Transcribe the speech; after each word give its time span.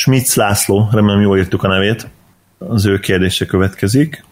Schmitz 0.00 0.34
László, 0.34 0.88
remélem 0.92 1.20
jól 1.20 1.38
írtuk 1.38 1.62
a 1.62 1.68
nevét, 1.68 2.06
az 2.58 2.86
ő 2.86 2.98
kérdése 2.98 3.46
következik. 3.46 4.24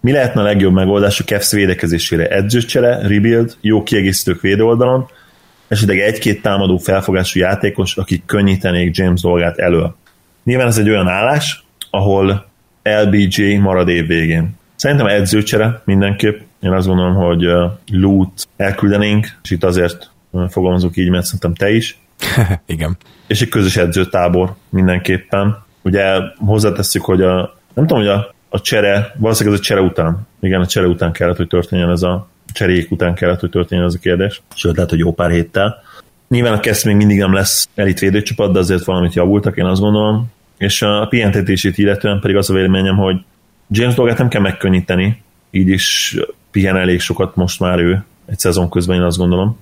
Mi 0.00 0.12
lehetne 0.12 0.40
a 0.40 0.44
legjobb 0.44 0.72
megoldás 0.72 1.20
a 1.20 1.24
Cavs 1.24 1.52
védekezésére? 1.52 2.26
Edzőcsere, 2.28 2.98
rebuild, 3.08 3.56
jó 3.60 3.82
kiegészítők 3.82 4.40
védőoldalon, 4.40 5.08
esetleg 5.68 5.98
egy-két 5.98 6.42
támadó 6.42 6.76
felfogású 6.78 7.40
játékos, 7.40 7.96
akik 7.96 8.24
könnyítenék 8.26 8.96
James 8.96 9.20
dolgát 9.20 9.58
elő. 9.58 9.86
Nyilván 10.44 10.66
ez 10.66 10.78
egy 10.78 10.90
olyan 10.90 11.08
állás, 11.08 11.64
ahol 11.90 12.46
LBJ 12.82 13.54
marad 13.54 13.88
év 13.88 14.06
végén. 14.06 14.50
Szerintem 14.76 15.06
edzőcsere 15.06 15.82
mindenképp. 15.84 16.40
Én 16.60 16.72
azt 16.72 16.86
gondolom, 16.86 17.14
hogy 17.14 17.46
Loot 17.92 18.48
elküldenénk, 18.56 19.26
és 19.42 19.50
itt 19.50 19.64
azért 19.64 20.10
fogalmazok 20.48 20.96
így, 20.96 21.10
mert 21.10 21.24
szerintem 21.24 21.54
te 21.54 21.70
is. 21.70 21.98
Igen. 22.66 22.96
És 23.26 23.42
egy 23.42 23.48
közös 23.48 23.76
edzőtábor 23.76 24.54
mindenképpen. 24.68 25.64
Ugye 25.82 26.18
hozzátesszük, 26.38 27.04
hogy 27.04 27.22
a, 27.22 27.54
nem 27.74 27.86
tudom, 27.86 27.98
hogy 28.02 28.12
a, 28.12 28.34
a 28.48 28.60
csere, 28.60 29.14
valószínűleg 29.18 29.58
ez 29.58 29.64
a 29.64 29.68
csere 29.68 29.80
után, 29.80 30.26
igen, 30.40 30.60
a 30.60 30.66
csere 30.66 30.86
után 30.86 31.12
kellett, 31.12 31.36
hogy 31.36 31.48
történjen 31.48 31.90
ez 31.90 32.02
a 32.02 32.28
cserék 32.52 32.90
után 32.90 33.14
kellett, 33.14 33.40
hogy 33.40 33.50
történjen 33.50 33.86
ez 33.86 33.94
a 33.94 33.98
kérdés. 33.98 34.42
Sőt, 34.54 34.74
lehet, 34.74 34.90
hogy 34.90 34.98
jó 34.98 35.12
pár 35.12 35.30
héttel. 35.30 35.82
Nyilván 36.28 36.52
a 36.52 36.60
kezd 36.60 36.86
még 36.86 36.96
mindig 36.96 37.18
nem 37.18 37.32
lesz 37.32 37.68
elit 37.74 37.98
védőcsapat, 37.98 38.52
de 38.52 38.58
azért 38.58 38.84
valamit 38.84 39.14
javultak, 39.14 39.56
én 39.56 39.64
azt 39.64 39.80
gondolom. 39.80 40.32
És 40.58 40.82
a 40.82 41.06
pihentetését 41.08 41.78
illetően 41.78 42.20
pedig 42.20 42.36
az 42.36 42.50
a 42.50 42.54
véleményem, 42.54 42.96
hogy 42.96 43.16
James 43.68 43.94
dolgát 43.94 44.18
nem 44.18 44.28
kell 44.28 44.40
megkönnyíteni, 44.40 45.22
így 45.50 45.68
is 45.68 46.16
pihen 46.50 46.76
elég 46.76 47.00
sokat 47.00 47.36
most 47.36 47.60
már 47.60 47.78
ő 47.78 48.04
egy 48.26 48.38
szezon 48.38 48.70
közben, 48.70 48.96
én 48.96 49.02
azt 49.02 49.18
gondolom. 49.18 49.58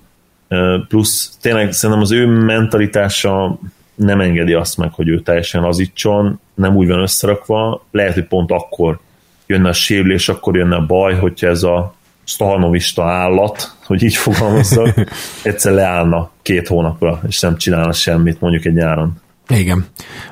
Plusz 0.88 1.36
tényleg 1.40 1.72
szerintem 1.72 2.04
az 2.04 2.12
ő 2.12 2.26
mentalitása 2.26 3.58
nem 3.94 4.20
engedi 4.20 4.52
azt 4.52 4.76
meg, 4.76 4.92
hogy 4.92 5.08
ő 5.08 5.20
teljesen 5.20 5.62
lazítson, 5.62 6.40
nem 6.54 6.76
úgy 6.76 6.88
van 6.88 7.00
összerakva, 7.00 7.84
lehet, 7.90 8.14
hogy 8.14 8.26
pont 8.26 8.50
akkor 8.50 8.98
jönne 9.46 9.68
a 9.68 9.72
sérülés, 9.72 10.28
akkor 10.28 10.56
jönne 10.56 10.76
a 10.76 10.86
baj, 10.86 11.14
hogyha 11.14 11.46
ez 11.46 11.62
a 11.62 11.94
stahanovista 12.24 13.04
állat, 13.04 13.76
hogy 13.86 14.02
így 14.02 14.14
fogalmazzak, 14.14 14.94
egyszer 15.42 15.72
leállna 15.72 16.30
két 16.42 16.68
hónapra, 16.68 17.20
és 17.26 17.40
nem 17.40 17.56
csinálna 17.56 17.92
semmit 17.92 18.40
mondjuk 18.40 18.64
egy 18.64 18.74
nyáron. 18.74 19.22
Igen. 19.48 19.86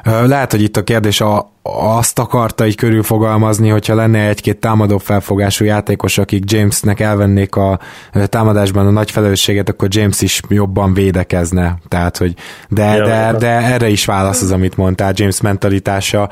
Lehet, 0.04 0.50
hogy 0.50 0.62
itt 0.62 0.76
a 0.76 0.84
kérdés 0.84 1.20
a, 1.20 1.52
azt 1.62 2.18
akarta 2.18 2.66
így 2.66 2.76
körülfogalmazni, 2.76 3.68
hogyha 3.68 3.94
lenne 3.94 4.28
egy-két 4.28 4.56
támadó 4.56 4.98
felfogású 4.98 5.64
játékos, 5.64 6.18
akik 6.18 6.50
Jamesnek 6.50 7.00
elvennék 7.00 7.56
a 7.56 7.78
támadásban 8.24 8.86
a 8.86 8.90
nagy 8.90 9.10
felelősséget, 9.10 9.68
akkor 9.68 9.88
James 9.90 10.20
is 10.20 10.40
jobban 10.48 10.94
védekezne. 10.94 11.78
Tehát, 11.88 12.16
hogy 12.16 12.34
de, 12.68 13.02
de, 13.02 13.34
de 13.38 13.48
erre 13.48 13.88
is 13.88 14.04
válasz 14.04 14.42
az, 14.42 14.50
amit 14.50 14.76
mondtál, 14.76 15.12
James 15.14 15.40
mentalitása, 15.40 16.28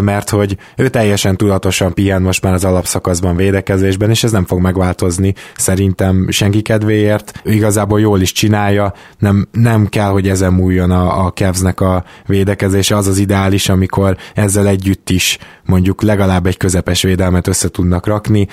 mert 0.00 0.30
hogy 0.30 0.56
ő 0.76 0.88
teljesen 0.88 1.36
tudatosan 1.36 1.94
pihen 1.94 2.22
most 2.22 2.42
már 2.42 2.52
az 2.52 2.64
alapszakaszban 2.64 3.36
védekezésben, 3.36 4.10
és 4.10 4.24
ez 4.24 4.32
nem 4.32 4.46
fog 4.46 4.60
megváltozni 4.60 5.34
szerintem 5.56 6.30
senki 6.30 6.62
kedvéért. 6.62 7.40
Igazából 7.44 8.00
jól 8.00 8.20
is 8.20 8.32
csinálja, 8.32 8.92
nem, 9.18 9.48
nem 9.52 9.86
kell, 9.86 10.08
hogy 10.08 10.28
ezen 10.28 10.52
múljon 10.52 10.90
a, 10.90 11.24
a 11.26 11.30
Kevznek 11.30 11.80
a 11.80 12.04
védekezése, 12.26 12.96
az 12.96 13.06
az 13.06 13.18
ideális, 13.18 13.68
amikor 13.68 14.16
ezzel 14.34 14.66
együtt 14.66 15.10
is 15.10 15.38
mondjuk 15.66 16.02
legalább 16.02 16.46
egy 16.46 16.56
közepes 16.56 17.02
védelmet 17.02 17.46
össze 17.46 17.68
tudnak 17.68 18.06
rakni. 18.06 18.46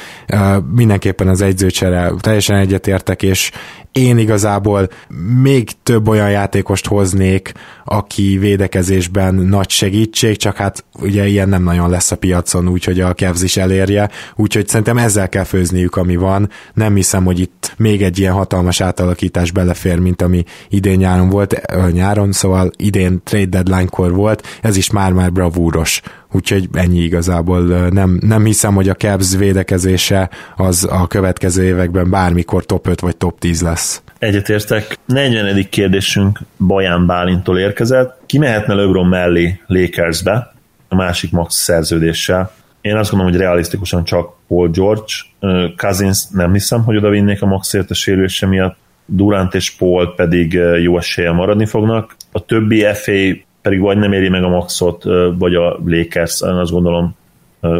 Mindenképpen 0.73 1.27
az 1.27 1.41
egyzőcsere 1.41 2.11
teljesen 2.19 2.57
egyetértek, 2.57 3.23
és 3.23 3.51
én 3.91 4.17
igazából 4.17 4.89
még 5.41 5.69
több 5.83 6.07
olyan 6.07 6.29
játékost 6.29 6.87
hoznék, 6.87 7.51
aki 7.85 8.37
védekezésben 8.37 9.35
nagy 9.35 9.69
segítség, 9.69 10.37
csak 10.37 10.55
hát 10.55 10.85
ugye 10.99 11.27
ilyen 11.27 11.49
nem 11.49 11.63
nagyon 11.63 11.89
lesz 11.89 12.11
a 12.11 12.15
piacon, 12.15 12.67
úgyhogy 12.67 12.99
a 12.99 13.13
Cavs 13.13 13.41
is 13.41 13.57
elérje, 13.57 14.09
úgyhogy 14.35 14.67
szerintem 14.67 14.97
ezzel 14.97 15.29
kell 15.29 15.43
főzniük, 15.43 15.95
ami 15.95 16.15
van. 16.15 16.49
Nem 16.73 16.95
hiszem, 16.95 17.25
hogy 17.25 17.39
itt 17.39 17.73
még 17.77 18.01
egy 18.01 18.19
ilyen 18.19 18.33
hatalmas 18.33 18.81
átalakítás 18.81 19.51
belefér, 19.51 19.99
mint 19.99 20.21
ami 20.21 20.43
idén 20.69 20.97
nyáron 20.97 21.29
volt, 21.29 21.61
nyáron, 21.91 22.31
szóval 22.31 22.71
idén 22.77 23.21
trade 23.23 23.52
deadline-kor 23.53 24.13
volt, 24.13 24.43
ez 24.61 24.77
is 24.77 24.91
már-már 24.91 25.31
bravúros 25.31 26.01
úgyhogy 26.33 26.69
ennyi 26.73 26.99
igazából. 26.99 27.61
Nem, 27.89 28.17
nem 28.21 28.45
hiszem, 28.45 28.73
hogy 28.73 28.89
a 28.89 28.93
Cavs 28.93 29.35
védekezése 29.37 30.29
az 30.55 30.87
a 30.91 31.07
következő 31.07 31.63
években 31.63 32.09
bármikor 32.09 32.65
top 32.65 32.87
5 32.87 32.99
vagy 32.99 33.17
top 33.17 33.39
10 33.39 33.61
lesz. 33.61 34.01
Egyetértek. 34.19 34.97
40. 35.05 35.67
kérdésünk 35.69 36.39
Baján 36.57 37.05
Bálintól 37.05 37.59
érkezett. 37.59 38.19
Ki 38.25 38.37
mehetne 38.37 38.73
LeBron 38.73 39.07
mellé 39.07 39.61
Lakersbe 39.67 40.53
a 40.89 40.95
másik 40.95 41.31
max 41.31 41.55
szerződéssel? 41.55 42.51
Én 42.81 42.95
azt 42.95 43.09
gondolom, 43.09 43.33
hogy 43.33 43.41
realisztikusan 43.41 44.03
csak 44.03 44.33
Paul 44.47 44.69
George. 44.69 45.13
Cousins 45.77 46.23
nem 46.29 46.53
hiszem, 46.53 46.83
hogy 46.83 46.97
oda 46.97 47.09
vinnék 47.09 47.41
a 47.41 47.45
maxért 47.45 47.89
a 47.89 47.93
sérülése 47.93 48.45
miatt. 48.45 48.77
Durant 49.05 49.53
és 49.53 49.71
Paul 49.71 50.13
pedig 50.15 50.59
jó 50.81 50.97
eséllyel 50.97 51.33
maradni 51.33 51.65
fognak. 51.65 52.15
A 52.31 52.45
többi 52.45 52.85
FA 52.93 53.11
pedig 53.61 53.79
vagy 53.79 53.97
nem 53.97 54.13
éri 54.13 54.29
meg 54.29 54.43
a 54.43 54.49
maxot, 54.49 55.03
vagy 55.37 55.55
a 55.55 55.79
Lakers, 55.85 56.41
azt 56.41 56.71
gondolom, 56.71 57.15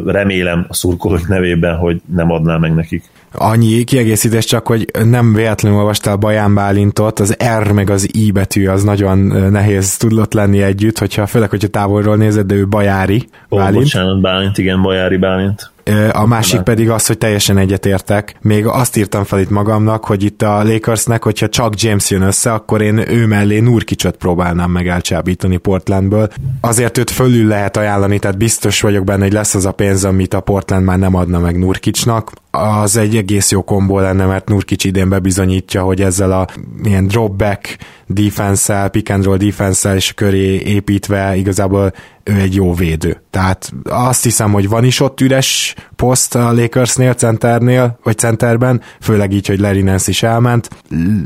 remélem 0.06 0.66
a 0.68 0.74
szurkolók 0.74 1.28
nevében, 1.28 1.76
hogy 1.76 2.02
nem 2.16 2.32
adná 2.32 2.58
meg 2.58 2.76
nekik. 2.76 3.04
Annyi 3.32 3.84
kiegészítés 3.84 4.46
csak, 4.46 4.68
hogy 4.68 4.86
nem 5.04 5.34
véletlenül 5.34 5.78
olvastál 5.78 6.16
Baján 6.16 6.54
Bálintot, 6.54 7.20
az 7.20 7.38
R 7.60 7.72
meg 7.72 7.90
az 7.90 8.16
I 8.16 8.32
betű 8.32 8.68
az 8.68 8.84
nagyon 8.84 9.18
nehéz 9.52 9.98
tudott 9.98 10.34
lenni 10.34 10.62
együtt, 10.62 10.98
hogyha 10.98 11.26
főleg, 11.26 11.50
hogyha 11.50 11.68
távolról 11.68 12.16
nézed, 12.16 12.46
de 12.46 12.56
ő 12.56 12.68
Bajári 12.68 13.28
Bálint. 13.50 13.76
Ó, 13.76 13.80
bocsánat, 13.80 14.22
Bálint, 14.22 14.58
igen, 14.58 14.82
Bajári 14.82 15.18
Bálint. 15.18 15.72
A 16.12 16.26
másik 16.26 16.62
pedig 16.62 16.90
az, 16.90 17.08
hogy 17.08 17.18
teljesen 17.18 17.58
egyetértek. 17.58 18.36
Még 18.42 18.66
azt 18.66 18.98
írtam 18.98 19.24
fel 19.24 19.40
itt 19.40 19.50
magamnak, 19.50 20.06
hogy 20.06 20.24
itt 20.24 20.42
a 20.42 20.64
Lakersnek, 20.64 21.24
hogyha 21.24 21.50
csak 21.50 21.82
James 21.82 22.10
jön 22.10 22.22
össze, 22.22 22.54
akkor 22.54 22.82
én 22.82 22.98
ő 22.98 23.28
mellé 23.28 23.60
Nurkicsot 23.60 24.16
próbálnám 24.16 24.72
meg 24.72 24.88
elcsábítani 24.88 25.58
Portlandből. 25.58 26.32
Azért 26.62 26.98
őt 26.98 27.10
fölül 27.10 27.48
lehet 27.48 27.78
ajánlani, 27.78 28.20
tehát 28.20 28.38
biztos 28.38 28.82
vagyok 28.82 29.04
benne, 29.04 29.24
hogy 29.24 29.34
lesz 29.34 29.56
az 29.56 29.66
a 29.66 29.72
pénz, 29.72 30.06
amit 30.06 30.34
a 30.34 30.40
Portland 30.40 30.86
már 30.86 31.00
nem 31.00 31.16
adna 31.16 31.40
meg 31.40 31.58
Nurkicsnak. 31.58 32.32
Az 32.58 32.98
egy 32.98 33.16
egész 33.16 33.52
jó 33.52 33.64
kombó 33.64 34.00
lenne, 34.00 34.26
mert 34.26 34.50
Nurkic 34.50 34.84
idén 34.84 35.10
bebizonyítja, 35.10 35.84
hogy 35.84 36.02
ezzel 36.02 36.32
a 36.32 36.48
ilyen 36.84 37.08
dropback 37.08 37.78
defense-el, 38.08 38.90
pick 38.90 39.10
and 39.10 39.24
roll 39.24 39.38
defense 39.38 39.96
és 39.96 40.14
köré 40.14 40.56
építve 40.56 41.36
igazából 41.36 41.94
ő 42.24 42.34
egy 42.34 42.56
jó 42.56 42.74
védő. 42.74 43.22
Tehát 43.30 43.74
azt 43.84 44.24
hiszem, 44.24 44.52
hogy 44.52 44.70
van 44.70 44.84
is 44.84 45.00
ott 45.00 45.22
üres 45.22 45.76
poszt 45.96 46.36
a 46.36 46.54
Lakersnél, 46.54 47.14
centernél, 47.14 48.00
vagy 48.04 48.18
centerben, 48.18 48.82
főleg 49.02 49.32
így, 49.32 49.48
hogy 49.48 49.60
Larry 49.60 49.82
Nance 49.82 50.12
is 50.12 50.24
elment, 50.24 50.70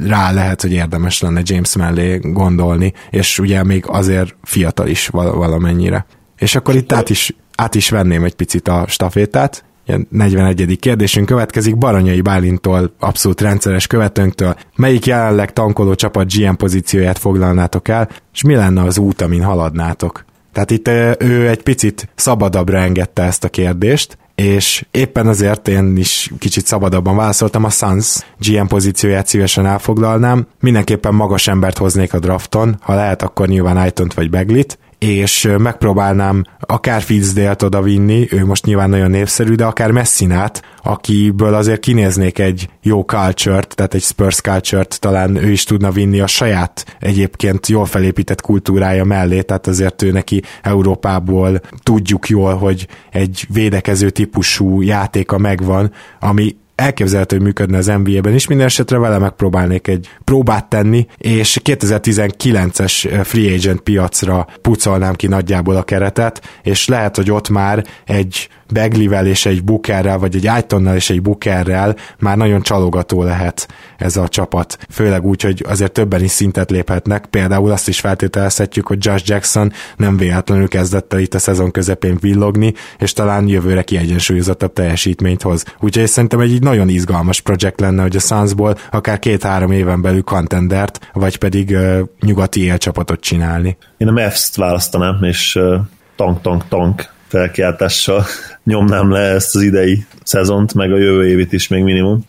rá 0.06 0.32
lehet, 0.32 0.62
hogy 0.62 0.72
érdemes 0.72 1.22
lenne 1.22 1.42
James 1.44 1.76
mellé 1.76 2.20
gondolni, 2.22 2.94
és 3.10 3.40
ugye 3.40 3.64
még 3.64 3.84
azért 3.88 4.36
fiatal 4.44 4.88
is 4.88 5.08
valamennyire. 5.08 6.06
És 6.38 6.56
akkor 6.56 6.76
itt 6.76 6.94
át 6.94 7.10
is, 7.10 7.36
át 7.56 7.76
is 7.76 7.90
venném 7.90 8.24
egy 8.24 8.36
picit 8.36 8.68
a 8.68 8.86
stafétát, 8.88 9.66
41. 10.10 10.80
kérdésünk 10.80 11.26
következik 11.26 11.78
Baranyai 11.78 12.22
Bálintól, 12.22 12.94
abszolút 13.00 13.42
rendszeres 13.42 13.88
követőnktől. 13.88 14.56
Melyik 14.76 15.06
jelenleg 15.06 15.54
tankoló 15.54 15.96
csapat 15.96 16.34
GM 16.34 16.54
pozícióját 16.54 17.18
foglalnátok 17.18 17.88
el, 17.88 18.10
és 18.34 18.42
mi 18.42 18.56
lenne 18.56 18.84
az 18.84 18.98
út, 18.98 19.22
amin 19.22 19.44
haladnátok? 19.44 20.26
Tehát 20.54 20.72
itt 20.72 20.88
ő 21.20 21.50
egy 21.50 21.64
picit 21.64 22.10
szabadabbra 22.16 22.78
engedte 22.78 23.24
ezt 23.24 23.44
a 23.44 23.50
kérdést, 23.50 24.18
és 24.36 24.86
éppen 24.92 25.28
azért 25.28 25.68
én 25.68 25.98
is 25.98 26.32
kicsit 26.40 26.66
szabadabban 26.66 27.16
válaszoltam, 27.16 27.64
a 27.64 27.70
Suns 27.70 28.26
GM 28.40 28.66
pozícióját 28.66 29.28
szívesen 29.28 29.66
elfoglalnám, 29.66 30.48
mindenképpen 30.60 31.14
magas 31.14 31.48
embert 31.48 31.78
hoznék 31.78 32.14
a 32.14 32.20
drafton, 32.20 32.78
ha 32.82 32.96
lehet, 32.96 33.22
akkor 33.22 33.48
nyilván 33.48 33.78
Aitont 33.78 34.14
vagy 34.14 34.30
Beglit, 34.30 34.78
és 35.00 35.50
megpróbálnám 35.58 36.44
akár 36.60 37.02
Fitzdale-t 37.02 37.62
oda 37.62 37.82
vinni, 37.82 38.28
ő 38.32 38.46
most 38.46 38.66
nyilván 38.66 38.90
nagyon 38.90 39.10
népszerű, 39.10 39.56
de 39.56 39.66
akár 39.66 39.92
Messinát, 39.92 40.62
akiből 40.84 41.54
azért 41.54 41.80
kinéznék 41.80 42.40
egy 42.40 42.70
jó 42.82 43.02
culture 43.02 43.62
tehát 43.62 43.94
egy 43.94 44.02
Spurs 44.02 44.42
culture 44.42 44.84
talán 44.84 45.36
ő 45.36 45.52
is 45.52 45.64
tudna 45.64 45.92
vinni 45.92 46.20
a 46.20 46.28
saját 46.28 46.96
egyébként 47.00 47.68
jól 47.68 47.86
felépített 47.86 48.42
kultúrája 48.42 49.04
mellé, 49.04 49.42
tehát 49.42 49.68
azért 49.68 50.02
ő 50.02 50.12
neki 50.12 50.42
Európából 50.62 51.60
tudjuk 51.84 52.30
jól, 52.30 52.56
hogy 52.56 52.88
egy 53.12 53.46
védekező 53.50 54.10
típusú 54.10 54.82
játéka 54.82 55.38
megvan, 55.38 55.92
ami 56.20 56.56
elképzelhető, 56.78 57.36
hogy 57.36 57.46
működne 57.46 57.78
az 57.78 57.86
NBA-ben 57.86 58.34
is, 58.34 58.48
minden 58.48 58.66
esetre 58.66 58.98
vele 58.98 59.18
megpróbálnék 59.18 59.88
egy 59.88 60.10
próbát 60.24 60.70
tenni, 60.70 61.08
és 61.18 61.60
2019-es 61.64 63.22
free 63.24 63.54
agent 63.54 63.80
piacra 63.80 64.48
pucolnám 64.62 65.14
ki 65.14 65.28
nagyjából 65.28 65.76
a 65.76 65.84
keretet, 65.84 66.60
és 66.64 66.88
lehet, 66.88 67.16
hogy 67.16 67.32
ott 67.32 67.50
már 67.50 67.86
egy 68.06 68.50
Beglivel 68.74 69.28
és 69.28 69.46
egy 69.46 69.64
Bookerrel, 69.64 70.18
vagy 70.18 70.36
egy 70.36 70.48
Aitonnal 70.48 70.96
és 70.96 71.10
egy 71.10 71.22
Bookerrel 71.22 71.96
már 72.20 72.38
nagyon 72.38 72.62
csalogató 72.62 73.24
lehet 73.24 73.68
ez 73.98 74.18
a 74.18 74.28
csapat. 74.28 74.78
Főleg 74.90 75.26
úgy, 75.26 75.42
hogy 75.42 75.66
azért 75.68 75.92
többen 75.92 76.24
is 76.24 76.32
szintet 76.32 76.72
léphetnek. 76.72 77.26
Például 77.26 77.72
azt 77.72 77.88
is 77.88 78.00
feltételezhetjük, 78.00 78.88
hogy 78.88 79.06
Josh 79.06 79.30
Jackson 79.30 79.72
nem 79.98 80.18
véletlenül 80.18 80.68
kezdett 80.68 81.14
el 81.14 81.20
itt 81.20 81.34
a 81.34 81.40
szezon 81.40 81.72
közepén 81.72 82.18
villogni, 82.20 82.74
és 82.98 83.14
talán 83.14 83.48
jövőre 83.48 83.82
kiegyensúlyozottabb 83.82 84.74
teljesítményt 84.74 85.42
hoz. 85.42 85.64
Úgyhogy 85.80 86.08
szerintem 86.08 86.40
egy 86.40 86.62
nagyon 86.62 86.90
izgalmas 86.90 87.42
projekt 87.42 87.80
lenne, 87.80 88.02
hogy 88.02 88.16
a 88.16 88.20
Sunsból 88.20 88.78
akár 88.92 89.20
két-három 89.20 89.72
éven 89.72 90.02
belül 90.02 90.24
contendert, 90.24 91.10
vagy 91.14 91.38
pedig 91.38 91.70
uh, 91.70 92.00
nyugati 92.22 92.64
élcsapatot 92.64 93.20
csinálni. 93.20 93.78
Én 93.98 94.08
a 94.08 94.12
Mavs-t 94.12 94.56
választanám, 94.56 95.24
és 95.24 95.56
uh, 95.56 95.76
tank, 96.16 96.42
tank, 96.42 96.68
tank 96.68 97.16
felkiáltással 97.28 98.24
nyomnám 98.64 99.12
le 99.12 99.20
ezt 99.20 99.56
az 99.56 99.62
idei 99.62 100.06
szezont, 100.24 100.74
meg 100.74 100.92
a 100.92 100.98
jövő 100.98 101.28
évit 101.28 101.54
is 101.54 101.68
még 101.68 101.84
minimum. 101.84 102.26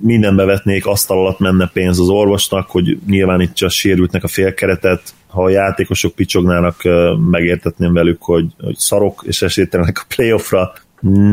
Mindenbe 0.00 0.44
vetnék, 0.44 0.86
asztal 0.86 1.18
alatt 1.18 1.38
menne 1.38 1.70
pénz 1.72 2.00
az 2.00 2.08
orvosnak, 2.08 2.70
hogy 2.70 2.98
nyilvánítsa 3.06 3.66
a 3.66 3.68
sérültnek 3.68 4.24
a 4.24 4.28
félkeretet, 4.28 5.02
ha 5.26 5.42
a 5.42 5.48
játékosok 5.48 6.14
picsognának, 6.14 6.82
megértetném 7.30 7.92
velük, 7.92 8.22
hogy, 8.22 8.46
hogy 8.58 8.76
szarok 8.76 9.22
és 9.26 9.42
esélytelenek 9.42 9.98
a 9.98 10.14
playoffra, 10.14 10.72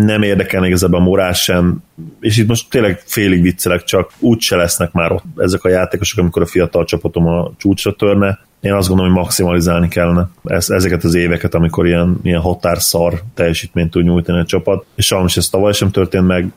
nem 0.05 0.21
érdekel 0.21 0.65
igazából 0.65 0.99
a 0.99 1.03
morál 1.03 1.33
sem, 1.33 1.83
és 2.19 2.37
itt 2.37 2.47
most 2.47 2.69
tényleg 2.69 3.01
félig 3.05 3.41
viccelek, 3.41 3.83
csak 3.83 4.11
úgy 4.19 4.41
se 4.41 4.55
lesznek 4.55 4.91
már 4.91 5.11
ott 5.11 5.23
ezek 5.37 5.63
a 5.63 5.69
játékosok, 5.69 6.19
amikor 6.19 6.41
a 6.41 6.45
fiatal 6.45 6.85
csapatom 6.85 7.27
a 7.27 7.51
csúcsra 7.57 7.93
törne, 7.93 8.39
én 8.59 8.73
azt 8.73 8.87
gondolom, 8.87 9.13
hogy 9.13 9.21
maximalizálni 9.21 9.87
kellene 9.87 10.29
ezeket 10.67 11.03
az 11.03 11.13
éveket, 11.13 11.53
amikor 11.53 11.85
ilyen, 11.85 12.17
ilyen 12.23 12.41
határszar 12.41 13.21
teljesítményt 13.33 13.91
tud 13.91 14.03
nyújtani 14.03 14.39
a 14.39 14.45
csapat, 14.45 14.85
és 14.95 15.05
sajnos 15.05 15.37
ez 15.37 15.49
tavaly 15.49 15.73
sem 15.73 15.91
történt 15.91 16.27
meg, 16.27 16.51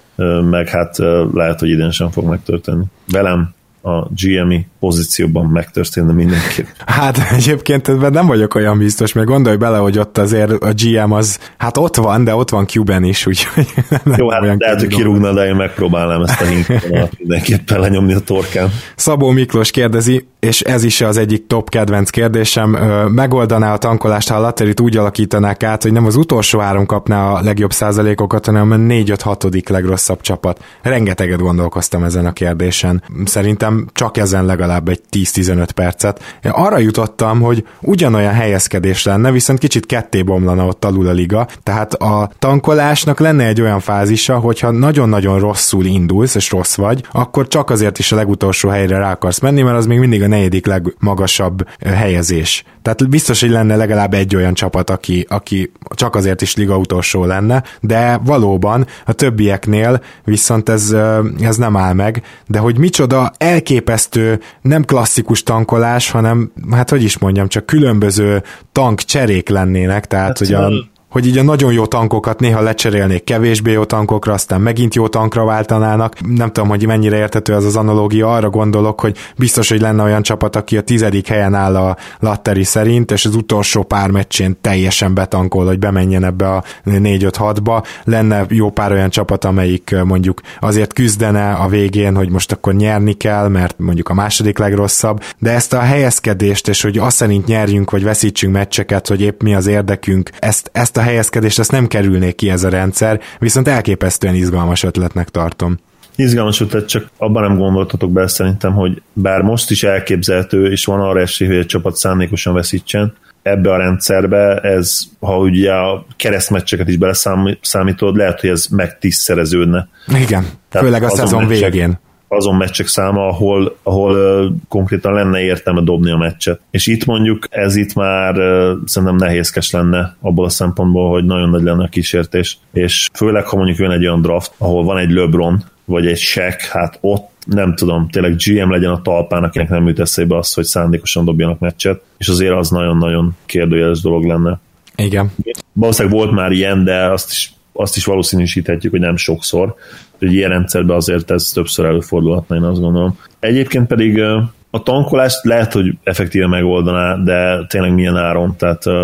meg 0.51 0.69
hát 0.69 0.99
lehet, 1.33 1.61
hogy 1.61 1.69
idén 1.69 1.91
sem 1.91 2.11
fog 2.11 2.25
megtörténni. 2.25 2.85
Velem 3.13 3.55
a 3.83 4.09
GMI 4.09 4.67
pozícióban 4.81 5.47
megtörténne 5.47 6.13
mindenképp. 6.13 6.67
Hát 6.87 7.19
egyébként 7.33 7.89
ebben 7.89 8.13
nem 8.13 8.27
vagyok 8.27 8.55
olyan 8.55 8.79
biztos, 8.79 9.13
mert 9.13 9.27
gondolj 9.27 9.57
bele, 9.57 9.79
hogy 9.79 9.99
ott 9.99 10.19
azért 10.19 10.51
a 10.51 10.73
GM 10.73 11.13
az, 11.13 11.39
hát 11.57 11.77
ott 11.77 11.97
van, 11.97 12.25
de 12.25 12.35
ott 12.35 12.51
van 12.51 12.67
Cuban 12.67 13.05
is, 13.05 13.27
úgyhogy 13.27 13.67
nem 14.05 14.15
Jó, 14.17 14.31
hát 14.31 14.59
lehet, 14.59 14.81
hogy 14.81 14.89
kirúgna, 14.89 15.33
de 15.33 15.47
én 15.47 15.55
megpróbálnám 15.55 16.23
ezt 16.23 16.41
a 16.41 16.45
hinkolat 16.45 17.11
mindenképpen 17.19 17.81
lenyomni 17.81 18.13
a 18.13 18.21
torkán. 18.21 18.71
Szabó 18.97 19.31
Miklós 19.31 19.71
kérdezi, 19.71 20.29
és 20.41 20.61
ez 20.61 20.85
is 20.85 21.01
az 21.01 21.17
egyik 21.17 21.47
top 21.47 21.71
kedvenc 21.71 22.11
kérdésem, 22.11 22.71
megoldaná 23.15 23.73
a 23.73 23.79
tankolást, 23.79 24.29
ha 24.29 24.37
a 24.37 24.41
latterit 24.41 24.81
úgy 24.81 24.97
alakítanák 24.97 25.63
át, 25.63 25.83
hogy 25.83 25.93
nem 25.93 26.07
az 26.07 26.17
utolsó 26.17 26.59
három 26.59 26.87
kapná 26.87 27.33
a 27.33 27.41
legjobb 27.43 27.73
százalékokat, 27.73 28.47
hanem 28.47 28.71
a 28.71 28.77
4-5-6 28.77 29.69
legrosszabb 29.69 30.21
csapat. 30.21 30.65
Rengeteget 30.83 31.41
gondolkoztam 31.41 32.05
ezen 32.05 32.27
a 32.27 32.33
kérdésen. 32.33 33.03
Szerintem 33.25 33.87
csak 33.93 34.17
ezen 34.17 34.45
legalább 34.45 34.89
egy 34.89 35.01
10-15 35.11 35.69
percet. 35.75 36.39
Én 36.45 36.51
arra 36.51 36.79
jutottam, 36.79 37.41
hogy 37.41 37.65
ugyanolyan 37.81 38.33
helyezkedés 38.33 39.05
lenne, 39.05 39.31
viszont 39.31 39.59
kicsit 39.59 39.87
ketté 39.87 40.23
bomlana 40.23 40.67
ott 40.67 40.85
alul 40.85 41.07
a 41.07 41.13
liga, 41.13 41.47
tehát 41.63 41.95
a 41.95 42.31
tankolásnak 42.39 43.19
lenne 43.19 43.47
egy 43.47 43.61
olyan 43.61 43.81
fázisa, 43.81 44.39
hogyha 44.39 44.71
nagyon-nagyon 44.71 45.39
rosszul 45.39 45.85
indulsz, 45.85 46.35
és 46.35 46.51
rossz 46.51 46.75
vagy, 46.75 47.03
akkor 47.13 47.49
csak 47.49 47.71
azért 47.71 47.99
is 47.99 48.13
a 48.13 48.17
legutolsó 48.17 48.69
helyre 48.69 48.99
rá 48.99 49.11
akarsz 49.13 49.41
menni, 49.41 49.63
mert 49.63 49.77
az 49.77 49.87
még 49.87 49.99
mindig 49.99 50.23
a 50.23 50.27
negyedik 50.31 50.67
legmagasabb 50.67 51.69
helyezés. 51.87 52.65
Tehát 52.83 53.09
biztos, 53.09 53.41
hogy 53.41 53.51
lenne 53.51 53.77
legalább 53.77 54.15
egy 54.15 54.37
olyan 54.37 54.55
csapat, 54.55 54.91
aki, 54.91 55.27
aki 55.29 55.73
csak 55.89 56.15
azért 56.15 56.43
is 56.43 56.57
liga 56.57 56.77
utolsó 56.77 57.25
lenne, 57.25 57.63
de 57.81 58.21
valóban 58.25 58.87
a 59.05 59.13
többieknél 59.13 60.03
viszont 60.25 60.69
ez, 60.69 60.95
ez 61.41 61.57
nem 61.57 61.77
áll 61.77 61.93
meg, 61.93 62.23
de 62.47 62.59
hogy 62.59 62.79
micsoda 62.79 63.33
elképesztő, 63.39 64.41
nem 64.63 64.85
klasszikus 64.85 65.43
tankolás, 65.43 66.11
hanem 66.11 66.53
hát 66.71 66.91
hogy 66.91 67.03
is 67.03 67.19
mondjam, 67.19 67.49
csak 67.49 67.67
különböző 67.67 68.43
tank 68.73 69.01
cserék 69.01 69.49
lennének, 69.49 70.07
tehát 70.07 70.27
hát, 70.27 70.39
hogy 70.39 70.53
a 70.53 70.71
hogy 71.11 71.27
így 71.27 71.39
a 71.39 71.43
nagyon 71.43 71.73
jó 71.73 71.87
tankokat 71.87 72.41
néha 72.41 72.61
lecserélnék 72.61 73.25
kevésbé 73.25 73.73
jó 73.73 73.85
tankokra, 73.85 74.33
aztán 74.33 74.61
megint 74.61 74.95
jó 74.95 75.09
tankra 75.09 75.45
váltanának. 75.45 76.15
Nem 76.21 76.53
tudom, 76.53 76.69
hogy 76.69 76.87
mennyire 76.87 77.17
értető 77.17 77.55
ez 77.55 77.65
az 77.65 77.77
analógia, 77.77 78.33
arra 78.33 78.51
gondolok, 78.51 79.01
hogy 79.01 79.17
biztos, 79.37 79.69
hogy 79.69 79.81
lenne 79.81 80.03
olyan 80.03 80.23
csapat, 80.23 80.57
aki 80.57 80.77
a 80.77 80.81
tizedik 80.81 81.27
helyen 81.27 81.55
áll 81.55 81.77
a 81.77 81.97
latteri 82.19 82.65
szerint, 82.65 83.11
és 83.11 83.25
az 83.25 83.35
utolsó 83.35 83.83
pár 83.83 84.11
meccsén 84.11 84.59
teljesen 84.61 85.15
betankol, 85.15 85.67
hogy 85.67 85.79
bemenjen 85.79 86.25
ebbe 86.25 86.49
a 86.49 86.65
4-5-6-ba. 86.87 87.85
Lenne 88.05 88.45
jó 88.49 88.71
pár 88.71 88.93
olyan 88.93 89.11
csapat, 89.11 89.45
amelyik 89.45 89.97
mondjuk 90.05 90.41
azért 90.61 90.93
küzdene 90.93 91.53
a 91.53 91.69
végén, 91.69 92.17
hogy 92.17 92.31
most 92.31 92.53
akkor 92.53 92.75
nyerni 92.75 93.13
kell, 93.13 93.49
mert 93.49 93.79
mondjuk 93.79 94.09
a 94.09 94.15
második 94.15 94.59
legrosszabb, 94.59 95.23
de 95.39 95.51
ezt 95.51 95.73
a 95.73 95.81
helyezkedést, 95.81 96.69
és 96.69 96.83
hogy 96.83 96.99
azt 96.99 97.17
szerint 97.17 97.47
nyerjünk, 97.47 97.91
vagy 97.91 98.03
veszítsünk 98.03 98.53
meccseket, 98.53 99.09
hogy 99.09 99.21
épp 99.21 99.43
mi 99.43 99.55
az 99.55 99.67
érdekünk, 99.67 100.31
ezt, 100.39 100.71
ezt 100.73 100.99
a 101.01 101.03
helyezkedést 101.03 101.59
ezt 101.59 101.71
nem 101.71 101.87
kerülnék 101.87 102.35
ki 102.35 102.51
ez 102.51 102.65
a 102.65 102.69
rendszer, 102.69 103.21
viszont 103.39 103.69
elképesztően 103.69 104.35
izgalmas 104.35 104.83
ötletnek 104.83 105.29
tartom. 105.29 105.79
Izgalmas 106.17 106.61
ötlet, 106.61 106.89
csak 106.89 107.11
abban 107.17 107.43
nem 107.43 107.59
gondoltatok 107.59 108.13
be 108.13 108.27
szerintem, 108.27 108.73
hogy 108.73 109.03
bár 109.13 109.43
most 109.43 109.71
is 109.71 109.83
elképzelhető, 109.83 110.71
és 110.71 110.85
van 110.85 111.01
arra 111.01 111.21
esély, 111.21 111.49
hogy 111.49 111.57
egy 111.57 111.67
csapat 111.67 111.97
szándékosan 111.97 112.55
veszítsen, 112.55 113.15
ebbe 113.43 113.73
a 113.73 113.77
rendszerbe, 113.77 114.57
ez, 114.57 115.01
ha 115.21 115.39
ugye 115.39 115.73
a 115.73 116.07
keresztmeccseket 116.17 116.89
is 116.89 116.97
beleszámítod, 116.97 118.17
lehet, 118.17 118.41
hogy 118.41 118.51
ez 118.51 118.67
meg 118.71 118.99
tízszereződne. 118.99 119.89
Igen, 120.07 120.47
Tehát 120.69 120.87
főleg 120.87 121.03
a 121.03 121.11
szezon 121.11 121.45
meccsek, 121.45 121.73
végén 121.73 121.99
azon 122.33 122.57
meccsek 122.57 122.87
száma, 122.87 123.27
ahol, 123.27 123.77
ahol 123.83 124.15
uh, 124.15 124.53
konkrétan 124.69 125.13
lenne 125.13 125.41
értelme 125.41 125.81
dobni 125.81 126.11
a 126.11 126.17
meccset. 126.17 126.61
És 126.71 126.87
itt 126.87 127.05
mondjuk 127.05 127.47
ez 127.51 127.77
itt 127.77 127.95
már 127.95 128.37
uh, 128.37 128.79
szerintem 128.85 129.17
nehézkes 129.17 129.71
lenne 129.71 130.17
abból 130.21 130.45
a 130.45 130.49
szempontból, 130.49 131.11
hogy 131.11 131.25
nagyon 131.25 131.51
nagy 131.51 131.63
lenne 131.63 131.83
a 131.83 131.89
kísértés. 131.89 132.59
És 132.73 133.09
főleg, 133.15 133.47
ha 133.47 133.57
mondjuk 133.57 133.79
jön 133.79 133.91
egy 133.91 134.07
olyan 134.07 134.23
draft, 134.23 134.53
ahol 134.59 134.85
van 134.85 134.99
egy 134.99 135.11
LeBron, 135.11 135.65
vagy 135.85 136.07
egy 136.07 136.19
Shaq, 136.19 136.57
hát 136.71 136.99
ott 137.01 137.29
nem 137.47 137.75
tudom, 137.75 138.09
tényleg 138.09 138.37
GM 138.37 138.71
legyen 138.71 138.91
a 138.91 139.03
talpán, 139.03 139.43
akinek 139.43 139.69
nem 139.69 139.87
jut 139.87 140.01
eszébe 140.01 140.37
az, 140.37 140.55
hogy 140.55 140.65
szándékosan 140.65 141.25
dobjanak 141.25 141.59
meccset, 141.59 142.03
és 142.19 142.29
azért 142.29 142.55
az 142.55 142.71
nagyon-nagyon 142.71 143.37
kérdőjeles 143.47 144.01
dolog 144.01 144.25
lenne. 144.25 144.61
Igen. 144.97 145.33
Valószínűleg 145.73 146.19
volt 146.19 146.31
már 146.31 146.51
ilyen, 146.53 146.85
de 146.85 147.11
azt 147.11 147.31
is, 147.31 147.53
azt 147.73 147.97
is 147.97 148.05
valószínűsíthetjük, 148.05 148.93
hogy 148.93 149.01
nem 149.01 149.17
sokszor, 149.17 149.75
hogy 150.21 150.35
ilyen 150.35 150.51
rendszerben 150.51 150.97
azért 150.97 151.31
ez 151.31 151.45
többször 151.45 151.87
előfordulhatna, 151.87 152.57
én 152.57 152.63
azt 152.63 152.81
gondolom. 152.81 153.19
Egyébként 153.41 153.87
pedig 153.87 154.23
a 154.71 154.83
tankolást 154.83 155.45
lehet, 155.45 155.73
hogy 155.73 155.95
effektíve 156.03 156.47
megoldaná, 156.47 157.17
de 157.17 157.67
tényleg 157.67 157.95
milyen 157.95 158.17
áron. 158.17 158.57
Tehát 158.57 158.87
uh, 158.87 158.95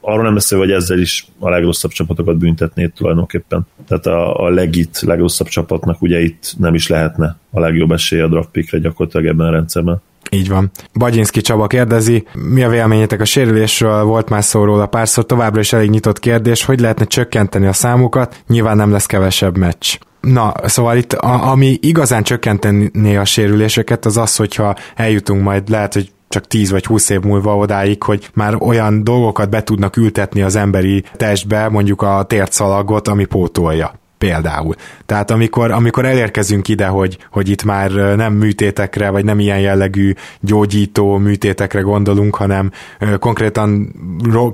arról 0.00 0.22
nem 0.22 0.34
beszél, 0.34 0.58
hogy 0.58 0.70
ezzel 0.70 0.98
is 0.98 1.26
a 1.38 1.50
legrosszabb 1.50 1.90
csapatokat 1.90 2.36
büntetné 2.36 2.86
tulajdonképpen. 2.86 3.66
Tehát 3.88 4.06
a, 4.06 4.44
a 4.44 4.48
legit, 4.48 5.00
legrosszabb 5.00 5.46
csapatnak 5.46 6.02
ugye 6.02 6.20
itt 6.20 6.54
nem 6.58 6.74
is 6.74 6.88
lehetne 6.88 7.36
a 7.50 7.60
legjobb 7.60 7.92
esély 7.92 8.20
a 8.20 8.28
draft 8.28 8.48
pickre 8.48 8.78
gyakorlatilag 8.78 9.26
ebben 9.26 9.46
a 9.46 9.50
rendszerben. 9.50 10.02
Így 10.30 10.48
van. 10.48 10.70
Bagyinszki 10.98 11.40
Csaba 11.40 11.66
kérdezi, 11.66 12.26
mi 12.34 12.62
a 12.62 12.68
véleményetek 12.68 13.20
a 13.20 13.24
sérülésről, 13.24 14.04
volt 14.04 14.28
már 14.28 14.44
szó 14.44 14.64
róla 14.64 14.86
párszor, 14.86 15.26
továbbra 15.26 15.60
is 15.60 15.72
elég 15.72 15.90
nyitott 15.90 16.18
kérdés, 16.18 16.64
hogy 16.64 16.80
lehetne 16.80 17.04
csökkenteni 17.04 17.66
a 17.66 17.72
számokat, 17.72 18.42
nyilván 18.48 18.76
nem 18.76 18.90
lesz 18.90 19.06
kevesebb 19.06 19.56
meccs. 19.56 19.98
Na, 20.24 20.52
szóval 20.64 20.96
itt 20.96 21.12
a, 21.12 21.50
ami 21.50 21.78
igazán 21.80 22.22
csökkenteni 22.22 23.16
a 23.16 23.24
sérüléseket, 23.24 24.04
az 24.04 24.16
az, 24.16 24.36
hogyha 24.36 24.76
eljutunk 24.94 25.42
majd, 25.42 25.68
lehet, 25.68 25.94
hogy 25.94 26.12
csak 26.28 26.46
10 26.46 26.70
vagy 26.70 26.86
20 26.86 27.10
év 27.10 27.20
múlva 27.20 27.56
odáig, 27.56 28.02
hogy 28.02 28.30
már 28.34 28.56
olyan 28.58 29.04
dolgokat 29.04 29.50
be 29.50 29.62
tudnak 29.62 29.96
ültetni 29.96 30.42
az 30.42 30.56
emberi 30.56 31.04
testbe, 31.16 31.68
mondjuk 31.68 32.02
a 32.02 32.24
tércalagot, 32.28 33.08
ami 33.08 33.24
pótolja 33.24 34.02
például. 34.24 34.74
Tehát 35.06 35.30
amikor, 35.30 35.70
amikor 35.70 36.04
elérkezünk 36.04 36.68
ide, 36.68 36.86
hogy, 36.86 37.18
hogy 37.30 37.48
itt 37.48 37.64
már 37.64 37.90
nem 37.90 38.32
műtétekre, 38.32 39.10
vagy 39.10 39.24
nem 39.24 39.38
ilyen 39.38 39.60
jellegű 39.60 40.12
gyógyító 40.40 41.16
műtétekre 41.16 41.80
gondolunk, 41.80 42.34
hanem 42.34 42.70
konkrétan 43.18 43.94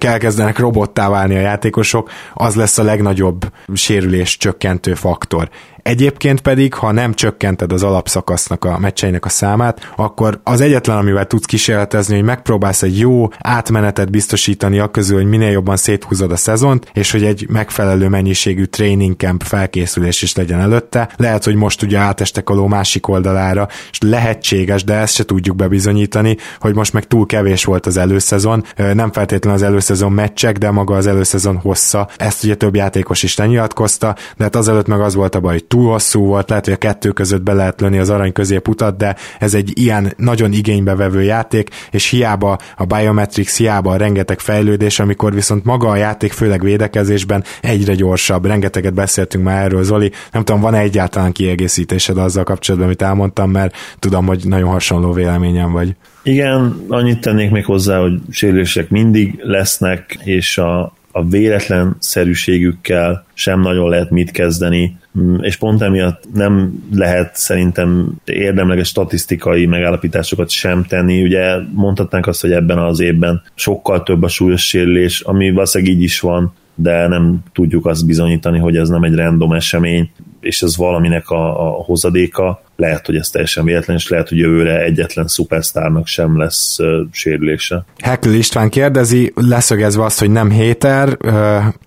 elkezdenek 0.01 0.59
robottá 0.59 1.09
válni 1.09 1.37
a 1.37 1.41
játékosok, 1.41 2.11
az 2.35 2.55
lesz 2.55 2.79
a 2.79 2.83
legnagyobb 2.83 3.53
sérülés 3.75 4.37
csökkentő 4.37 4.95
faktor. 4.95 5.49
Egyébként 5.83 6.41
pedig, 6.41 6.75
ha 6.75 6.93
nem 6.93 7.15
csökkented 7.15 7.73
az 7.73 7.83
alapszakasznak 7.83 8.65
a 8.65 8.79
meccseinek 8.79 9.25
a 9.25 9.29
számát, 9.29 9.93
akkor 9.97 10.41
az 10.45 10.61
egyetlen, 10.61 10.97
amivel 10.97 11.27
tudsz 11.27 11.45
kísérletezni, 11.45 12.15
hogy 12.15 12.25
megpróbálsz 12.25 12.83
egy 12.83 12.99
jó 12.99 13.29
átmenetet 13.39 14.11
biztosítani 14.11 14.79
a 14.79 14.89
közül, 14.89 15.17
hogy 15.17 15.29
minél 15.29 15.51
jobban 15.51 15.77
széthúzod 15.77 16.33
a 16.33 16.37
szezont, 16.37 16.91
és 16.93 17.11
hogy 17.11 17.25
egy 17.25 17.47
megfelelő 17.49 18.09
mennyiségű 18.09 18.65
training 18.65 19.17
camp 19.17 19.43
felkészülés 19.43 20.23
is 20.23 20.35
legyen 20.35 20.61
előtte. 20.61 21.09
Lehet, 21.17 21.45
hogy 21.45 21.55
most 21.55 21.83
ugye 21.83 21.99
átestek 21.99 22.49
a 22.49 22.55
ló 22.55 22.67
másik 22.67 23.09
oldalára, 23.09 23.69
és 23.91 23.99
lehetséges, 24.01 24.85
de 24.85 24.95
ezt 24.95 25.15
se 25.15 25.25
tudjuk 25.25 25.57
bebizonyítani, 25.57 26.37
hogy 26.61 26.75
most 26.75 26.93
meg 26.93 27.05
túl 27.05 27.27
kevés 27.27 27.65
volt 27.65 27.87
az 27.87 27.97
előszezon, 27.97 28.65
nem 28.77 29.13
feltétlenül 29.13 29.59
az 29.59 29.67
előszezon 29.67 30.13
meccsek, 30.13 30.59
de 30.59 30.71
maga 30.71 30.95
az 30.95 31.07
előszezon 31.07 31.57
hossza. 31.57 32.09
Ezt 32.17 32.45
ugye 32.45 32.55
több 32.55 32.75
játékos 32.75 33.23
is 33.23 33.37
lenyilatkozta, 33.37 34.17
de 34.37 34.45
hát 34.45 34.57
azelőtt 34.57 34.87
meg 34.87 35.01
az 35.01 35.15
volt 35.15 35.35
a 35.35 35.41
baj, 35.41 35.53
hogy 35.53 35.65
túl 35.71 35.91
hosszú 35.91 36.25
volt, 36.25 36.49
lehet, 36.49 36.65
hogy 36.65 36.75
a 36.75 36.77
kettő 36.77 37.11
között 37.11 37.43
be 37.43 37.53
lehet 37.53 37.81
lőni 37.81 37.99
az 37.99 38.11
arany 38.11 38.33
középutat, 38.33 38.97
de 38.97 39.17
ez 39.39 39.55
egy 39.55 39.73
ilyen 39.75 40.13
nagyon 40.17 40.53
igénybe 40.53 40.95
vevő 40.95 41.23
játék, 41.23 41.69
és 41.91 42.09
hiába 42.09 42.59
a 42.77 42.85
biometrics, 42.85 43.57
hiába 43.57 43.91
a 43.91 43.97
rengeteg 43.97 44.39
fejlődés, 44.39 44.99
amikor 44.99 45.35
viszont 45.35 45.65
maga 45.65 45.89
a 45.89 45.97
játék, 45.97 46.33
főleg 46.33 46.63
védekezésben 46.63 47.45
egyre 47.61 47.95
gyorsabb. 47.95 48.47
Rengeteget 48.47 48.95
beszéltünk 48.95 49.45
már 49.45 49.65
erről, 49.65 49.83
Zoli. 49.83 50.13
Nem 50.33 50.45
tudom, 50.45 50.61
van-e 50.61 50.79
egyáltalán 50.79 51.33
kiegészítésed 51.33 52.19
azzal 52.19 52.45
kapcsolatban, 52.45 52.89
amit 52.89 53.03
elmondtam, 53.03 53.51
mert 53.51 53.77
tudom, 53.99 54.27
hogy 54.27 54.43
nagyon 54.45 54.71
hasonló 54.71 55.13
véleményem 55.13 55.73
vagy. 55.73 55.95
Igen, 56.23 56.85
annyit 56.89 57.21
tennék 57.21 57.51
még 57.51 57.65
hozzá, 57.65 57.99
hogy 58.01 58.21
sérülések 58.31 58.89
mindig 58.89 59.39
lesznek, 59.43 60.19
és 60.25 60.59
a, 60.59 60.93
a 61.13 61.25
véletlenszerűségükkel 61.25 63.25
sem 63.35 63.61
nagyon 63.61 63.89
lehet 63.89 64.11
mit 64.11 64.31
kezdeni, 64.31 64.97
mm, 65.19 65.37
és 65.41 65.57
pont 65.57 65.83
emiatt 65.83 66.23
nem 66.35 66.85
lehet 66.95 67.37
szerintem 67.37 68.13
érdemleges 68.25 68.89
statisztikai 68.89 69.67
megállapításokat 69.67 70.51
sem 70.51 70.85
tenni. 70.85 71.23
Ugye 71.23 71.57
mondhatnánk 71.73 72.27
azt, 72.27 72.41
hogy 72.41 72.53
ebben 72.53 72.79
az 72.79 73.01
évben 73.01 73.43
sokkal 73.55 74.03
több 74.03 74.23
a 74.23 74.29
súlyos 74.29 74.67
sérülés, 74.67 75.21
ami 75.21 75.51
valószínűleg 75.51 75.95
így 75.95 76.03
is 76.03 76.21
van, 76.21 76.53
de 76.75 77.09
nem 77.09 77.39
tudjuk 77.53 77.87
azt 77.87 78.07
bizonyítani, 78.07 78.59
hogy 78.59 78.77
ez 78.77 78.89
nem 78.89 79.03
egy 79.03 79.15
random 79.15 79.53
esemény, 79.53 80.11
és 80.41 80.63
ez 80.63 80.77
valaminek 80.77 81.31
a, 81.31 81.67
a 81.67 81.83
hozadéka 81.83 82.63
lehet, 82.81 83.07
hogy 83.07 83.17
ez 83.17 83.31
teljesen 83.31 83.65
véletlen, 83.65 83.97
és 83.97 84.09
lehet, 84.09 84.29
hogy 84.29 84.39
jövőre 84.39 84.83
egyetlen 84.83 85.27
szupersztárnak 85.27 86.07
sem 86.07 86.39
lesz 86.39 86.79
uh, 86.79 86.87
sérülése. 87.13 87.85
Hekül 87.99 88.35
István 88.35 88.69
kérdezi, 88.69 89.33
leszögezve 89.35 90.05
azt, 90.05 90.19
hogy 90.19 90.31
nem 90.31 90.51
héter, 90.51 91.17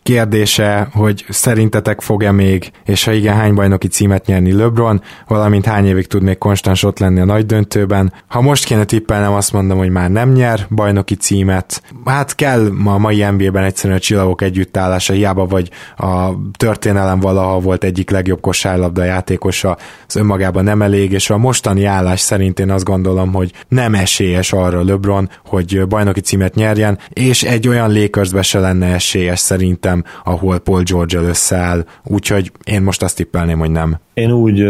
kérdése, 0.04 0.88
hogy 0.92 1.26
szerintetek 1.30 2.02
fog-e 2.02 2.32
még, 2.32 2.72
és 2.86 3.04
ha 3.04 3.12
igen, 3.12 3.36
hány 3.36 3.54
bajnoki 3.54 3.88
címet 3.88 4.26
nyerni 4.26 4.52
LeBron, 4.52 5.02
valamint 5.28 5.66
hány 5.66 5.86
évig 5.86 6.08
tud 6.08 6.22
még 6.22 6.38
konstans 6.38 6.84
ott 6.84 7.00
lenni 7.00 7.20
a 7.20 7.26
nagy 7.26 7.46
döntőben. 7.46 8.14
Ha 8.28 8.42
most 8.42 8.66
kéne 8.66 8.84
tippelnem, 8.84 9.34
azt 9.34 9.54
mondom, 9.54 9.78
hogy 9.78 9.90
már 9.90 10.12
nem 10.12 10.32
nyer 10.32 10.66
bajnoki 10.70 11.16
címet. 11.16 11.82
Hát 12.06 12.36
kell 12.36 12.70
ma 12.72 12.94
a 12.94 12.98
mai 12.98 13.24
NBA-ben 13.24 13.64
egyszerűen 13.64 13.98
a 13.98 14.02
csillagok 14.02 14.42
együttállása, 14.42 15.14
hiába 15.14 15.46
vagy 15.46 15.70
a 15.98 16.30
történelem 16.58 17.20
valaha 17.20 17.60
volt 17.60 17.84
egyik 17.84 18.10
legjobb 18.10 18.42
kosárlabda 18.42 19.04
játékosa, 19.04 19.78
az 20.08 20.16
önmagában 20.16 20.64
nem 20.64 20.82
elég, 20.84 21.12
és 21.12 21.30
a 21.30 21.38
mostani 21.38 21.86
állás 21.86 22.20
szerint 22.20 22.60
én 22.60 22.72
azt 22.72 22.84
gondolom, 22.84 23.34
hogy 23.34 23.52
nem 23.68 23.94
esélyes 23.94 24.54
arra 24.54 24.84
LeBron, 24.84 25.30
hogy 25.46 25.88
bajnoki 25.88 26.20
címet 26.20 26.56
nyerjen, 26.56 26.98
és 27.10 27.44
egy 27.44 27.68
olyan 27.68 27.94
Lakersbe 27.94 28.42
se 28.42 28.60
lenne 28.60 28.94
esélyes 28.94 29.40
szerintem, 29.40 30.04
ahol 30.24 30.60
Paul 30.60 30.84
george 30.84 31.20
összeáll, 31.20 31.86
úgyhogy 32.04 32.52
én 32.64 32.82
most 32.82 33.04
azt 33.04 33.16
tippelném, 33.16 33.60
hogy 33.60 33.72
nem. 33.72 34.00
Én 34.14 34.32
úgy 34.32 34.64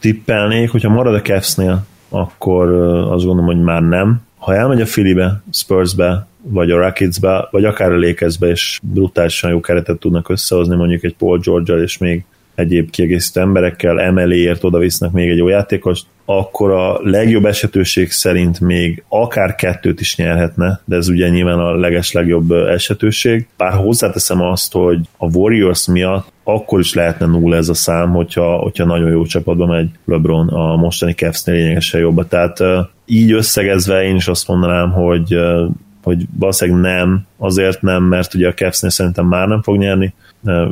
tippelnék, 0.00 0.70
hogyha 0.70 0.88
marad 0.88 1.14
a 1.14 1.22
Cavs-nél, 1.22 1.86
akkor 2.08 2.68
azt 3.12 3.24
gondolom, 3.24 3.44
hogy 3.44 3.62
már 3.62 3.82
nem. 3.82 4.20
Ha 4.38 4.54
elmegy 4.54 4.80
a 4.80 4.84
Phillybe, 4.84 5.42
Spursbe, 5.52 6.26
vagy 6.42 6.70
a 6.70 6.78
Rocketsbe, 6.78 7.48
vagy 7.50 7.64
akár 7.64 7.92
a 7.92 7.98
Lakersbe, 7.98 8.46
és 8.46 8.80
brutálisan 8.82 9.50
jó 9.50 9.60
keretet 9.60 9.98
tudnak 9.98 10.28
összehozni, 10.28 10.76
mondjuk 10.76 11.04
egy 11.04 11.14
Paul 11.16 11.38
george 11.38 11.74
és 11.74 11.98
még 11.98 12.24
egyéb 12.54 12.90
kiegészítő 12.90 13.40
emberekkel, 13.40 14.00
emeléért 14.00 14.64
oda 14.64 14.78
visznek 14.78 15.10
még 15.10 15.30
egy 15.30 15.36
jó 15.36 15.48
játékost, 15.48 16.06
akkor 16.24 16.70
a 16.70 16.98
legjobb 17.02 17.44
esetőség 17.44 18.10
szerint 18.10 18.60
még 18.60 19.04
akár 19.08 19.54
kettőt 19.54 20.00
is 20.00 20.16
nyerhetne, 20.16 20.80
de 20.84 20.96
ez 20.96 21.08
ugye 21.08 21.28
nyilván 21.28 21.58
a 21.58 21.74
leges 21.74 22.12
legjobb 22.12 22.52
esetőség. 22.52 23.46
Bár 23.56 23.72
hozzáteszem 23.72 24.40
azt, 24.40 24.72
hogy 24.72 24.98
a 25.16 25.36
Warriors 25.36 25.86
miatt 25.86 26.32
akkor 26.44 26.80
is 26.80 26.94
lehetne 26.94 27.26
nulla 27.26 27.56
ez 27.56 27.68
a 27.68 27.74
szám, 27.74 28.10
hogyha, 28.10 28.56
hogyha 28.56 28.84
nagyon 28.84 29.10
jó 29.10 29.24
csapatban 29.24 29.68
megy 29.68 29.88
LeBron 30.04 30.48
a 30.48 30.76
mostani 30.76 31.12
Cavs-nél 31.12 31.56
lényegesen 31.56 32.00
jobb. 32.00 32.28
Tehát 32.28 32.58
így 33.06 33.32
összegezve 33.32 34.02
én 34.02 34.16
is 34.16 34.28
azt 34.28 34.48
mondanám, 34.48 34.92
hogy 34.92 35.36
hogy 36.04 36.24
valószínűleg 36.38 36.80
nem, 36.80 37.26
azért 37.38 37.82
nem, 37.82 38.02
mert 38.02 38.34
ugye 38.34 38.48
a 38.48 38.54
Cavs-nél 38.54 38.90
szerintem 38.90 39.26
már 39.26 39.48
nem 39.48 39.62
fog 39.62 39.76
nyerni, 39.76 40.14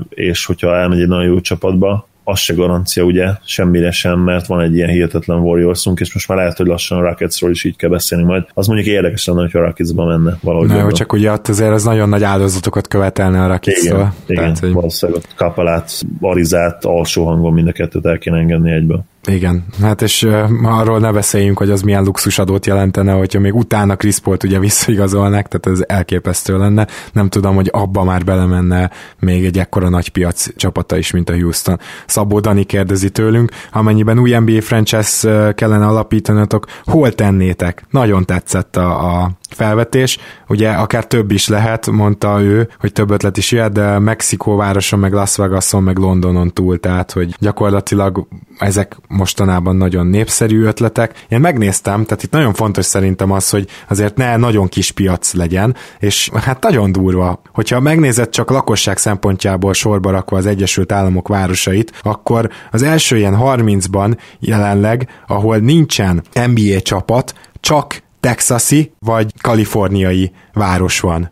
és 0.08 0.46
hogyha 0.46 0.76
elmegy 0.76 1.00
egy 1.00 1.08
nagyon 1.08 1.30
jó 1.30 1.40
csapatba, 1.40 2.06
az 2.24 2.38
se 2.38 2.54
garancia 2.54 3.02
ugye 3.02 3.28
semmire 3.44 3.90
sem, 3.90 4.20
mert 4.20 4.46
van 4.46 4.60
egy 4.60 4.74
ilyen 4.74 4.88
hihetetlen 4.88 5.38
Warriorsunk, 5.38 6.00
és 6.00 6.14
most 6.14 6.28
már 6.28 6.38
lehet, 6.38 6.56
hogy 6.56 6.66
lassan 6.66 6.98
a 6.98 7.00
Rocketsról 7.00 7.50
is 7.50 7.64
így 7.64 7.76
kell 7.76 7.90
beszélni 7.90 8.24
majd. 8.24 8.44
Az 8.54 8.66
mondjuk 8.66 8.88
érdekes 8.88 9.26
lenne, 9.26 9.40
hogyha 9.40 9.58
a 9.58 9.62
Rocketsba 9.62 10.04
menne 10.04 10.38
valahogy. 10.42 10.68
Na, 10.68 10.78
jó, 10.78 10.90
csak 10.90 11.12
ugye 11.12 11.32
ott 11.32 11.48
azért 11.48 11.72
az 11.72 11.84
nagyon 11.84 12.08
nagy 12.08 12.22
áldozatokat 12.22 12.88
követelne 12.88 13.44
a 13.44 13.46
rockets 13.46 13.82
Igen, 13.82 13.96
igen 13.96 14.12
Tehát, 14.26 14.58
hogy... 14.58 14.72
valószínűleg 14.72 15.22
kapalát, 15.36 15.90
arizát, 16.20 16.84
alsó 16.84 17.24
hangon 17.26 17.52
mind 17.52 17.68
a 17.68 17.72
kettőt 17.72 18.06
el 18.06 18.18
kéne 18.18 18.38
engedni 18.38 18.72
egyből. 18.72 19.04
Igen, 19.28 19.64
hát 19.80 20.02
és 20.02 20.22
uh, 20.22 20.50
arról 20.62 20.98
ne 20.98 21.12
beszéljünk, 21.12 21.58
hogy 21.58 21.70
az 21.70 21.82
milyen 21.82 22.04
luxusadót 22.04 22.66
jelentene, 22.66 23.12
hogyha 23.12 23.40
még 23.40 23.54
utána 23.54 23.96
Chris 23.96 24.18
Paul-t 24.18 24.42
ugye 24.42 24.58
visszaigazolnak, 24.58 25.48
tehát 25.48 25.78
ez 25.78 25.84
elképesztő 25.88 26.58
lenne. 26.58 26.86
Nem 27.12 27.28
tudom, 27.28 27.54
hogy 27.54 27.68
abba 27.72 28.04
már 28.04 28.24
belemenne 28.24 28.90
még 29.18 29.44
egy 29.44 29.58
ekkora 29.58 29.88
nagy 29.88 30.08
piac 30.08 30.56
csapata 30.56 30.96
is, 30.96 31.10
mint 31.10 31.30
a 31.30 31.34
Houston. 31.34 31.80
Szabó 32.06 32.40
Dani 32.40 32.64
kérdezi 32.64 33.10
tőlünk, 33.10 33.50
amennyiben 33.72 34.18
új 34.18 34.30
NBA 34.30 34.60
franchise 34.60 35.52
kellene 35.54 35.86
alapítanatok, 35.86 36.66
hol 36.84 37.12
tennétek? 37.12 37.84
Nagyon 37.90 38.24
tetszett 38.24 38.76
a, 38.76 39.20
a 39.22 39.30
felvetés, 39.52 40.18
ugye 40.48 40.70
akár 40.70 41.06
több 41.06 41.30
is 41.30 41.48
lehet, 41.48 41.90
mondta 41.90 42.40
ő, 42.40 42.68
hogy 42.78 42.92
több 42.92 43.10
ötlet 43.10 43.36
is 43.36 43.50
jöhet, 43.50 43.72
de 43.72 43.98
Mexikó 43.98 44.56
városon, 44.56 44.98
meg 44.98 45.12
Las 45.12 45.36
Vegason, 45.36 45.82
meg 45.82 45.96
Londonon 45.96 46.52
túl, 46.52 46.80
tehát 46.80 47.12
hogy 47.12 47.34
gyakorlatilag 47.38 48.26
ezek 48.58 48.96
mostanában 49.08 49.76
nagyon 49.76 50.06
népszerű 50.06 50.64
ötletek. 50.64 51.24
Én 51.28 51.40
megnéztem, 51.40 52.04
tehát 52.04 52.22
itt 52.22 52.32
nagyon 52.32 52.52
fontos 52.52 52.84
szerintem 52.84 53.30
az, 53.30 53.50
hogy 53.50 53.68
azért 53.88 54.16
ne 54.16 54.36
nagyon 54.36 54.68
kis 54.68 54.90
piac 54.90 55.32
legyen, 55.32 55.76
és 55.98 56.30
hát 56.34 56.62
nagyon 56.62 56.92
durva, 56.92 57.40
hogyha 57.52 57.80
megnézed 57.80 58.28
csak 58.28 58.50
lakosság 58.50 58.98
szempontjából 58.98 59.72
sorba 59.72 60.10
rakva 60.10 60.36
az 60.36 60.46
Egyesült 60.46 60.92
Államok 60.92 61.28
városait, 61.28 61.92
akkor 62.02 62.50
az 62.70 62.82
első 62.82 63.16
ilyen 63.16 63.38
30-ban 63.40 64.16
jelenleg, 64.38 65.08
ahol 65.26 65.56
nincsen 65.56 66.22
NBA 66.46 66.80
csapat, 66.80 67.34
csak 67.60 68.02
texasi 68.22 68.92
vagy 68.98 69.32
kaliforniai 69.40 70.32
város 70.52 71.00
van. 71.00 71.30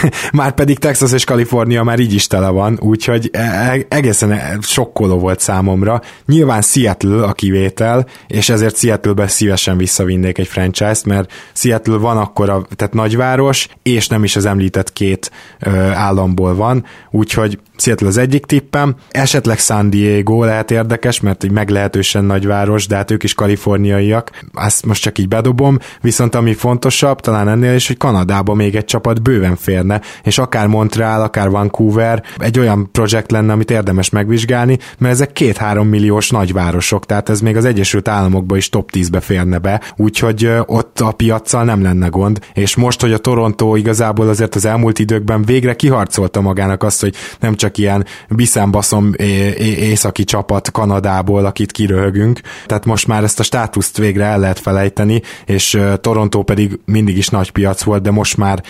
már 0.32 0.52
pedig 0.52 0.78
Texas 0.78 1.12
és 1.12 1.24
Kalifornia 1.24 1.82
már 1.82 1.98
így 1.98 2.14
is 2.14 2.26
tele 2.26 2.48
van, 2.48 2.78
úgyhogy 2.80 3.28
e, 3.32 3.40
e, 3.40 3.86
egészen 3.88 4.60
sokkoló 4.62 5.18
volt 5.18 5.40
számomra. 5.40 6.00
Nyilván 6.26 6.62
Seattle 6.62 7.24
a 7.24 7.32
kivétel, 7.32 8.06
és 8.26 8.48
ezért 8.48 8.76
Seattle-be 8.76 9.26
szívesen 9.26 9.76
visszavinnék 9.76 10.38
egy 10.38 10.48
franchise-t, 10.48 11.04
mert 11.04 11.32
Seattle 11.52 11.96
van 11.96 12.16
akkor 12.16 12.50
a, 12.50 12.66
tehát 12.76 12.94
nagyváros, 12.94 13.68
és 13.82 14.08
nem 14.08 14.24
is 14.24 14.36
az 14.36 14.44
említett 14.44 14.92
két 14.92 15.30
ö, 15.60 15.70
államból 15.80 16.54
van, 16.54 16.84
úgyhogy 17.10 17.58
Seattle 17.76 18.08
az 18.08 18.16
egyik 18.16 18.46
tippem, 18.46 18.94
esetleg 19.10 19.58
San 19.58 19.90
Diego 19.90 20.44
lehet 20.44 20.70
érdekes, 20.70 21.20
mert 21.20 21.44
egy 21.44 21.50
meglehetősen 21.50 22.24
nagyváros, 22.24 22.86
de 22.86 22.96
hát 22.96 23.10
ők 23.10 23.22
is 23.22 23.34
kaliforniaiak, 23.34 24.30
ezt 24.54 24.86
most 24.86 25.02
csak 25.02 25.18
így 25.18 25.28
bedobom, 25.28 25.78
viszont 26.00 26.34
ami 26.34 26.54
fontosabb, 26.54 27.20
talán 27.20 27.48
ennél 27.48 27.74
is, 27.74 27.86
hogy 27.86 27.96
Kanadában 27.96 28.56
még 28.56 28.74
egy 28.74 28.84
csapat 28.84 29.22
bőven 29.22 29.56
férne, 29.56 29.95
és 30.22 30.38
akár 30.38 30.66
Montreal, 30.66 31.22
akár 31.22 31.50
Vancouver 31.50 32.22
egy 32.38 32.58
olyan 32.58 32.88
projekt 32.92 33.30
lenne, 33.30 33.52
amit 33.52 33.70
érdemes 33.70 34.10
megvizsgálni, 34.10 34.78
mert 34.98 35.14
ezek 35.14 35.32
két-három 35.32 35.88
milliós 35.88 36.30
nagyvárosok, 36.30 37.06
tehát 37.06 37.28
ez 37.28 37.40
még 37.40 37.56
az 37.56 37.64
Egyesült 37.64 38.08
Államokba 38.08 38.56
is 38.56 38.68
top 38.68 38.90
10-be 38.92 39.20
férne 39.20 39.58
be, 39.58 39.80
úgyhogy 39.96 40.50
ott 40.66 41.00
a 41.00 41.12
piaccal 41.12 41.64
nem 41.64 41.82
lenne 41.82 42.08
gond, 42.08 42.38
és 42.54 42.76
most, 42.76 43.00
hogy 43.00 43.12
a 43.12 43.18
Toronto 43.18 43.76
igazából 43.76 44.28
azért 44.28 44.54
az 44.54 44.64
elmúlt 44.64 44.98
időkben 44.98 45.42
végre 45.42 45.76
kiharcolta 45.76 46.40
magának 46.40 46.82
azt, 46.82 47.00
hogy 47.00 47.14
nem 47.40 47.54
csak 47.54 47.78
ilyen 47.78 48.04
biszembaszom 48.28 49.12
északi 49.58 50.24
csapat 50.24 50.70
Kanadából, 50.70 51.44
akit 51.44 51.72
kiröhögünk. 51.72 52.40
Tehát 52.66 52.84
most 52.84 53.06
már 53.06 53.24
ezt 53.24 53.40
a 53.40 53.42
státuszt 53.42 53.96
végre 53.96 54.24
el 54.24 54.38
lehet 54.38 54.58
felejteni, 54.58 55.22
és 55.46 55.78
Toronto 56.00 56.42
pedig 56.42 56.78
mindig 56.84 57.16
is 57.16 57.28
nagy 57.28 57.50
piac 57.50 57.82
volt, 57.82 58.02
de 58.02 58.10
most 58.10 58.36
már 58.36 58.62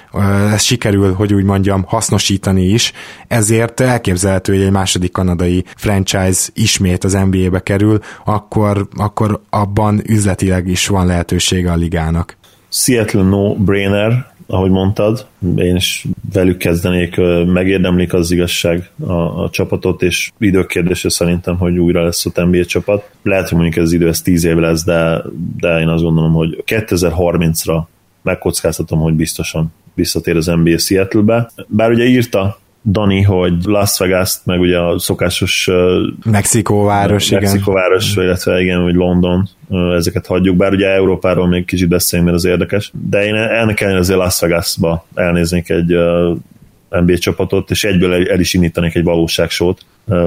ez 0.53 0.63
sikerül, 0.63 1.06
hogy 1.15 1.35
úgy 1.35 1.45
mondjam, 1.45 1.85
hasznosítani 1.87 2.65
is, 2.65 2.93
ezért 3.29 3.81
elképzelhető, 3.81 4.53
hogy 4.53 4.63
egy 4.63 4.71
második 4.71 5.13
kanadai 5.13 5.65
franchise 5.77 6.51
ismét 6.55 7.05
az 7.05 7.13
NBA-be 7.31 7.61
kerül, 7.61 7.99
akkor, 8.25 8.89
akkor 8.97 9.41
abban 9.51 10.03
üzletileg 10.07 10.69
is 10.69 10.87
van 10.87 11.07
lehetősége 11.07 11.73
a 11.73 11.77
ligának. 11.77 12.37
Seattle 12.69 13.23
no-brainer, 13.23 14.35
ahogy 14.47 14.71
mondtad, 14.71 15.27
én 15.57 15.77
is 15.77 16.07
velük 16.33 16.57
kezdenék, 16.57 17.17
megérdemlik 17.47 18.13
az 18.13 18.31
igazság 18.31 18.91
a, 19.07 19.13
a 19.43 19.51
csapatot, 19.51 20.03
és 20.03 20.31
időkérdése 20.39 21.09
szerintem, 21.09 21.57
hogy 21.57 21.79
újra 21.79 22.05
lesz 22.05 22.27
a 22.35 22.45
NBA 22.45 22.65
csapat. 22.65 23.11
Lehet, 23.23 23.49
hogy 23.49 23.59
mondjuk 23.59 23.77
ez 23.77 23.83
az 23.83 23.93
idő, 23.93 24.09
ez 24.09 24.23
10 24.23 24.45
év 24.45 24.57
lesz, 24.57 24.85
de, 24.85 25.23
de 25.57 25.81
én 25.81 25.89
azt 25.89 26.03
gondolom, 26.03 26.33
hogy 26.33 26.63
2030-ra 26.67 27.83
megkockáztatom, 28.23 29.01
hogy 29.01 29.15
biztosan 29.15 29.73
visszatér 29.97 30.37
az 30.37 30.47
NBA 30.47 30.79
Seattle-be. 30.79 31.51
Bár 31.67 31.91
ugye 31.91 32.05
írta 32.05 32.59
Dani, 32.91 33.23
hogy 33.23 33.53
Las 33.65 33.99
vegas 33.99 34.35
meg 34.45 34.61
ugye 34.61 34.79
a 34.79 34.99
szokásos 34.99 35.71
Mexikóváros, 36.25 37.31
igen. 37.31 37.43
Mexikóváros, 37.43 38.17
illetve 38.17 38.61
igen, 38.61 38.83
hogy 38.83 38.95
London, 38.95 39.49
ezeket 39.97 40.27
hagyjuk, 40.27 40.57
bár 40.57 40.73
ugye 40.73 40.87
Európáról 40.87 41.47
még 41.47 41.65
kicsit 41.65 41.89
beszéljünk, 41.89 42.31
mert 42.31 42.45
az 42.45 42.51
érdekes, 42.51 42.93
de 43.09 43.25
én 43.25 43.35
ennek 43.35 43.81
ellenére 43.81 44.01
azért 44.01 44.19
Las 44.19 44.41
Vegasba 44.41 45.07
elnéznék 45.15 45.71
egy 45.71 45.97
NBA 46.89 47.19
csapatot, 47.19 47.71
és 47.71 47.85
egyből 47.85 48.13
el, 48.13 48.27
el 48.27 48.41
is 48.41 48.55
indítanék 48.55 48.95
egy 48.95 49.05
valóságsót, 49.05 49.81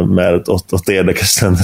mert 0.08 0.48
ott, 0.48 0.74
ott 0.74 0.90
érdekes 0.90 1.40
lenne. 1.40 1.58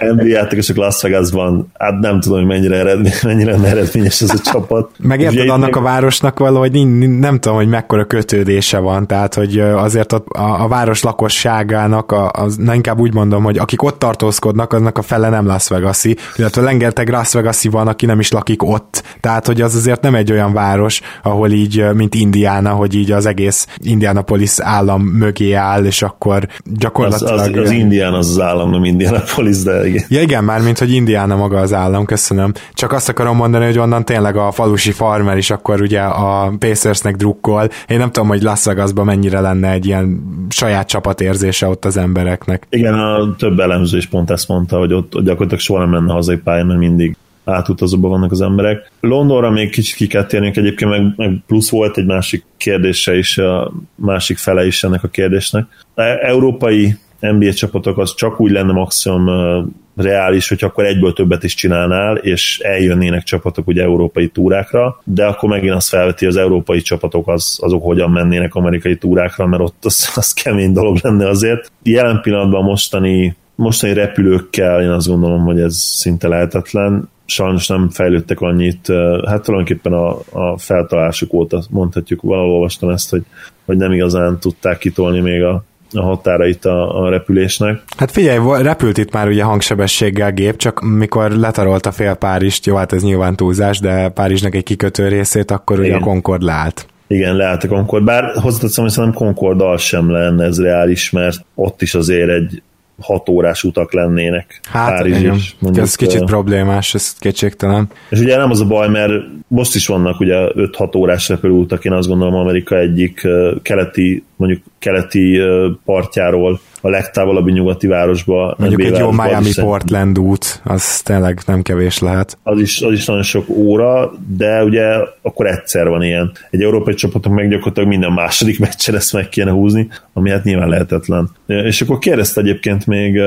NBA 0.14 0.26
játékosok 0.26 0.76
Las 0.76 1.02
Vegasban, 1.02 1.70
hát 1.78 1.98
nem 1.98 2.20
tudom, 2.20 2.38
hogy 2.38 2.46
mennyire, 2.46 2.76
eredmény, 2.76 3.12
mennyire 3.22 3.52
eredményes 3.52 4.20
ez 4.20 4.30
a 4.30 4.38
csapat. 4.38 4.90
Megérted 4.98 5.48
annak 5.48 5.76
a 5.76 5.80
városnak 5.80 6.38
valahogy 6.38 6.86
nem 7.18 7.38
tudom, 7.40 7.56
hogy 7.56 7.68
mekkora 7.68 8.04
kötődése 8.04 8.78
van, 8.78 9.06
tehát 9.06 9.34
hogy 9.34 9.58
azért 9.58 10.12
a, 10.12 10.24
a, 10.28 10.62
a 10.62 10.68
város 10.68 11.02
lakosságának, 11.02 12.12
a, 12.12 12.30
az, 12.30 12.56
na 12.56 12.74
inkább 12.74 12.98
úgy 12.98 13.14
mondom, 13.14 13.44
hogy 13.44 13.58
akik 13.58 13.82
ott 13.82 13.98
tartózkodnak, 13.98 14.72
aznak 14.72 14.98
a 14.98 15.02
fele 15.02 15.28
nem 15.28 15.46
Las 15.46 15.68
Vegas-i, 15.68 16.16
illetve 16.36 16.62
lengerteg 16.62 17.08
Las 17.08 17.32
vegas 17.32 17.64
van, 17.64 17.88
aki 17.88 18.06
nem 18.06 18.20
is 18.20 18.30
lakik 18.30 18.62
ott. 18.62 19.02
Tehát, 19.20 19.46
hogy 19.46 19.60
az 19.60 19.74
azért 19.74 20.00
nem 20.00 20.14
egy 20.14 20.32
olyan 20.32 20.52
város, 20.52 21.00
ahol 21.22 21.50
így, 21.50 21.84
mint 21.94 22.14
Indiana, 22.14 22.70
hogy 22.70 22.94
így 22.94 23.10
az 23.10 23.26
egész 23.26 23.66
Indianapolis 23.76 24.60
állam 24.60 25.02
mögé 25.02 25.52
áll, 25.52 25.84
és 25.84 26.02
akkor 26.02 26.48
gyakorlatilag... 26.64 27.32
Az, 27.38 27.48
az, 27.48 27.56
az 27.56 27.70
Indián 27.70 28.12
az 28.12 28.28
az 28.28 28.40
állam, 28.40 28.70
nem 28.70 28.84
Indianapolis, 28.84 29.62
de 29.62 29.86
igen. 29.86 30.04
Ja 30.08 30.20
igen, 30.20 30.44
már 30.44 30.60
mint 30.60 30.78
hogy 30.78 30.92
Indiana 30.92 31.36
maga 31.36 31.58
az 31.58 31.72
állam, 31.72 32.04
köszönöm. 32.04 32.52
Csak 32.74 32.92
azt 32.92 33.08
akarom 33.08 33.36
mondani, 33.36 33.64
hogy 33.64 33.78
onnan 33.78 34.04
tényleg 34.04 34.36
a 34.36 34.50
falusi 34.50 34.92
farmer 34.92 35.36
is 35.36 35.50
akkor 35.50 35.80
ugye 35.80 36.00
a 36.00 36.52
Pacersnek 36.58 37.16
drukkol. 37.16 37.68
Én 37.88 37.98
nem 37.98 38.10
tudom, 38.10 38.28
hogy 38.28 38.42
Las 38.42 38.64
Vegasban 38.64 39.04
mennyire 39.04 39.40
lenne 39.40 39.70
egy 39.70 39.86
ilyen 39.86 40.22
saját 40.48 40.88
csapatérzése 40.88 41.68
ott 41.68 41.84
az 41.84 41.96
embereknek. 41.96 42.66
Igen, 42.70 42.94
a 42.94 43.34
több 43.36 43.58
elemző 43.58 43.96
is 43.96 44.06
pont 44.06 44.30
ezt 44.30 44.48
mondta, 44.48 44.78
hogy 44.78 44.92
ott 44.92 45.10
gyakorlatilag 45.10 45.58
soha 45.58 45.80
nem 45.80 45.90
menne 45.90 46.12
hazai 46.12 46.36
pályán, 46.36 46.66
mert 46.66 46.78
mindig 46.78 47.16
átutazóban 47.44 48.10
vannak 48.10 48.30
az 48.30 48.40
emberek. 48.40 48.90
Londonra 49.00 49.50
még 49.50 49.70
kicsit 49.70 49.96
ki 49.96 50.06
kell 50.06 50.24
térnünk, 50.24 50.56
egyébként 50.56 50.90
meg, 50.90 51.02
meg 51.16 51.38
plusz 51.46 51.70
volt 51.70 51.98
egy 51.98 52.06
másik 52.06 52.44
kérdése 52.56 53.16
is, 53.16 53.38
a 53.38 53.72
másik 53.94 54.38
fele 54.38 54.66
is 54.66 54.84
ennek 54.84 55.02
a 55.04 55.08
kérdésnek. 55.08 55.66
A 55.94 56.00
e, 56.02 56.18
európai 56.22 56.96
NBA 57.20 57.52
csapatok 57.52 57.98
az 57.98 58.14
csak 58.14 58.40
úgy 58.40 58.50
lenne 58.50 58.72
maximum 58.72 59.72
reális, 59.96 60.48
hogy 60.48 60.64
akkor 60.64 60.84
egyből 60.84 61.12
többet 61.12 61.42
is 61.44 61.54
csinálnál, 61.54 62.16
és 62.16 62.58
eljönnének 62.58 63.22
csapatok 63.22 63.66
ugye 63.66 63.82
európai 63.82 64.28
túrákra, 64.28 65.00
de 65.04 65.24
akkor 65.24 65.48
megint 65.48 65.74
azt 65.74 65.88
felveti, 65.88 66.26
az 66.26 66.36
európai 66.36 66.80
csapatok 66.80 67.28
az, 67.28 67.58
azok 67.60 67.82
hogyan 67.82 68.10
mennének 68.10 68.54
amerikai 68.54 68.96
túrákra, 68.96 69.46
mert 69.46 69.62
ott 69.62 69.84
az, 69.84 70.12
az 70.14 70.32
kemény 70.32 70.72
dolog 70.72 70.98
lenne 71.02 71.28
azért. 71.28 71.72
Jelen 71.82 72.20
pillanatban 72.20 72.64
mostani 72.64 73.36
mostani 73.54 73.92
repülőkkel 73.92 74.82
én 74.82 74.88
azt 74.88 75.08
gondolom, 75.08 75.44
hogy 75.44 75.60
ez 75.60 75.76
szinte 75.76 76.28
lehetetlen 76.28 77.10
sajnos 77.32 77.66
nem 77.66 77.88
fejlődtek 77.90 78.40
annyit, 78.40 78.86
hát 79.26 79.42
tulajdonképpen 79.42 79.92
a, 79.92 80.18
a 80.30 80.58
feltalálásuk 80.58 81.32
óta 81.32 81.62
mondhatjuk, 81.70 82.22
valahol 82.22 82.50
olvastam 82.50 82.88
ezt, 82.88 83.10
hogy, 83.10 83.22
hogy 83.64 83.76
nem 83.76 83.92
igazán 83.92 84.38
tudták 84.38 84.78
kitolni 84.78 85.20
még 85.20 85.42
a, 85.42 85.64
a 85.92 86.02
határait 86.02 86.64
a, 86.64 87.04
a 87.04 87.10
repülésnek. 87.10 87.82
Hát 87.96 88.10
figyelj, 88.10 88.62
repült 88.62 88.98
itt 88.98 89.12
már 89.12 89.28
ugye 89.28 89.42
hangsebességgel 89.42 90.32
gép, 90.32 90.56
csak 90.56 90.80
mikor 90.80 91.30
letarolta 91.30 91.92
fél 91.92 92.14
Párizst, 92.14 92.66
jó, 92.66 92.76
hát 92.76 92.92
ez 92.92 93.02
nyilván 93.02 93.36
túlzás, 93.36 93.78
de 93.78 94.08
Párizsnak 94.08 94.54
egy 94.54 94.64
kikötő 94.64 95.08
részét, 95.08 95.50
akkor 95.50 95.78
Igen. 95.78 95.90
ugye 95.90 96.00
a 96.00 96.06
Concord 96.06 96.42
leállt. 96.42 96.86
Igen, 97.06 97.36
leállt 97.36 97.64
a 97.64 97.68
Concord, 97.68 98.04
bár 98.04 98.24
hozzáteszem, 98.34 98.84
hogy 98.84 98.92
szerintem 98.92 99.20
Concord 99.20 99.78
sem 99.78 100.10
lenne 100.10 100.44
ez 100.44 100.60
reális, 100.60 101.10
mert 101.10 101.44
ott 101.54 101.82
is 101.82 101.94
azért 101.94 102.28
egy 102.28 102.62
hat 103.02 103.28
órás 103.28 103.64
utak 103.64 103.92
lennének. 103.92 104.60
Hát 104.70 104.96
Párizs 104.96 105.20
igen, 105.20 105.34
is, 105.34 105.56
mondjuk, 105.58 105.84
ez 105.84 105.94
kicsit 105.94 106.24
problémás, 106.24 106.94
ez 106.94 107.14
kétségtelen. 107.18 107.88
És 108.08 108.18
ugye 108.20 108.36
nem 108.36 108.50
az 108.50 108.60
a 108.60 108.66
baj, 108.66 108.88
mert 108.88 109.12
most 109.48 109.74
is 109.74 109.86
vannak 109.86 110.20
ugye 110.20 110.36
5-6 110.54 110.96
órás 110.96 111.28
repülőutak, 111.28 111.84
én 111.84 111.92
azt 111.92 112.08
gondolom 112.08 112.34
Amerika 112.34 112.78
egyik 112.78 113.28
keleti, 113.62 114.24
mondjuk 114.36 114.62
keleti 114.82 115.40
partjáról 115.84 116.60
a 116.80 116.88
legtávolabbi 116.88 117.52
nyugati 117.52 117.86
városba. 117.86 118.54
Mondjuk 118.58 118.82
egy 118.82 118.98
jó 118.98 119.10
Miami 119.10 119.50
Portland 119.54 120.18
út, 120.18 120.60
az 120.64 121.00
tényleg 121.00 121.40
nem 121.46 121.62
kevés 121.62 121.98
lehet. 121.98 122.38
Az 122.42 122.60
is, 122.60 122.80
az 122.80 122.92
is 122.92 123.04
nagyon 123.04 123.22
sok 123.22 123.48
óra, 123.48 124.12
de 124.36 124.64
ugye 124.64 124.84
akkor 125.22 125.46
egyszer 125.46 125.88
van 125.88 126.02
ilyen. 126.02 126.32
Egy 126.50 126.62
európai 126.62 126.94
csapatok 126.94 127.32
meg 127.32 127.48
gyakorlatilag 127.48 127.88
minden 127.88 128.12
második 128.12 128.58
meccsen 128.66 128.94
ezt 128.94 129.12
meg 129.12 129.28
kéne 129.28 129.50
húzni, 129.50 129.88
ami 130.12 130.30
hát 130.30 130.44
nyilván 130.44 130.68
lehetetlen. 130.68 131.30
És 131.46 131.80
akkor 131.80 131.98
kérdezte 131.98 132.40
egyébként 132.40 132.86
még 132.86 133.20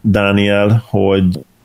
Dániel, 0.00 0.84
hogy 0.88 1.24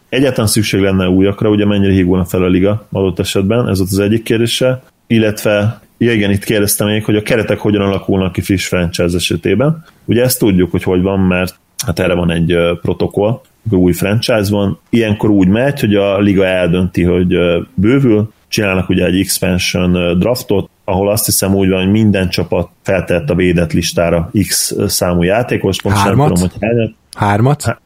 egyáltalán 0.09 0.49
szükség 0.49 0.81
lenne 0.81 1.07
újakra, 1.07 1.49
ugye 1.49 1.65
mennyire 1.65 1.93
hígulna 1.93 2.25
fel 2.25 2.43
a 2.43 2.47
liga 2.47 2.87
adott 2.91 3.19
esetben, 3.19 3.69
ez 3.69 3.77
volt 3.77 3.91
az 3.91 3.99
egyik 3.99 4.23
kérdése, 4.23 4.83
illetve 5.07 5.81
Ja 5.97 6.13
igen, 6.13 6.31
itt 6.31 6.43
kérdeztem 6.43 6.87
még, 6.87 7.05
hogy 7.05 7.15
a 7.15 7.21
keretek 7.21 7.59
hogyan 7.59 7.81
alakulnak 7.81 8.31
ki 8.31 8.41
friss 8.41 8.67
franchise 8.67 9.15
esetében. 9.15 9.83
Ugye 10.05 10.23
ezt 10.23 10.39
tudjuk, 10.39 10.71
hogy 10.71 10.83
hogy 10.83 11.01
van, 11.01 11.19
mert 11.19 11.59
hát 11.85 11.99
erre 11.99 12.13
van 12.13 12.31
egy 12.31 12.55
protokoll, 12.81 13.41
új 13.69 13.93
franchise 13.93 14.49
van. 14.49 14.79
Ilyenkor 14.89 15.29
úgy 15.29 15.47
megy, 15.47 15.79
hogy 15.79 15.95
a 15.95 16.19
liga 16.19 16.45
eldönti, 16.45 17.03
hogy 17.03 17.37
bővül, 17.73 18.31
csinálnak 18.47 18.89
ugye 18.89 19.05
egy 19.05 19.19
expansion 19.19 20.19
draftot, 20.19 20.69
ahol 20.83 21.09
azt 21.09 21.25
hiszem 21.25 21.55
úgy 21.55 21.69
van, 21.69 21.83
hogy 21.83 21.91
minden 21.91 22.29
csapat 22.29 22.69
feltett 22.81 23.29
a 23.29 23.35
védett 23.35 23.73
listára 23.73 24.31
X 24.47 24.75
számú 24.87 25.23
játékos, 25.23 25.81
pontosan 25.81 26.15
nem 26.15 26.27
tudom, 26.27 26.41
hogy 26.41 26.51
hányat. 26.61 26.93
Hármat? 27.17 27.81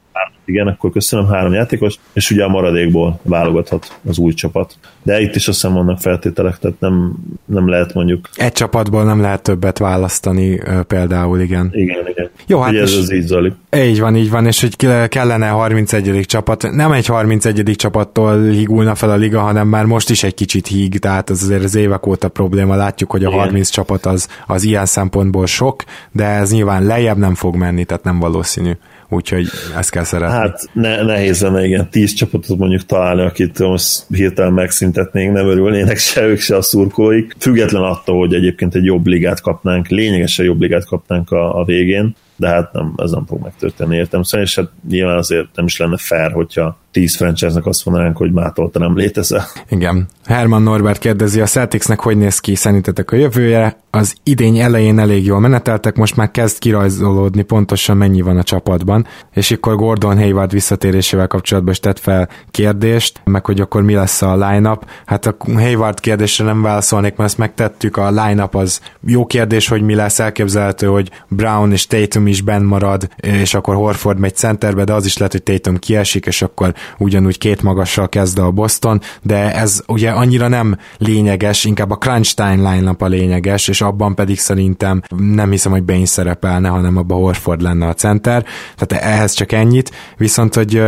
Igen, 0.51 0.67
akkor 0.67 0.91
köszönöm 0.91 1.27
három 1.27 1.53
játékos, 1.53 1.95
és 2.13 2.31
ugye 2.31 2.43
a 2.43 2.47
maradékból 2.47 3.19
válogathat 3.23 3.99
az 4.07 4.17
új 4.17 4.33
csapat. 4.33 4.75
De 5.03 5.21
itt 5.21 5.35
is 5.35 5.47
azt 5.47 5.61
hiszem 5.61 5.73
vannak 5.73 5.99
feltételek, 5.99 6.57
tehát 6.57 6.79
nem, 6.79 7.13
nem 7.45 7.69
lehet 7.69 7.93
mondjuk... 7.93 8.29
Egy 8.35 8.51
csapatból 8.51 9.03
nem 9.03 9.21
lehet 9.21 9.41
többet 9.41 9.77
választani 9.77 10.61
például, 10.87 11.39
igen. 11.39 11.69
Igen, 11.73 12.07
igen. 12.07 12.29
Jó, 12.47 12.59
hát 12.59 12.73
ez 12.73 12.93
az 12.93 13.13
így 13.13 13.25
zalik. 13.25 13.53
Így 13.75 13.99
van, 13.99 14.15
így 14.15 14.29
van, 14.29 14.45
és 14.45 14.61
hogy 14.61 14.75
kellene 15.07 15.47
31. 15.47 16.25
csapat, 16.25 16.71
nem 16.71 16.91
egy 16.91 17.05
31. 17.05 17.75
csapattól 17.75 18.49
hígulna 18.49 18.95
fel 18.95 19.09
a 19.09 19.15
liga, 19.15 19.39
hanem 19.39 19.67
már 19.67 19.85
most 19.85 20.09
is 20.09 20.23
egy 20.23 20.33
kicsit 20.33 20.67
híg, 20.67 20.99
tehát 20.99 21.29
az 21.29 21.43
azért 21.43 21.63
az 21.63 21.75
évek 21.75 22.07
óta 22.07 22.29
probléma. 22.29 22.75
Látjuk, 22.75 23.11
hogy 23.11 23.23
a 23.23 23.27
Igen. 23.27 23.39
30 23.39 23.69
csapat 23.69 24.05
az, 24.05 24.27
az 24.47 24.63
ilyen 24.63 24.85
szempontból 24.85 25.45
sok, 25.45 25.83
de 26.11 26.25
ez 26.25 26.51
nyilván 26.51 26.83
lejjebb 26.83 27.17
nem 27.17 27.35
fog 27.35 27.55
menni, 27.55 27.83
tehát 27.83 28.03
nem 28.03 28.19
valószínű 28.19 28.71
úgyhogy 29.11 29.47
ezt 29.77 29.89
kell 29.89 30.03
szeretni. 30.03 30.35
Hát 30.35 30.69
ne, 30.73 31.01
nehéz 31.01 31.41
lenne, 31.41 31.65
igen, 31.65 31.89
tíz 31.89 32.13
csapatot 32.13 32.57
mondjuk 32.57 32.85
találni, 32.85 33.21
akit 33.21 33.59
most 33.59 34.05
hirtelen 34.07 34.53
megszüntetnénk, 34.53 35.33
nem 35.33 35.47
örülnének 35.47 35.97
se 35.97 36.21
ők, 36.21 36.39
se 36.39 36.55
a 36.55 36.61
szurkolóik. 36.61 37.35
Független 37.39 37.81
attól, 37.81 38.19
hogy 38.19 38.33
egyébként 38.33 38.75
egy 38.75 38.85
jobb 38.85 39.05
ligát 39.05 39.41
kapnánk, 39.41 39.87
lényegesen 39.87 40.45
jobb 40.45 40.61
ligát 40.61 40.85
kapnánk 40.85 41.31
a, 41.31 41.59
a 41.59 41.65
végén, 41.65 42.15
de 42.35 42.47
hát 42.47 42.73
nem, 42.73 42.93
ez 42.97 43.11
nem 43.11 43.25
fog 43.25 43.41
megtörténni 43.41 43.95
értem 43.95 44.23
szerint, 44.23 44.47
és 44.47 44.55
hát 44.55 44.69
nyilván 44.89 45.17
azért 45.17 45.47
nem 45.55 45.65
is 45.65 45.77
lenne 45.77 45.97
fair, 45.97 46.31
hogyha 46.31 46.79
10 46.91 47.15
franchise-nak 47.15 47.65
azt 47.65 47.85
mondanánk, 47.85 48.17
hogy 48.17 48.31
mától 48.31 48.71
te 48.71 48.79
nem 48.79 48.95
létezel. 48.95 49.45
Igen. 49.69 50.07
Herman 50.25 50.61
Norbert 50.61 50.99
kérdezi, 50.99 51.41
a 51.41 51.45
Celticsnek 51.45 51.99
hogy 51.99 52.17
néz 52.17 52.39
ki 52.39 52.55
szerintetek 52.55 53.11
a 53.11 53.15
jövője? 53.15 53.79
Az 53.89 54.15
idény 54.23 54.57
elején 54.57 54.99
elég 54.99 55.25
jól 55.25 55.39
meneteltek, 55.39 55.95
most 55.95 56.15
már 56.15 56.31
kezd 56.31 56.59
kirajzolódni 56.59 57.41
pontosan 57.41 57.97
mennyi 57.97 58.21
van 58.21 58.37
a 58.37 58.43
csapatban, 58.43 59.07
és 59.33 59.51
akkor 59.51 59.75
Gordon 59.75 60.17
Hayward 60.17 60.51
visszatérésével 60.51 61.27
kapcsolatban 61.27 61.73
is 61.73 61.79
tett 61.79 61.99
fel 61.99 62.29
kérdést, 62.51 63.21
meg 63.23 63.45
hogy 63.45 63.61
akkor 63.61 63.81
mi 63.81 63.93
lesz 63.93 64.21
a 64.21 64.47
line-up. 64.47 64.85
Hát 65.05 65.25
a 65.25 65.35
Hayward 65.53 65.99
kérdésre 65.99 66.45
nem 66.45 66.61
válaszolnék, 66.61 67.15
mert 67.15 67.29
ezt 67.29 67.37
megtettük, 67.37 67.97
a 67.97 68.09
line-up 68.09 68.55
az 68.55 68.81
jó 69.07 69.25
kérdés, 69.25 69.67
hogy 69.67 69.81
mi 69.81 69.95
lesz, 69.95 70.19
elképzelhető, 70.19 70.87
hogy 70.87 71.11
Brown 71.27 71.71
és 71.71 71.87
Tatum 71.87 72.27
is 72.27 72.41
benn 72.41 72.63
marad, 72.63 73.07
és 73.15 73.53
akkor 73.53 73.75
Horford 73.75 74.19
megy 74.19 74.35
centerbe, 74.35 74.83
de 74.83 74.93
az 74.93 75.05
is 75.05 75.17
lehet, 75.17 75.31
hogy 75.31 75.43
Tatum 75.43 75.77
kiesik, 75.77 76.25
és 76.25 76.41
akkor 76.41 76.73
ugyanúgy 76.97 77.37
két 77.37 77.61
magassal 77.61 78.09
kezd 78.09 78.39
a 78.39 78.51
Boston, 78.51 79.01
de 79.21 79.55
ez 79.55 79.81
ugye 79.87 80.09
annyira 80.09 80.47
nem 80.47 80.77
lényeges, 80.97 81.65
inkább 81.65 81.91
a 81.91 81.97
crunch 81.97 82.35
time 82.35 82.71
line 82.71 82.95
a 82.97 83.05
lényeges, 83.05 83.67
és 83.67 83.81
abban 83.81 84.15
pedig 84.15 84.39
szerintem 84.39 85.01
nem 85.17 85.51
hiszem, 85.51 85.71
hogy 85.71 85.83
Bain 85.83 86.05
szerepelne, 86.05 86.69
hanem 86.69 86.97
abban 86.97 87.17
Horford 87.17 87.61
lenne 87.61 87.87
a 87.87 87.93
center, 87.93 88.45
tehát 88.77 89.05
ehhez 89.05 89.33
csak 89.33 89.51
ennyit, 89.51 89.91
viszont 90.17 90.55
hogy 90.55 90.81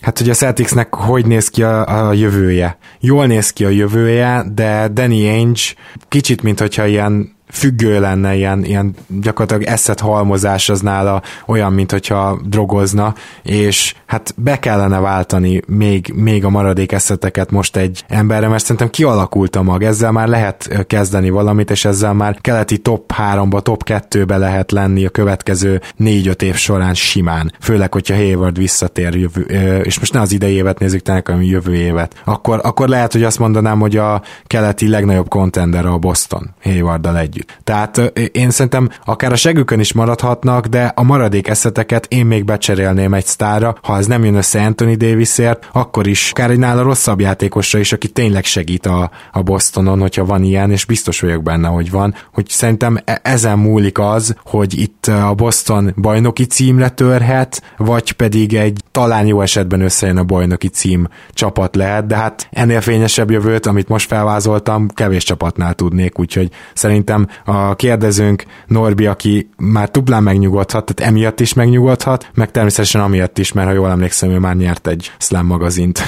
Hát 0.00 0.18
hogy 0.18 0.30
a 0.30 0.34
Celticsnek 0.34 0.94
hogy 0.94 1.26
néz 1.26 1.48
ki 1.48 1.62
a, 1.62 2.08
a 2.08 2.12
jövője? 2.12 2.78
Jól 3.00 3.26
néz 3.26 3.50
ki 3.50 3.64
a 3.64 3.68
jövője, 3.68 4.44
de 4.54 4.88
Danny 4.88 5.28
Ainge 5.28 5.60
kicsit, 6.08 6.42
mintha 6.42 6.86
ilyen 6.86 7.36
függő 7.50 8.00
lenne, 8.00 8.34
ilyen, 8.34 8.64
ilyen 8.64 8.94
gyakorlatilag 9.20 9.72
eszet 9.72 10.00
halmozás 10.00 10.68
az 10.68 10.80
nála 10.80 11.22
olyan, 11.46 11.72
mint 11.72 11.90
hogyha 11.90 12.40
drogozna, 12.44 13.14
és 13.42 13.94
hát 14.06 14.34
be 14.36 14.58
kellene 14.58 15.00
váltani 15.00 15.62
még, 15.66 16.12
még 16.14 16.44
a 16.44 16.50
maradék 16.50 16.92
eszeteket 16.92 17.50
most 17.50 17.76
egy 17.76 18.04
emberre, 18.08 18.48
mert 18.48 18.62
szerintem 18.62 18.90
kialakult 18.90 19.56
a 19.56 19.62
mag, 19.62 19.82
ezzel 19.82 20.12
már 20.12 20.28
lehet 20.28 20.84
kezdeni 20.86 21.30
valamit, 21.30 21.70
és 21.70 21.84
ezzel 21.84 22.12
már 22.12 22.38
keleti 22.40 22.78
top 22.78 23.12
3-ba, 23.18 23.62
top 23.62 23.82
2-be 23.86 24.36
lehet 24.36 24.70
lenni 24.70 25.04
a 25.04 25.10
következő 25.10 25.80
4-5 26.00 26.42
év 26.42 26.54
során 26.54 26.94
simán, 26.94 27.52
főleg, 27.60 27.92
hogyha 27.92 28.14
Hayward 28.14 28.58
visszatér, 28.58 29.14
jövő, 29.14 29.42
és 29.82 29.98
most 29.98 30.12
ne 30.12 30.20
az 30.20 30.32
idei 30.32 30.54
évet 30.54 30.78
nézzük, 30.78 31.02
tényleg, 31.02 31.26
hanem 31.26 31.42
jövő 31.42 31.74
évet, 31.74 32.14
akkor, 32.24 32.60
akkor 32.62 32.88
lehet, 32.88 33.12
hogy 33.12 33.22
azt 33.22 33.38
mondanám, 33.38 33.80
hogy 33.80 33.96
a 33.96 34.22
keleti 34.46 34.88
legnagyobb 34.88 35.28
contender 35.28 35.86
a 35.86 35.98
Boston 35.98 36.54
Haywarddal 36.62 37.18
együtt 37.18 37.37
együtt. 37.38 37.58
Tehát 37.64 38.12
én 38.32 38.50
szerintem 38.50 38.88
akár 39.04 39.32
a 39.32 39.36
segükön 39.36 39.80
is 39.80 39.92
maradhatnak, 39.92 40.66
de 40.66 40.92
a 40.94 41.02
maradék 41.02 41.48
eszeteket 41.48 42.06
én 42.08 42.26
még 42.26 42.44
becserélném 42.44 43.14
egy 43.14 43.26
sztára, 43.26 43.76
ha 43.82 43.96
ez 43.96 44.06
nem 44.06 44.24
jön 44.24 44.34
össze 44.34 44.64
Anthony 44.64 44.96
Davisért, 44.96 45.68
akkor 45.72 46.06
is 46.06 46.30
akár 46.30 46.50
egy 46.50 46.58
nála 46.58 46.82
rosszabb 46.82 47.20
játékosra 47.20 47.78
is, 47.78 47.92
aki 47.92 48.08
tényleg 48.08 48.44
segít 48.44 48.86
a, 48.86 49.10
a 49.32 49.42
Bostonon, 49.42 50.00
hogyha 50.00 50.24
van 50.24 50.42
ilyen, 50.42 50.70
és 50.70 50.84
biztos 50.84 51.20
vagyok 51.20 51.42
benne, 51.42 51.68
hogy 51.68 51.90
van, 51.90 52.14
hogy 52.32 52.48
szerintem 52.48 52.98
e- 53.04 53.20
ezen 53.22 53.58
múlik 53.58 53.98
az, 53.98 54.36
hogy 54.44 54.78
itt 54.78 55.06
a 55.06 55.34
Boston 55.34 55.94
bajnoki 55.96 56.44
címre 56.44 56.88
törhet, 56.88 57.62
vagy 57.76 58.12
pedig 58.12 58.54
egy 58.54 58.80
talán 58.90 59.26
jó 59.26 59.40
esetben 59.40 59.80
összejön 59.80 60.16
a 60.16 60.24
bajnoki 60.24 60.68
cím 60.68 61.08
csapat 61.32 61.76
lehet, 61.76 62.06
de 62.06 62.16
hát 62.16 62.48
ennél 62.50 62.80
fényesebb 62.80 63.30
jövőt, 63.30 63.66
amit 63.66 63.88
most 63.88 64.06
felvázoltam, 64.06 64.88
kevés 64.88 65.24
csapatnál 65.24 65.74
tudnék, 65.74 66.18
úgyhogy 66.18 66.50
szerintem 66.74 67.27
a 67.44 67.74
kérdezőnk 67.74 68.44
Norbi, 68.66 69.06
aki 69.06 69.48
már 69.56 69.88
duplán 69.88 70.22
megnyugodhat, 70.22 70.94
tehát 70.94 71.12
emiatt 71.12 71.40
is 71.40 71.54
megnyugodhat, 71.54 72.30
meg 72.34 72.50
természetesen 72.50 73.00
amiatt 73.00 73.38
is, 73.38 73.52
mert 73.52 73.68
ha 73.68 73.74
jól 73.74 73.90
emlékszem, 73.90 74.30
ő 74.30 74.38
már 74.38 74.56
nyert 74.56 74.86
egy 74.86 75.10
slam 75.18 75.46
magazint. 75.46 76.00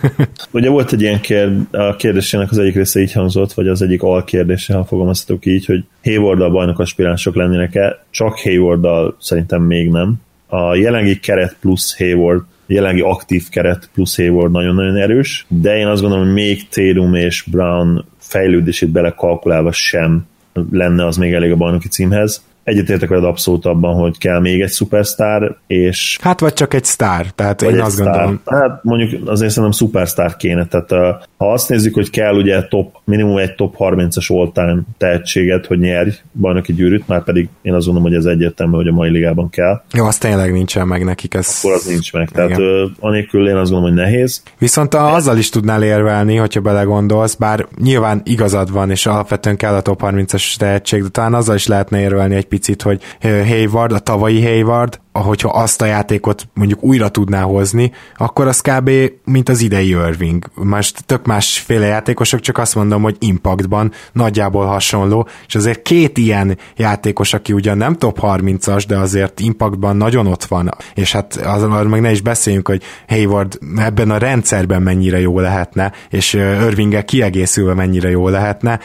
Ugye 0.50 0.68
volt 0.68 0.92
egy 0.92 1.00
ilyen 1.00 1.20
kérd, 1.20 1.74
a 1.74 1.96
kérdésének 1.96 2.50
az 2.50 2.58
egyik 2.58 2.74
része 2.74 3.00
így 3.00 3.12
hangzott, 3.12 3.52
vagy 3.52 3.68
az 3.68 3.82
egyik 3.82 4.02
alkérdése, 4.02 4.74
ha 4.74 4.84
fogalmazhatok 4.84 5.46
így, 5.46 5.66
hogy 5.66 5.84
hayward 6.04 6.40
a 6.40 6.50
bajnok 6.50 6.78
aspiránsok 6.78 7.34
lennének-e, 7.34 8.04
csak 8.10 8.38
hayward 8.38 8.86
szerintem 9.20 9.62
még 9.62 9.90
nem. 9.90 10.14
A 10.46 10.74
jelenlegi 10.74 11.20
keret 11.20 11.56
plusz 11.60 11.96
Hayward 11.98 12.42
jelenlegi 12.66 13.00
aktív 13.00 13.48
keret 13.48 13.88
plusz 13.94 14.16
Hayward 14.16 14.52
nagyon-nagyon 14.52 14.96
erős, 14.96 15.46
de 15.48 15.76
én 15.76 15.86
azt 15.86 16.00
gondolom, 16.00 16.24
hogy 16.24 16.34
még 16.34 16.68
Tatum 16.68 17.14
és 17.14 17.44
Brown 17.50 18.04
fejlődését 18.18 18.90
belekalkulálva 18.90 19.72
sem 19.72 20.26
lenne 20.70 21.06
az 21.06 21.16
még 21.16 21.32
elég 21.32 21.52
a 21.52 21.56
bajnoki 21.56 21.88
címhez. 21.88 22.42
Egyetértek 22.64 23.08
veled 23.08 23.24
abszolút 23.24 23.66
abban, 23.66 23.94
hogy 23.94 24.18
kell 24.18 24.40
még 24.40 24.60
egy 24.60 24.68
szupersztár, 24.68 25.56
és... 25.66 26.18
Hát 26.22 26.40
vagy 26.40 26.52
csak 26.52 26.74
egy 26.74 26.84
sztár, 26.84 27.26
tehát 27.34 27.62
én 27.62 27.80
azt 27.80 27.90
sztár. 27.90 28.06
gondolom. 28.06 28.40
Hát 28.44 28.84
mondjuk 28.84 29.28
azért 29.28 29.50
szerintem 29.50 29.70
szupersztár 29.70 30.36
kéne, 30.36 30.66
tehát 30.66 30.90
ha 31.36 31.52
azt 31.52 31.68
nézzük, 31.68 31.94
hogy 31.94 32.10
kell 32.10 32.34
ugye 32.34 32.62
top, 32.62 32.94
minimum 33.04 33.36
egy 33.36 33.54
top 33.54 33.74
30-as 33.78 34.52
all 34.54 34.82
tehetséget, 34.98 35.66
hogy 35.66 35.78
nyerj 35.78 36.10
bajnoki 36.32 36.72
gyűrűt, 36.72 37.08
már 37.08 37.24
pedig 37.24 37.48
én 37.62 37.74
azt 37.74 37.86
gondolom, 37.86 38.08
hogy 38.10 38.18
ez 38.18 38.24
egyértelmű, 38.24 38.76
hogy 38.76 38.88
a 38.88 38.92
mai 38.92 39.10
ligában 39.10 39.50
kell. 39.50 39.82
Jó, 39.92 40.04
az 40.04 40.18
tényleg 40.18 40.52
nincsen 40.52 40.86
meg 40.86 41.04
nekik. 41.04 41.34
Ez... 41.34 41.58
Akkor 41.62 41.76
az 41.76 41.84
nincs 41.86 42.12
meg, 42.12 42.28
tehát 42.28 42.50
Igen. 42.50 42.96
anélkül 43.00 43.48
én 43.48 43.56
azt 43.56 43.70
gondolom, 43.70 43.96
hogy 43.96 44.04
nehéz. 44.04 44.42
Viszont 44.58 44.94
a, 44.94 45.14
azzal 45.14 45.38
is 45.38 45.48
tudnál 45.48 45.82
érvelni, 45.82 46.36
hogyha 46.36 46.60
belegondolsz, 46.60 47.34
bár 47.34 47.66
nyilván 47.82 48.20
igazad 48.24 48.72
van, 48.72 48.90
és 48.90 49.06
alapvetően 49.06 49.56
kell 49.56 49.74
a 49.74 49.80
top 49.80 50.00
30-as 50.04 50.56
tehetség, 50.56 51.02
de 51.02 51.08
talán 51.08 51.34
azzal 51.34 51.54
is 51.54 51.66
lehetne 51.66 52.00
érvelni 52.00 52.34
egy 52.34 52.46
picit, 52.54 52.82
hogy 52.82 53.02
Hayward, 53.20 53.92
a 53.92 53.98
tavalyi 53.98 54.42
Hayward, 54.42 55.00
ahogyha 55.12 55.48
azt 55.48 55.82
a 55.82 55.84
játékot 55.84 56.48
mondjuk 56.54 56.82
újra 56.82 57.08
tudná 57.08 57.42
hozni, 57.42 57.92
akkor 58.16 58.46
az 58.46 58.60
kb. 58.60 58.90
mint 59.24 59.48
az 59.48 59.60
idei 59.60 59.88
Irving. 59.88 60.44
Most 60.54 61.04
tök 61.04 61.26
másféle 61.26 61.86
játékosok, 61.86 62.40
csak 62.40 62.58
azt 62.58 62.74
mondom, 62.74 63.02
hogy 63.02 63.16
impactban 63.18 63.92
nagyjából 64.12 64.66
hasonló, 64.66 65.28
és 65.46 65.54
azért 65.54 65.82
két 65.82 66.18
ilyen 66.18 66.58
játékos, 66.76 67.32
aki 67.32 67.52
ugyan 67.52 67.76
nem 67.76 67.96
top 67.96 68.18
30-as, 68.20 68.84
de 68.88 68.96
azért 68.96 69.40
impactban 69.40 69.96
nagyon 69.96 70.26
ott 70.26 70.44
van, 70.44 70.70
és 70.94 71.12
hát 71.12 71.36
azon 71.36 71.86
meg 71.86 72.00
ne 72.00 72.10
is 72.10 72.20
beszéljünk, 72.20 72.68
hogy 72.68 72.82
Hayward 73.08 73.58
ebben 73.76 74.10
a 74.10 74.18
rendszerben 74.18 74.82
mennyire 74.82 75.20
jó 75.20 75.40
lehetne, 75.40 75.92
és 76.10 76.32
Irvinggel 76.68 77.04
kiegészülve 77.04 77.74
mennyire 77.74 78.10
jó 78.10 78.28
lehetne, 78.28 78.80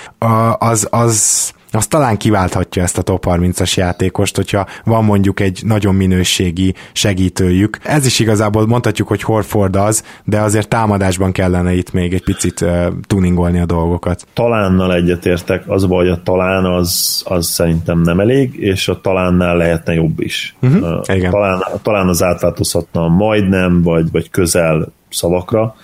az, 0.57 0.87
az 0.91 1.53
az 1.71 1.87
talán 1.87 2.17
kiválthatja 2.17 2.83
ezt 2.83 2.97
a 2.97 3.01
top 3.01 3.25
30-as 3.27 3.73
játékost, 3.73 4.35
hogyha 4.35 4.65
van 4.83 5.03
mondjuk 5.03 5.39
egy 5.39 5.61
nagyon 5.65 5.95
minőségi 5.95 6.73
segítőjük. 6.91 7.77
Ez 7.83 8.05
is 8.05 8.19
igazából 8.19 8.67
mondhatjuk, 8.67 9.07
hogy 9.07 9.21
Horford 9.21 9.75
az, 9.75 10.03
de 10.23 10.39
azért 10.39 10.67
támadásban 10.67 11.31
kellene 11.31 11.73
itt 11.73 11.93
még 11.93 12.13
egy 12.13 12.23
picit 12.23 12.61
uh, 12.61 12.85
tuningolni 13.07 13.59
a 13.59 13.65
dolgokat. 13.65 14.27
Talánnal 14.33 14.93
egyetértek, 14.93 15.63
az 15.67 15.85
baj, 15.85 16.07
hogy 16.07 16.17
a 16.17 16.23
talán 16.23 16.65
az, 16.65 17.23
az 17.27 17.47
szerintem 17.47 18.01
nem 18.01 18.19
elég, 18.19 18.55
és 18.59 18.87
a 18.87 19.01
talánnál 19.01 19.57
lehetne 19.57 19.93
jobb 19.93 20.19
is. 20.19 20.55
Uh-huh, 20.61 20.81
uh, 20.81 21.15
igen. 21.15 21.31
Talán, 21.31 21.63
talán 21.81 22.07
az 22.07 22.23
átváltozhatna 22.23 23.07
majdnem, 23.07 23.81
vagy, 23.81 24.11
vagy 24.11 24.29
közel 24.29 24.91
szavakra, 25.09 25.75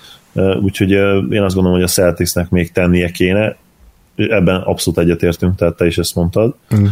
úgyhogy 0.62 0.90
én 1.30 1.42
azt 1.42 1.54
gondolom, 1.54 1.72
hogy 1.72 1.82
a 1.82 1.92
Celticsnek 1.92 2.50
még 2.50 2.72
tennie 2.72 3.08
kéne, 3.10 3.56
ebben 4.16 4.60
abszolút 4.60 4.98
egyetértünk, 4.98 5.54
tehát 5.54 5.76
te 5.76 5.86
is 5.86 5.98
ezt 5.98 6.14
mondtad. 6.14 6.54
Mm. 6.76 6.86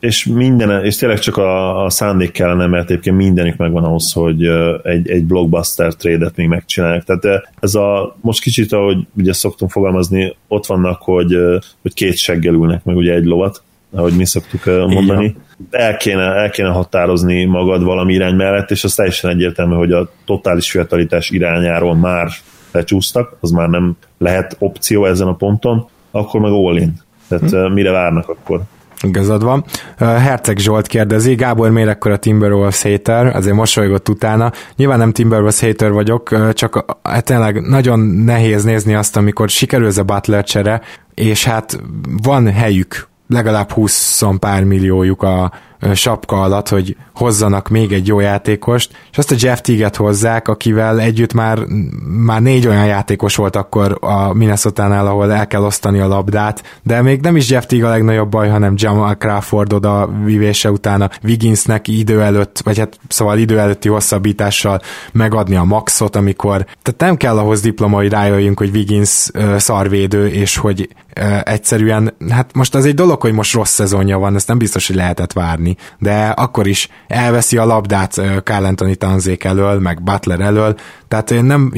És 0.00 0.26
minden, 0.26 0.84
és 0.84 0.96
tényleg 0.96 1.18
csak 1.18 1.36
a, 1.36 1.84
a 1.84 1.90
szándék 1.90 2.32
kellene, 2.32 2.66
mert 2.66 2.90
egyébként 2.90 3.16
mindenük 3.16 3.56
megvan 3.56 3.84
ahhoz, 3.84 4.12
hogy 4.12 4.46
egy, 4.82 5.10
egy 5.10 5.24
blockbuster 5.24 5.94
trade-et 5.94 6.36
még 6.36 6.48
megcsinálják. 6.48 7.04
Tehát 7.04 7.48
ez 7.60 7.74
a, 7.74 8.16
most 8.20 8.40
kicsit, 8.40 8.72
ahogy 8.72 8.96
ugye 9.16 9.32
szoktunk 9.32 9.70
fogalmazni, 9.70 10.36
ott 10.48 10.66
vannak, 10.66 11.02
hogy, 11.02 11.36
hogy 11.82 11.94
két 11.94 12.16
seggel 12.16 12.54
ülnek 12.54 12.84
meg 12.84 12.96
ugye 12.96 13.14
egy 13.14 13.24
lovat, 13.24 13.62
ahogy 13.92 14.12
mi 14.12 14.26
szoktuk 14.26 14.64
mondani. 14.64 15.36
El 15.70 15.96
kéne, 15.96 16.22
el 16.22 16.50
kéne 16.50 16.68
határozni 16.68 17.44
magad 17.44 17.82
valami 17.82 18.12
irány 18.12 18.34
mellett, 18.34 18.70
és 18.70 18.84
az 18.84 18.94
teljesen 18.94 19.30
egyértelmű, 19.30 19.74
hogy 19.74 19.92
a 19.92 20.10
totális 20.24 20.70
fiatalitás 20.70 21.30
irányáról 21.30 21.94
már 21.94 22.28
lecsúsztak, 22.72 23.36
az 23.40 23.50
már 23.50 23.68
nem 23.68 23.96
lehet 24.18 24.56
opció 24.58 25.04
ezen 25.04 25.26
a 25.26 25.34
ponton 25.34 25.88
akkor 26.10 26.40
meg 26.40 26.52
all 26.52 26.76
in. 26.76 26.92
Tehát 27.28 27.50
hm. 27.50 27.72
mire 27.72 27.90
várnak 27.90 28.28
akkor? 28.28 28.60
Igazad 29.02 29.42
van. 29.42 29.64
Herceg 29.98 30.58
Zsolt 30.58 30.86
kérdezi, 30.86 31.34
Gábor 31.34 31.70
miért 31.70 32.04
a 32.04 32.16
Timberwolves 32.16 32.82
hater, 32.82 33.36
azért 33.36 33.54
mosolygott 33.54 34.08
utána. 34.08 34.52
Nyilván 34.76 34.98
nem 34.98 35.12
Timberwolves 35.12 35.60
hater 35.60 35.92
vagyok, 35.92 36.52
csak 36.52 36.96
hát 37.02 37.24
tényleg 37.24 37.60
nagyon 37.60 38.00
nehéz 38.00 38.64
nézni 38.64 38.94
azt, 38.94 39.16
amikor 39.16 39.48
sikerül 39.48 39.86
ez 39.86 39.98
a 39.98 40.02
Butler 40.04 40.44
csere, 40.44 40.80
és 41.14 41.44
hát 41.44 41.80
van 42.22 42.52
helyük 42.52 43.08
legalább 43.28 43.70
20 43.70 44.22
pár 44.38 44.64
milliójuk 44.64 45.22
a 45.22 45.52
sapka 45.94 46.42
alatt, 46.42 46.68
hogy 46.68 46.96
hozzanak 47.14 47.68
még 47.68 47.92
egy 47.92 48.06
jó 48.06 48.20
játékost, 48.20 48.90
és 49.10 49.18
azt 49.18 49.30
a 49.30 49.36
Jeff 49.38 49.60
Tiget 49.60 49.96
hozzák, 49.96 50.48
akivel 50.48 51.00
együtt 51.00 51.32
már, 51.32 51.58
már 52.06 52.42
négy 52.42 52.66
olyan 52.66 52.86
játékos 52.86 53.36
volt 53.36 53.56
akkor 53.56 53.98
a 54.00 54.32
Minnesota-nál, 54.32 55.06
ahol 55.06 55.32
el 55.32 55.46
kell 55.46 55.62
osztani 55.62 55.98
a 55.98 56.06
labdát, 56.06 56.62
de 56.82 57.02
még 57.02 57.20
nem 57.20 57.36
is 57.36 57.50
Jeff 57.50 57.64
Tig 57.64 57.84
a 57.84 57.88
legnagyobb 57.88 58.30
baj, 58.30 58.48
hanem 58.48 58.74
Jamal 58.76 59.14
Crawford 59.14 59.72
oda 59.72 60.10
vivése 60.24 60.70
utána 60.70 61.10
Wigginsnek 61.22 61.88
idő 61.88 62.22
előtt, 62.22 62.60
vagy 62.64 62.78
hát 62.78 62.98
szóval 63.08 63.38
idő 63.38 63.58
előtti 63.58 63.88
hosszabbítással 63.88 64.80
megadni 65.12 65.56
a 65.56 65.64
maxot, 65.64 66.16
amikor, 66.16 66.64
tehát 66.82 67.00
nem 67.00 67.16
kell 67.16 67.38
ahhoz 67.38 67.60
diploma, 67.60 67.96
hogy 67.96 68.08
rájöjjünk, 68.08 68.58
hogy 68.58 68.70
Wiggins 68.74 69.28
uh, 69.34 69.56
szarvédő, 69.56 70.28
és 70.28 70.56
hogy 70.56 70.88
uh, 71.20 71.40
egyszerűen, 71.44 72.14
hát 72.28 72.54
most 72.54 72.74
az 72.74 72.84
egy 72.84 72.94
dolog, 72.94 73.20
hogy 73.20 73.32
most 73.32 73.54
rossz 73.54 73.72
szezonja 73.72 74.18
van, 74.18 74.34
ezt 74.34 74.48
nem 74.48 74.58
biztos, 74.58 74.86
hogy 74.86 74.96
lehetett 74.96 75.32
várni, 75.32 75.69
játszani, 75.70 75.76
de 75.98 76.28
akkor 76.28 76.66
is 76.66 76.88
elveszi 77.06 77.56
a 77.56 77.64
labdát 77.64 78.20
Carl 78.44 78.64
Anthony 78.64 78.98
Tanzék 78.98 79.44
elől, 79.44 79.80
meg 79.80 80.02
Butler 80.02 80.40
elől, 80.40 80.74
tehát 81.08 81.30
én 81.30 81.44
nem 81.44 81.72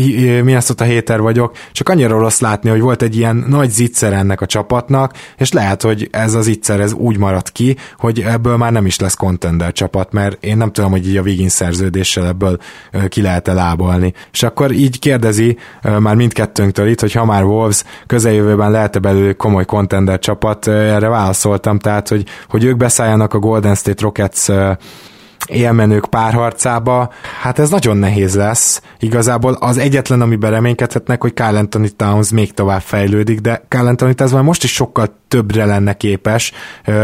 a 0.77 0.83
héter 0.83 1.21
vagyok, 1.21 1.57
csak 1.73 1.89
annyira 1.89 2.19
rossz 2.19 2.41
látni, 2.41 2.71
hogy 2.71 2.81
volt 2.81 3.03
egy 3.03 3.17
ilyen 3.17 3.45
nagy 3.49 3.71
zicser 3.71 4.13
ennek 4.13 4.41
a 4.41 4.47
csapatnak, 4.47 5.13
és 5.37 5.53
lehet, 5.53 5.83
hogy 5.83 6.09
ez 6.11 6.35
az 6.35 6.45
zicser 6.45 6.81
ez 6.81 6.93
úgy 6.93 7.19
marad 7.19 7.53
ki, 7.53 7.77
hogy 7.99 8.21
ebből 8.21 8.57
már 8.57 8.73
nem 8.73 8.87
is 8.87 8.99
lesz 8.99 9.15
contender 9.15 9.73
csapat, 9.73 10.13
mert 10.13 10.45
én 10.45 10.57
nem 10.57 10.73
tudom, 10.73 10.91
hogy 10.91 11.09
így 11.09 11.17
a 11.17 11.23
Wiggins 11.23 11.53
szerződéssel 11.53 12.27
ebből 12.27 12.59
ki 13.09 13.23
lehet-e 13.23 13.53
lábalni. 13.53 14.13
És 14.33 14.43
akkor 14.43 14.73
így 14.73 14.99
kérdezi 14.99 15.57
már 15.99 16.15
mindkettőnktől 16.15 16.89
itt, 16.89 17.01
hogy 17.01 17.13
ha 17.13 17.25
már 17.25 17.45
Wolves 17.45 17.85
közeljövőben 18.07 18.71
lehet-e 18.71 18.99
belőle 18.99 19.33
komoly 19.33 19.65
contender 19.65 20.19
csapat, 20.19 20.67
erre 20.67 21.09
válaszoltam, 21.09 21.79
tehát 21.79 22.09
hogy, 22.09 22.25
hogy 22.49 22.65
ők 22.65 22.77
beszálljanak 22.77 23.35
a 23.35 23.39
Golden 23.39 23.75
State 23.83 24.03
Rockets 24.03 24.49
élmenők 25.47 26.05
párharcába, 26.05 27.13
hát 27.43 27.59
ez 27.59 27.71
nagyon 27.71 27.97
nehéz 27.97 28.35
lesz. 28.35 28.83
Igazából 28.99 29.53
az 29.53 29.79
egyetlen, 29.79 30.21
amiben 30.21 30.51
reménykedhetnek, 30.51 31.21
hogy 31.21 31.35
Carl 31.35 31.57
Anthony 31.57 31.97
Towns 31.97 32.31
még 32.31 32.55
tovább 32.55 32.81
fejlődik, 32.81 33.41
de 33.41 33.65
Carl 33.69 33.87
Anthony 33.87 34.15
Towns 34.15 34.33
már 34.33 34.43
most 34.43 34.65
is 34.65 34.73
sokkal 34.73 35.19
többre 35.29 35.65
lenne 35.65 35.93
képes, 35.93 36.53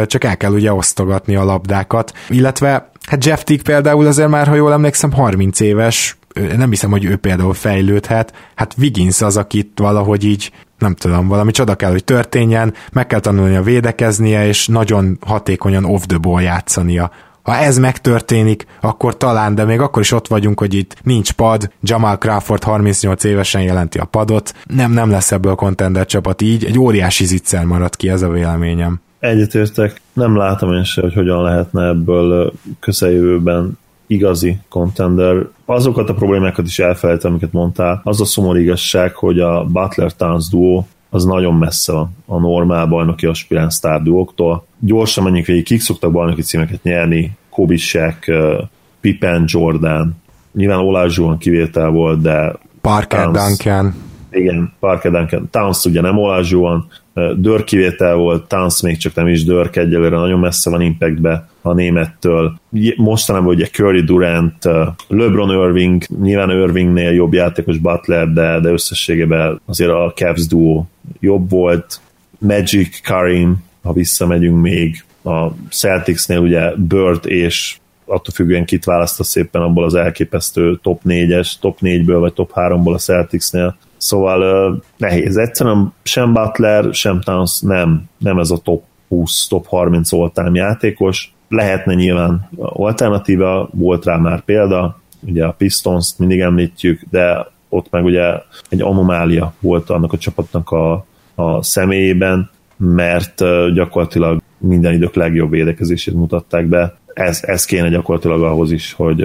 csak 0.07 0.25
el 0.25 0.37
kell 0.37 0.53
ugye 0.53 0.73
osztogatni 0.73 1.37
a 1.37 1.45
labdákat. 1.45 2.13
Illetve 2.29 2.91
hát 3.07 3.25
Jeff 3.25 3.43
Tick 3.43 3.63
például 3.63 4.07
azért 4.07 4.29
már, 4.29 4.47
ha 4.47 4.55
jól 4.55 4.73
emlékszem, 4.73 5.13
30 5.13 5.61
éves, 5.61 6.18
nem 6.57 6.71
hiszem, 6.71 6.91
hogy 6.91 7.05
ő 7.05 7.17
például 7.17 7.55
fejlődhet. 7.55 8.33
Hát 8.55 8.75
Wiggins 8.79 9.21
az, 9.21 9.37
akit 9.37 9.71
valahogy 9.77 10.25
így 10.25 10.53
nem 10.79 10.95
tudom, 10.95 11.29
valami 11.29 11.51
csoda 11.51 11.75
kell, 11.75 11.91
hogy 11.91 12.05
történjen, 12.05 12.75
meg 12.93 13.07
kell 13.07 13.21
tanulnia 13.21 13.63
védekeznie, 13.63 14.47
és 14.47 14.67
nagyon 14.67 15.19
hatékonyan 15.21 15.85
off 15.85 16.03
the 16.07 16.19
ball 16.19 16.43
játszania. 16.43 17.11
Ha 17.43 17.57
ez 17.57 17.79
megtörténik, 17.79 18.67
akkor 18.81 19.17
talán, 19.17 19.55
de 19.55 19.65
még 19.65 19.81
akkor 19.81 20.03
is 20.03 20.13
ott 20.13 20.27
vagyunk, 20.27 20.59
hogy 20.59 20.75
itt 20.75 20.97
nincs 21.03 21.33
pad, 21.33 21.73
Jamal 21.83 22.19
Crawford 22.19 22.63
38 22.63 23.25
évesen 23.25 23.63
jelenti 23.63 23.99
a 23.99 24.05
padot, 24.05 24.55
nem, 24.65 24.93
nem 24.93 25.11
lesz 25.11 25.33
ebből 25.33 25.55
contender 25.55 26.07
csapat 26.07 26.43
így, 26.43 26.65
egy 26.65 26.79
óriási 26.79 27.25
zicser 27.25 27.65
marad 27.65 27.97
ki, 27.97 28.09
ez 28.09 28.23
a 28.23 28.29
véleményem. 28.29 29.01
Egyetértek, 29.21 30.01
nem 30.13 30.37
látom 30.37 30.73
én 30.73 30.85
se, 30.85 31.01
hogy 31.01 31.15
hogyan 31.15 31.43
lehetne 31.43 31.87
ebből 31.87 32.53
közeljövőben 32.81 33.79
igazi 34.09 34.59
contender. 34.69 35.47
Azokat 35.65 36.09
a 36.09 36.15
problémákat 36.15 36.67
is 36.67 36.79
elfelejtem, 36.79 37.31
amiket 37.31 37.53
mondtál. 37.53 38.01
Az 38.05 38.21
a 38.21 38.25
szomorú 38.25 38.59
igazság, 38.59 39.15
hogy 39.15 39.41
a 39.41 39.65
Butler 39.65 40.13
Towns 40.13 40.49
duo 40.49 40.85
az 41.11 41.25
nagyon 41.25 41.55
messze 41.55 41.93
van 41.93 42.11
a 42.27 42.39
normál 42.39 42.87
bajnoki 42.87 43.27
aspirán 43.27 43.71
sztárduoktól. 43.71 44.67
Gyorsan 44.79 45.25
menjünk 45.25 45.47
végig, 45.47 45.65
kik 45.65 45.81
szoktak 45.81 46.13
bajnoki 46.13 46.43
címeket 46.43 46.83
nyerni, 46.83 47.37
Kobisek, 47.51 48.33
Pippen, 49.01 49.45
Jordan, 49.47 50.17
nyilván 50.53 50.79
Olázsóan 50.79 51.39
kivétel 51.39 51.91
volt, 51.91 52.21
de 52.21 52.57
Parker 52.81 53.23
Towns, 53.23 53.39
Duncan. 53.39 53.95
Igen, 54.31 54.73
Parker 54.81 55.11
Duncan. 55.11 55.49
Towns 55.51 55.85
ugye 55.85 56.01
nem 56.01 56.19
Olázsóan, 56.19 56.87
Dörr 57.37 57.65
kivétel 57.65 58.15
volt, 58.15 58.49
Towns 58.49 58.83
még 58.83 58.97
csak 58.97 59.15
nem 59.15 59.27
is 59.27 59.45
Dörk 59.45 59.77
egyelőre, 59.77 60.17
nagyon 60.17 60.41
messze 60.41 60.71
van 60.71 60.81
Impactbe 60.81 61.49
a 61.63 61.73
némettől. 61.73 62.61
Mostanában 62.97 63.55
ugye 63.55 63.67
Curry 63.67 64.03
Durant, 64.03 64.65
LeBron 65.09 65.51
Irving, 65.51 66.03
nyilván 66.21 66.51
Irvingnél 66.51 67.11
jobb 67.11 67.33
játékos 67.33 67.79
Butler, 67.79 68.33
de, 68.33 68.61
de 68.61 68.69
összességében 68.69 69.61
azért 69.67 69.91
a 69.91 70.13
Cavs 70.15 70.47
duo 70.47 70.85
jobb 71.21 71.51
volt. 71.51 72.01
Magic, 72.39 73.01
Karim, 73.03 73.65
ha 73.83 73.93
visszamegyünk 73.93 74.63
még, 74.63 75.05
a 75.25 75.49
Celticsnél 75.71 76.39
ugye 76.39 76.75
Bird 76.77 77.27
és 77.27 77.77
attól 78.05 78.35
függően 78.35 78.65
kit 78.65 78.85
választasz 78.85 79.29
szépen 79.29 79.63
abból 79.63 79.85
az 79.85 79.95
elképesztő 79.95 80.79
top 80.83 81.01
4-es, 81.05 81.53
top 81.61 81.79
4-ből 81.81 82.17
vagy 82.21 82.33
top 82.33 82.53
3-ból 82.55 82.95
a 82.95 82.99
Celticsnél. 82.99 83.77
Szóval 83.99 84.71
uh, 84.71 84.83
nehéz. 84.97 85.37
Egyszerűen 85.37 85.93
sem 86.03 86.33
Butler, 86.33 86.95
sem 86.95 87.21
Towns 87.21 87.61
nem, 87.61 88.05
nem 88.19 88.39
ez 88.39 88.51
a 88.51 88.59
top 88.59 88.83
20, 89.09 89.47
top 89.47 89.67
30 89.67 90.13
oltám 90.13 90.55
játékos. 90.55 91.33
Lehetne 91.49 91.95
nyilván 91.95 92.49
alternatíva, 92.57 93.69
volt 93.73 94.05
rá 94.05 94.17
már 94.17 94.41
példa, 94.41 95.01
ugye 95.21 95.45
a 95.45 95.53
pistons 95.53 96.13
mindig 96.17 96.41
említjük, 96.41 97.03
de 97.11 97.47
ott 97.69 97.91
meg 97.91 98.05
ugye 98.05 98.35
egy 98.69 98.83
anomália 98.83 99.53
volt 99.61 99.91
annak 99.91 100.13
a 100.13 100.19
csapatnak 100.19 100.71
a, 100.71 101.07
a 101.35 101.63
személyében, 101.63 102.51
mert 102.77 103.43
gyakorlatilag 103.75 104.43
minden 104.59 104.93
idők 104.93 105.15
legjobb 105.15 105.51
védekezését 105.51 106.15
mutatták 106.15 106.67
be. 106.67 106.98
Ez, 107.19 107.41
ez 107.43 107.65
kéne 107.65 107.89
gyakorlatilag 107.89 108.43
ahhoz 108.43 108.73
is, 108.73 108.93
hogy, 108.93 109.25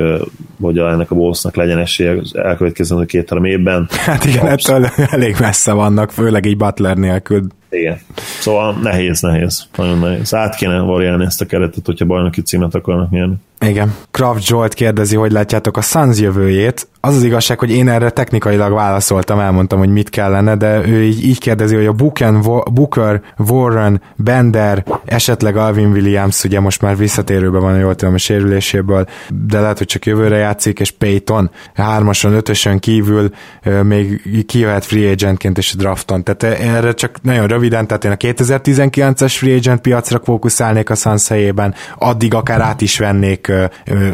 hogy 0.62 0.77
ennek 0.77 1.12
a 1.12 1.15
Wolvesnak 1.15 1.56
legyen 1.56 1.77
esélye 1.77 2.21
elkövetkező 2.34 3.06
két-három 3.06 3.45
évben. 3.45 3.88
Hát 3.89 4.25
igen, 4.25 4.47
ettől 4.47 4.86
elég 5.10 5.36
messze 5.39 5.73
vannak, 5.73 6.12
főleg 6.12 6.45
egy 6.45 6.58
Butler 6.58 6.97
nélkül. 6.97 7.47
Igen. 7.73 7.99
Szóval 8.39 8.77
nehéz, 8.81 9.21
nehéz. 9.21 9.67
Nagyon 9.75 9.99
nehéz. 9.99 10.33
Át 10.33 10.55
kéne 10.55 10.79
variálni 10.79 11.25
ezt 11.25 11.41
a 11.41 11.45
keretet, 11.45 11.86
hogyha 11.86 12.05
bajnoki 12.05 12.41
címet 12.41 12.75
akarnak 12.75 13.09
nyerni. 13.09 13.36
Igen. 13.59 13.95
Kraft 14.12 14.45
Zsolt 14.45 14.73
kérdezi, 14.73 15.15
hogy 15.15 15.31
látjátok 15.31 15.77
a 15.77 15.81
Suns 15.81 16.19
jövőjét. 16.19 16.88
Az 16.99 17.15
az 17.15 17.23
igazság, 17.23 17.59
hogy 17.59 17.71
én 17.71 17.89
erre 17.89 18.09
technikailag 18.09 18.73
válaszoltam, 18.73 19.39
elmondtam, 19.39 19.79
hogy 19.79 19.89
mit 19.89 20.09
kellene, 20.09 20.55
de 20.55 20.88
ő 20.88 21.03
így, 21.03 21.25
így 21.25 21.39
kérdezi, 21.39 21.75
hogy 21.75 21.86
a 21.86 21.91
Buken, 21.91 22.41
Booker, 22.73 23.21
Warren, 23.38 24.01
Bender, 24.15 24.86
esetleg 25.05 25.57
Alvin 25.57 25.91
Williams, 25.91 26.43
ugye 26.43 26.59
most 26.59 26.81
már 26.81 26.97
visszatérőben 26.97 27.62
van 27.62 27.79
jól 27.79 27.95
tudom 27.95 28.13
a 28.13 28.17
sérüléséből, 28.17 29.07
de 29.47 29.59
lehet, 29.59 29.77
hogy 29.77 29.88
csak 29.88 30.05
jövőre 30.05 30.38
játszik, 30.38 30.79
és 30.79 30.91
Payton 30.91 31.49
hármason, 31.73 32.33
ötösön 32.33 32.79
kívül 32.79 33.29
még 33.83 34.21
kijöhet 34.45 34.86
free 34.86 35.12
agentként 35.12 35.57
és 35.57 35.75
drafton. 35.75 36.23
Tehát 36.23 36.59
erre 36.59 36.93
csak 36.93 37.21
nagyon 37.21 37.47
röviden, 37.63 37.88
tehát 37.88 38.06
én 38.06 38.12
a 38.12 38.15
2019-es 38.15 39.34
free 39.38 39.56
agent 39.56 39.82
piacra 39.82 40.21
fókuszálnék 40.23 40.89
a 40.89 40.95
Suns 40.95 41.28
helyében, 41.28 41.73
addig 41.97 42.34
akár 42.34 42.62
át 42.62 42.82
is 42.82 42.97
vennék 42.97 43.52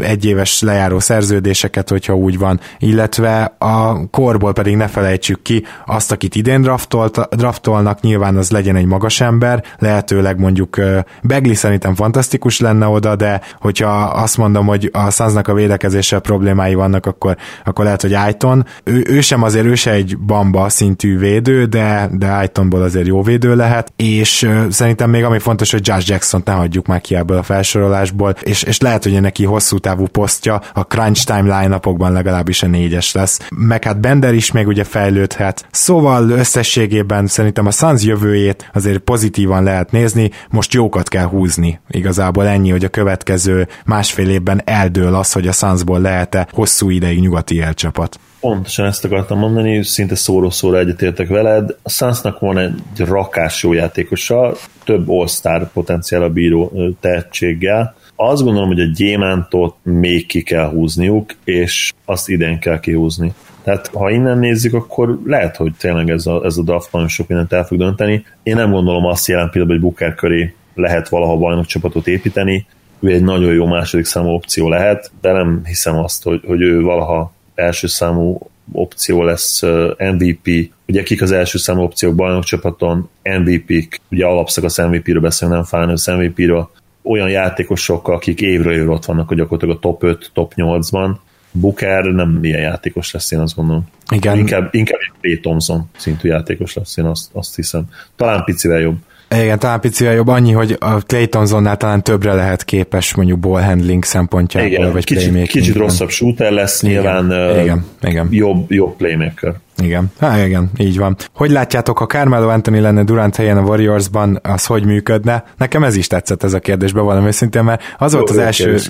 egyéves 0.01 0.61
lejáró 0.61 0.99
szerződéseket, 0.99 1.89
hogyha 1.89 2.15
úgy 2.15 2.37
van, 2.37 2.59
illetve 2.79 3.55
a 3.57 4.09
korból 4.09 4.53
pedig 4.53 4.75
ne 4.75 4.87
felejtsük 4.87 5.41
ki 5.41 5.63
azt, 5.85 6.11
akit 6.11 6.35
idén 6.35 6.61
draftolt, 6.61 7.35
draftolnak, 7.35 8.01
nyilván 8.01 8.37
az 8.37 8.51
legyen 8.51 8.75
egy 8.75 8.85
magas 8.85 9.21
ember, 9.21 9.63
lehetőleg 9.77 10.39
mondjuk 10.39 10.77
Begli 11.23 11.53
szerintem 11.53 11.95
fantasztikus 11.95 12.59
lenne 12.59 12.87
oda, 12.87 13.15
de 13.15 13.41
hogyha 13.59 13.89
azt 14.03 14.37
mondom, 14.37 14.65
hogy 14.65 14.89
a 14.93 15.11
Sunsnak 15.11 15.47
a 15.47 15.53
védekezéssel 15.53 16.19
problémái 16.19 16.73
vannak, 16.73 17.05
akkor, 17.05 17.37
akkor 17.65 17.85
lehet, 17.85 18.01
hogy 18.01 18.13
Aiton. 18.13 18.65
Ő, 18.83 19.05
ő 19.07 19.21
sem 19.21 19.43
azért, 19.43 19.65
ő 19.65 19.75
se 19.75 19.91
egy 19.91 20.17
bamba 20.17 20.69
szintű 20.69 21.17
védő, 21.17 21.65
de, 21.65 22.09
de 22.11 22.27
Aitonból 22.27 22.81
azért 22.81 23.07
jó 23.07 23.21
védő 23.21 23.38
lehet, 23.43 23.93
és 23.95 24.49
szerintem 24.69 25.09
még 25.09 25.23
ami 25.23 25.39
fontos, 25.39 25.71
hogy 25.71 25.87
Josh 25.87 26.09
Jackson 26.09 26.41
ne 26.45 26.51
hagyjuk 26.51 26.87
már 26.87 27.01
ki 27.01 27.15
ebből 27.15 27.37
a 27.37 27.43
felsorolásból, 27.43 28.35
és, 28.41 28.63
és 28.63 28.79
lehet, 28.79 29.03
hogy 29.03 29.21
neki 29.21 29.45
hosszú 29.45 29.77
távú 29.77 30.07
posztja 30.07 30.61
a 30.73 30.81
crunch 30.81 31.25
time 31.25 31.59
line 31.59 31.79
legalábbis 31.97 32.63
a 32.63 32.67
négyes 32.67 33.11
lesz. 33.11 33.39
Meg 33.55 33.83
hát 33.83 33.99
Bender 33.99 34.33
is 34.33 34.51
még 34.51 34.67
ugye 34.67 34.83
fejlődhet. 34.83 35.67
Szóval 35.71 36.29
összességében 36.29 37.27
szerintem 37.27 37.65
a 37.65 37.71
Suns 37.71 38.03
jövőjét 38.03 38.69
azért 38.73 38.99
pozitívan 38.99 39.63
lehet 39.63 39.91
nézni, 39.91 40.31
most 40.49 40.73
jókat 40.73 41.07
kell 41.07 41.25
húzni. 41.25 41.79
Igazából 41.89 42.47
ennyi, 42.47 42.69
hogy 42.69 42.83
a 42.83 42.89
következő 42.89 43.67
másfél 43.85 44.29
évben 44.29 44.61
eldől 44.65 45.15
az, 45.15 45.31
hogy 45.31 45.47
a 45.47 45.51
Sunsból 45.51 45.99
lehet-e 45.99 46.47
hosszú 46.51 46.89
ideig 46.89 47.19
nyugati 47.19 47.61
elcsapat. 47.61 48.19
Pontosan 48.39 48.85
ezt 48.85 49.05
akartam 49.05 49.37
mondani, 49.37 49.83
szinte 49.83 50.15
szóró-szóra 50.15 50.77
egyetértek 50.77 51.27
veled. 51.27 51.75
A 51.83 51.89
Sunsnak 51.89 52.39
van 52.39 52.57
egy 52.57 52.73
rakás 52.97 53.63
jó 53.63 53.73
játékosa, 53.73 54.55
több 54.83 55.09
all-star 55.09 55.71
potenciál 55.71 56.29
bíró 56.29 56.71
tehetséggel, 56.99 57.95
azt 58.21 58.43
gondolom, 58.43 58.67
hogy 58.67 58.79
a 58.79 58.91
gyémántot 58.95 59.75
még 59.83 60.25
ki 60.25 60.41
kell 60.41 60.69
húzniuk, 60.69 61.35
és 61.43 61.93
azt 62.05 62.29
idén 62.29 62.59
kell 62.59 62.79
kihúzni. 62.79 63.33
Tehát 63.63 63.87
ha 63.87 64.09
innen 64.09 64.37
nézzük, 64.37 64.73
akkor 64.73 65.19
lehet, 65.25 65.55
hogy 65.55 65.73
tényleg 65.77 66.09
ez 66.09 66.25
a, 66.25 66.45
ez 66.45 66.57
a 66.57 66.63
draft 66.63 66.91
nagyon 66.91 67.07
sok 67.07 67.27
mindent 67.27 67.53
el 67.53 67.65
fog 67.65 67.77
dönteni. 67.77 68.25
Én 68.43 68.55
nem 68.55 68.71
gondolom 68.71 69.05
azt 69.05 69.27
jelen 69.27 69.49
pillanatban, 69.49 69.79
hogy 69.79 69.89
Booker 69.89 70.15
köré 70.15 70.53
lehet 70.75 71.09
valaha 71.09 71.37
bajnok 71.37 71.65
csapatot 71.65 72.07
építeni, 72.07 72.65
ő 72.99 73.11
egy 73.11 73.23
nagyon 73.23 73.53
jó 73.53 73.65
második 73.65 74.05
számú 74.05 74.29
opció 74.29 74.69
lehet, 74.69 75.11
de 75.21 75.31
nem 75.31 75.61
hiszem 75.65 75.97
azt, 75.97 76.23
hogy, 76.23 76.41
hogy 76.45 76.61
ő 76.61 76.81
valaha 76.81 77.33
első 77.59 77.87
számú 77.87 78.49
opció 78.71 79.23
lesz 79.23 79.61
MVP. 79.97 80.71
Ugye 80.87 81.03
kik 81.03 81.21
az 81.21 81.31
első 81.31 81.57
számú 81.57 81.81
opciók 81.81 82.15
bajnok 82.15 82.43
csapaton, 82.43 83.09
MVP-k, 83.23 83.99
ugye 84.11 84.25
alapszakasz 84.25 84.77
MVP-ről 84.77 85.21
beszélünk, 85.21 85.55
nem 85.55 85.81
Finals 85.81 86.07
MVP-ről, 86.07 86.69
olyan 87.01 87.29
játékosok, 87.29 88.07
akik 88.07 88.41
évről 88.41 88.73
évre 88.73 88.91
ott 88.91 89.05
vannak, 89.05 89.27
hogy 89.27 89.37
gyakorlatilag 89.37 89.75
a 89.75 89.79
top 89.79 90.03
5, 90.03 90.29
top 90.33 90.53
8-ban. 90.55 91.15
Booker 91.51 92.03
nem 92.03 92.39
ilyen 92.41 92.61
játékos 92.61 93.11
lesz, 93.11 93.31
én 93.31 93.39
azt 93.39 93.55
gondolom. 93.55 93.87
Igen. 94.09 94.37
Inkább, 94.37 94.73
inkább 94.73 94.99
egy 95.21 95.39
Thompson 95.39 95.89
szintű 95.97 96.29
játékos 96.29 96.73
lesz, 96.73 96.97
én 96.97 97.05
azt, 97.05 97.29
azt 97.33 97.55
hiszem. 97.55 97.83
Talán 98.15 98.43
picivel 98.43 98.79
jobb. 98.79 98.97
Igen, 99.35 99.59
talán 99.59 99.79
picivel 99.79 100.13
jobb 100.13 100.27
annyi, 100.27 100.51
hogy 100.51 100.75
a 100.79 100.99
Clay 100.99 101.27
Thompsonnál 101.27 101.77
talán 101.77 102.03
többre 102.03 102.33
lehet 102.33 102.63
képes 102.63 103.15
mondjuk 103.15 103.39
ball 103.39 103.61
handling 103.61 104.03
szempontjából, 104.03 104.71
igen, 104.71 104.91
vagy 104.91 105.05
kicsit, 105.05 105.47
kicsit 105.47 105.75
rosszabb 105.75 106.09
shooter 106.09 106.51
lesz, 106.51 106.83
igen, 106.83 106.93
nyilván 106.93 107.25
igen, 107.61 107.85
uh, 108.01 108.09
igen. 108.09 108.27
Jobb, 108.31 108.71
jobb 108.71 108.95
playmaker. 108.95 109.53
Igen, 109.81 110.11
hát 110.19 110.45
igen, 110.45 110.71
így 110.77 110.97
van. 110.97 111.15
Hogy 111.33 111.51
látjátok, 111.51 111.97
ha 111.97 112.05
Carmelo 112.05 112.47
Anthony 112.47 112.81
lenne 112.81 113.03
Durant 113.03 113.35
helyen 113.35 113.57
a 113.57 113.61
Warriorsban, 113.61 114.39
az 114.43 114.65
hogy 114.65 114.85
működne? 114.85 115.43
Nekem 115.57 115.83
ez 115.83 115.95
is 115.95 116.07
tetszett 116.07 116.43
ez 116.43 116.53
a 116.53 116.59
kérdésbe 116.59 117.01
valami 117.01 117.27
őszintén, 117.27 117.63
mert 117.63 117.81
az 117.97 118.13
volt 118.13 118.29
az 118.29 118.37
első 118.37 118.63
kérdés, 118.63 118.89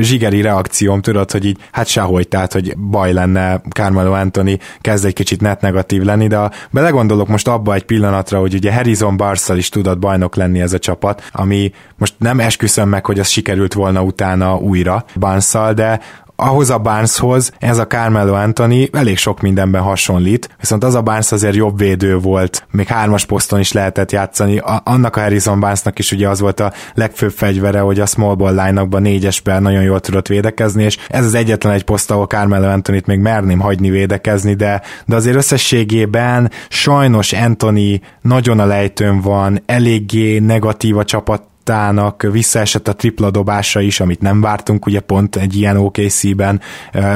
zsigeri 0.00 0.40
reakcióm, 0.40 1.00
tudod, 1.00 1.30
hogy 1.30 1.44
így, 1.44 1.58
hát 1.72 1.86
sehogy, 1.86 2.28
tehát, 2.28 2.52
hogy 2.52 2.76
baj 2.76 3.12
lenne 3.12 3.60
Carmelo 3.70 4.12
Anthony 4.12 4.58
kezd 4.80 5.04
egy 5.04 5.12
kicsit 5.12 5.40
net 5.40 5.60
negatív 5.60 6.02
lenni, 6.02 6.26
de 6.26 6.50
belegondolok 6.70 7.28
most 7.28 7.48
abba 7.48 7.74
egy 7.74 7.84
pillanatra, 7.84 8.38
hogy 8.38 8.54
ugye 8.54 8.74
Harrison 8.74 9.16
Barszal 9.16 9.56
is 9.56 9.68
tudott 9.68 9.98
bajnok 9.98 10.36
lenni 10.36 10.60
ez 10.60 10.72
a 10.72 10.78
csapat, 10.78 11.28
ami 11.32 11.72
most 11.96 12.14
nem 12.18 12.40
esküszöm 12.40 12.88
meg, 12.88 13.06
hogy 13.06 13.18
az 13.18 13.28
sikerült 13.28 13.72
volna 13.72 14.02
utána 14.02 14.56
újra 14.56 15.04
Barnszal, 15.14 15.72
de 15.72 16.00
ahhoz 16.36 16.70
a 16.70 16.78
Barneshoz 16.78 17.52
ez 17.58 17.78
a 17.78 17.86
Carmelo 17.86 18.32
Anthony 18.32 18.88
elég 18.92 19.18
sok 19.18 19.40
mindenben 19.40 19.82
hasonlít, 19.82 20.48
viszont 20.60 20.84
az 20.84 20.94
a 20.94 21.02
Barnes 21.02 21.32
azért 21.32 21.54
jobb 21.54 21.78
védő 21.78 22.18
volt, 22.18 22.66
még 22.70 22.86
hármas 22.86 23.24
poszton 23.24 23.60
is 23.60 23.72
lehetett 23.72 24.12
játszani, 24.12 24.58
a, 24.58 24.82
annak 24.84 25.16
a 25.16 25.20
Harrison 25.20 25.60
Barnesnak 25.60 25.98
is 25.98 26.12
ugye 26.12 26.28
az 26.28 26.40
volt 26.40 26.60
a 26.60 26.72
legfőbb 26.94 27.32
fegyvere, 27.32 27.80
hogy 27.80 28.00
a 28.00 28.06
small 28.06 28.34
ball 28.34 28.64
line-okban 28.64 29.02
négyesben 29.02 29.62
nagyon 29.62 29.82
jól 29.82 30.00
tudott 30.00 30.26
védekezni, 30.26 30.82
és 30.82 30.98
ez 31.08 31.24
az 31.24 31.34
egyetlen 31.34 31.72
egy 31.72 31.84
poszt, 31.84 32.10
ahol 32.10 32.26
Carmelo 32.26 32.68
Anthony-t 32.68 33.06
még 33.06 33.18
merném 33.18 33.60
hagyni 33.60 33.90
védekezni, 33.90 34.54
de, 34.54 34.82
de 35.06 35.16
azért 35.16 35.36
összességében 35.36 36.50
sajnos 36.68 37.32
Anthony 37.32 38.00
nagyon 38.20 38.58
a 38.58 38.64
lejtőn 38.64 39.20
van, 39.20 39.62
eléggé 39.66 40.38
negatív 40.38 40.96
a 40.96 41.04
csapat 41.04 41.42
Tának 41.64 42.22
visszaesett 42.30 42.88
a 42.88 42.94
tripla 42.94 43.30
dobása 43.30 43.80
is, 43.80 44.00
amit 44.00 44.20
nem 44.20 44.40
vártunk, 44.40 44.86
ugye 44.86 45.00
pont 45.00 45.36
egy 45.36 45.56
ilyen 45.56 45.76
OKC-ben, 45.76 46.60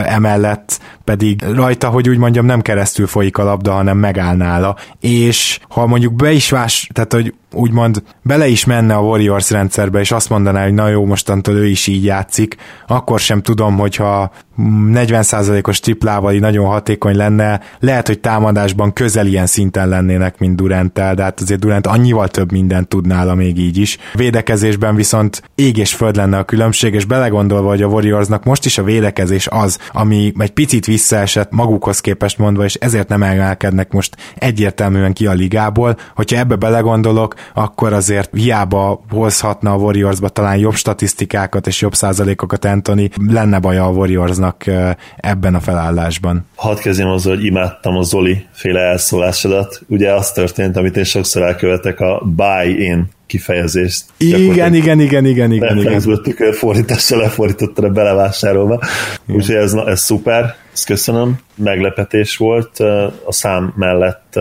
emellett 0.04 0.80
pedig 1.04 1.42
rajta, 1.54 1.88
hogy 1.88 2.08
úgy 2.08 2.18
mondjam, 2.18 2.46
nem 2.46 2.60
keresztül 2.60 3.06
folyik 3.06 3.38
a 3.38 3.44
labda, 3.44 3.72
hanem 3.72 3.98
megáll 3.98 4.36
nála, 4.36 4.76
és 5.00 5.58
ha 5.68 5.86
mondjuk 5.86 6.14
be 6.14 6.32
is 6.32 6.50
vás, 6.50 6.90
tehát 6.92 7.12
hogy 7.12 7.34
úgymond 7.52 8.02
bele 8.22 8.48
is 8.48 8.64
menne 8.64 8.94
a 8.94 9.00
Warriors 9.00 9.50
rendszerbe, 9.50 10.00
és 10.00 10.10
azt 10.12 10.28
mondaná, 10.28 10.62
hogy 10.62 10.74
na 10.74 10.88
jó, 10.88 11.04
mostantól 11.04 11.54
ő 11.54 11.66
is 11.66 11.86
így 11.86 12.04
játszik, 12.04 12.56
akkor 12.86 13.20
sem 13.20 13.42
tudom, 13.42 13.78
hogyha 13.78 14.30
40%-os 14.58 15.80
triplával 15.80 16.32
nagyon 16.32 16.66
hatékony 16.66 17.16
lenne, 17.16 17.60
lehet, 17.80 18.06
hogy 18.06 18.20
támadásban 18.20 18.92
közel 18.92 19.26
ilyen 19.26 19.46
szinten 19.46 19.88
lennének, 19.88 20.38
mint 20.38 20.56
Duranttel, 20.56 21.14
de 21.14 21.22
hát 21.22 21.40
azért 21.40 21.60
Durant 21.60 21.86
annyival 21.86 22.28
több 22.28 22.52
mindent 22.52 22.88
tud 22.88 23.06
nála 23.06 23.34
még 23.34 23.58
így 23.58 23.78
is. 23.78 23.98
Védekezésben 24.14 24.94
viszont 24.94 25.42
ég 25.54 25.76
és 25.76 25.94
föld 25.94 26.16
lenne 26.16 26.38
a 26.38 26.44
különbség, 26.44 26.94
és 26.94 27.04
belegondolva, 27.04 27.68
hogy 27.68 27.82
a 27.82 27.86
Warriorsnak 27.86 28.44
most 28.44 28.64
is 28.64 28.78
a 28.78 28.82
védekezés 28.82 29.46
az, 29.50 29.78
ami 29.92 30.32
egy 30.38 30.52
picit 30.52 30.86
visszaesett 30.86 31.50
magukhoz 31.50 32.00
képest 32.00 32.38
mondva, 32.38 32.64
és 32.64 32.74
ezért 32.74 33.08
nem 33.08 33.22
emelkednek 33.22 33.92
most 33.92 34.16
egyértelműen 34.38 35.12
ki 35.12 35.26
a 35.26 35.32
ligából. 35.32 35.96
Hogyha 36.14 36.38
ebbe 36.38 36.56
belegondolok, 36.56 37.34
akkor 37.54 37.92
azért 37.92 38.30
hiába 38.32 39.04
hozhatna 39.10 39.72
a 39.72 39.76
Warriorsba 39.76 40.28
talán 40.28 40.56
jobb 40.56 40.74
statisztikákat 40.74 41.66
és 41.66 41.80
jobb 41.80 41.94
százalékokat 41.94 42.64
Anthony, 42.64 43.10
lenne 43.28 43.58
baja 43.58 43.84
a 43.84 43.90
Warriorsnak 43.90 44.64
ebben 45.16 45.54
a 45.54 45.60
felállásban. 45.60 46.46
Hadd 46.54 46.76
kezdjem 46.76 47.08
azzal, 47.08 47.34
hogy 47.34 47.44
imádtam 47.44 47.96
a 47.96 48.02
Zoli 48.02 48.46
féle 48.52 48.80
elszólásodat. 48.80 49.80
Ugye 49.88 50.12
az 50.14 50.32
történt, 50.32 50.76
amit 50.76 50.96
én 50.96 51.04
sokszor 51.04 51.42
elkövetek, 51.42 52.00
a 52.00 52.22
buy-in 52.24 53.08
kifejezést. 53.28 54.04
Igen, 54.16 54.74
igen, 54.74 54.74
igen, 54.74 55.24
igen, 55.24 55.52
igen. 55.52 55.78
igen. 55.78 56.22
tükörfordítással 56.22 57.18
lefordítottad 57.18 57.84
a 57.84 57.88
belevásárolva. 57.88 58.80
Úgyhogy 59.26 59.54
ez, 59.54 59.72
ez 59.72 60.00
szuper, 60.00 60.54
ezt 60.72 60.86
köszönöm. 60.86 61.38
Meglepetés 61.54 62.36
volt 62.36 62.80
a 63.24 63.32
szám 63.32 63.72
mellett 63.76 64.38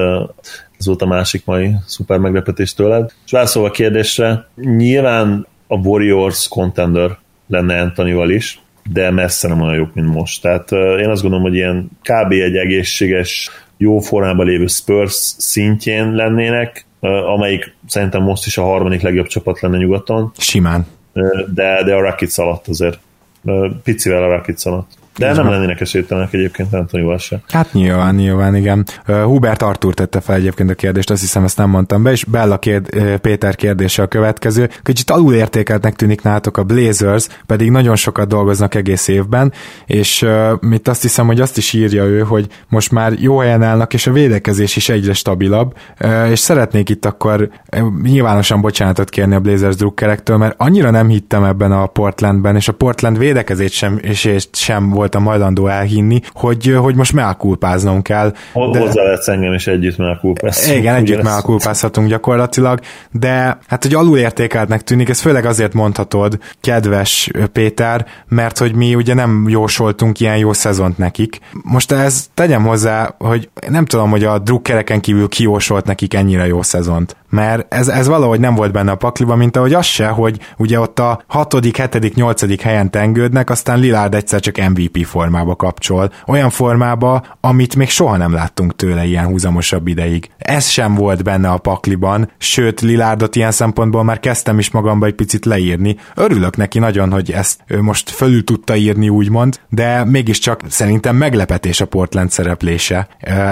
ez 0.79 0.85
volt 0.85 1.01
a 1.01 1.05
másik 1.05 1.45
mai 1.45 1.71
szuper 1.85 2.17
meglepetés 2.17 2.73
tőled. 2.73 3.13
És 3.25 3.31
válaszolva 3.31 3.67
a 3.67 3.71
kérdésre, 3.71 4.47
nyilván 4.55 5.47
a 5.67 5.75
Warriors 5.75 6.47
contender 6.47 7.17
lenne 7.47 7.81
Anthony-val 7.81 8.29
is, 8.29 8.61
de 8.91 9.11
messze 9.11 9.47
nem 9.47 9.61
olyan 9.61 9.75
jók, 9.75 9.93
mint 9.93 10.13
most. 10.13 10.41
Tehát 10.41 10.71
én 10.71 11.09
azt 11.09 11.21
gondolom, 11.21 11.45
hogy 11.45 11.55
ilyen 11.55 11.89
kb. 12.01 12.31
egy 12.31 12.55
egészséges, 12.55 13.49
jó 13.77 13.99
formában 13.99 14.45
lévő 14.45 14.67
Spurs 14.67 15.13
szintjén 15.37 16.11
lennének, 16.11 16.85
amelyik 17.35 17.75
szerintem 17.87 18.21
most 18.21 18.45
is 18.45 18.57
a 18.57 18.63
harmadik 18.63 19.01
legjobb 19.01 19.27
csapat 19.27 19.59
lenne 19.59 19.77
nyugaton. 19.77 20.31
Simán. 20.37 20.85
De, 21.53 21.83
de 21.83 21.95
a 21.95 22.01
Rakic 22.01 22.37
alatt 22.37 22.67
azért. 22.67 22.99
Picivel 23.83 24.23
a 24.23 24.27
Rakic 24.27 24.65
alatt. 24.65 24.96
De 25.17 25.34
nem 25.34 25.49
lennének 25.49 25.82
esélytelenek 25.82 26.34
egyébként 26.34 26.73
Antonival 26.73 27.17
se. 27.17 27.41
Hát 27.47 27.73
nyilván, 27.73 28.15
nyilván, 28.15 28.56
igen. 28.56 28.86
Hubert 29.06 29.62
Artur 29.62 29.93
tette 29.93 30.19
fel 30.19 30.36
egyébként 30.36 30.69
a 30.69 30.73
kérdést, 30.73 31.10
azt 31.10 31.21
hiszem 31.21 31.43
ezt 31.43 31.58
nem 31.58 31.69
mondtam 31.69 32.03
be, 32.03 32.12
és 32.12 32.23
Bella 32.23 32.58
kérd, 32.58 33.17
Péter 33.17 33.56
kérdése 33.56 34.01
a 34.01 34.08
következő. 34.08 34.69
Kicsit 34.84 35.10
alulértékeltnek 35.12 35.95
tűnik 35.95 36.21
nálatok 36.21 36.58
a 36.58 36.63
Blazers, 36.63 37.27
pedig 37.45 37.71
nagyon 37.71 37.95
sokat 37.95 38.27
dolgoznak 38.27 38.75
egész 38.75 39.08
évben, 39.08 39.53
és 39.86 40.25
mit 40.60 40.88
azt 40.88 41.01
hiszem, 41.01 41.25
hogy 41.25 41.39
azt 41.39 41.58
is 41.58 41.73
írja 41.73 42.03
ő, 42.03 42.19
hogy 42.19 42.47
most 42.67 42.91
már 42.91 43.13
jó 43.19 43.38
helyen 43.38 43.63
állnak, 43.63 43.93
és 43.93 44.08
a 44.08 44.12
védekezés 44.12 44.75
is 44.75 44.89
egyre 44.89 45.13
stabilabb, 45.13 45.75
és 46.32 46.39
szeretnék 46.39 46.89
itt 46.89 47.06
akkor 47.06 47.49
nyilvánosan 48.03 48.62
bocsánatot 48.62 49.10
kérni 49.10 49.36
a 49.36 49.39
Blazers 49.39 49.75
drukkerektől, 49.75 50.38
mert 50.38 50.56
annyira 50.58 50.89
nem 50.89 51.08
hittem 51.08 51.43
ebben 51.43 51.71
a 51.71 51.86
Portlandben, 51.86 52.56
és 52.56 52.67
a 52.67 52.73
Portland 52.73 53.17
védekezés 53.17 53.73
sem, 53.73 53.99
és 54.01 54.47
sem 54.51 54.89
volt 54.89 55.06
voltam 55.07 55.25
hajlandó 55.25 55.67
elhinni, 55.67 56.21
hogy, 56.33 56.75
hogy 56.79 56.95
most 56.95 57.13
melkulpáznom 57.13 58.01
kell. 58.01 58.33
De... 58.71 58.79
Hozzá 58.79 59.03
lehet 59.03 59.27
engem 59.27 59.53
is 59.53 59.67
együtt 59.67 59.97
melkulpázni. 59.97 60.75
Igen, 60.75 60.95
együtt 60.95 61.23
melkulpázhatunk 61.23 62.07
gyakorlatilag, 62.07 62.79
de 63.11 63.57
hát, 63.67 63.83
hogy 63.83 63.93
alulértékeltnek 63.93 64.81
tűnik, 64.81 65.09
ez 65.09 65.19
főleg 65.19 65.45
azért 65.45 65.73
mondhatod, 65.73 66.39
kedves 66.61 67.31
Péter, 67.53 68.05
mert 68.27 68.57
hogy 68.57 68.75
mi 68.75 68.95
ugye 68.95 69.13
nem 69.13 69.45
jósoltunk 69.49 70.19
ilyen 70.19 70.37
jó 70.37 70.53
szezont 70.53 70.97
nekik. 70.97 71.39
Most 71.63 71.91
ez 71.91 72.29
tegyem 72.33 72.63
hozzá, 72.63 73.15
hogy 73.17 73.49
nem 73.69 73.85
tudom, 73.85 74.09
hogy 74.09 74.23
a 74.23 74.39
drukkereken 74.39 74.99
kívül 74.99 75.27
kijósolt 75.27 75.85
nekik 75.85 76.13
ennyire 76.13 76.47
jó 76.47 76.61
szezont 76.61 77.15
mert 77.29 77.73
ez, 77.73 77.87
ez 77.87 78.07
valahogy 78.07 78.39
nem 78.39 78.55
volt 78.55 78.71
benne 78.71 78.91
a 78.91 78.95
pakliban, 78.95 79.37
mint 79.37 79.57
ahogy 79.57 79.73
az 79.73 79.85
se, 79.85 80.07
hogy 80.07 80.39
ugye 80.57 80.79
ott 80.79 80.99
a 80.99 81.23
hatodik, 81.27 81.77
hetedik, 81.77 82.15
nyolcadik 82.15 82.61
helyen 82.61 82.91
tengődnek, 82.91 83.49
aztán 83.49 83.79
Lilárd 83.79 84.15
egyszer 84.15 84.39
csak 84.39 84.57
MVP 84.69 85.05
formába 85.05 85.55
kapcsol. 85.55 86.11
Olyan 86.27 86.49
formába, 86.49 87.23
amit 87.39 87.75
még 87.75 87.89
soha 87.89 88.17
nem 88.17 88.33
láttunk 88.33 88.75
tőle 88.75 89.05
ilyen 89.05 89.25
húzamosabb 89.25 89.87
ideig. 89.87 90.29
Ez 90.37 90.67
sem 90.67 90.95
volt 90.95 91.23
benne 91.23 91.49
a 91.49 91.57
pakliban, 91.57 92.31
sőt 92.37 92.81
Lilárdot 92.81 93.35
ilyen 93.35 93.51
szempontból 93.51 94.03
már 94.03 94.19
kezdtem 94.19 94.59
is 94.59 94.71
magamba 94.71 95.05
egy 95.05 95.15
picit 95.15 95.45
leírni. 95.45 95.97
Örülök 96.15 96.57
neki 96.57 96.79
nagyon, 96.79 97.11
hogy 97.11 97.31
ezt 97.31 97.59
ő 97.67 97.81
most 97.81 98.09
fölül 98.09 98.43
tudta 98.43 98.75
írni, 98.75 99.09
úgymond, 99.09 99.59
de 99.69 100.03
mégiscsak 100.05 100.61
szerintem 100.67 101.15
meglepetés 101.15 101.81
a 101.81 101.85
Portland 101.85 102.31
szereplése, 102.31 103.07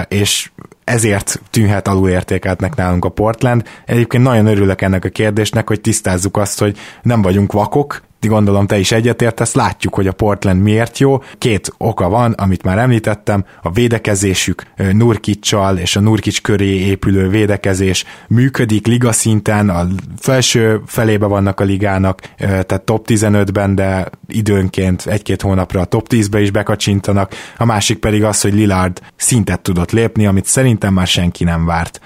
és 0.08 0.50
ezért 0.86 1.40
tűnhet 1.50 1.88
alulértékeltnek 1.88 2.74
nálunk 2.74 3.04
a 3.04 3.08
Portland. 3.08 3.62
Egyébként 3.84 4.22
nagyon 4.22 4.46
örülök 4.46 4.82
ennek 4.82 5.04
a 5.04 5.08
kérdésnek, 5.08 5.68
hogy 5.68 5.80
tisztázzuk 5.80 6.36
azt, 6.36 6.58
hogy 6.58 6.78
nem 7.02 7.22
vagyunk 7.22 7.52
vakok, 7.52 8.02
gondolom 8.20 8.66
te 8.66 8.78
is 8.78 8.92
egyetértesz, 8.92 9.54
látjuk, 9.54 9.94
hogy 9.94 10.06
a 10.06 10.12
Portland 10.12 10.62
miért 10.62 10.98
jó. 10.98 11.22
Két 11.38 11.72
oka 11.78 12.08
van, 12.08 12.32
amit 12.32 12.62
már 12.62 12.78
említettem, 12.78 13.44
a 13.62 13.70
védekezésük 13.70 14.62
Nurkicsal 14.92 15.78
és 15.78 15.96
a 15.96 16.00
Nurkics 16.00 16.42
köré 16.42 16.78
épülő 16.78 17.28
védekezés 17.28 18.04
működik 18.28 18.86
liga 18.86 19.12
szinten, 19.12 19.68
a 19.68 19.86
felső 20.18 20.80
felébe 20.86 21.26
vannak 21.26 21.60
a 21.60 21.64
ligának, 21.64 22.20
tehát 22.38 22.82
top 22.84 23.06
15-ben, 23.08 23.74
de 23.74 24.08
időnként 24.28 25.06
egy-két 25.06 25.42
hónapra 25.42 25.80
a 25.80 25.84
top 25.84 26.06
10-be 26.10 26.40
is 26.40 26.50
bekacsintanak, 26.50 27.34
a 27.56 27.64
másik 27.64 27.98
pedig 27.98 28.24
az, 28.24 28.40
hogy 28.40 28.54
Lillard 28.54 29.00
szintet 29.16 29.60
tudott 29.60 29.90
lépni, 29.90 30.26
amit 30.26 30.46
szerintem 30.46 30.94
már 30.94 31.06
senki 31.06 31.44
nem 31.44 31.64
várt. 31.64 32.00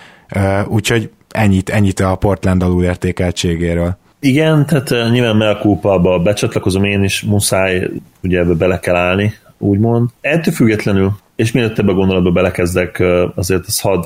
Úgyhogy 0.67 1.11
ennyit, 1.29 1.69
ennyit 1.69 2.01
a 2.01 2.15
Portland 2.17 2.63
alulértékeltségéről. 2.63 3.99
Igen, 4.21 4.67
tehát 4.67 5.11
nyilván 5.11 5.37
melkulpába 5.37 6.19
becsatlakozom 6.19 6.85
én 6.85 7.03
is, 7.03 7.23
muszáj 7.23 7.91
ugye 8.23 8.39
ebbe 8.39 8.55
bele 8.55 8.79
kell 8.79 8.97
állni, 8.97 9.35
úgymond. 9.59 10.09
Ettől 10.21 10.55
függetlenül, 10.55 11.13
és 11.37 11.53
mielőtt 11.53 11.79
ebbe 11.79 11.91
a 11.91 11.95
gondolatba 11.95 12.31
belekezdek, 12.31 13.03
azért 13.35 13.67
az 13.67 13.81
hadd 13.81 14.05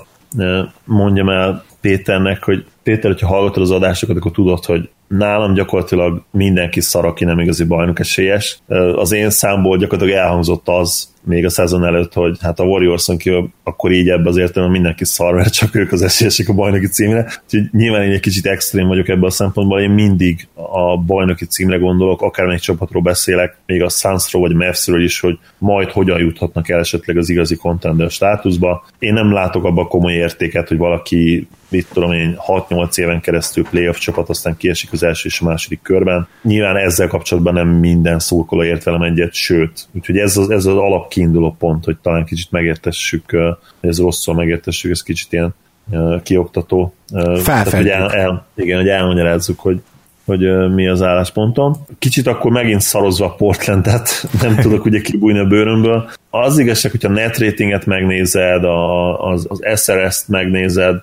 mondjam 0.84 1.28
el 1.28 1.64
Péternek, 1.80 2.42
hogy 2.42 2.64
Péter, 2.82 3.10
hogyha 3.10 3.26
hallgatod 3.26 3.62
az 3.62 3.70
adásokat, 3.70 4.16
akkor 4.16 4.30
tudod, 4.30 4.64
hogy 4.64 4.88
nálam 5.08 5.54
gyakorlatilag 5.54 6.24
mindenki 6.30 6.80
szar, 6.80 7.04
aki 7.04 7.24
nem 7.24 7.38
igazi 7.38 7.64
bajnok 7.64 7.98
esélyes. 7.98 8.58
Az 8.94 9.12
én 9.12 9.30
számból 9.30 9.76
gyakorlatilag 9.76 10.20
elhangzott 10.20 10.68
az, 10.68 11.12
még 11.26 11.44
a 11.44 11.50
szezon 11.50 11.84
előtt, 11.84 12.12
hogy 12.12 12.36
hát 12.40 12.60
a 12.60 12.64
Warriors-on 12.64 13.16
kívül 13.16 13.50
akkor 13.62 13.92
így 13.92 14.08
ebbe 14.08 14.28
az 14.28 14.36
értelemben 14.36 14.80
mindenki 14.80 15.04
szar, 15.04 15.34
mert 15.34 15.52
csak 15.52 15.74
ők 15.74 15.92
az 15.92 16.02
esélyesek 16.02 16.48
a 16.48 16.52
bajnoki 16.52 16.86
címre. 16.86 17.26
Úgyhogy 17.44 17.68
nyilván 17.72 18.02
én 18.02 18.10
egy 18.10 18.20
kicsit 18.20 18.46
extrém 18.46 18.86
vagyok 18.86 19.08
ebben 19.08 19.24
a 19.24 19.30
szempontból, 19.30 19.80
én 19.80 19.90
mindig 19.90 20.48
a 20.54 20.98
bajnoki 20.98 21.44
címre 21.44 21.76
gondolok, 21.76 22.22
akármelyik 22.22 22.60
csapatról 22.60 23.02
beszélek, 23.02 23.56
még 23.66 23.82
a 23.82 23.88
Sunsról 23.88 24.42
vagy 24.42 24.54
Mavsről 24.54 25.02
is, 25.02 25.20
hogy 25.20 25.38
majd 25.58 25.90
hogyan 25.90 26.18
juthatnak 26.18 26.68
el 26.68 26.78
esetleg 26.78 27.16
az 27.16 27.30
igazi 27.30 27.56
contender 27.56 28.10
státuszba. 28.10 28.86
Én 28.98 29.12
nem 29.12 29.32
látok 29.32 29.64
abba 29.64 29.86
komoly 29.86 30.12
értéket, 30.12 30.68
hogy 30.68 30.78
valaki 30.78 31.48
mit 31.74 31.86
tudom 31.92 32.12
én, 32.12 32.36
6-8 32.46 32.98
éven 32.98 33.20
keresztül 33.20 33.64
playoff 33.64 33.98
csapat, 33.98 34.28
aztán 34.28 34.56
kiesik 34.56 34.92
az 34.92 35.02
első 35.02 35.28
és 35.28 35.40
a 35.40 35.44
második 35.44 35.82
körben. 35.82 36.26
Nyilván 36.42 36.76
ezzel 36.76 37.08
kapcsolatban 37.08 37.54
nem 37.54 37.68
minden 37.68 38.18
szurkoló 38.18 38.62
ért 38.62 38.84
velem 38.84 39.02
egyet, 39.02 39.32
sőt, 39.32 39.88
úgyhogy 39.92 40.16
ez 40.16 40.36
az, 40.36 40.50
ez 40.50 40.64
az 40.64 40.76
alap 40.76 41.08
kiinduló 41.08 41.56
pont, 41.58 41.84
hogy 41.84 41.96
talán 42.02 42.24
kicsit 42.24 42.50
megértessük, 42.50 43.30
hogy 43.80 43.88
ez 43.88 43.98
rosszul 43.98 44.34
megértessük, 44.34 44.90
ez 44.90 45.02
kicsit 45.02 45.32
ilyen 45.32 45.54
kioktató. 46.22 46.94
Tehát, 47.44 47.70
hogy 47.70 47.88
el, 47.88 48.10
el, 48.10 48.46
igen, 48.56 48.78
hogy 48.78 48.88
elmagyarázzuk, 48.88 49.60
hogy, 49.60 49.80
hogy 50.24 50.72
mi 50.74 50.88
az 50.88 51.02
álláspontom. 51.02 51.74
Kicsit 51.98 52.26
akkor 52.26 52.50
megint 52.50 52.80
szarozva 52.80 53.26
a 53.26 53.34
Portlandet, 53.34 54.08
nem 54.42 54.56
tudok 54.56 54.84
ugye 54.84 55.00
kibújni 55.00 55.38
a 55.38 55.46
bőrömből. 55.46 56.10
Az 56.30 56.58
igazság, 56.58 56.90
hogyha 56.90 57.08
net 57.08 57.38
ratinget 57.38 57.86
megnézed, 57.86 58.64
az, 59.18 59.46
az 59.48 59.82
SRS-t 59.82 60.28
megnézed, 60.28 61.02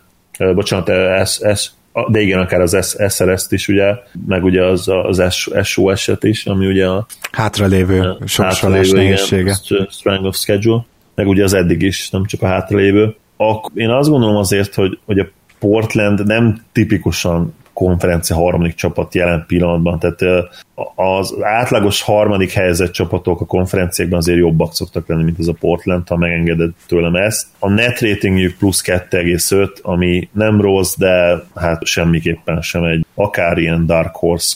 bocsánat, 0.54 0.92
S, 1.28 1.40
S, 1.56 1.70
de 2.08 2.20
igen, 2.20 2.40
akár 2.40 2.62
az 2.62 2.96
SRS-t 3.10 3.52
is, 3.52 3.68
ugye, 3.68 3.94
meg 4.28 4.44
ugye 4.44 4.66
az, 4.66 4.88
az 4.88 5.48
SOS-et 5.64 6.24
is, 6.24 6.46
ami 6.46 6.68
ugye 6.68 6.88
a 6.88 7.06
hátralévő 7.32 8.18
sorsolás 8.26 8.90
nehézsége. 8.90 9.58
Strength 9.90 10.26
of 10.26 10.36
schedule, 10.36 10.86
meg 11.16 11.28
ugye 11.28 11.44
az 11.44 11.54
eddig 11.54 11.82
is, 11.82 12.10
nem 12.10 12.26
csak 12.26 12.42
a 12.42 12.48
hátralévő. 12.48 13.16
Ak- 13.38 13.72
én 13.76 13.90
azt 13.90 14.10
gondolom 14.10 14.36
azért, 14.36 14.76
hogy, 14.76 15.00
hogy 15.06 15.20
a 15.20 15.28
Portland 15.60 16.26
nem 16.26 16.62
tipikusan 16.72 17.54
konferencia 17.82 18.36
harmadik 18.36 18.76
csapat 18.76 19.16
jelen 19.16 19.44
pillanatban, 19.48 20.00
tehát 20.00 20.50
az 20.96 21.36
átlagos 21.42 22.02
harmadik 22.02 22.52
helyzet 22.52 22.92
csapatok 22.92 23.42
a 23.42 23.46
konferenciákban 23.46 24.18
azért 24.18 24.38
jobbak 24.38 24.74
szoktak 24.74 25.08
lenni, 25.08 25.24
mint 25.24 25.40
ez 25.40 25.48
a 25.48 25.56
Portland, 25.60 26.08
ha 26.08 26.18
megengedett 26.18 26.76
tőlem 26.88 27.16
ezt. 27.16 27.48
A 27.60 27.70
net 27.70 28.00
ratingjük 28.00 28.58
plusz 28.58 28.82
2,5, 28.86 29.82
ami 29.82 30.30
nem 30.32 30.62
rossz, 30.62 30.96
de 30.98 31.44
hát 31.56 31.86
semmiképpen 31.86 32.62
sem 32.62 32.84
egy 32.84 33.06
akár 33.16 33.58
ilyen 33.58 33.86
Dark 33.86 34.16
Horse 34.16 34.56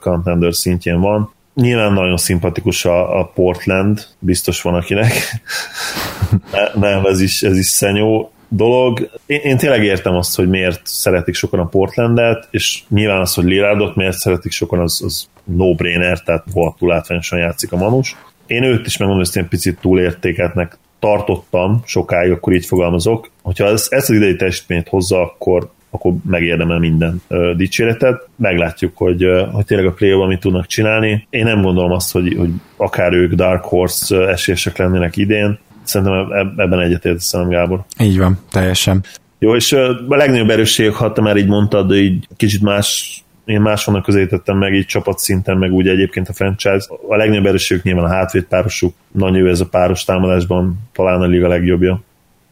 contender 0.00 0.54
szintjén 0.54 1.00
van. 1.00 1.32
Nyilván 1.54 1.92
nagyon 1.92 2.16
szimpatikus 2.16 2.84
a, 2.84 3.18
a 3.18 3.24
Portland, 3.34 4.06
biztos 4.18 4.62
van 4.62 4.74
akinek. 4.74 5.12
nem, 6.80 7.04
ez 7.04 7.20
is, 7.20 7.42
ez 7.42 7.58
is 7.58 7.66
szenyó 7.66 8.33
dolog. 8.56 9.10
Én, 9.26 9.40
én 9.42 9.56
tényleg 9.56 9.84
értem 9.84 10.14
azt, 10.14 10.36
hogy 10.36 10.48
miért 10.48 10.80
szeretik 10.84 11.34
sokan 11.34 11.60
a 11.60 11.66
Portlandet, 11.66 12.48
és 12.50 12.82
nyilván 12.88 13.20
az, 13.20 13.34
hogy 13.34 13.44
Lillardot 13.44 13.96
miért 13.96 14.16
szeretik 14.16 14.52
sokan, 14.52 14.80
az, 14.80 15.02
az 15.04 15.28
no-brainer, 15.44 16.22
tehát 16.22 16.44
rohadtul 16.54 16.88
látványosan 16.88 17.38
játszik 17.38 17.72
a 17.72 17.76
Manus. 17.76 18.16
Én 18.46 18.62
őt 18.62 18.86
is 18.86 18.96
megmondom, 18.96 19.26
hogy 19.32 19.48
picit 19.48 19.78
túlértéketnek 19.80 20.78
tartottam 20.98 21.82
sokáig, 21.84 22.30
akkor 22.30 22.52
így 22.52 22.66
fogalmazok. 22.66 23.30
Hogyha 23.42 23.66
ezt, 23.66 23.92
ezt 23.92 24.10
az 24.10 24.16
idei 24.16 24.36
teljesítményt 24.36 24.88
hozza, 24.88 25.20
akkor 25.20 25.72
akkor 25.90 26.12
megérdemel 26.26 26.78
minden 26.78 27.22
uh, 27.28 27.50
dicséretet. 27.56 28.28
Meglátjuk, 28.36 28.96
hogy, 28.96 29.24
uh, 29.24 29.52
hogy 29.52 29.64
tényleg 29.64 29.86
a 29.86 29.92
play 29.92 30.26
mit 30.26 30.40
tudnak 30.40 30.66
csinálni. 30.66 31.26
Én 31.30 31.44
nem 31.44 31.62
gondolom 31.62 31.92
azt, 31.92 32.12
hogy, 32.12 32.34
hogy 32.38 32.50
akár 32.76 33.12
ők 33.12 33.32
Dark 33.32 33.64
Horse 33.64 34.28
esélyesek 34.28 34.76
lennének 34.76 35.16
idén. 35.16 35.58
Szerintem 35.84 36.30
ebben 36.56 36.80
egyetérteszem, 36.80 37.48
Gábor. 37.48 37.84
Így 38.00 38.18
van, 38.18 38.38
teljesen. 38.50 39.04
Jó, 39.38 39.54
és 39.54 39.72
a 39.72 40.16
legnagyobb 40.16 40.50
erősségek, 40.50 40.94
ha 40.94 41.12
te 41.12 41.20
már 41.20 41.36
így 41.36 41.46
mondtad, 41.46 41.94
így 41.94 42.28
kicsit 42.36 42.62
más 42.62 43.18
én 43.44 43.60
máshonnan 43.60 44.02
közelítettem 44.02 44.58
meg 44.58 44.74
így 44.74 44.86
csapatszinten, 44.86 45.56
meg 45.56 45.72
úgy 45.72 45.88
egyébként 45.88 46.28
a 46.28 46.32
franchise. 46.32 46.86
A 47.08 47.16
legnagyobb 47.16 47.46
erősségük 47.46 47.84
nyilván 47.84 48.04
a 48.04 48.14
hátvéd 48.14 48.44
párosuk. 48.44 48.94
Nagy 49.12 49.36
ő 49.36 49.48
ez 49.48 49.60
a 49.60 49.66
páros 49.66 50.04
támadásban, 50.04 50.78
talán 50.92 51.20
a 51.20 51.26
liga 51.26 51.48
legjobbja. 51.48 52.02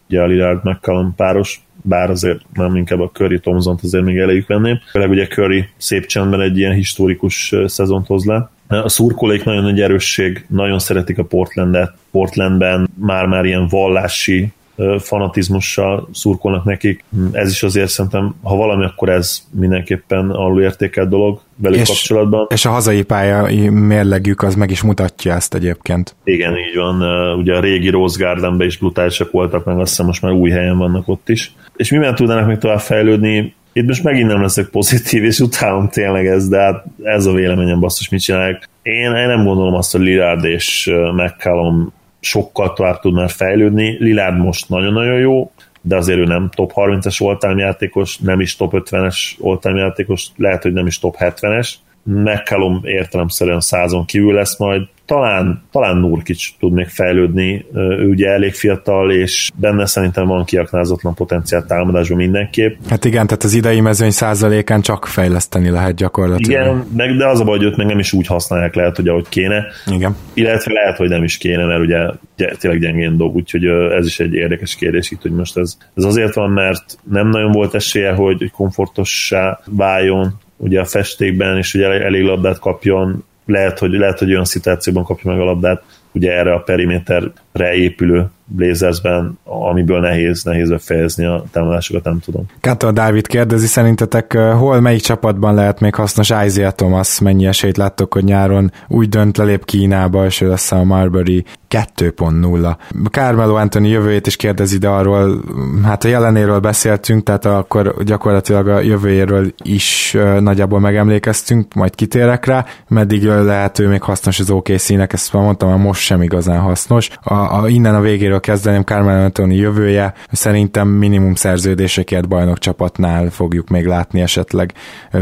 Ugye 0.08 0.20
a 0.20 0.26
Lillard 0.26 0.64
McCallum 0.64 1.14
páros, 1.16 1.60
bár 1.82 2.10
azért 2.10 2.40
nem 2.52 2.76
inkább 2.76 3.00
a 3.00 3.10
Curry 3.12 3.40
thompson 3.40 3.78
azért 3.82 4.04
még 4.04 4.16
elejük 4.16 4.46
venném. 4.46 4.80
Főleg 4.90 5.10
ugye 5.10 5.26
Curry 5.26 5.68
szép 5.76 6.06
csendben 6.06 6.40
egy 6.40 6.58
ilyen 6.58 6.74
historikus 6.74 7.54
szezont 7.66 8.06
hoz 8.06 8.24
le. 8.24 8.50
A 8.72 8.88
szurkolék 8.88 9.44
nagyon 9.44 9.62
nagy 9.62 9.80
erősség, 9.80 10.44
nagyon 10.48 10.78
szeretik 10.78 11.18
a 11.18 11.24
Portlandet. 11.24 11.92
Portlandben 12.10 12.88
már-már 13.00 13.44
ilyen 13.44 13.66
vallási 13.68 14.52
fanatizmussal 14.98 16.08
szurkolnak 16.12 16.64
nekik. 16.64 17.04
Ez 17.32 17.50
is 17.50 17.62
azért 17.62 17.88
szerintem, 17.88 18.34
ha 18.42 18.56
valami, 18.56 18.84
akkor 18.84 19.08
ez 19.08 19.42
mindenképpen 19.50 20.30
alulértékelt 20.30 21.08
dolog 21.08 21.40
velük 21.56 21.78
és, 21.80 21.88
kapcsolatban. 21.88 22.46
És 22.50 22.64
a 22.64 22.70
hazai 22.70 23.02
pálya 23.02 23.70
mérlegük 23.70 24.42
az 24.42 24.54
meg 24.54 24.70
is 24.70 24.82
mutatja 24.82 25.34
ezt 25.34 25.54
egyébként. 25.54 26.16
Igen, 26.24 26.52
így 26.56 26.76
van. 26.76 27.02
Ugye 27.38 27.56
a 27.56 27.60
régi 27.60 27.88
Rose 27.88 28.24
Gardenben 28.24 28.66
is 28.66 28.78
brutálisak 28.78 29.30
voltak, 29.30 29.64
meg 29.64 29.78
azt 29.78 29.88
hiszem 29.88 30.06
most 30.06 30.22
már 30.22 30.32
új 30.32 30.50
helyen 30.50 30.78
vannak 30.78 31.08
ott 31.08 31.28
is. 31.28 31.52
És 31.76 31.90
mivel 31.90 32.14
tudnának 32.14 32.46
még 32.46 32.58
tovább 32.58 32.80
fejlődni? 32.80 33.54
Itt 33.72 33.86
most 33.86 34.02
megint 34.02 34.28
nem 34.28 34.42
leszek 34.42 34.66
pozitív, 34.66 35.24
és 35.24 35.40
utálom 35.40 35.88
tényleg 35.88 36.26
ez, 36.26 36.48
de 36.48 36.58
hát 36.58 36.84
ez 37.02 37.26
a 37.26 37.32
véleményem 37.32 37.80
basszus, 37.80 38.08
mit 38.08 38.20
csinálják. 38.20 38.68
Én, 38.82 39.14
én 39.14 39.26
nem 39.26 39.44
gondolom 39.44 39.74
azt, 39.74 39.92
hogy 39.92 40.00
Lillard 40.00 40.44
és 40.44 40.92
McCallum 41.14 41.92
sokkal 42.20 42.72
tovább 42.72 43.00
tud 43.00 43.30
fejlődni. 43.30 43.96
Lillard 43.98 44.38
most 44.38 44.68
nagyon-nagyon 44.68 45.18
jó, 45.18 45.50
de 45.80 45.96
azért 45.96 46.18
ő 46.18 46.24
nem 46.24 46.50
top 46.54 46.72
30-es 46.74 47.22
oltime 47.22 47.62
játékos, 47.62 48.18
nem 48.18 48.40
is 48.40 48.56
top 48.56 48.72
50-es 48.76 49.16
oltime 49.38 49.78
játékos, 49.78 50.26
lehet, 50.36 50.62
hogy 50.62 50.72
nem 50.72 50.86
is 50.86 50.98
top 50.98 51.16
70-es. 51.18 51.72
McCallum 52.02 52.80
értelemszerűen 52.82 53.60
százon 53.60 54.04
kívül 54.04 54.32
lesz 54.32 54.58
majd, 54.58 54.82
talán, 55.06 55.62
talán 55.70 55.96
Nurkic 55.96 56.48
tud 56.58 56.72
még 56.72 56.88
fejlődni, 56.88 57.66
ő 57.74 58.08
ugye 58.08 58.28
elég 58.28 58.54
fiatal, 58.54 59.12
és 59.12 59.50
benne 59.54 59.86
szerintem 59.86 60.26
van 60.26 60.44
kiaknázatlan 60.44 61.14
potenciál 61.14 61.66
támadásban 61.66 62.16
mindenképp. 62.16 62.76
Hát 62.88 63.04
igen, 63.04 63.26
tehát 63.26 63.42
az 63.42 63.54
idei 63.54 63.80
mezőny 63.80 64.10
százalékán 64.10 64.80
csak 64.80 65.06
fejleszteni 65.06 65.70
lehet 65.70 65.94
gyakorlatilag. 65.94 66.62
Igen, 66.62 66.86
meg, 66.96 67.16
de 67.16 67.26
az 67.26 67.40
a 67.40 67.44
baj, 67.44 67.56
hogy 67.56 67.66
őt 67.66 67.76
meg 67.76 67.86
nem 67.86 67.98
is 67.98 68.12
úgy 68.12 68.26
használják 68.26 68.74
lehet, 68.74 68.96
hogy 68.96 69.08
ahogy 69.08 69.28
kéne. 69.28 69.66
Igen. 69.86 70.16
Illetve 70.34 70.72
lehet, 70.72 70.96
hogy 70.96 71.08
nem 71.08 71.22
is 71.22 71.38
kéne, 71.38 71.66
mert 71.66 71.80
ugye 71.80 72.10
tényleg 72.58 72.80
gyengén 72.80 73.16
dob, 73.16 73.34
úgyhogy 73.34 73.64
ez 73.98 74.06
is 74.06 74.20
egy 74.20 74.34
érdekes 74.34 74.74
kérdés 74.74 75.10
itt, 75.10 75.22
hogy 75.22 75.32
most 75.32 75.56
ez, 75.56 75.76
ez 75.94 76.04
azért 76.04 76.34
van, 76.34 76.50
mert 76.50 76.98
nem 77.10 77.28
nagyon 77.28 77.50
volt 77.50 77.74
esélye, 77.74 78.12
hogy 78.12 78.50
komfortossá 78.50 79.60
váljon 79.70 80.40
ugye 80.62 80.80
a 80.80 80.84
festékben, 80.84 81.56
és 81.56 81.74
ugye 81.74 81.86
elég 81.86 82.22
labdát 82.22 82.58
kapjon, 82.58 83.24
lehet, 83.46 83.78
hogy, 83.78 83.92
lehet, 83.92 84.18
hogy 84.18 84.30
olyan 84.30 84.44
szituációban 84.44 85.04
kapja 85.04 85.30
meg 85.30 85.40
a 85.40 85.44
labdát, 85.44 85.82
ugye 86.12 86.32
erre 86.32 86.52
a 86.52 86.60
periméterre 86.60 87.32
épülő 87.52 88.30
Blazersben, 88.44 89.38
amiből 89.44 90.00
nehéz, 90.00 90.42
nehéz 90.42 90.68
befejezni 90.68 91.24
a 91.24 91.44
támadásokat, 91.52 92.04
nem 92.04 92.20
tudom. 92.20 92.46
Kátor 92.60 92.92
Dávid 92.92 93.26
kérdezi, 93.26 93.66
szerintetek 93.66 94.32
hol, 94.32 94.80
melyik 94.80 95.00
csapatban 95.00 95.54
lehet 95.54 95.80
még 95.80 95.94
hasznos 95.94 96.30
Isaiah 96.46 96.72
Thomas, 96.72 97.20
mennyi 97.20 97.46
esélyt 97.46 97.76
láttok, 97.76 98.12
hogy 98.12 98.24
nyáron 98.24 98.72
úgy 98.88 99.08
dönt 99.08 99.36
lelép 99.36 99.64
Kínába, 99.64 100.24
és 100.24 100.40
ő 100.40 100.48
lesz 100.48 100.72
a 100.72 100.84
Marbury 100.84 101.44
2.0. 101.70 102.76
Carmelo 103.10 103.54
Anthony 103.54 103.86
jövőjét 103.86 104.26
is 104.26 104.36
kérdezi, 104.36 104.78
de 104.78 104.88
arról, 104.88 105.42
hát 105.84 106.04
a 106.04 106.08
jelenéről 106.08 106.58
beszéltünk, 106.58 107.22
tehát 107.22 107.44
akkor 107.44 108.04
gyakorlatilag 108.04 108.68
a 108.68 108.80
jövőjéről 108.80 109.52
is 109.64 110.16
nagyjából 110.40 110.80
megemlékeztünk, 110.80 111.74
majd 111.74 111.94
kitérek 111.94 112.44
rá, 112.44 112.64
meddig 112.88 113.24
lehet 113.24 113.78
ő 113.78 113.88
még 113.88 114.02
hasznos 114.02 114.40
az 114.40 114.50
OKC-nek, 114.50 115.12
ezt 115.12 115.32
már 115.32 115.42
mondtam, 115.42 115.70
hogy 115.70 115.80
most 115.80 116.00
sem 116.00 116.22
igazán 116.22 116.60
hasznos. 116.60 117.10
A, 117.22 117.34
a, 117.50 117.68
innen 117.68 117.94
a 117.94 118.00
végéről 118.00 118.40
kezdeném 118.40 118.82
Carmelo 118.82 119.22
Anthony 119.22 119.52
jövője, 119.52 120.14
szerintem 120.32 120.88
minimum 120.88 121.34
szerződésekért 121.34 122.28
bajnok 122.28 122.58
csapatnál 122.58 123.30
fogjuk 123.30 123.68
még 123.68 123.86
látni 123.86 124.20
esetleg, 124.20 124.72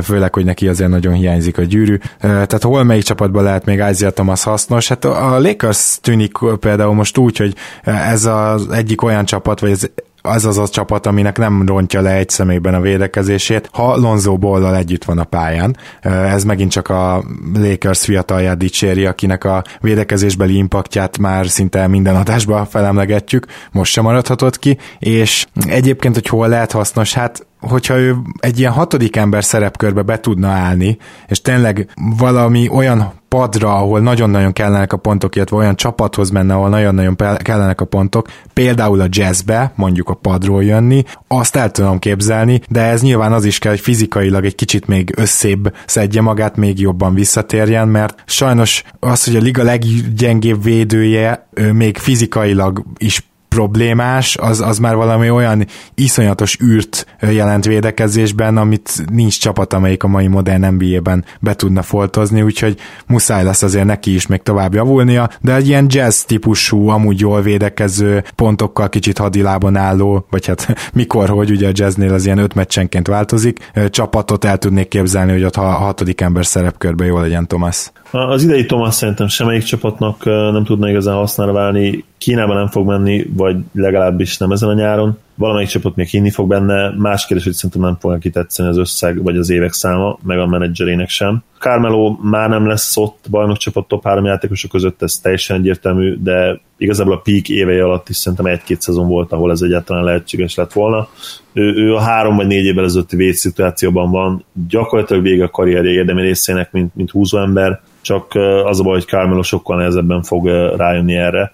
főleg, 0.03 0.35
hogy 0.35 0.45
neki 0.45 0.69
azért 0.69 0.91
nagyon 0.91 1.15
hiányzik 1.15 1.59
a 1.59 1.63
gyűrű. 1.63 1.99
Tehát 2.21 2.63
hol 2.63 2.85
melyik 2.85 3.03
csapatban 3.03 3.43
lehet 3.43 3.65
még 3.65 3.83
Isaiah 3.91 4.13
Thomas 4.13 4.43
hasznos? 4.43 4.89
Hát 4.89 5.05
a 5.05 5.39
Lakers 5.41 5.99
tűnik 6.01 6.33
például 6.61 6.95
most 6.95 7.19
úgy, 7.19 7.37
hogy 7.37 7.55
ez 7.85 8.25
az 8.25 8.69
egyik 8.71 9.03
olyan 9.03 9.25
csapat, 9.25 9.61
vagy 9.61 9.71
ez 9.71 9.91
az 10.31 10.45
az 10.45 10.59
a 10.59 10.69
csapat, 10.69 11.07
aminek 11.07 11.39
nem 11.39 11.67
rontja 11.67 12.01
le 12.01 12.15
egy 12.15 12.29
személyben 12.29 12.75
a 12.75 12.81
védekezését, 12.81 13.69
ha 13.73 13.97
Lonzo 13.97 14.37
ball 14.37 14.75
együtt 14.75 15.05
van 15.05 15.19
a 15.19 15.25
pályán. 15.25 15.77
Ez 16.03 16.45
megint 16.45 16.71
csak 16.71 16.89
a 16.89 17.25
Lakers 17.55 18.05
fiatalját 18.05 18.59
dicséri, 18.59 19.07
akinek 19.07 19.45
a 19.45 19.65
védekezésbeli 19.81 20.57
impaktját 20.57 21.19
már 21.19 21.49
szinte 21.49 21.87
minden 21.87 22.17
adásban 22.17 22.67
felemlegetjük, 22.67 23.47
most 23.73 23.93
sem 23.93 24.05
maradhatott 24.05 24.59
ki, 24.59 24.79
és 24.99 25.47
egyébként, 25.69 26.15
hogy 26.15 26.27
hol 26.27 26.49
lehet 26.49 26.73
hasznos, 26.73 27.15
hát 27.15 27.47
hogyha 27.61 27.99
ő 27.99 28.17
egy 28.39 28.59
ilyen 28.59 28.73
hatodik 28.73 29.17
ember 29.17 29.45
szerepkörbe 29.45 30.03
be 30.03 30.21
tudna 30.21 30.49
állni, 30.49 30.99
és 31.27 31.41
tényleg 31.43 31.91
valami 32.17 32.69
olyan 32.69 33.13
padra, 33.31 33.77
ahol 33.77 34.01
nagyon-nagyon 34.01 34.53
kellenek 34.53 34.93
a 34.93 34.97
pontok, 34.97 35.37
illetve 35.37 35.57
olyan 35.57 35.77
csapathoz 35.77 36.31
menne, 36.31 36.55
ahol 36.55 36.69
nagyon-nagyon 36.69 37.17
kellenek 37.43 37.81
a 37.81 37.85
pontok, 37.85 38.29
például 38.53 39.01
a 39.01 39.07
jazzbe, 39.09 39.73
mondjuk 39.77 40.09
a 40.09 40.15
padról 40.15 40.65
jönni, 40.65 41.05
azt 41.29 41.57
el 41.57 41.71
tudom 41.71 41.99
képzelni, 41.99 42.61
de 42.69 42.81
ez 42.81 43.03
nyilván 43.03 43.33
az 43.33 43.45
is 43.45 43.59
kell, 43.59 43.71
hogy 43.71 43.81
fizikailag 43.81 44.45
egy 44.45 44.55
kicsit 44.55 44.87
még 44.87 45.13
összébb 45.17 45.75
szedje 45.87 46.21
magát, 46.21 46.57
még 46.57 46.81
jobban 46.81 47.15
visszatérjen, 47.15 47.89
mert 47.89 48.23
sajnos 48.27 48.83
az, 49.01 49.25
hogy 49.25 49.37
a 49.37 49.41
liga 49.41 49.63
leggyengébb 49.63 50.63
védője 50.63 51.49
még 51.73 51.97
fizikailag 51.97 52.85
is 52.97 53.30
problémás, 53.51 54.37
az, 54.37 54.61
az 54.61 54.79
már 54.79 54.97
valami 54.97 55.31
olyan 55.31 55.67
iszonyatos 55.95 56.59
űrt 56.65 57.07
jelent 57.21 57.65
védekezésben, 57.65 58.57
amit 58.57 59.05
nincs 59.13 59.41
csapat, 59.41 59.73
amelyik 59.73 60.03
a 60.03 60.09
mai 60.09 60.27
modern 60.27 60.75
NBA-ben 60.75 61.25
be 61.41 61.55
tudna 61.55 61.83
foltozni, 61.83 62.43
úgyhogy 62.43 62.77
muszáj 63.07 63.45
lesz 63.45 63.63
azért 63.63 63.85
neki 63.85 64.15
is 64.15 64.27
még 64.27 64.43
tovább 64.43 64.75
javulnia, 64.75 65.29
de 65.41 65.55
egy 65.55 65.69
ilyen 65.69 65.87
jazz 65.89 66.21
típusú, 66.21 66.89
amúgy 66.89 67.21
jól 67.21 67.43
védekező, 67.43 68.25
pontokkal 68.35 68.89
kicsit 68.89 69.19
hadilában 69.19 69.77
álló, 69.77 70.27
vagy 70.31 70.47
hát 70.47 70.75
mikor, 70.93 71.29
hogy 71.29 71.51
ugye 71.51 71.69
a 71.69 71.73
jazznél 71.75 72.13
az 72.13 72.25
ilyen 72.25 72.39
öt 72.39 72.55
meccsenként 72.55 73.07
változik, 73.07 73.71
csapatot 73.89 74.45
el 74.45 74.59
tudnék 74.59 74.89
képzelni, 74.89 75.33
hogy 75.33 75.45
ott 75.45 75.57
a 75.57 75.63
hatodik 75.63 76.21
ember 76.21 76.47
szerepkörbe 76.47 77.05
jól 77.05 77.21
legyen 77.21 77.47
Thomas. 77.47 77.93
Az 78.11 78.43
idei 78.43 78.67
Thomas 78.67 78.95
szerintem 78.95 79.29
semmelyik 79.29 79.63
csapatnak 79.63 80.25
nem 80.25 80.65
tudna 80.65 80.89
igazán 80.89 81.15
használva 81.15 81.53
válni. 81.53 82.05
Kínába 82.19 82.55
nem 82.55 82.69
fog 82.69 82.87
menni, 82.87 83.27
vagy 83.41 83.57
legalábbis 83.73 84.39
nem 84.39 84.51
ezen 84.51 84.69
a 84.69 84.75
nyáron. 84.75 85.19
Valamelyik 85.35 85.69
csapat 85.69 85.97
még 85.97 86.07
hinni 86.07 86.31
fog 86.31 86.49
benne. 86.49 86.95
Más 86.99 87.27
kérdés, 87.27 87.47
hogy 87.47 87.55
szerintem 87.55 87.81
nem 87.81 87.97
fog 88.01 88.11
neki 88.11 88.31
tetszeni 88.31 88.69
az 88.69 88.77
összeg, 88.77 89.23
vagy 89.23 89.37
az 89.37 89.51
évek 89.51 89.73
száma, 89.73 90.19
meg 90.23 90.39
a 90.39 90.47
menedzserének 90.47 91.09
sem. 91.09 91.43
Carmelo 91.59 92.17
már 92.23 92.49
nem 92.49 92.67
lesz 92.67 92.97
ott 92.97 93.25
bajnokcsapat 93.31 93.89
top 93.89 94.05
3 94.05 94.25
játékosok 94.25 94.71
között, 94.71 95.03
ez 95.03 95.15
teljesen 95.15 95.57
egyértelmű, 95.57 96.17
de 96.23 96.61
igazából 96.77 97.13
a 97.13 97.21
peak 97.25 97.49
évei 97.49 97.79
alatt 97.79 98.09
is 98.09 98.17
szerintem 98.17 98.47
egy-két 98.47 98.81
szezon 98.81 99.09
volt, 99.09 99.33
ahol 99.33 99.51
ez 99.51 99.61
egyáltalán 99.61 100.05
lehetséges 100.05 100.55
lett 100.55 100.73
volna. 100.73 101.09
Ő, 101.53 101.75
ő 101.75 101.95
a 101.95 102.01
három 102.01 102.37
vagy 102.37 102.47
négy 102.47 102.65
évvel 102.65 102.85
ezelőtti 102.85 103.17
védszituációban 103.17 104.11
van, 104.11 104.45
gyakorlatilag 104.69 105.23
vége 105.23 105.45
a 105.45 105.51
karrierje 105.51 105.91
érdemi 105.91 106.23
részének, 106.23 106.73
mint, 106.73 106.95
mint 106.95 107.11
húzóember, 107.11 107.81
csak 108.03 108.35
az 108.65 108.81
a 108.81 108.83
baj, 108.83 108.93
hogy 108.93 109.07
Carmelo 109.07 109.43
sokkal 109.43 109.77
nehezebben 109.77 110.23
fog 110.23 110.47
rájönni 110.77 111.15
erre, 111.15 111.53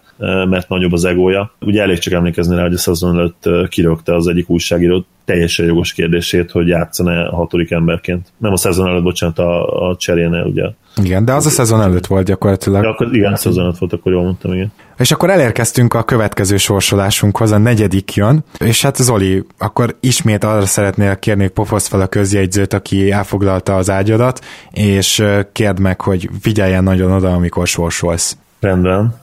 mert 0.49 0.68
nagyobb 0.68 0.92
az 0.92 1.05
egója. 1.05 1.53
Ugye 1.61 1.82
elég 1.82 1.99
csak 1.99 2.12
emlékezni 2.12 2.57
rá, 2.57 2.62
hogy 2.62 2.74
a 2.74 2.78
szezon 2.78 3.16
előtt 3.18 3.68
kirögte 3.68 4.14
az 4.14 4.26
egyik 4.26 4.51
újságíró 4.51 5.05
teljesen 5.27 5.66
jogos 5.66 5.93
kérdését, 5.93 6.51
hogy 6.51 6.68
játszana 6.68 7.31
a 7.31 7.37
hatodik 7.37 7.70
emberként. 7.70 8.33
Nem 8.39 8.53
a 8.53 8.57
szezon 8.57 8.87
előtt, 8.87 9.03
bocsánat, 9.03 9.39
a, 9.39 9.89
a 9.89 9.97
cserénél, 9.97 10.45
ugye. 10.45 10.64
Igen, 11.03 11.24
de 11.24 11.33
az 11.33 11.47
a 11.47 11.51
szezon 11.51 11.81
előtt 11.81 12.07
volt 12.07 12.27
gyakorlatilag. 12.27 12.83
De 12.83 12.89
akkor, 12.89 13.14
igen, 13.14 13.33
a 13.33 13.37
szezon 13.37 13.64
előtt 13.64 13.79
volt, 13.79 13.93
akkor 13.93 14.12
jól 14.12 14.22
mondtam, 14.22 14.53
igen. 14.53 14.72
És 14.99 15.11
akkor 15.11 15.31
elérkeztünk 15.31 15.95
a 15.95 16.03
következő 16.03 16.57
sorsolásunkhoz, 16.57 17.51
a 17.51 17.59
negyedik 17.59 18.14
jön, 18.14 18.45
és 18.59 18.83
hát 18.83 18.97
Zoli, 18.97 19.45
akkor 19.59 19.97
ismét 20.01 20.45
arra 20.45 20.66
szeretnél 20.66 21.16
kérni, 21.16 21.43
hogy 21.43 21.53
pofosz 21.53 21.89
fel 21.89 22.01
a 22.01 22.07
közjegyzőt, 22.07 22.72
aki 22.72 23.11
elfoglalta 23.11 23.77
az 23.77 23.91
ágyadat, 23.91 24.45
és 24.70 25.24
kérd 25.53 25.79
meg, 25.79 26.01
hogy 26.01 26.31
figyeljen 26.41 26.85
nagyon 26.85 27.12
oda, 27.12 27.33
amikor 27.33 27.66
sorsolsz. 27.66 28.37
Rendben. 28.61 29.14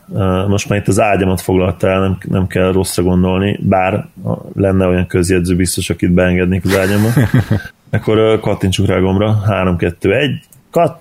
Most 0.47 0.69
már 0.69 0.79
itt 0.79 0.87
az 0.87 0.99
ágyamat 0.99 1.41
foglalta 1.41 1.87
el, 1.87 1.99
nem, 1.99 2.17
nem 2.21 2.47
kell 2.47 2.71
rosszra 2.71 3.03
gondolni, 3.03 3.59
bár 3.61 4.05
lenne 4.53 4.87
olyan 4.87 5.07
közjegyző 5.07 5.55
biztos, 5.55 5.89
akit 5.89 6.11
beengednék 6.11 6.65
az 6.65 6.77
ágyamat. 6.77 7.13
Akkor 7.91 8.39
kattintsuk 8.39 8.85
rá 8.85 8.99
gombra. 8.99 9.41
3, 9.45 9.77
2, 9.77 10.13
1. 10.13 10.39
Kat! 10.71 10.99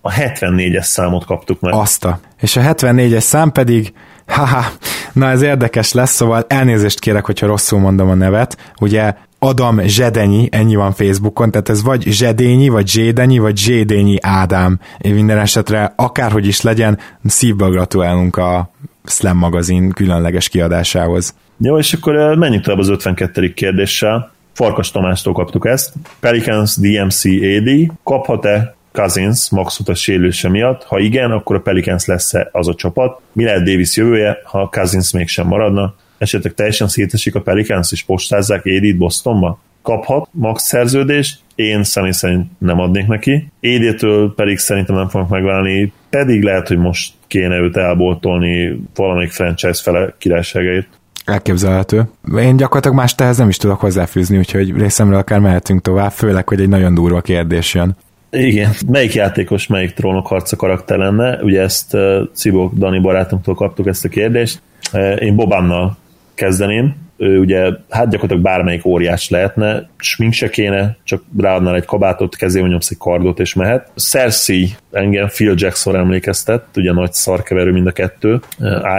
A 0.00 0.12
74-es 0.12 0.82
számot 0.82 1.24
kaptuk 1.24 1.60
meg. 1.60 1.74
Azta. 1.74 2.20
És 2.40 2.56
a 2.56 2.60
74-es 2.60 3.20
szám 3.20 3.52
pedig 3.52 3.92
Haha, 4.30 4.64
na 5.12 5.28
ez 5.28 5.42
érdekes 5.42 5.92
lesz, 5.92 6.12
szóval 6.12 6.44
elnézést 6.48 7.00
kérek, 7.00 7.24
hogyha 7.24 7.46
rosszul 7.46 7.78
mondom 7.78 8.08
a 8.08 8.14
nevet. 8.14 8.72
Ugye 8.80 9.14
Adam 9.42 9.80
Zsedenyi, 9.80 10.48
ennyi 10.50 10.74
van 10.74 10.92
Facebookon, 10.92 11.50
tehát 11.50 11.68
ez 11.68 11.82
vagy 11.82 12.02
Zsedényi, 12.02 12.68
vagy 12.68 12.88
Zsédenyi, 12.88 13.38
vagy 13.38 13.56
Zsédényi 13.56 14.16
Ádám. 14.20 14.78
Én 14.98 15.14
minden 15.14 15.38
esetre 15.38 15.92
akárhogy 15.96 16.46
is 16.46 16.60
legyen, 16.60 16.98
szívből 17.24 17.70
gratulálunk 17.70 18.36
a 18.36 18.70
Slam 19.04 19.36
magazin 19.36 19.90
különleges 19.90 20.48
kiadásához. 20.48 21.34
Jó, 21.58 21.78
és 21.78 21.92
akkor 21.92 22.14
menjünk 22.36 22.64
tovább 22.64 22.78
az 22.78 22.88
52. 22.88 23.52
kérdéssel. 23.54 24.32
Farkas 24.52 24.90
Tamástól 24.90 25.32
kaptuk 25.32 25.66
ezt. 25.66 25.92
Pelicans 26.20 26.76
DMC 26.76 27.24
AD 27.24 27.92
kaphat-e 28.04 28.74
Cousins 28.92 29.50
max 29.50 29.78
utas 29.78 30.00
sérülése 30.00 30.48
miatt? 30.48 30.84
Ha 30.84 30.98
igen, 30.98 31.30
akkor 31.30 31.56
a 31.56 31.60
Pelicans 31.60 32.04
lesz 32.04 32.32
az 32.52 32.68
a 32.68 32.74
csapat? 32.74 33.20
Mi 33.32 33.44
lehet 33.44 33.64
Davis 33.64 33.96
jövője, 33.96 34.38
ha 34.44 34.68
Cousins 34.72 35.12
mégsem 35.12 35.46
maradna? 35.46 35.94
Esetleg 36.20 36.54
teljesen 36.54 36.88
szétesik 36.88 37.34
a 37.34 37.40
Pelicans 37.40 37.92
és 37.92 38.02
postázzák 38.02 38.64
Édit 38.64 38.96
Bostonba? 38.96 39.60
Kaphat 39.82 40.28
max 40.32 40.62
szerződést, 40.62 41.38
én 41.54 41.82
személy 41.82 42.10
szerint 42.10 42.46
nem 42.58 42.80
adnék 42.80 43.06
neki. 43.06 43.48
Édétől 43.60 44.34
pedig 44.34 44.58
szerintem 44.58 44.96
nem 44.96 45.08
fognak 45.08 45.30
megválni, 45.30 45.92
pedig 46.10 46.42
lehet, 46.42 46.68
hogy 46.68 46.78
most 46.78 47.12
kéne 47.26 47.56
őt 47.56 47.76
elboltolni 47.76 48.80
valamelyik 48.94 49.30
franchise 49.30 49.82
fele 49.82 50.14
királyságait. 50.18 50.88
Elképzelhető. 51.24 52.08
Én 52.38 52.56
gyakorlatilag 52.56 52.96
más 52.96 53.14
tehez 53.14 53.36
nem 53.36 53.48
is 53.48 53.56
tudok 53.56 53.80
hozzáfűzni, 53.80 54.38
úgyhogy 54.38 54.76
részemről 54.76 55.18
akár 55.18 55.38
mehetünk 55.38 55.82
tovább, 55.82 56.10
főleg, 56.10 56.48
hogy 56.48 56.60
egy 56.60 56.68
nagyon 56.68 56.94
durva 56.94 57.20
kérdés 57.20 57.74
jön. 57.74 57.96
Igen, 58.30 58.70
melyik 58.86 59.14
játékos, 59.14 59.66
melyik 59.66 59.92
trónok 59.92 60.26
harca 60.26 60.56
karakter 60.56 60.98
lenne? 60.98 61.42
Ugye 61.42 61.60
ezt 61.60 61.94
uh, 61.94 62.20
Cibok 62.34 62.74
Dani 62.74 63.00
barátunktól 63.00 63.54
kaptuk 63.54 63.86
ezt 63.86 64.04
a 64.04 64.08
kérdést. 64.08 64.62
Uh, 64.92 65.22
én 65.22 65.36
Bobánnal 65.36 65.98
kezdeném. 66.40 66.94
Ő 67.16 67.38
ugye, 67.38 67.70
hát 67.88 68.10
gyakorlatilag 68.10 68.42
bármelyik 68.42 68.84
óriás 68.84 69.30
lehetne, 69.30 69.88
smink 69.96 70.32
se 70.32 70.48
kéne, 70.48 70.96
csak 71.04 71.22
ráadnál 71.38 71.74
egy 71.74 71.84
kabátot, 71.84 72.36
kezébe 72.36 72.68
nyomsz 72.68 72.90
egy 72.90 72.98
kardot 72.98 73.40
és 73.40 73.54
mehet. 73.54 73.90
Cersei 73.96 74.70
engem 74.90 75.26
Phil 75.26 75.54
Jackson 75.56 75.96
emlékeztet, 75.96 76.64
ugye 76.76 76.92
nagy 76.92 77.12
szarkeverő 77.12 77.72
mind 77.72 77.86
a 77.86 77.92
kettő. 77.92 78.40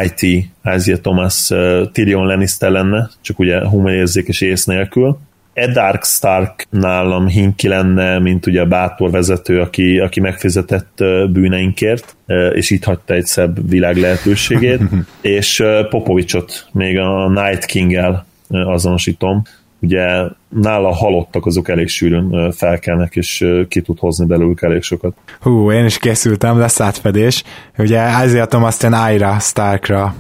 IT, 0.04 0.46
Isaiah 0.76 1.00
Thomas, 1.02 1.48
Tyrion 1.92 2.26
Lannister 2.26 2.72
lenne, 2.72 3.10
csak 3.22 3.40
ugye 3.40 3.68
humorérzék 3.68 4.28
és 4.28 4.42
ész 4.42 4.66
nélkül. 4.66 5.18
Edark 5.54 6.06
Stark 6.06 6.68
nálam 6.70 7.28
hinki 7.28 7.68
lenne, 7.68 8.20
mint 8.20 8.46
ugye 8.46 8.62
a 8.62 8.66
bátor 8.66 9.12
vezető, 9.12 9.60
aki, 9.60 10.00
aki 10.00 10.20
megfizetett 10.20 11.04
bűneinkért, 11.32 12.16
és 12.54 12.70
itt 12.70 12.84
hagyta 12.84 13.14
egy 13.14 13.26
szebb 13.26 13.70
világ 13.70 13.98
lehetőségét, 13.98 14.82
és 15.22 15.64
Popovicsot 15.90 16.68
még 16.72 16.98
a 16.98 17.30
Night 17.30 17.66
King-el 17.66 18.26
azonosítom, 18.50 19.42
ugye 19.82 20.06
nála 20.50 20.94
halottak 20.94 21.46
azok 21.46 21.70
elég 21.70 21.88
sűrűn 21.88 22.52
felkelnek, 22.52 23.16
és 23.16 23.46
ki 23.68 23.82
tud 23.82 24.00
hozni 24.00 24.26
belőlük 24.26 24.62
elég 24.62 24.82
sokat. 24.82 25.14
Hú, 25.40 25.72
én 25.72 25.86
is 25.86 25.98
készültem, 25.98 26.58
lesz 26.58 26.80
átfedés. 26.80 27.44
Ugye 27.78 28.00
ezért 28.00 28.54
aztán 28.54 28.94
Aira 28.94 29.40
Starkra 29.40 30.16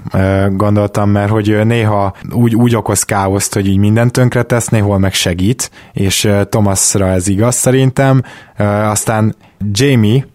gondoltam, 0.49 1.09
mert 1.09 1.29
hogy 1.29 1.65
néha 1.65 2.15
úgy, 2.31 2.55
úgy 2.55 2.75
okoz 2.75 3.03
káoszt, 3.03 3.53
hogy 3.53 3.67
így 3.67 3.77
mindent 3.77 4.11
tönkre 4.11 4.43
tesz, 4.43 4.67
néhol 4.67 4.97
meg 4.97 5.13
segít, 5.13 5.71
és 5.93 6.29
Thomasra 6.49 7.07
ez 7.07 7.27
igaz 7.27 7.55
szerintem. 7.55 8.23
Aztán 8.83 9.35
Jamie, 9.71 10.25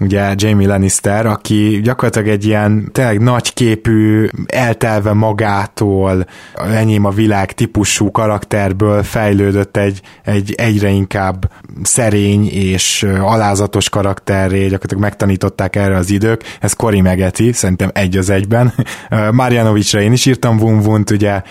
ugye 0.00 0.34
Jamie 0.36 0.66
Lannister, 0.66 1.26
aki 1.26 1.80
gyakorlatilag 1.82 2.28
egy 2.28 2.44
ilyen 2.44 2.88
tényleg 2.92 3.20
nagyképű, 3.20 4.28
eltelve 4.46 5.12
magától, 5.12 6.26
enyém 6.54 7.04
a 7.04 7.10
világ 7.10 7.52
típusú 7.52 8.10
karakterből 8.10 9.02
fejlődött 9.02 9.76
egy, 9.76 10.00
egy 10.24 10.54
egyre 10.56 10.88
inkább 10.88 11.50
szerény 11.82 12.48
és 12.48 13.06
alázatos 13.20 13.88
karakterré, 13.88 14.62
gyakorlatilag 14.62 15.02
megtanították 15.02 15.76
erre 15.76 15.96
az 15.96 16.10
idők, 16.10 16.42
ez 16.60 16.72
Cory 16.72 17.00
megeti, 17.00 17.52
szerintem 17.52 17.90
egy 17.92 18.16
az 18.16 18.30
egyben. 18.30 18.72
Marjanovicsra 19.30 20.00
én 20.00 20.12
is 20.12 20.26
írtam 20.26 20.56
Vun 20.56 21.04
ugye 21.12 21.42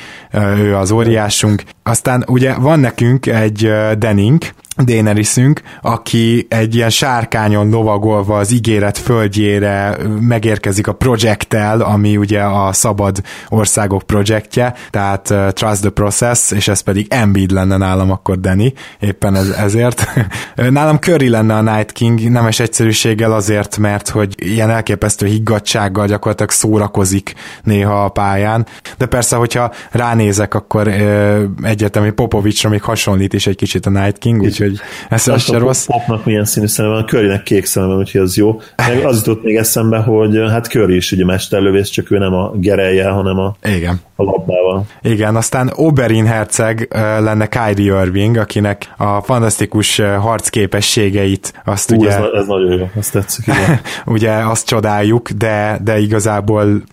ő 0.57 0.75
az 0.75 0.91
óriásunk. 0.91 1.63
Aztán 1.83 2.23
ugye 2.27 2.53
van 2.53 2.79
nekünk 2.79 3.25
egy 3.25 3.71
Denning, 3.97 4.43
Daenerysünk, 4.83 5.61
aki 5.81 6.45
egy 6.49 6.75
ilyen 6.75 6.89
sárkányon 6.89 7.69
lovagolva 7.69 8.37
az 8.37 8.51
ígéret 8.51 8.97
földjére 8.97 9.97
megérkezik 10.19 10.87
a 10.87 10.93
projekttel, 10.93 11.81
ami 11.81 12.17
ugye 12.17 12.41
a 12.41 12.73
szabad 12.73 13.21
országok 13.49 14.01
projektje, 14.03 14.73
tehát 14.89 15.29
uh, 15.29 15.49
Trust 15.49 15.81
the 15.81 15.89
Process, 15.89 16.51
és 16.51 16.67
ez 16.67 16.79
pedig 16.79 17.07
Embiid 17.09 17.51
lenne 17.51 17.77
nálam 17.77 18.11
akkor 18.11 18.39
Danny, 18.39 18.73
éppen 18.99 19.35
ez, 19.35 19.49
ezért. 19.49 20.07
nálam 20.69 20.97
Curry 20.97 21.29
lenne 21.29 21.55
a 21.55 21.61
Night 21.61 21.91
King, 21.91 22.31
nemes 22.31 22.59
egyszerűséggel 22.59 23.31
azért, 23.33 23.77
mert 23.77 24.09
hogy 24.09 24.35
ilyen 24.37 24.69
elképesztő 24.69 25.25
higgadsággal 25.25 26.07
gyakorlatilag 26.07 26.51
szórakozik 26.51 27.33
néha 27.63 28.03
a 28.03 28.09
pályán, 28.09 28.65
de 28.97 29.05
persze, 29.05 29.35
hogyha 29.35 29.71
ránézek, 29.91 30.53
akkor 30.53 30.87
uh, 30.87 31.43
egyetemű 31.63 32.11
Popovicsra 32.11 32.69
még 32.69 32.81
hasonlít 32.81 33.33
is 33.33 33.47
egy 33.47 33.55
kicsit 33.55 33.85
a 33.85 33.89
Night 33.89 34.17
King, 34.17 34.41
úgyhogy 34.41 34.68
úgyhogy 34.69 34.87
ez 35.09 35.27
az 35.27 35.41
se 35.41 35.57
rossz. 35.57 35.85
Popnak 35.85 36.25
milyen 36.25 36.45
színű 36.45 36.67
szeme 36.67 36.89
van, 36.89 37.05
Currynek 37.05 37.43
kék 37.43 37.65
szeme 37.65 37.85
van, 37.85 37.97
úgyhogy 37.97 38.21
az 38.21 38.37
jó. 38.37 38.61
Meg 38.75 39.05
az 39.05 39.17
jutott 39.17 39.43
még 39.43 39.55
eszembe, 39.55 39.97
hogy 39.97 40.37
hát 40.49 40.65
Curry 40.65 40.95
is 40.95 41.11
ugye 41.11 41.25
mesterlövész, 41.25 41.89
csak 41.89 42.11
ő 42.11 42.17
nem 42.17 42.33
a 42.33 42.51
gerelje, 42.55 43.09
hanem 43.09 43.37
a, 43.39 43.55
Igen. 43.63 44.01
a 44.15 44.23
labdával. 44.23 44.85
Igen, 45.01 45.35
aztán 45.35 45.71
Oberin 45.75 46.25
herceg 46.25 46.87
lenne 47.19 47.47
Kyrie 47.47 48.01
Irving, 48.01 48.37
akinek 48.37 48.93
a 48.97 49.21
fantasztikus 49.21 50.01
harcképességeit 50.19 51.61
azt 51.65 51.89
Hú, 51.89 51.97
ugye... 51.97 52.09
Ez, 52.09 52.23
ez 52.33 52.45
nagyon 52.45 52.77
jó, 52.77 52.89
azt 52.95 53.11
tetszik. 53.11 53.45
Ugye 54.05 54.31
azt 54.31 54.65
csodáljuk, 54.67 55.29
de, 55.29 55.79
de 55.83 55.99
igazából 55.99 56.83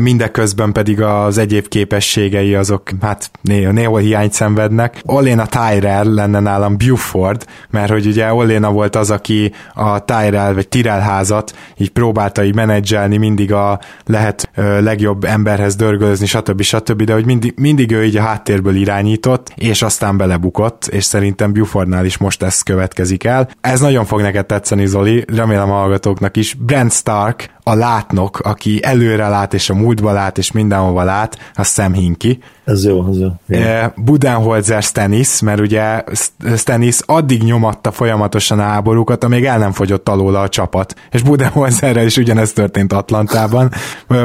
mindeközben 0.00 0.72
pedig 0.72 1.02
az 1.02 1.38
egyéb 1.38 1.68
képességei 1.68 2.54
azok 2.54 2.82
hát 3.00 3.30
néha, 3.40 3.72
néhol 3.72 4.00
hiányt 4.00 4.32
szenvednek. 4.32 5.00
Oléna 5.04 5.46
Tyrell 5.46 6.14
lenne 6.14 6.40
nálam 6.40 6.76
Buford, 6.76 7.46
mert 7.70 7.90
hogy 7.90 8.06
ugye 8.06 8.32
Oléna 8.32 8.70
volt 8.70 8.96
az, 8.96 9.10
aki 9.10 9.52
a 9.74 10.04
Tyrell 10.04 10.54
vagy 10.54 10.68
Tyrell 10.68 11.00
házat 11.00 11.54
így 11.76 11.90
próbálta 11.90 12.44
így 12.44 12.54
menedzselni, 12.54 13.16
mindig 13.16 13.52
a 13.52 13.80
lehet 14.04 14.50
legjobb 14.80 15.24
emberhez 15.24 15.76
dörgölözni, 15.76 16.26
stb. 16.26 16.62
stb. 16.62 17.02
De 17.02 17.12
hogy 17.12 17.26
mindig, 17.26 17.54
mindig 17.56 17.92
ő 17.92 18.04
így 18.04 18.16
a 18.16 18.22
háttérből 18.22 18.74
irányított, 18.74 19.52
és 19.54 19.82
aztán 19.82 20.16
belebukott, 20.16 20.86
és 20.86 21.04
szerintem 21.04 21.52
Bufordnál 21.52 22.04
is 22.04 22.16
most 22.16 22.42
ez 22.42 22.62
következik 22.62 23.24
el. 23.24 23.48
Ez 23.60 23.80
nagyon 23.80 24.04
fog 24.04 24.20
neked 24.20 24.46
tetszeni, 24.46 24.86
Zoli, 24.86 25.24
remélem 25.34 25.70
a 25.70 25.74
hallgatóknak 25.74 26.36
is. 26.36 26.54
Brent 26.54 26.92
Stark, 26.92 27.54
a 27.62 27.74
látnok, 27.74 28.38
aki 28.38 28.80
előre 28.82 29.28
lát, 29.28 29.54
és 29.54 29.65
a 29.70 29.74
múltba 29.74 30.12
lát, 30.12 30.38
és 30.38 30.52
mindenhova 30.52 31.02
lát, 31.02 31.38
az 31.54 31.72
Sam 31.72 31.92
Hinki. 31.92 32.38
Ez 32.66 32.84
jó, 32.84 33.08
ez 33.08 33.18
jó. 33.18 33.28
jó. 33.46 33.60
Budenholzer 33.96 34.82
Stennis, 34.82 35.40
mert 35.40 35.60
ugye 35.60 36.04
Stennis 36.56 36.98
addig 37.06 37.42
nyomatta 37.42 37.90
folyamatosan 37.90 38.58
a 38.58 38.62
háborúkat, 38.62 39.24
amíg 39.24 39.44
el 39.44 39.58
nem 39.58 39.72
fogyott 39.72 40.08
alóla 40.08 40.40
a 40.40 40.48
csapat. 40.48 40.94
És 41.10 41.22
Budenholzerrel 41.22 42.06
is 42.06 42.16
ugyanezt 42.16 42.54
történt 42.54 42.92
Atlantában. 42.92 43.70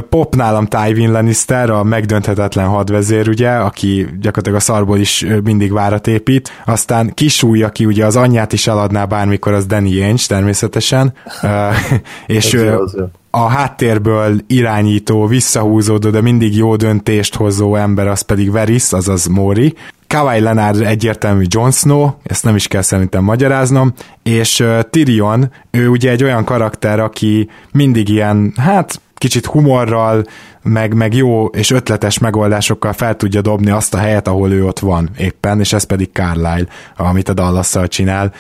Pop 0.09 0.35
nálam 0.35 0.65
Tywin 0.65 1.11
Lannister, 1.11 1.69
a 1.69 1.83
megdönthetetlen 1.83 2.67
hadvezér, 2.67 3.29
ugye, 3.29 3.49
aki 3.49 4.07
gyakorlatilag 4.19 4.57
a 4.57 4.61
szarból 4.61 4.97
is 4.97 5.25
mindig 5.43 5.71
várat 5.71 6.07
épít. 6.07 6.49
Aztán 6.65 7.13
Kisúly, 7.13 7.63
aki 7.63 7.85
ugye 7.85 8.05
az 8.05 8.15
anyját 8.15 8.53
is 8.53 8.67
eladná 8.67 9.05
bármikor, 9.05 9.53
az 9.53 9.65
Danny 9.65 10.01
Ainge 10.01 10.23
természetesen. 10.27 11.13
és 12.27 12.53
Ez 12.53 12.61
jó, 12.61 12.79
az 12.79 12.95
jó 12.97 13.05
a 13.32 13.47
háttérből 13.47 14.36
irányító, 14.47 15.25
visszahúzódó, 15.25 16.09
de 16.09 16.21
mindig 16.21 16.55
jó 16.55 16.75
döntést 16.75 17.36
hozó 17.36 17.75
ember, 17.75 18.07
az 18.07 18.21
pedig 18.21 18.51
Veris, 18.51 18.91
azaz 18.93 19.25
Mori. 19.25 19.73
Kawai 20.07 20.39
Leonard 20.39 20.82
egyértelmű 20.82 21.43
Jon 21.47 21.71
Snow, 21.71 22.09
ezt 22.23 22.43
nem 22.43 22.55
is 22.55 22.67
kell 22.67 22.82
szerintem 22.82 23.23
magyaráznom, 23.23 23.93
és 24.23 24.63
Tyrion, 24.89 25.51
ő 25.71 25.88
ugye 25.88 26.11
egy 26.11 26.23
olyan 26.23 26.43
karakter, 26.43 26.99
aki 26.99 27.49
mindig 27.71 28.09
ilyen, 28.09 28.53
hát 28.57 29.01
kicsit 29.13 29.45
humorral, 29.45 30.23
meg, 30.63 30.93
meg 30.93 31.13
jó 31.13 31.45
és 31.45 31.71
ötletes 31.71 32.17
megoldásokkal 32.17 32.93
fel 32.93 33.15
tudja 33.15 33.41
dobni 33.41 33.69
azt 33.69 33.93
a 33.93 33.97
helyet, 33.97 34.27
ahol 34.27 34.51
ő 34.51 34.65
ott 34.65 34.79
van 34.79 35.09
éppen, 35.17 35.59
és 35.59 35.73
ez 35.73 35.84
pedig 35.84 36.09
Carlyle, 36.13 36.65
amit 36.97 37.29
a 37.29 37.34
dallas 37.34 37.75
csinál. 37.88 38.34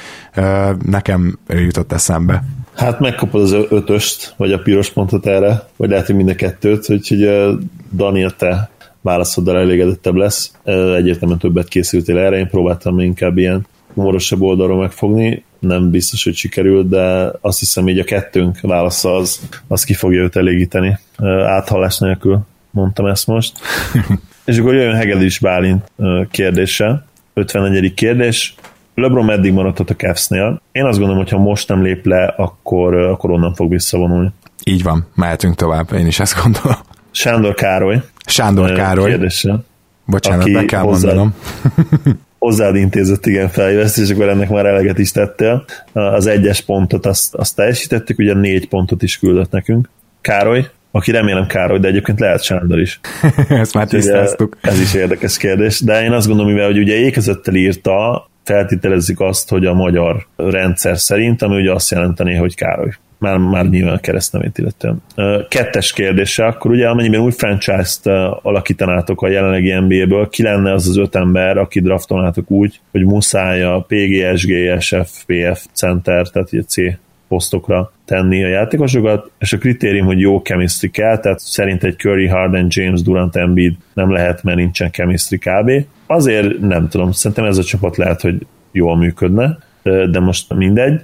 Nekem 0.85 1.39
ő 1.47 1.59
jutott 1.59 1.91
eszembe. 1.91 2.43
Hát 2.75 2.99
megkapod 2.99 3.41
az 3.41 3.51
ötöst, 3.69 4.33
vagy 4.37 4.51
a 4.51 4.59
piros 4.59 4.89
pontot 4.89 5.25
erre, 5.25 5.67
vagy 5.77 5.89
lehet, 5.89 6.05
hogy 6.05 6.15
mind 6.15 6.29
a 6.29 6.35
kettőt, 6.35 6.89
úgyhogy 6.89 7.29
Daniel, 7.95 8.35
te 8.35 8.69
válaszoddal 9.01 9.57
elégedettebb 9.57 10.15
lesz. 10.15 10.51
Egyértelműen 10.95 11.39
többet 11.39 11.67
készültél 11.67 12.17
erre, 12.17 12.37
én 12.37 12.49
próbáltam 12.49 12.99
inkább 12.99 13.37
ilyen 13.37 13.67
humorosabb 13.93 14.41
oldalról 14.41 14.77
megfogni, 14.77 15.43
nem 15.59 15.89
biztos, 15.89 16.23
hogy 16.23 16.35
sikerült, 16.35 16.89
de 16.89 17.31
azt 17.41 17.59
hiszem 17.59 17.87
így 17.87 17.99
a 17.99 18.03
kettőnk 18.03 18.59
válasza 18.61 19.15
az, 19.15 19.39
az 19.67 19.83
ki 19.83 19.93
fogja 19.93 20.21
őt 20.21 20.35
elégíteni. 20.35 20.99
Áthallás 21.45 21.97
nélkül 21.97 22.39
mondtam 22.71 23.05
ezt 23.05 23.27
most. 23.27 23.53
És 24.45 24.57
akkor 24.57 24.73
jöjjön 24.73 24.95
Hegedűs 24.95 25.39
Bálint 25.39 25.91
kérdése. 26.31 27.05
51. 27.33 27.93
kérdés. 27.93 28.55
LeBron 29.01 29.25
meddig 29.25 29.53
maradhat 29.53 29.89
a 29.89 29.95
Cavs-nél? 29.95 30.61
Én 30.71 30.85
azt 30.85 30.97
gondolom, 30.97 31.23
hogy 31.23 31.31
ha 31.31 31.37
most 31.37 31.67
nem 31.67 31.83
lép 31.83 32.05
le, 32.05 32.25
akkor, 32.37 32.95
akkor 32.95 33.31
onnan 33.31 33.53
fog 33.53 33.69
visszavonulni. 33.69 34.29
Így 34.63 34.83
van, 34.83 35.07
mehetünk 35.15 35.55
tovább, 35.55 35.93
én 35.93 36.07
is 36.07 36.19
ezt 36.19 36.43
gondolom. 36.43 36.77
Sándor 37.11 37.53
Károly. 37.53 38.01
Sándor 38.25 38.71
Károly. 38.71 39.09
Kérdése. 39.09 39.55
Bocsánat, 40.05 40.49
meg 40.49 40.65
kell 40.65 40.81
hozzá, 40.81 41.07
mondanom. 41.07 41.35
hozzád 42.41 42.75
intézett 42.75 43.25
igen 43.25 43.49
felveszt, 43.49 43.97
és 43.97 44.09
akkor 44.09 44.29
ennek 44.29 44.49
már 44.49 44.65
eleget 44.65 44.97
is 44.97 45.11
tettél. 45.11 45.65
Az 45.93 46.27
egyes 46.27 46.61
pontot 46.61 47.05
azt, 47.05 47.35
azt 47.35 47.55
teljesítettük, 47.55 48.19
ugye 48.19 48.33
négy 48.33 48.67
pontot 48.67 49.03
is 49.03 49.19
küldött 49.19 49.51
nekünk. 49.51 49.89
Károly, 50.21 50.69
aki 50.91 51.11
remélem 51.11 51.47
Károly, 51.47 51.79
de 51.79 51.87
egyébként 51.87 52.19
lehet 52.19 52.43
Sándor 52.43 52.79
is. 52.79 52.99
Ezt 53.49 53.73
már 53.73 53.87
tisztáztuk. 53.87 54.57
Ez 54.61 54.79
is 54.79 54.93
érdekes 54.93 55.37
kérdés, 55.37 55.79
de 55.79 56.03
én 56.03 56.11
azt 56.11 56.27
gondolom, 56.27 56.51
mivel 56.51 56.67
hogy 56.67 56.79
ugye 56.79 56.95
ékezettel 56.95 57.55
írta, 57.55 58.29
feltételezzük 58.43 59.19
azt, 59.19 59.49
hogy 59.49 59.65
a 59.65 59.73
magyar 59.73 60.27
rendszer 60.35 60.97
szerint, 60.97 61.41
ami 61.41 61.61
ugye 61.61 61.71
azt 61.71 61.91
jelenteni, 61.91 62.35
hogy 62.35 62.55
Károly. 62.55 62.91
Már, 63.17 63.37
már 63.37 63.69
nyilván 63.69 63.93
a 63.93 63.99
keresztnevét 63.99 64.57
illetően. 64.57 65.01
Kettes 65.49 65.93
kérdése, 65.93 66.45
akkor 66.45 66.71
ugye 66.71 66.87
amennyiben 66.87 67.19
új 67.19 67.31
franchise-t 67.31 68.05
alakítanátok 68.41 69.21
a 69.21 69.27
jelenlegi 69.27 69.73
NBA-ből, 69.73 70.29
ki 70.29 70.43
lenne 70.43 70.73
az 70.73 70.87
az 70.87 70.97
öt 70.97 71.15
ember, 71.15 71.57
aki 71.57 71.81
draftolnátok 71.81 72.51
úgy, 72.51 72.79
hogy 72.91 73.05
muszáj 73.05 73.63
a 73.63 73.85
PGSG, 73.87 74.79
SF, 74.79 75.23
PF 75.25 75.65
center, 75.73 76.27
tehát 76.27 76.49
egy 76.51 76.67
C 76.67 76.75
posztokra 77.31 77.91
tenni 78.05 78.43
a 78.43 78.47
játékosokat, 78.47 79.31
és 79.39 79.53
a 79.53 79.57
kritérium, 79.57 80.05
hogy 80.05 80.19
jó 80.19 80.39
chemistry 80.39 80.89
kell, 80.89 81.17
tehát 81.17 81.39
szerint 81.39 81.83
egy 81.83 81.95
Curry, 81.97 82.27
Harden, 82.27 82.67
James, 82.69 83.01
Durant, 83.01 83.35
Embiid 83.35 83.75
nem 83.93 84.11
lehet, 84.11 84.43
mert 84.43 84.57
nincsen 84.57 84.91
chemistry 84.91 85.37
kb. 85.37 85.71
Azért 86.07 86.59
nem 86.59 86.87
tudom, 86.87 87.11
szerintem 87.11 87.45
ez 87.45 87.57
a 87.57 87.63
csapat 87.63 87.97
lehet, 87.97 88.21
hogy 88.21 88.35
jól 88.71 88.97
működne, 88.97 89.57
de 89.83 90.19
most 90.19 90.53
mindegy. 90.53 91.01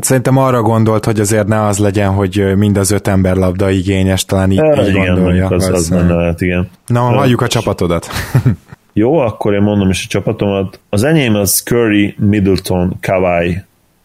Szerintem 0.00 0.36
arra 0.36 0.62
gondolt, 0.62 1.04
hogy 1.04 1.20
azért 1.20 1.46
ne 1.46 1.62
az 1.62 1.78
legyen, 1.78 2.10
hogy 2.10 2.52
mind 2.56 2.76
az 2.76 2.90
öt 2.90 3.08
ember 3.08 3.36
labda 3.36 3.70
igényes, 3.70 4.24
talán 4.24 4.50
így, 4.50 4.58
e, 4.58 4.82
így 4.82 4.88
igen, 4.88 5.14
gondolja. 5.14 5.46
Az, 5.46 5.68
az 5.68 5.88
benne 5.88 6.14
lehet, 6.14 6.40
igen. 6.40 6.68
Na, 6.86 7.00
halljuk 7.00 7.40
a 7.40 7.46
csapatodat. 7.46 8.06
Jó, 8.92 9.18
akkor 9.18 9.54
én 9.54 9.62
mondom 9.62 9.88
is 9.90 10.04
a 10.04 10.08
csapatomat. 10.08 10.80
Az 10.88 11.02
enyém 11.02 11.34
az 11.34 11.60
Curry, 11.60 12.14
Middleton, 12.18 12.96
Kawai, 13.00 13.62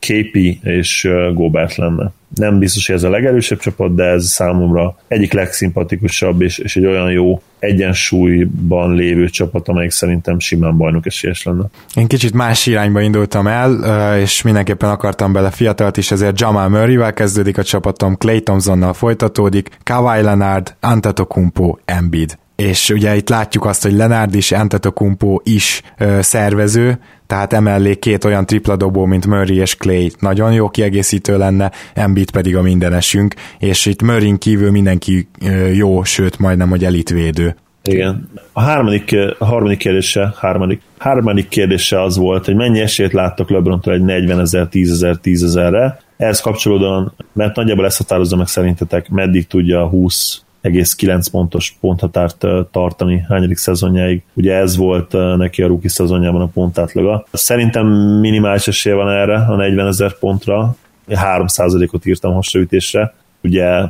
KP 0.07 0.35
és 0.63 1.09
Gobert 1.33 1.75
lenne. 1.75 2.11
Nem 2.35 2.59
biztos, 2.59 2.87
hogy 2.87 2.95
ez 2.95 3.03
a 3.03 3.09
legerősebb 3.09 3.59
csapat, 3.59 3.95
de 3.95 4.03
ez 4.03 4.25
számomra 4.25 4.97
egyik 5.07 5.33
legszimpatikusabb, 5.33 6.41
és, 6.41 6.57
és 6.57 6.75
egy 6.75 6.85
olyan 6.85 7.11
jó 7.11 7.41
egyensúlyban 7.59 8.93
lévő 8.93 9.29
csapat, 9.29 9.67
amelyik 9.67 9.91
szerintem 9.91 10.39
simán 10.39 10.77
bajnok 10.77 11.05
esélyes 11.05 11.43
lenne. 11.43 11.63
Én 11.95 12.07
kicsit 12.07 12.33
más 12.33 12.65
irányba 12.65 13.01
indultam 13.01 13.47
el, 13.47 13.73
és 14.19 14.41
mindenképpen 14.41 14.89
akartam 14.89 15.33
bele 15.33 15.49
fiatalt 15.49 15.97
is, 15.97 16.11
ezért 16.11 16.39
Jamal 16.39 16.69
Murray-vel 16.69 17.13
kezdődik 17.13 17.57
a 17.57 17.63
csapatom, 17.63 18.15
Clay 18.17 18.41
Thompsonnal 18.41 18.93
folytatódik, 18.93 19.69
Kawhi 19.83 20.21
Leonard, 20.21 20.75
Antetokounmpo, 20.79 21.77
Embiid 21.85 22.37
és 22.55 22.89
ugye 22.89 23.15
itt 23.15 23.29
látjuk 23.29 23.65
azt, 23.65 23.83
hogy 23.83 23.93
Lenard 23.93 24.35
is, 24.35 24.51
Antetokounmpo 24.51 25.39
is 25.43 25.81
ö, 25.97 26.17
szervező, 26.21 26.99
tehát 27.27 27.53
emellé 27.53 27.95
két 27.95 28.23
olyan 28.23 28.45
tripla 28.45 28.75
dobó, 28.75 29.05
mint 29.05 29.27
Murray 29.27 29.57
és 29.57 29.75
Clay 29.75 30.11
nagyon 30.19 30.53
jó 30.53 30.69
kiegészítő 30.69 31.37
lenne, 31.37 31.71
Embiid 31.93 32.31
pedig 32.31 32.55
a 32.55 32.61
mindenesünk, 32.61 33.33
és 33.59 33.85
itt 33.85 34.01
Murray 34.01 34.37
kívül 34.37 34.71
mindenki 34.71 35.27
ö, 35.45 35.67
jó, 35.67 36.03
sőt 36.03 36.39
majdnem, 36.39 36.69
hogy 36.69 36.85
elitvédő. 36.85 37.55
Igen. 37.83 38.29
A 38.53 38.61
harmadik, 38.61 39.15
a 39.37 39.45
harmadik 39.45 39.77
kérdése, 39.77 40.33
harmadik, 40.35 40.81
harmadik 40.97 41.47
kérdése 41.47 42.01
az 42.01 42.17
volt, 42.17 42.45
hogy 42.45 42.55
mennyi 42.55 42.79
esélyt 42.79 43.13
láttok 43.13 43.49
LeBrontól 43.49 43.93
egy 43.93 44.03
40 44.03 44.39
ezer, 44.39 44.67
10 44.67 44.91
ezer, 44.91 45.15
10 45.15 45.43
ezerre. 45.43 45.99
Ehhez 46.17 46.41
kapcsolódóan, 46.41 47.13
mert 47.33 47.55
nagyjából 47.55 47.85
ezt 47.85 47.97
határozza 47.97 48.35
meg 48.35 48.47
szerintetek, 48.47 49.09
meddig 49.09 49.47
tudja 49.47 49.81
a 49.81 49.87
20 49.87 50.44
6,9 50.73 51.25
pontos 51.31 51.77
ponthatárt 51.79 52.45
tartani 52.71 53.25
hányadik 53.29 53.57
szezonjáig. 53.57 54.23
Ugye 54.33 54.53
ez 54.53 54.75
volt 54.75 55.11
neki 55.37 55.61
a 55.61 55.67
rookie 55.67 55.89
szezonjában 55.89 56.41
a 56.41 56.49
pontátlaga. 56.53 57.25
Szerintem 57.31 57.87
minimális 58.19 58.67
esélye 58.67 58.95
van 58.95 59.09
erre 59.09 59.35
a 59.35 59.55
40 59.55 59.87
ezer 59.87 60.17
pontra, 60.19 60.75
3%-ot 61.09 62.05
írtam 62.05 62.33
hasraütésre. 62.33 63.13
Ugye 63.43 63.81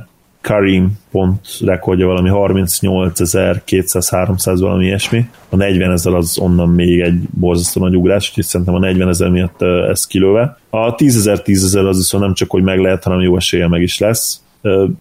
Karim 0.41 0.91
pont 1.11 1.39
rekordja 1.61 2.07
valami 2.07 2.29
38.200-300 2.33 4.57
valami 4.59 4.85
ilyesmi. 4.85 5.29
A 5.49 5.55
40 5.55 5.91
ezer 5.91 6.13
az 6.13 6.39
onnan 6.39 6.69
még 6.69 6.99
egy 6.99 7.19
borzasztó 7.39 7.81
nagy 7.81 7.95
ugrás, 7.95 8.29
úgyhogy 8.29 8.43
szerintem 8.43 8.75
a 8.75 8.79
40 8.79 9.07
ezer 9.07 9.29
miatt 9.29 9.61
ez 9.61 10.07
kilőve. 10.07 10.57
A 10.69 10.95
10 10.95 11.17
ezer 11.17 11.41
10 11.41 11.63
ezer 11.63 11.85
az 11.85 11.97
viszont 11.97 12.23
nem 12.23 12.33
csak, 12.33 12.49
hogy 12.49 12.63
meg 12.63 12.79
lehet, 12.79 13.03
hanem 13.03 13.19
jó 13.19 13.35
esélye 13.35 13.67
meg 13.67 13.81
is 13.81 13.99
lesz 13.99 14.43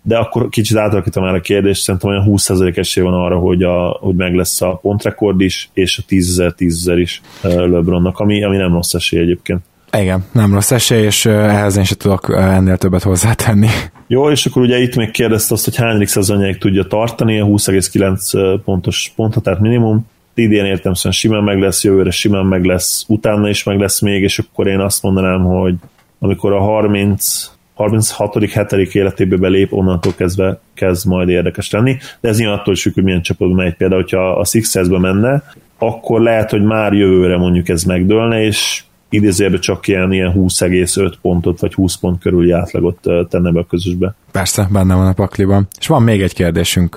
de 0.02 0.16
akkor 0.16 0.48
kicsit 0.48 0.76
átalakítom 0.76 1.24
már 1.24 1.34
a 1.34 1.40
kérdést, 1.40 1.82
szerintem 1.82 2.10
olyan 2.10 2.24
20% 2.28 2.76
esély 2.76 3.04
van 3.04 3.14
arra, 3.14 3.38
hogy, 3.38 3.62
a, 3.62 3.98
hogy 4.00 4.14
meg 4.14 4.34
lesz 4.34 4.62
a 4.62 4.78
pontrekord 4.82 5.40
is, 5.40 5.70
és 5.72 5.98
a 5.98 6.02
10 6.06 6.28
ezer 6.28 6.52
10 6.52 6.76
ezer 6.76 6.98
is 6.98 7.20
LeBronnak, 7.42 8.18
ami, 8.18 8.44
ami 8.44 8.56
nem 8.56 8.72
rossz 8.72 8.94
esély 8.94 9.20
egyébként. 9.20 9.60
Igen, 9.92 10.24
nem 10.32 10.52
rossz 10.52 10.70
esély, 10.70 11.02
és 11.02 11.26
ehhez 11.26 11.76
én 11.76 11.84
sem 11.84 11.96
tudok 11.98 12.34
ennél 12.36 12.76
többet 12.76 13.02
hozzátenni. 13.02 13.68
Jó, 14.06 14.30
és 14.30 14.46
akkor 14.46 14.62
ugye 14.62 14.78
itt 14.78 14.96
még 14.96 15.10
kérdezte 15.10 15.54
azt, 15.54 15.64
hogy 15.64 15.76
hányadik 15.76 16.08
szezonjáig 16.08 16.58
tudja 16.58 16.84
tartani, 16.84 17.40
a 17.40 17.46
20,9 17.46 18.60
pontos 18.64 19.12
pontot, 19.16 19.60
minimum. 19.60 20.06
Idén 20.34 20.64
értem 20.64 20.94
szóval 20.94 21.12
simán 21.12 21.42
meg 21.42 21.58
lesz, 21.58 21.84
jövőre 21.84 22.10
simán 22.10 22.46
meg 22.46 22.64
lesz, 22.64 23.04
utána 23.08 23.48
is 23.48 23.62
meg 23.62 23.78
lesz 23.78 24.00
még, 24.00 24.22
és 24.22 24.38
akkor 24.38 24.66
én 24.66 24.80
azt 24.80 25.02
mondanám, 25.02 25.44
hogy 25.44 25.74
amikor 26.18 26.52
a 26.52 26.60
30 26.60 27.50
36. 27.74 28.34
7. 28.34 28.94
életébe 28.94 29.36
belép, 29.36 29.72
onnantól 29.72 30.12
kezdve 30.16 30.60
kezd 30.74 31.06
majd 31.06 31.28
érdekes 31.28 31.70
lenni, 31.70 31.96
de 32.20 32.28
ez 32.28 32.38
nyilván 32.38 32.58
attól 32.58 32.74
is 32.74 32.82
függ, 32.82 32.94
hogy 32.94 33.02
milyen 33.02 33.22
csapatban 33.22 33.56
megy. 33.56 33.74
Például, 33.74 34.00
hogyha 34.00 34.32
a 34.32 34.44
Sixersbe 34.44 34.98
menne, 34.98 35.42
akkor 35.78 36.20
lehet, 36.20 36.50
hogy 36.50 36.62
már 36.62 36.92
jövőre 36.92 37.36
mondjuk 37.36 37.68
ez 37.68 37.82
megdőlne, 37.82 38.42
és 38.42 38.82
idézőjelben 39.08 39.60
csak 39.60 39.88
ilyen, 39.88 40.12
ilyen 40.12 40.32
20,5 40.36 41.12
pontot, 41.22 41.60
vagy 41.60 41.74
20 41.74 41.96
pont 41.96 42.20
körüli 42.20 42.50
átlagot 42.50 42.98
tenne 43.28 43.50
be 43.50 43.60
a 43.60 43.66
közösbe. 43.66 44.14
Persze, 44.32 44.68
benne 44.72 44.94
van 44.94 45.06
a 45.06 45.12
pakliban. 45.12 45.68
És 45.80 45.86
van 45.86 46.02
még 46.02 46.22
egy 46.22 46.34
kérdésünk 46.34 46.96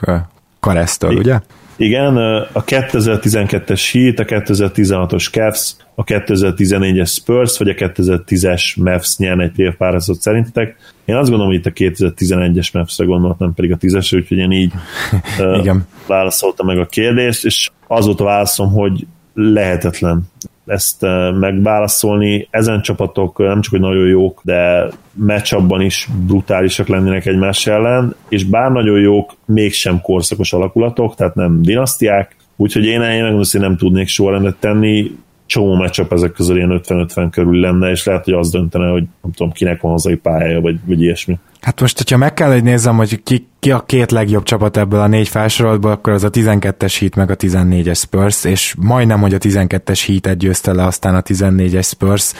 Karesztől, 0.59 1.15
ugye? 1.17 1.39
Igen, 1.77 2.17
a 2.51 2.63
2012-es 2.63 3.89
Heat, 3.91 4.19
a 4.19 4.25
2016-os 4.25 5.29
Cavs, 5.31 5.75
a 5.95 6.03
2014-es 6.03 7.09
Spurs, 7.09 7.57
vagy 7.57 7.69
a 7.69 7.73
2010-es 7.73 8.83
Mavs 8.83 9.17
nyerne 9.17 9.43
egy 9.43 9.51
playoff 9.51 9.75
párazat 9.75 10.21
szerintetek. 10.21 10.75
Én 11.05 11.15
azt 11.15 11.29
gondolom, 11.29 11.53
hogy 11.53 11.59
itt 11.59 11.65
a 11.65 11.71
2011-es 11.71 12.73
Mavs-re 12.73 13.05
gondolt, 13.05 13.39
nem 13.39 13.53
pedig 13.53 13.71
a 13.71 13.77
10-esre, 13.77 14.15
úgyhogy 14.15 14.37
én 14.37 14.51
így 14.51 14.73
Igen. 15.59 15.87
válaszoltam 16.07 16.65
meg 16.65 16.79
a 16.79 16.85
kérdést, 16.85 17.45
és 17.45 17.69
az 17.87 18.05
volt 18.05 18.19
a 18.19 18.23
válaszom, 18.23 18.71
hogy 18.71 19.07
lehetetlen 19.33 20.21
ezt 20.67 21.01
megválaszolni. 21.39 22.47
Ezen 22.49 22.81
csapatok 22.81 23.37
nem 23.37 23.61
csak, 23.61 23.71
hogy 23.71 23.81
nagyon 23.81 24.07
jók, 24.07 24.41
de 24.43 24.89
meccsabban 25.13 25.81
is 25.81 26.09
brutálisak 26.25 26.87
lennének 26.87 27.25
egymás 27.25 27.67
ellen, 27.67 28.15
és 28.29 28.43
bár 28.43 28.71
nagyon 28.71 28.99
jók, 28.99 29.33
mégsem 29.45 30.01
korszakos 30.01 30.53
alakulatok, 30.53 31.15
tehát 31.15 31.35
nem 31.35 31.61
dinasztiák, 31.61 32.35
úgyhogy 32.55 32.85
én, 32.85 33.01
én 33.01 33.41
nem 33.51 33.77
tudnék 33.77 34.07
soha 34.07 34.31
rendet 34.31 34.55
tenni, 34.59 35.11
csomó 35.47 35.75
meccsap 35.75 36.13
ezek 36.13 36.31
közül 36.31 36.55
ilyen 36.55 36.81
50-50 36.83 37.27
körül 37.31 37.59
lenne, 37.59 37.89
és 37.89 38.05
lehet, 38.05 38.23
hogy 38.23 38.33
az 38.33 38.49
döntene, 38.49 38.89
hogy 38.89 39.03
nem 39.21 39.31
tudom, 39.31 39.51
kinek 39.51 39.81
van 39.81 39.91
hazai 39.91 40.15
pályája, 40.15 40.61
vagy, 40.61 40.79
vagy 40.85 41.01
ilyesmi. 41.01 41.37
Hát 41.61 41.81
most, 41.81 41.97
hogyha 41.97 42.17
meg 42.17 42.33
kell, 42.33 42.51
hogy 42.51 42.63
nézzem, 42.63 42.95
hogy 42.95 43.23
ki, 43.23 43.47
ki 43.59 43.71
a 43.71 43.79
két 43.79 44.11
legjobb 44.11 44.43
csapat 44.43 44.77
ebből 44.77 44.99
a 44.99 45.07
négy 45.07 45.27
felsoroltból, 45.27 45.91
akkor 45.91 46.13
az 46.13 46.23
a 46.23 46.29
12-es 46.29 46.95
hit 46.99 47.15
meg 47.15 47.31
a 47.31 47.35
14-es 47.35 47.97
Spurs, 47.97 48.43
és 48.43 48.75
majdnem, 48.79 49.19
hogy 49.19 49.33
a 49.33 49.37
12-es 49.37 50.01
hit 50.05 50.37
győzte 50.37 50.73
le, 50.73 50.85
aztán 50.85 51.15
a 51.15 51.21
14-es 51.21 51.87
Spurs, 51.87 52.33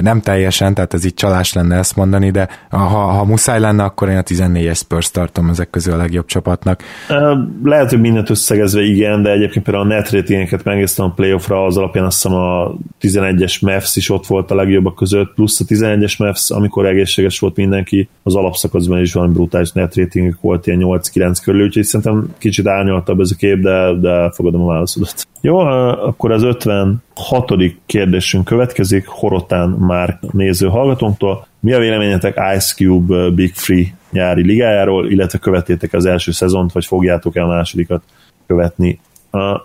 nem 0.00 0.20
teljesen, 0.20 0.74
tehát 0.74 0.94
ez 0.94 1.04
itt 1.04 1.16
csalás 1.16 1.52
lenne 1.52 1.76
ezt 1.76 1.96
mondani, 1.96 2.30
de 2.30 2.48
ha, 2.70 2.78
ha 2.86 3.24
muszáj 3.24 3.60
lenne, 3.60 3.84
akkor 3.84 4.08
én 4.08 4.16
a 4.16 4.22
14-es 4.22 4.76
Spurs 4.76 5.10
tartom 5.10 5.48
ezek 5.48 5.70
közül 5.70 5.92
a 5.92 5.96
legjobb 5.96 6.26
csapatnak. 6.26 6.82
Lehet, 7.64 7.90
hogy 7.90 8.00
mindent 8.00 8.30
összegezve 8.30 8.82
igen, 8.82 9.22
de 9.22 9.30
egyébként 9.30 9.64
például 9.64 9.90
a 9.90 9.94
net 9.94 10.10
ratingeket 10.10 10.64
megnéztem 10.64 11.04
a 11.04 11.12
playoffra, 11.12 11.64
az 11.64 11.76
alapján 11.76 12.04
azt 12.04 12.22
hiszem 12.22 12.38
a 12.38 12.74
11-es 13.00 13.60
Mavs 13.60 13.96
is 13.96 14.10
ott 14.10 14.26
volt 14.26 14.50
a 14.50 14.54
legjobbak 14.54 14.94
között, 14.94 15.34
plusz 15.34 15.60
a 15.60 15.64
11-es 15.64 16.18
Mavs, 16.18 16.50
amikor 16.50 16.86
egészséges 16.86 17.38
volt 17.38 17.56
mindenki, 17.56 18.08
az 18.22 18.34
alapszakaszban 18.34 19.00
is 19.00 19.12
van 19.12 19.32
brutális 19.32 19.72
net 19.72 19.94
volt, 20.40 20.63
ilyen 20.66 20.80
8-9 20.82 21.38
körül, 21.42 21.62
úgyhogy 21.62 21.82
szerintem 21.82 22.34
kicsit 22.38 22.66
árnyaltabb 22.66 23.20
ez 23.20 23.30
a 23.30 23.36
kép, 23.36 23.58
de, 23.58 23.92
de 24.00 24.30
fogadom 24.30 24.62
a 24.62 24.66
válaszodat. 24.66 25.26
Jó, 25.40 25.58
akkor 25.58 26.32
az 26.32 26.42
56. 26.42 27.00
kérdésünk 27.86 28.44
következik, 28.44 29.06
Horotán 29.06 29.68
már 29.68 30.18
néző 30.30 30.68
hallgatónktól. 30.68 31.46
Mi 31.60 31.72
a 31.72 31.78
véleményetek 31.78 32.40
Ice 32.56 32.74
Cube 32.74 33.30
Big 33.30 33.54
Free 33.54 33.84
nyári 34.10 34.42
ligájáról, 34.42 35.10
illetve 35.10 35.38
követétek 35.38 35.92
az 35.92 36.04
első 36.04 36.30
szezont, 36.30 36.72
vagy 36.72 36.84
fogjátok 36.84 37.36
el 37.36 37.44
a 37.44 37.48
másodikat 37.48 38.02
követni? 38.46 39.00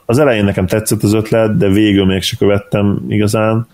Az 0.06 0.20
elején 0.20 0.43
nekem 0.43 0.68
tetszett 0.68 1.04
az 1.04 1.14
ötlet, 1.14 1.58
de 1.58 1.68
végül 1.68 2.06
mégse 2.06 2.36
követtem 2.38 3.06
igazán 3.08 3.68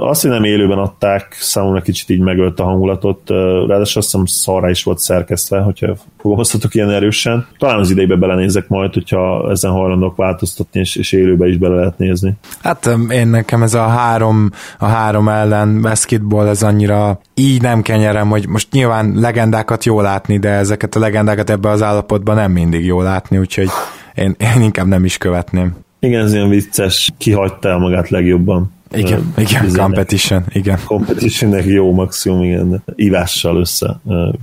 azt, 0.00 0.22
hogy 0.22 0.30
nem 0.30 0.44
élőben 0.44 0.78
adták, 0.78 1.36
számomra 1.40 1.80
kicsit 1.80 2.10
így 2.10 2.20
megölt 2.20 2.60
a 2.60 2.64
hangulatot, 2.64 3.20
ráadásul 3.28 3.80
azt 3.80 3.94
hiszem 3.94 4.24
szarra 4.26 4.70
is 4.70 4.82
volt 4.82 4.98
szerkesztve, 4.98 5.60
hogyha 5.60 5.94
fogalmazhatok 6.18 6.74
ilyen 6.74 6.90
erősen. 6.90 7.46
Talán 7.58 7.78
az 7.78 7.90
idejébe 7.90 8.16
belenézek 8.16 8.68
majd, 8.68 8.92
hogyha 8.94 9.50
ezen 9.50 9.70
hajlandok 9.70 10.16
változtatni, 10.16 10.80
és, 10.80 10.96
és 10.96 11.12
élőbe 11.12 11.48
is 11.48 11.56
bele 11.56 11.74
lehet 11.74 11.98
nézni. 11.98 12.32
Hát 12.62 12.96
én 13.10 13.28
nekem 13.28 13.62
ez 13.62 13.74
a 13.74 13.86
három, 13.86 14.50
a 14.78 14.86
három 14.86 15.28
ellen 15.28 15.80
basketball, 15.80 16.46
ez 16.46 16.62
annyira 16.62 17.20
így 17.34 17.62
nem 17.62 17.82
kenyerem, 17.82 18.28
hogy 18.28 18.48
most 18.48 18.72
nyilván 18.72 19.12
legendákat 19.14 19.84
jó 19.84 20.00
látni, 20.00 20.38
de 20.38 20.48
ezeket 20.48 20.96
a 20.96 21.00
legendákat 21.00 21.50
ebbe 21.50 21.68
az 21.68 21.82
állapotban 21.82 22.34
nem 22.34 22.52
mindig 22.52 22.84
jó 22.84 23.02
látni, 23.02 23.38
úgyhogy 23.38 23.68
én, 24.14 24.36
én 24.38 24.62
inkább 24.62 24.86
nem 24.86 25.04
is 25.04 25.18
követném. 25.18 25.76
Igen, 26.00 26.24
ez 26.24 26.32
ilyen 26.32 26.48
vicces, 26.48 27.12
kihagyta 27.18 27.68
el 27.68 27.78
magát 27.78 28.08
legjobban. 28.08 28.72
Igen, 28.92 29.32
uh, 29.36 29.42
igen, 29.42 29.72
competition, 29.72 30.44
igen. 30.52 30.78
Competitionnek 30.86 31.64
jó 31.64 31.92
maximum, 31.92 32.42
igen. 32.42 32.82
Ivással 32.94 33.56
össze 33.56 34.00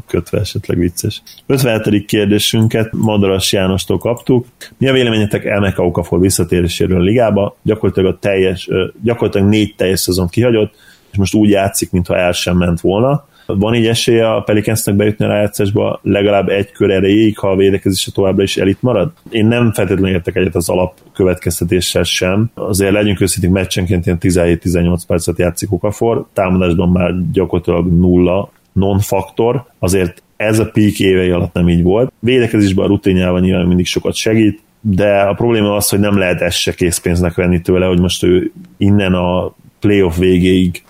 kötve 0.08 0.39
esetleg 0.39 0.78
vicces. 0.78 1.22
57. 1.45 2.06
kérdésünket 2.06 2.93
Madaras 2.93 3.52
Jánostól 3.52 3.97
kaptuk. 3.97 4.45
Mi 4.78 4.88
a 4.88 4.93
véleményetek 4.93 5.45
Elmeka 5.45 5.86
Okafor 5.86 6.20
visszatéréséről 6.20 7.00
a 7.00 7.04
ligába? 7.04 7.58
Gyakorlatilag, 7.64 8.14
a 8.14 8.18
teljes, 8.20 8.70
gyakorlatilag 9.04 9.47
négy 9.47 9.76
teljes 9.76 10.00
szezon 10.00 10.28
kihagyott, 10.28 10.74
és 11.12 11.18
most 11.18 11.34
úgy 11.34 11.50
játszik, 11.50 11.91
mintha 11.91 12.18
el 12.18 12.32
sem 12.32 12.58
ment 12.58 12.82
volna 12.82 13.28
van 13.58 13.74
így 13.74 13.88
esélye 13.88 14.34
a 14.34 14.41
Pelicansnek 14.41 14.95
bejutni 14.95 15.26
a 15.26 15.28
rájátszásba 15.28 16.00
legalább 16.04 16.50
egy 16.50 16.72
kör 16.72 16.89
erejéig, 16.89 17.38
ha 17.38 17.50
a 17.50 17.56
védekezése 17.56 18.12
továbbra 18.12 18.43
is 18.43 18.58
elit 18.58 18.82
marad? 18.82 19.12
Én 19.30 19.45
nem 19.45 19.72
feltétlenül 19.74 20.16
értek 20.16 20.36
egyet 20.36 20.56
az 20.56 20.70
alap 20.70 20.93
következtetéssel 21.14 22.04
sem. 22.04 22.52
Azért 22.54 22.91
legyünk 22.91 23.22
őszintén 23.22 23.52
meccsenként 23.52 24.06
ilyen 24.06 24.18
17-18 24.22 25.02
percet 25.08 25.38
játszik 25.38 25.72
Okafor, 25.72 26.26
támadásban 26.34 26.89
már 26.89 27.14
gyakorlatilag 27.32 27.88
nulla 27.88 28.52
non-faktor, 28.72 29.66
azért 29.80 30.24
ez 30.36 30.60
a 30.60 30.70
peak 30.70 31.00
évei 31.00 31.30
alatt 31.30 31.54
nem 31.54 31.70
így 31.70 31.84
volt. 31.84 32.12
Védekezésben 32.20 32.86
a 32.86 32.88
rutinjával 32.88 33.39
nyilván 33.39 33.66
mindig 33.66 33.86
sokat 33.86 34.14
segít, 34.14 34.60
de 34.82 35.20
a 35.20 35.34
probléma 35.34 35.76
az, 35.76 35.89
hogy 35.89 36.00
nem 36.00 36.18
lehet 36.18 36.41
ezt 36.41 36.58
se 36.58 36.74
készpénznek 36.74 37.36
venni 37.36 37.62
tőle, 37.62 37.86
hogy 37.86 38.00
most 38.00 38.24
ő 38.24 38.52
innen 38.78 39.14
a 39.14 39.54
playoff 39.80 40.18
végéig 40.18 40.84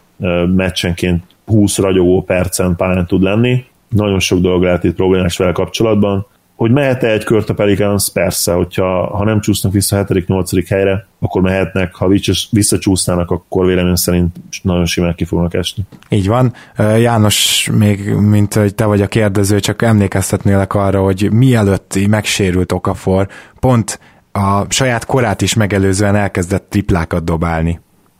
meccsenként 0.55 1.23
20 1.49 1.77
ragyogó 1.77 2.23
percen 2.23 2.75
pályán 2.75 3.05
tud 3.05 3.21
lenni. 3.21 3.65
Nagyon 3.87 4.19
sok 4.19 4.39
dolog 4.39 4.63
lehet 4.63 4.83
itt 4.83 4.95
problémás 4.95 5.37
vele 5.37 5.51
kapcsolatban. 5.51 6.27
Hogy 6.55 6.71
mehet-e 6.71 7.07
egy 7.07 7.23
kört 7.23 7.49
a 7.49 7.53
Pelicans? 7.53 8.11
Persze, 8.11 8.53
hogyha 8.53 9.17
ha 9.17 9.23
nem 9.23 9.39
csúsznak 9.41 9.71
vissza 9.71 9.97
a 9.97 10.05
7.-8. 10.05 10.65
helyre, 10.69 11.07
akkor 11.19 11.41
mehetnek, 11.41 11.95
ha 11.95 12.07
visszacsúsznának, 12.51 13.31
akkor 13.31 13.65
vélemény 13.65 13.95
szerint 13.95 14.35
nagyon 14.61 14.85
simán 14.85 15.15
ki 15.15 15.25
fognak 15.25 15.53
esni. 15.53 15.83
Így 16.09 16.27
van. 16.27 16.53
János, 16.77 17.69
még 17.77 18.13
mint 18.13 18.53
hogy 18.53 18.75
te 18.75 18.85
vagy 18.85 19.01
a 19.01 19.07
kérdező, 19.07 19.59
csak 19.59 19.81
emlékeztetnélek 19.81 20.73
arra, 20.73 21.01
hogy 21.01 21.31
mielőtt 21.31 22.07
megsérült 22.07 22.71
Okafor, 22.71 23.27
pont 23.59 23.99
a 24.31 24.71
saját 24.71 25.05
korát 25.05 25.41
is 25.41 25.53
megelőzően 25.53 26.15
elkezdett 26.15 26.69
triplákat 26.69 27.23
dobálni 27.23 27.79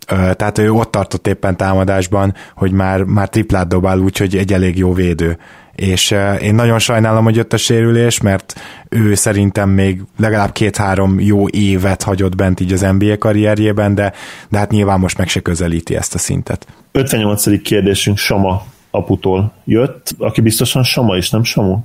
tehát 0.09 0.57
ő 0.57 0.71
ott 0.71 0.91
tartott 0.91 1.27
éppen 1.27 1.57
támadásban, 1.57 2.33
hogy 2.55 2.71
már, 2.71 3.03
már 3.03 3.29
triplát 3.29 3.67
dobál, 3.67 3.99
úgyhogy 3.99 4.35
egy 4.35 4.53
elég 4.53 4.77
jó 4.77 4.93
védő. 4.93 5.37
És 5.75 6.15
én 6.41 6.55
nagyon 6.55 6.79
sajnálom, 6.79 7.23
hogy 7.23 7.35
jött 7.35 7.53
a 7.53 7.57
sérülés, 7.57 8.21
mert 8.21 8.59
ő 8.89 9.13
szerintem 9.13 9.69
még 9.69 10.01
legalább 10.17 10.51
két-három 10.51 11.19
jó 11.19 11.47
évet 11.47 12.03
hagyott 12.03 12.35
bent 12.35 12.59
így 12.59 12.73
az 12.73 12.81
NBA 12.81 13.17
karrierjében, 13.17 13.95
de, 13.95 14.13
de 14.49 14.57
hát 14.57 14.71
nyilván 14.71 14.99
most 14.99 15.17
meg 15.17 15.27
se 15.27 15.39
közelíti 15.39 15.95
ezt 15.95 16.15
a 16.15 16.17
szintet. 16.17 16.67
58. 16.91 17.61
kérdésünk 17.61 18.17
Sama 18.17 18.63
aputól 18.91 19.53
jött, 19.65 20.15
aki 20.17 20.41
biztosan 20.41 20.83
Sama 20.83 21.17
is, 21.17 21.29
nem 21.29 21.43
Samu? 21.43 21.77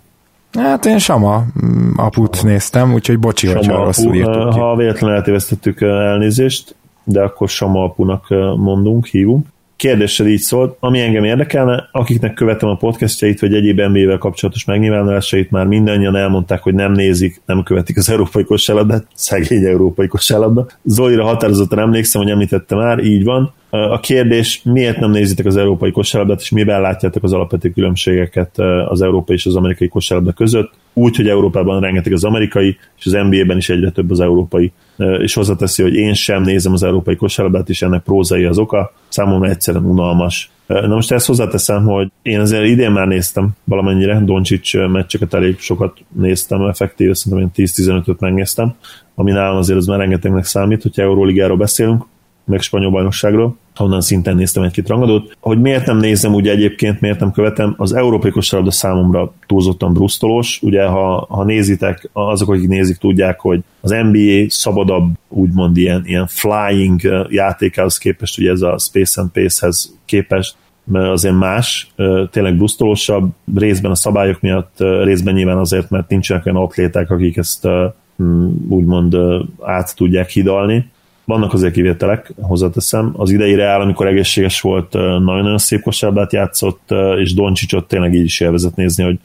Hát 0.53 0.85
én 0.85 0.99
Sama 0.99 1.45
mm, 1.65 1.91
aput 1.97 2.43
néztem, 2.43 2.93
úgyhogy 2.93 3.19
bocsi, 3.19 3.47
hogyha 3.47 3.85
rosszul 3.85 4.15
írtuk 4.15 4.53
Ha 4.53 4.77
véletlenül 4.77 5.17
eltévesztettük 5.17 5.81
elnézést, 5.81 6.75
de 7.05 7.21
akkor 7.21 7.49
Sama 7.49 7.85
apunak 7.85 8.29
mondunk, 8.57 9.07
hívunk. 9.07 9.47
Kérdéssel 9.77 10.27
így 10.27 10.39
szólt, 10.39 10.77
ami 10.81 11.01
engem 11.01 11.25
érdekelne, 11.25 11.89
akiknek 11.93 12.35
követem 12.35 12.69
a 12.69 12.77
podcastjait, 12.77 13.41
vagy 13.41 13.55
egyéb 13.55 13.81
NBA-vel 13.81 14.19
kapcsolatos 14.19 14.65
megnyilvánulásait, 14.65 15.51
már 15.51 15.67
mindannyian 15.67 16.17
elmondták, 16.17 16.63
hogy 16.63 16.75
nem 16.75 16.93
nézik, 16.93 17.41
nem 17.47 17.63
követik 17.63 17.97
az 17.97 18.11
európai 18.11 18.45
kosárlabdát, 18.45 19.07
szegény 19.15 19.65
európai 19.65 20.07
kosárlabda. 20.07 20.67
Zolira 20.85 21.25
határozottan 21.25 21.79
emlékszem, 21.79 22.23
hogy 22.23 22.31
említette 22.31 22.75
már, 22.75 22.99
így 22.99 23.25
van. 23.25 23.53
A 23.71 24.01
kérdés, 24.01 24.61
miért 24.65 25.01
nem 25.01 25.11
nézitek 25.11 25.47
az 25.47 25.57
európai 25.57 25.91
kosárlabdát, 25.91 26.41
és 26.41 26.51
mivel 26.51 26.81
látjátok 26.81 27.23
az 27.23 27.33
alapvető 27.33 27.71
különbségeket 27.71 28.59
az 28.89 29.03
európai 29.03 29.37
és 29.37 29.47
az 29.47 29.57
amerikai 29.57 29.89
kosárlabda 29.89 30.33
között? 30.33 30.73
Úgy, 30.93 31.17
hogy 31.17 31.29
Európában 31.29 31.81
rengeteg 31.81 32.13
az 32.13 32.25
amerikai, 32.25 32.77
és 32.99 33.07
az 33.07 33.13
NBA-ben 33.13 33.57
is 33.57 33.69
egyre 33.69 33.91
több 33.91 34.11
az 34.11 34.21
európai. 34.21 34.73
És 34.97 35.35
hozzáteszi, 35.35 35.83
hogy 35.83 35.95
én 35.95 36.15
sem 36.15 36.43
nézem 36.43 36.73
az 36.73 36.83
európai 36.83 37.17
kosárlabdát, 37.17 37.69
és 37.69 37.83
ennek 37.83 38.03
prózai 38.03 38.45
az 38.45 38.59
oka. 38.59 38.93
Számomra 39.09 39.49
egyszerűen 39.49 39.85
unalmas. 39.85 40.51
Na 40.67 40.95
most 40.95 41.13
ezt 41.13 41.27
hozzáteszem, 41.27 41.85
hogy 41.85 42.11
én 42.23 42.41
azért 42.41 42.65
idén 42.65 42.91
már 42.91 43.07
néztem 43.07 43.49
valamennyire, 43.65 44.21
Doncsics 44.21 44.77
meccseket 44.77 45.35
elég 45.35 45.59
sokat 45.59 45.99
néztem, 46.13 46.63
effektív, 46.63 47.15
szerintem 47.15 47.51
10-15-öt 47.57 48.21
megnéztem, 48.21 48.75
ami 49.15 49.31
nálam 49.31 49.57
azért 49.57 49.79
az 49.79 49.87
már 49.87 49.99
rengetegnek 49.99 50.45
számít, 50.45 50.83
hogyha 50.83 51.03
Euróligáról 51.03 51.57
beszélünk, 51.57 52.05
meg 52.45 52.61
spanyol 52.61 52.91
bajnokságról, 52.91 53.57
onnan 53.79 54.01
szinten 54.01 54.37
néztem 54.37 54.63
egy-két 54.63 54.89
rangadót. 54.89 55.37
Hogy 55.41 55.61
miért 55.61 55.87
nem 55.87 55.97
nézem 55.97 56.35
úgy 56.35 56.49
egyébként, 56.49 57.01
miért 57.01 57.21
nem 57.21 57.33
követem, 57.33 57.75
az 57.77 57.95
európai 57.95 58.31
kosárlabda 58.31 58.73
számomra 58.73 59.33
túlzottan 59.47 59.93
brusztolós. 59.93 60.63
Ugye, 60.63 60.85
ha, 60.85 61.27
ha 61.29 61.45
nézitek, 61.45 62.09
azok, 62.13 62.49
akik 62.49 62.69
nézik, 62.69 62.97
tudják, 62.97 63.41
hogy 63.41 63.61
az 63.81 63.91
NBA 63.91 64.45
szabadabb, 64.49 65.13
úgymond 65.29 65.77
ilyen, 65.77 66.03
ilyen 66.07 66.27
flying 66.27 67.01
játékához 67.29 67.99
képest, 67.99 68.39
ugye 68.39 68.51
ez 68.51 68.61
a 68.61 68.79
Space 68.79 69.21
and 69.21 69.31
Pace-hez 69.31 69.95
képest, 70.05 70.57
mert 70.85 71.11
azért 71.11 71.35
más, 71.39 71.93
tényleg 72.31 72.57
brusztolósabb, 72.57 73.31
részben 73.57 73.91
a 73.91 73.95
szabályok 73.95 74.41
miatt, 74.41 74.75
részben 75.03 75.35
nyilván 75.35 75.59
azért, 75.59 75.91
mert 75.91 76.09
nincsenek 76.09 76.47
olyan 76.47 76.63
atléták, 76.63 77.11
akik 77.11 77.37
ezt 77.37 77.69
úgymond 78.69 79.17
át 79.61 79.97
tudják 79.97 80.29
hidalni 80.29 80.93
vannak 81.25 81.53
azért 81.53 81.73
kivételek, 81.73 82.33
hozzáteszem. 82.41 83.15
Az 83.17 83.31
idei 83.31 83.55
Reál, 83.55 83.81
amikor 83.81 84.07
egészséges 84.07 84.61
volt, 84.61 84.93
nagyon-nagyon 84.93 85.59
szép 85.59 85.81
kosárlabdát 85.81 86.33
játszott, 86.33 86.95
és 87.19 87.35
Doncsicsot 87.35 87.89
tényleg 87.89 88.15
így 88.15 88.25
is 88.25 88.41
élvezett 88.41 88.75
nézni, 88.75 89.05
hogy 89.05 89.19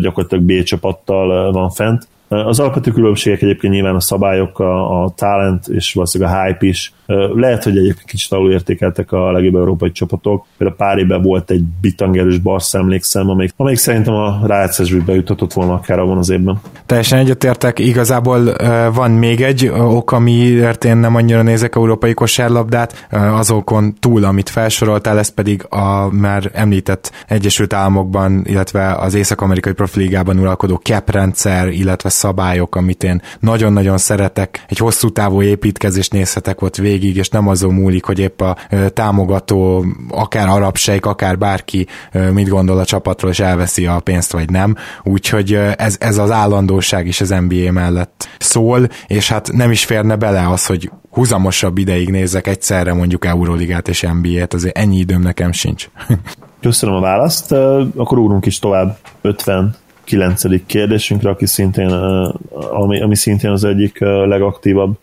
gyakorlatilag 0.00 0.44
B 0.44 0.62
csapattal 0.62 1.52
van 1.52 1.70
fent. 1.70 2.08
Az 2.32 2.60
alapvető 2.60 2.90
különbségek 2.90 3.42
egyébként 3.42 3.72
nyilván 3.72 3.94
a 3.94 4.00
szabályok, 4.00 4.58
a, 4.58 5.02
a 5.04 5.12
talent 5.16 5.66
és 5.66 5.94
valószínűleg 5.94 6.34
a 6.34 6.42
hype 6.42 6.66
is. 6.66 6.92
Lehet, 7.34 7.64
hogy 7.64 7.76
egyébként 7.76 8.08
kicsit 8.08 8.32
alulértékeltek 8.32 9.12
a 9.12 9.32
legjobb 9.32 9.54
európai 9.54 9.92
csapatok. 9.92 10.46
Például 10.56 10.78
pár 10.78 10.98
évben 10.98 11.22
volt 11.22 11.50
egy 11.50 11.64
bitangerős 11.80 12.38
Barca, 12.38 12.78
emlékszem, 12.78 13.28
amelyik, 13.28 13.52
amelyik 13.56 13.78
szerintem 13.78 14.14
a 14.14 14.40
rájátszásba 14.46 15.04
bejuthatott 15.04 15.52
volna 15.52 15.72
akár 15.72 15.98
abban 15.98 16.18
az 16.18 16.30
évben. 16.30 16.60
Teljesen 16.86 17.18
egyetértek. 17.18 17.78
Igazából 17.78 18.56
van 18.94 19.10
még 19.10 19.42
egy 19.42 19.68
ok, 19.68 20.12
amiért 20.12 20.84
én 20.84 20.96
nem 20.96 21.14
annyira 21.14 21.42
nézek 21.42 21.76
európai 21.76 22.14
kosárlabdát, 22.14 23.06
azokon 23.10 23.94
túl, 24.00 24.24
amit 24.24 24.48
felsoroltál, 24.48 25.18
ez 25.18 25.28
pedig 25.28 25.66
a 25.68 26.12
már 26.12 26.50
említett 26.52 27.12
Egyesült 27.28 27.72
Államokban, 27.72 28.42
illetve 28.44 28.94
az 28.94 29.14
Észak-Amerikai 29.14 29.72
Profiligában 29.72 30.38
uralkodó 30.38 30.74
cap 30.74 31.10
rendszer, 31.10 31.68
illetve 31.68 32.08
szabályok, 32.22 32.76
amit 32.76 33.02
én 33.02 33.22
nagyon-nagyon 33.40 33.98
szeretek. 33.98 34.64
Egy 34.68 34.78
hosszú 34.78 35.10
távú 35.10 35.42
építkezést 35.42 36.12
nézhetek 36.12 36.62
ott 36.62 36.76
végig, 36.76 37.16
és 37.16 37.28
nem 37.28 37.48
azon 37.48 37.74
múlik, 37.74 38.04
hogy 38.04 38.18
épp 38.18 38.40
a 38.40 38.56
támogató, 38.94 39.84
akár 40.08 40.48
arab 40.48 40.76
sejk, 40.76 41.06
akár 41.06 41.38
bárki 41.38 41.86
mit 42.32 42.48
gondol 42.48 42.78
a 42.78 42.84
csapatról, 42.84 43.30
és 43.30 43.40
elveszi 43.40 43.86
a 43.86 44.00
pénzt, 44.00 44.32
vagy 44.32 44.50
nem. 44.50 44.76
Úgyhogy 45.02 45.54
ez, 45.76 45.96
ez 46.00 46.18
az 46.18 46.30
állandóság 46.30 47.06
is 47.06 47.20
az 47.20 47.28
NBA 47.28 47.72
mellett 47.72 48.28
szól, 48.38 48.88
és 49.06 49.28
hát 49.28 49.52
nem 49.52 49.70
is 49.70 49.84
férne 49.84 50.16
bele 50.16 50.48
az, 50.48 50.66
hogy 50.66 50.90
húzamosabb 51.10 51.78
ideig 51.78 52.10
nézek 52.10 52.46
egyszerre 52.46 52.92
mondjuk 52.92 53.24
Euroligát 53.24 53.88
és 53.88 54.06
NBA-t, 54.20 54.54
azért 54.54 54.78
ennyi 54.78 54.98
időm 54.98 55.22
nekem 55.22 55.52
sincs. 55.52 55.88
Köszönöm 56.60 56.94
a 56.94 57.00
választ, 57.00 57.52
akkor 57.96 58.18
úrunk 58.18 58.46
is 58.46 58.58
tovább 58.58 58.96
50 59.20 59.74
kilencedik 60.04 60.66
kérdésünkre, 60.66 61.30
aki 61.30 61.46
szintén, 61.46 61.90
ami, 62.70 63.00
ami 63.00 63.16
szintén 63.16 63.50
az 63.50 63.64
egyik 63.64 63.98
legaktívabb 64.00 64.98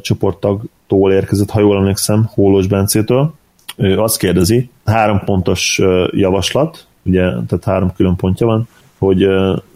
csoporttagtól 0.00 1.12
érkezett, 1.12 1.50
ha 1.50 1.60
jól 1.60 1.76
emlékszem, 1.76 2.30
Hólós 2.34 2.66
Bencétől. 2.66 3.34
Ő 3.76 4.00
azt 4.00 4.18
kérdezi, 4.18 4.70
három 4.84 5.20
pontos 5.24 5.80
javaslat, 6.10 6.86
ugye, 7.02 7.20
tehát 7.22 7.64
három 7.64 7.92
külön 7.96 8.16
pontja 8.16 8.46
van, 8.46 8.68
hogy 8.98 9.26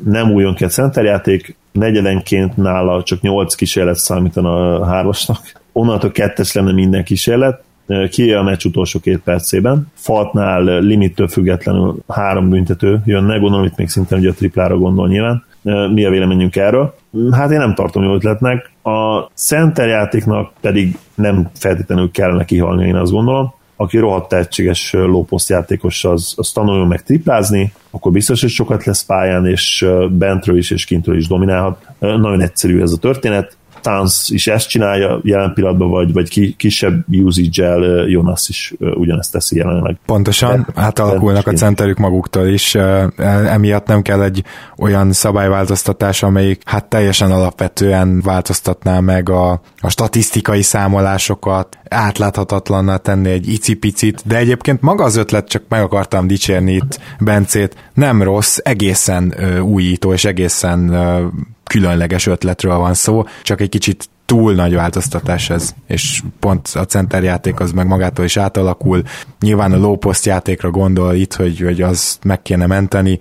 nem 0.04 0.30
újon 0.30 0.54
ki 0.54 0.64
a 0.64 0.68
centerjáték, 0.68 1.56
negyedenként 1.72 2.56
nála 2.56 3.02
csak 3.02 3.20
nyolc 3.20 3.54
kísérlet 3.54 3.96
számítana 3.96 4.80
a 4.80 4.86
hármasnak, 4.86 5.38
onnantól 5.72 6.10
kettes 6.10 6.52
lenne 6.52 6.72
minden 6.72 7.04
kísérlet, 7.04 7.62
ki 8.10 8.32
a 8.32 8.42
meccs 8.42 8.64
utolsó 8.64 9.00
két 9.00 9.18
percében. 9.18 9.86
Faltnál 9.94 10.80
limittől 10.80 11.28
függetlenül 11.28 11.96
három 12.08 12.48
büntető 12.48 13.02
jönne, 13.04 13.38
gondolom 13.38 13.66
itt 13.66 13.76
még 13.76 13.88
szintén 13.88 14.18
ugye 14.18 14.30
a 14.30 14.34
triplára 14.34 14.76
gondol 14.76 15.08
nyilván. 15.08 15.44
Mi 15.92 16.04
a 16.04 16.10
véleményünk 16.10 16.56
erről? 16.56 16.94
Hát 17.30 17.50
én 17.50 17.58
nem 17.58 17.74
tartom 17.74 18.02
jó 18.02 18.14
ötletnek. 18.14 18.70
A 18.82 19.20
center 19.34 19.88
játéknak 19.88 20.52
pedig 20.60 20.98
nem 21.14 21.50
feltétlenül 21.54 22.10
kellene 22.10 22.44
kihalni, 22.44 22.86
én 22.86 22.94
azt 22.94 23.12
gondolom 23.12 23.54
aki 23.76 23.98
rohadt 23.98 24.28
tehetséges 24.28 24.92
lóposzt 24.92 25.48
játékos, 25.48 26.04
az, 26.04 26.34
az 26.36 26.50
tanuljon 26.50 26.86
meg 26.86 27.02
triplázni, 27.02 27.72
akkor 27.90 28.12
biztos, 28.12 28.40
hogy 28.40 28.50
sokat 28.50 28.84
lesz 28.84 29.04
pályán, 29.04 29.46
és 29.46 29.86
bentről 30.10 30.56
is 30.56 30.70
és 30.70 30.84
kintről 30.84 31.16
is 31.16 31.28
dominálhat. 31.28 31.86
Nagyon 31.98 32.40
egyszerű 32.40 32.80
ez 32.80 32.92
a 32.92 32.96
történet. 32.96 33.56
Towns 33.86 34.28
is 34.30 34.46
ezt 34.46 34.68
csinálja 34.68 35.20
jelen 35.22 35.52
pillanatban, 35.54 35.90
vagy, 35.90 36.12
vagy 36.12 36.56
kisebb 36.56 37.04
usage-el 37.08 38.08
Jonas 38.08 38.48
is 38.48 38.74
ugyanezt 38.78 39.32
teszi 39.32 39.56
jelenleg. 39.56 39.98
Pontosan, 40.06 40.66
de, 40.74 40.82
átalakulnak 40.82 41.46
a 41.46 41.52
centerük 41.52 41.98
maguktól 41.98 42.46
is, 42.46 42.74
emiatt 43.46 43.86
nem 43.86 44.02
kell 44.02 44.22
egy 44.22 44.44
olyan 44.78 45.12
szabályváltoztatás, 45.12 46.22
amelyik 46.22 46.62
hát 46.64 46.84
teljesen 46.84 47.30
alapvetően 47.30 48.20
változtatná 48.20 49.00
meg 49.00 49.28
a, 49.28 49.60
a 49.80 49.88
statisztikai 49.88 50.62
számolásokat, 50.62 51.78
átláthatatlanná 51.88 52.96
tenni 52.96 53.30
egy 53.30 53.48
icipicit, 53.48 54.22
de 54.24 54.36
egyébként 54.36 54.80
maga 54.80 55.04
az 55.04 55.16
ötlet, 55.16 55.48
csak 55.48 55.62
meg 55.68 55.82
akartam 55.82 56.26
dicsérni 56.26 56.72
itt 56.72 57.00
Bencét, 57.20 57.90
nem 57.94 58.22
rossz, 58.22 58.58
egészen 58.62 59.34
újító 59.62 60.12
és 60.12 60.24
egészen 60.24 60.90
különleges 61.66 62.26
ötletről 62.26 62.76
van 62.76 62.94
szó, 62.94 63.24
csak 63.42 63.60
egy 63.60 63.68
kicsit 63.68 64.08
túl 64.26 64.54
nagy 64.54 64.74
változtatás 64.74 65.50
ez, 65.50 65.74
és 65.86 66.22
pont 66.40 66.68
a 66.74 66.84
centerjáték 66.84 67.60
az 67.60 67.72
meg 67.72 67.86
magától 67.86 68.24
is 68.24 68.36
átalakul. 68.36 69.02
Nyilván 69.40 69.72
a 69.72 69.76
low 69.76 69.96
post 69.96 70.24
játékra 70.26 70.70
gondol 70.70 71.14
itt, 71.14 71.34
hogy, 71.34 71.60
hogy 71.60 71.82
az 71.82 72.18
meg 72.24 72.42
kéne 72.42 72.66
menteni. 72.66 73.18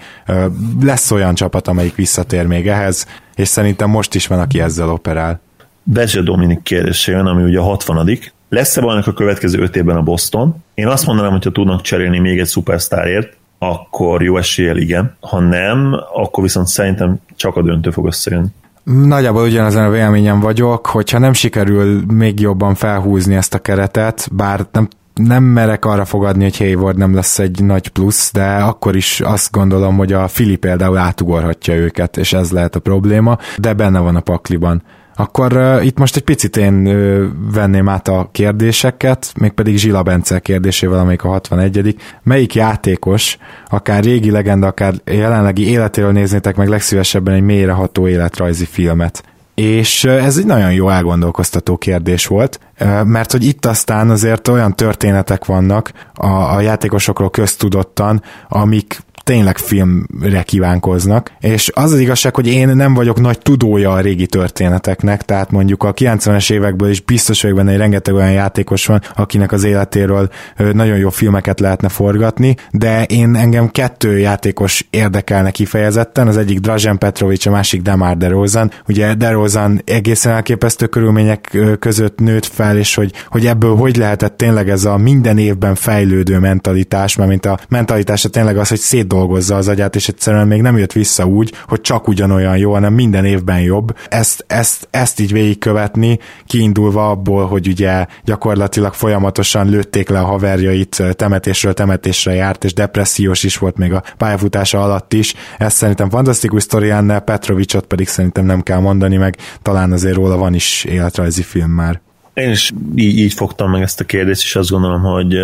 Lesz 0.81 1.11
olyan 1.11 1.35
csapat, 1.35 1.67
amelyik 1.67 1.95
visszatér 1.95 2.45
még 2.45 2.67
ehhez, 2.67 3.07
és 3.35 3.47
szerintem 3.47 3.89
most 3.89 4.15
is 4.15 4.27
van, 4.27 4.39
aki 4.39 4.59
ezzel 4.59 4.89
operál. 4.89 5.39
Bezse 5.83 6.21
Dominik 6.21 6.61
kérdése 6.63 7.11
jön, 7.11 7.25
ami 7.25 7.43
ugye 7.43 7.59
a 7.59 7.63
60 7.63 8.19
Lesz-e 8.49 8.81
valamik 8.81 9.07
a 9.07 9.13
következő 9.13 9.61
öt 9.61 9.75
évben 9.75 9.95
a 9.95 10.01
Boston? 10.01 10.63
Én 10.73 10.87
azt 10.87 11.05
mondanám, 11.05 11.31
hogyha 11.31 11.51
tudnak 11.51 11.81
cserélni 11.81 12.19
még 12.19 12.39
egy 12.39 12.45
szupersztárért, 12.45 13.37
akkor 13.57 14.23
jó 14.23 14.37
eséllyel 14.37 14.77
igen. 14.77 15.15
Ha 15.19 15.39
nem, 15.39 15.95
akkor 16.13 16.43
viszont 16.43 16.67
szerintem 16.67 17.19
csak 17.35 17.55
a 17.55 17.61
döntő 17.61 17.89
fog 17.89 18.05
összejönni. 18.05 18.47
Nagyjából 18.83 19.43
ugyanezen 19.43 19.85
a 19.85 19.89
véleményem 19.89 20.39
vagyok, 20.39 20.85
hogyha 20.85 21.19
nem 21.19 21.33
sikerül 21.33 22.01
még 22.13 22.39
jobban 22.39 22.75
felhúzni 22.75 23.35
ezt 23.35 23.53
a 23.53 23.59
keretet, 23.59 24.29
bár 24.31 24.65
nem 24.71 24.87
nem 25.15 25.43
merek 25.43 25.85
arra 25.85 26.05
fogadni, 26.05 26.43
hogy 26.43 26.57
Hayward 26.57 26.97
nem 26.97 27.15
lesz 27.15 27.39
egy 27.39 27.63
nagy 27.63 27.87
plusz, 27.87 28.31
de 28.33 28.45
akkor 28.45 28.95
is 28.95 29.21
azt 29.21 29.51
gondolom, 29.51 29.97
hogy 29.97 30.13
a 30.13 30.27
Fili 30.27 30.55
például 30.55 30.97
átugorhatja 30.97 31.73
őket, 31.73 32.17
és 32.17 32.33
ez 32.33 32.51
lehet 32.51 32.75
a 32.75 32.79
probléma, 32.79 33.37
de 33.57 33.73
benne 33.73 33.99
van 33.99 34.15
a 34.15 34.19
pakliban. 34.19 34.83
Akkor 35.15 35.57
uh, 35.57 35.85
itt 35.85 35.97
most 35.97 36.15
egy 36.15 36.23
picit 36.23 36.57
én 36.57 36.87
uh, 36.87 37.25
venném 37.53 37.89
át 37.89 38.07
a 38.07 38.29
kérdéseket, 38.31 39.33
mégpedig 39.39 39.77
Zsila 39.77 40.03
Bence 40.03 40.39
kérdésével, 40.39 40.99
amelyik 40.99 41.23
a 41.23 41.27
61 41.27 41.95
Melyik 42.23 42.55
játékos, 42.55 43.37
akár 43.69 44.03
régi 44.03 44.31
legenda, 44.31 44.67
akár 44.67 44.93
jelenlegi 45.05 45.69
életéről 45.69 46.11
néznétek 46.11 46.55
meg 46.55 46.67
legszívesebben 46.67 47.33
egy 47.33 47.43
mélyreható 47.43 48.07
életrajzi 48.07 48.65
filmet? 48.65 49.23
És 49.55 50.03
ez 50.03 50.37
egy 50.37 50.45
nagyon 50.45 50.73
jó 50.73 50.89
elgondolkoztató 50.89 51.77
kérdés 51.77 52.27
volt, 52.27 52.59
mert 53.03 53.31
hogy 53.31 53.43
itt 53.43 53.65
aztán 53.65 54.09
azért 54.09 54.47
olyan 54.47 54.75
történetek 54.75 55.45
vannak 55.45 55.91
a, 56.13 56.27
a 56.27 56.61
játékosokról 56.61 57.29
köztudottan, 57.29 58.21
amik 58.47 59.03
tényleg 59.25 59.57
filmre 59.57 60.43
kívánkoznak, 60.43 61.31
és 61.39 61.71
az 61.73 61.91
az 61.91 61.99
igazság, 61.99 62.35
hogy 62.35 62.47
én 62.47 62.67
nem 62.67 62.93
vagyok 62.93 63.19
nagy 63.19 63.39
tudója 63.39 63.91
a 63.91 63.99
régi 63.99 64.25
történeteknek, 64.25 65.21
tehát 65.21 65.51
mondjuk 65.51 65.83
a 65.83 65.93
90-es 65.93 66.51
évekből 66.51 66.89
is 66.89 67.01
biztos 67.01 67.41
vagyok 67.41 67.57
benne, 67.57 67.69
hogy 67.69 67.79
rengeteg 67.79 68.13
olyan 68.13 68.31
játékos 68.31 68.85
van, 68.85 69.01
akinek 69.15 69.51
az 69.51 69.63
életéről 69.63 70.29
nagyon 70.73 70.97
jó 70.97 71.09
filmeket 71.09 71.59
lehetne 71.59 71.89
forgatni, 71.89 72.55
de 72.71 73.03
én 73.03 73.35
engem 73.35 73.69
kettő 73.69 74.19
játékos 74.19 74.87
érdekelne 74.89 75.51
kifejezetten, 75.51 76.27
az 76.27 76.37
egyik 76.37 76.59
Drazen 76.59 76.97
Petrovic, 76.97 77.45
a 77.45 77.51
másik 77.51 77.81
Demar 77.81 78.17
DeRozan. 78.17 78.71
Ugye 78.87 79.13
DeRozan 79.13 79.81
egészen 79.85 80.33
elképesztő 80.33 80.85
körülmények 80.85 81.57
között 81.79 82.19
nőtt 82.19 82.45
fel, 82.45 82.77
és 82.77 82.95
hogy, 82.95 83.11
hogy 83.29 83.45
ebből 83.45 83.75
hogy 83.75 83.95
lehetett 83.95 84.37
tényleg 84.37 84.69
ez 84.69 84.85
a 84.85 84.97
minden 84.97 85.37
évben 85.37 85.75
fejlődő 85.75 86.39
mentalitás, 86.39 87.15
mert 87.15 87.29
mint 87.29 87.45
a 87.45 87.59
mentalitása 87.69 88.29
tényleg 88.29 88.57
az, 88.57 88.67
hogy 88.67 88.79
szétdolgozza 89.15 89.55
az 89.55 89.67
agyát, 89.67 89.95
és 89.95 90.07
egyszerűen 90.07 90.47
még 90.47 90.61
nem 90.61 90.77
jött 90.77 90.91
vissza 90.91 91.25
úgy, 91.25 91.53
hogy 91.67 91.81
csak 91.81 92.07
ugyanolyan 92.07 92.57
jó, 92.57 92.73
hanem 92.73 92.93
minden 92.93 93.25
évben 93.25 93.61
jobb. 93.61 93.95
Ezt, 94.09 94.43
ezt, 94.47 94.87
ezt 94.91 95.19
így 95.19 95.31
végigkövetni, 95.31 96.19
kiindulva 96.45 97.09
abból, 97.09 97.45
hogy 97.47 97.67
ugye 97.67 98.05
gyakorlatilag 98.23 98.93
folyamatosan 98.93 99.69
lőtték 99.69 100.09
le 100.09 100.19
a 100.19 100.25
haverjait, 100.25 101.03
temetésről 101.11 101.73
temetésre 101.73 102.33
járt, 102.33 102.63
és 102.63 102.73
depressziós 102.73 103.43
is 103.43 103.57
volt 103.57 103.77
még 103.77 103.93
a 103.93 104.03
pályafutása 104.17 104.83
alatt 104.83 105.13
is. 105.13 105.33
Ez 105.57 105.73
szerintem 105.73 106.09
fantasztikus 106.09 106.63
sztori 106.63 106.87
lenne, 106.87 107.19
Petrovicsot 107.19 107.85
pedig 107.85 108.07
szerintem 108.07 108.45
nem 108.45 108.61
kell 108.61 108.79
mondani, 108.79 109.17
meg 109.17 109.37
talán 109.61 109.91
azért 109.91 110.15
róla 110.15 110.37
van 110.37 110.53
is 110.53 110.83
életrajzi 110.83 111.43
film 111.43 111.71
már. 111.71 112.01
Én 112.33 112.49
is 112.49 112.73
így, 112.95 113.17
így 113.17 113.33
fogtam 113.33 113.71
meg 113.71 113.81
ezt 113.81 113.99
a 113.99 114.03
kérdést, 114.03 114.43
és 114.43 114.55
azt 114.55 114.69
gondolom, 114.69 115.01
hogy 115.01 115.35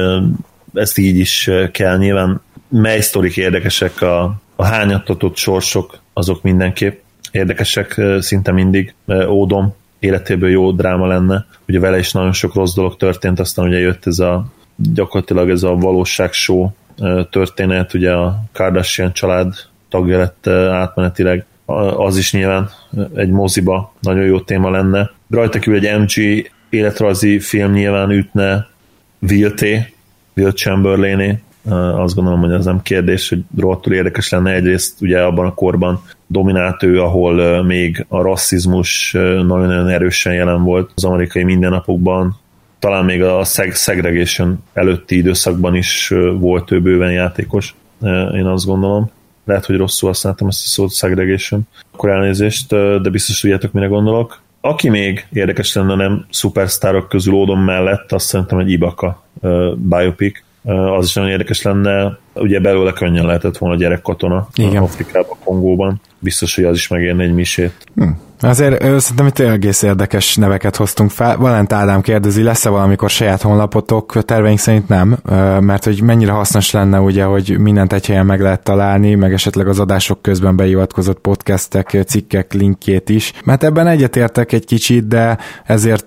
ezt 0.74 0.98
így 0.98 1.18
is 1.18 1.50
kell. 1.72 1.98
Nyilván 1.98 2.42
mely 2.72 3.02
sztorik 3.02 3.38
érdekesek, 3.38 4.02
a, 4.02 4.36
a 4.56 4.66
hányattatott 4.66 5.36
sorsok, 5.36 6.00
azok 6.14 6.42
mindenképp 6.42 7.02
érdekesek 7.32 8.02
szinte 8.20 8.52
mindig. 8.52 8.94
Ódom 9.28 9.76
életéből 10.00 10.50
jó 10.50 10.72
dráma 10.72 11.08
lenne. 11.08 11.46
Ugye 11.68 11.80
vele 11.80 11.98
is 11.98 12.12
nagyon 12.12 12.34
sok 12.34 12.54
rossz 12.54 12.74
dolog 12.74 12.98
történt, 12.98 13.40
aztán 13.40 13.68
ugye 13.68 13.80
jött 13.80 14.06
ez 14.06 14.20
a 14.20 14.46
gyakorlatilag 14.76 15.50
ez 15.50 15.64
a 15.64 15.76
valóság 15.76 16.34
show 16.34 16.70
történet, 17.30 17.94
ugye 17.94 18.12
a 18.12 18.44
Kardashian 18.52 19.14
család 19.14 19.54
tagja 19.90 20.18
lett 20.18 20.48
átmenetileg, 20.48 21.46
az 21.96 22.18
is 22.18 22.34
nyilván 22.34 22.70
egy 23.16 23.30
moziba 23.30 23.94
nagyon 24.00 24.26
jó 24.26 24.40
téma 24.40 24.70
lenne. 24.70 25.12
Rajta 25.30 25.60
kívül 25.60 25.86
egy 25.86 26.00
MG 26.00 26.50
életrajzi 26.70 27.40
film 27.40 27.72
nyilván 27.72 28.12
ütne 28.12 28.68
Vilté, 29.20 29.94
Will 30.36 30.52
Chamberlainé, 30.52 31.40
azt 31.70 32.16
gondolom, 32.16 32.40
hogy 32.40 32.52
ez 32.52 32.66
nem 32.66 32.82
kérdés, 32.82 33.30
hogy 33.30 33.44
rohadtul 33.58 33.94
érdekes 33.94 34.30
lenne 34.30 34.54
egyrészt 34.54 35.02
ugye 35.02 35.22
abban 35.22 35.46
a 35.46 35.54
korban 35.54 36.02
dominált 36.28 36.84
ő, 36.84 37.02
ahol 37.02 37.64
még 37.64 38.06
a 38.08 38.22
rasszizmus 38.22 39.12
nagyon-nagyon 39.22 39.88
erősen 39.88 40.34
jelen 40.34 40.64
volt 40.64 40.92
az 40.96 41.04
amerikai 41.04 41.44
mindennapokban, 41.44 42.40
talán 42.80 43.06
még 43.06 43.24
a 43.24 43.44
segregation 43.74 44.64
előtti 44.74 45.18
időszakban 45.18 45.76
is 45.76 46.14
volt 46.40 46.72
ő 46.72 46.82
bőven 46.82 47.12
játékos, 47.12 47.76
én 48.34 48.46
azt 48.46 48.66
gondolom. 48.66 49.12
Lehet, 49.46 49.66
hogy 49.66 49.78
rosszul 49.78 50.10
használtam 50.10 50.48
ezt 50.48 50.64
a 50.64 50.68
szót, 50.68 50.94
segregation. 50.94 51.68
Akkor 51.94 52.10
elnézést, 52.10 52.70
de 53.02 53.10
biztos 53.10 53.40
tudjátok, 53.40 53.72
mire 53.72 53.86
gondolok. 53.86 54.42
Aki 54.62 54.90
még 54.90 55.28
érdekes 55.34 55.74
lenne 55.74 55.96
nem 55.96 56.26
szupersztárok 56.30 57.10
közül 57.10 57.34
Ódon 57.34 57.58
mellett, 57.58 58.12
azt 58.12 58.26
szerintem 58.26 58.60
egy 58.60 58.72
Ibaka 58.72 59.24
biopic, 59.76 60.44
az 60.98 61.06
is 61.06 61.14
nagyon 61.14 61.30
érdekes 61.30 61.62
lenne. 61.62 62.18
Ugye 62.34 62.60
belőle 62.60 62.92
könnyen 62.92 63.26
lehetett 63.26 63.58
volna 63.58 63.76
gyerekkatona 63.76 64.48
Igen. 64.54 64.82
Afrikában, 64.82 65.38
Kongóban. 65.44 66.02
Biztos, 66.20 66.56
hogy 66.56 66.64
az 66.64 66.76
is 66.76 66.88
megérne 66.88 67.24
egy 67.24 67.34
misét. 67.34 67.74
Hm. 67.96 68.04
Azért 68.44 68.82
szerintem 68.82 69.28
itt 69.28 69.40
egész 69.40 69.82
érdekes 69.82 70.36
neveket 70.36 70.76
hoztunk 70.76 71.10
fel. 71.10 71.38
Valent 71.38 71.74
Ádám 71.74 72.02
kérdezi, 72.02 72.44
lesz-e 72.44 72.70
valamikor 72.70 73.10
saját 73.10 73.42
honlapotok? 73.42 74.24
Terveink 74.26 74.60
szerint 74.60 74.88
nem, 74.88 75.18
mert 75.60 75.84
hogy 75.84 76.02
mennyire 76.02 76.32
hasznos 76.32 76.72
lenne 76.72 77.00
ugye, 77.00 77.24
hogy 77.24 77.58
mindent 77.58 77.94
egy 77.94 78.06
helyen 78.06 78.26
meg 78.26 78.42
lehet 78.42 78.64
találni, 78.64 79.16
meg 79.16 79.34
esetleg 79.34 79.68
az 79.68 79.80
adások 79.80 80.22
közben 80.22 80.56
beivatkozott 80.56 81.20
podcastek, 81.20 81.98
cikkek 82.08 82.54
linkjét 82.54 83.10
is. 83.10 83.34
Mert 83.46 83.64
ebben 83.64 83.88
egyetértek 83.88 84.52
egy 84.52 84.66
kicsit, 84.66 85.08
de 85.08 85.38
ezért, 85.66 86.06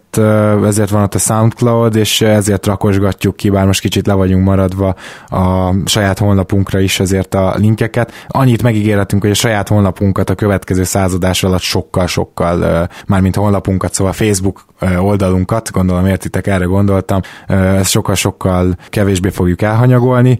ezért 0.64 0.90
van 0.90 1.02
ott 1.02 1.14
a 1.14 1.18
SoundCloud, 1.18 1.96
és 1.96 2.20
ezért 2.20 2.66
rakosgatjuk 2.66 3.36
ki, 3.36 3.50
bár 3.50 3.66
most 3.66 3.80
kicsit 3.80 4.06
le 4.06 4.12
vagyunk 4.12 4.44
maradva 4.44 4.94
a 5.28 5.72
saját 5.84 6.18
honlapunkra 6.18 6.78
is 6.80 7.00
ezért 7.00 7.34
a 7.34 7.54
linkeket. 7.56 8.12
Annyit 8.28 8.62
megígérhetünk, 8.62 9.22
hogy 9.22 9.30
a 9.30 9.34
saját 9.34 9.68
honlapunkat 9.68 10.30
a 10.30 10.34
következő 10.34 10.82
századás 10.82 11.42
alatt 11.42 11.60
sokkal, 11.60 12.06
sokkal 12.06 12.32
sokkal, 12.34 12.88
mármint 13.06 13.36
honlapunkat, 13.36 13.94
szóval 13.94 14.12
Facebook 14.12 14.64
oldalunkat, 14.98 15.72
gondolom 15.72 16.06
értitek, 16.06 16.46
erre 16.46 16.64
gondoltam, 16.64 17.20
ezt 17.46 17.90
sokkal-sokkal 17.90 18.76
kevésbé 18.88 19.28
fogjuk 19.28 19.62
elhanyagolni. 19.62 20.38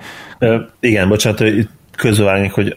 Igen, 0.81 1.09
bocsánat, 1.09 1.39
hogy 1.39 1.69
közölvágnék, 1.97 2.53
hogy 2.53 2.77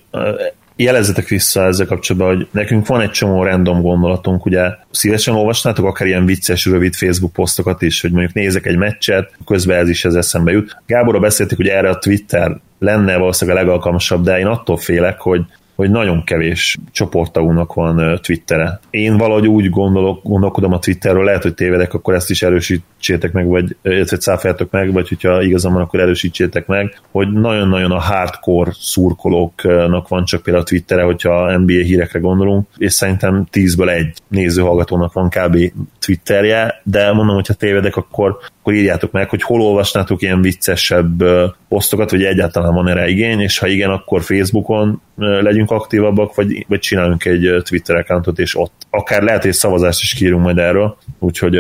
jelezzetek 0.78 1.28
vissza 1.28 1.66
ezzel 1.66 1.86
kapcsolatban, 1.86 2.36
hogy 2.36 2.48
nekünk 2.52 2.88
van 2.88 3.02
egy 3.02 3.12
csomó 3.12 3.44
random 3.44 3.82
gondolatunk, 3.82 4.46
ugye 4.46 4.62
szívesen 4.92 5.36
olvasnátok 5.36 5.86
akár 5.86 6.08
ilyen 6.08 6.26
vicces, 6.26 6.66
rövid 6.66 6.96
Facebook 6.96 7.34
posztokat 7.34 7.82
is, 7.82 8.02
hogy 8.02 8.12
mondjuk 8.12 8.34
nézek 8.34 8.66
egy 8.66 8.78
meccset, 8.78 9.32
közben 9.46 9.78
ez 9.78 9.90
is 9.90 10.06
ez 10.06 10.14
eszembe 10.14 10.52
jut. 10.52 10.82
Gáborra 10.86 11.20
beszéltük, 11.20 11.58
hogy 11.58 11.68
erre 11.68 11.90
a 11.90 11.98
Twitter 11.98 12.58
lenne 12.80 13.18
valószínűleg 13.18 13.60
a 13.60 13.64
legalkalmasabb, 13.66 14.24
de 14.24 14.40
én 14.40 14.46
attól 14.46 14.78
félek, 14.78 15.20
hogy 15.20 15.42
hogy 15.78 15.90
nagyon 15.90 16.24
kevés 16.24 16.78
csoporttagúnak 16.92 17.74
van 17.74 18.20
Twittere. 18.22 18.80
Én 18.90 19.18
valahogy 19.18 19.48
úgy 19.48 19.70
gondolok, 19.70 20.24
gondolkodom 20.24 20.74
a 20.74 20.80
Twitterről, 20.80 21.24
lehet, 21.24 21.44
hogy 21.44 21.54
tévedek, 21.54 21.94
akkor 21.94 22.14
ezt 22.14 22.30
is 22.30 22.42
erősítsétek 22.42 23.32
meg, 23.32 23.48
vagy 23.48 23.76
illetve 23.84 24.18
cáfoljátok 24.18 24.72
meg, 24.72 24.94
vagy 24.94 25.08
hogyha 25.08 25.42
igazam 25.42 25.74
van, 25.74 25.82
akkor 25.82 26.00
erősítsétek 26.00 26.68
meg, 26.68 27.00
hogy 27.12 27.32
nagyon-nagyon 27.32 27.92
a 27.92 28.00
hardcore 28.00 28.72
szurkolóknak 28.80 30.08
van 30.08 30.26
csak 30.26 30.44
például 30.44 30.66
a 30.66 30.68
Twittere, 30.68 31.04
hogyha 31.04 31.58
NBA 31.58 31.74
hírekre 31.74 32.20
gondolunk, 32.20 32.68
és 32.78 32.94
szerintem 32.94 33.48
10-ből 33.52 33.90
egy 33.90 34.18
nézőhallgatónak 34.28 35.14
van 35.14 35.30
kb. 35.30 35.58
Twitterje, 36.00 36.82
de 36.84 37.14
mondom, 37.14 37.36
hogyha 37.36 37.54
tévedek, 37.54 37.96
akkor, 37.96 38.38
akkor 38.60 38.74
írjátok 38.74 39.12
meg, 39.12 39.30
hogy 39.30 39.42
hol 39.42 39.62
olvasnátok 39.62 40.22
ilyen 40.22 40.42
viccesebb 40.42 41.24
posztokat, 41.70 42.12
vagy 42.12 42.24
egyáltalán 42.24 42.74
van 42.74 42.88
erre 42.88 43.08
igény, 43.08 43.40
és 43.40 43.58
ha 43.58 43.68
igen, 43.68 43.90
akkor 43.90 44.22
Facebookon 44.22 45.02
legyünk 45.16 45.67
aktívabbak, 45.72 46.36
vagy, 46.36 46.66
vagy 46.68 46.80
csináljunk 46.80 47.26
egy 47.26 47.64
Twitter 47.64 47.96
accountot, 47.96 48.40
és 48.40 48.58
ott 48.58 48.74
akár 48.90 49.22
lehet, 49.22 49.44
hogy 49.44 49.54
szavazást 49.54 50.02
is 50.02 50.14
kírunk 50.14 50.44
majd 50.44 50.58
erről, 50.58 50.98
úgyhogy 51.20 51.56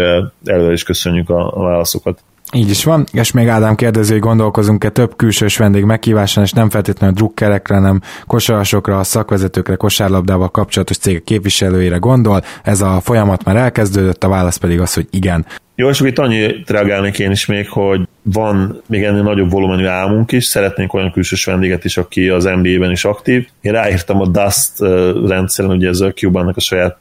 előre 0.45 0.71
is 0.71 0.83
köszönjük 0.83 1.29
a, 1.29 1.53
válaszokat. 1.55 2.19
Így 2.53 2.69
is 2.69 2.83
van, 2.83 3.05
és 3.11 3.31
még 3.31 3.47
Ádám 3.47 3.75
kérdező, 3.75 4.11
hogy 4.11 4.21
gondolkozunk-e 4.21 4.89
több 4.89 5.15
külsős 5.15 5.57
vendég 5.57 5.83
meghívásán, 5.83 6.43
és 6.43 6.51
nem 6.51 6.69
feltétlenül 6.69 7.15
drukkerekre, 7.15 7.75
hanem 7.75 8.01
kosarasokra, 8.27 8.99
a 8.99 9.03
szakvezetőkre, 9.03 9.75
kosárlabdával 9.75 10.49
kapcsolatos 10.49 10.97
cégek 10.97 11.23
képviselőire 11.23 11.97
gondol. 11.97 12.43
Ez 12.63 12.81
a 12.81 12.99
folyamat 13.01 13.43
már 13.43 13.55
elkezdődött, 13.55 14.23
a 14.23 14.29
válasz 14.29 14.57
pedig 14.57 14.79
az, 14.79 14.93
hogy 14.93 15.07
igen. 15.09 15.45
Jó, 15.79 15.89
és 15.89 15.99
itt 15.99 16.19
annyit 16.19 16.69
reagálnék 16.69 17.19
én 17.19 17.31
is 17.31 17.45
még, 17.45 17.69
hogy 17.69 18.07
van 18.21 18.81
még 18.87 19.03
ennél 19.03 19.21
nagyobb 19.21 19.51
volumenű 19.51 19.85
álmunk 19.85 20.31
is, 20.31 20.45
szeretnénk 20.45 20.93
olyan 20.93 21.11
külsős 21.11 21.45
vendéget 21.45 21.85
is, 21.85 21.97
aki 21.97 22.29
az 22.29 22.43
NBA-ben 22.43 22.91
is 22.91 23.05
aktív. 23.05 23.47
Én 23.61 23.71
ráírtam 23.71 24.21
a 24.21 24.27
Dust 24.27 24.79
rendszeren, 25.27 25.71
ugye 25.71 25.87
ez 25.87 25.99
a 25.99 26.11
Cuban-nak 26.11 26.57
a 26.57 26.59
saját 26.59 26.97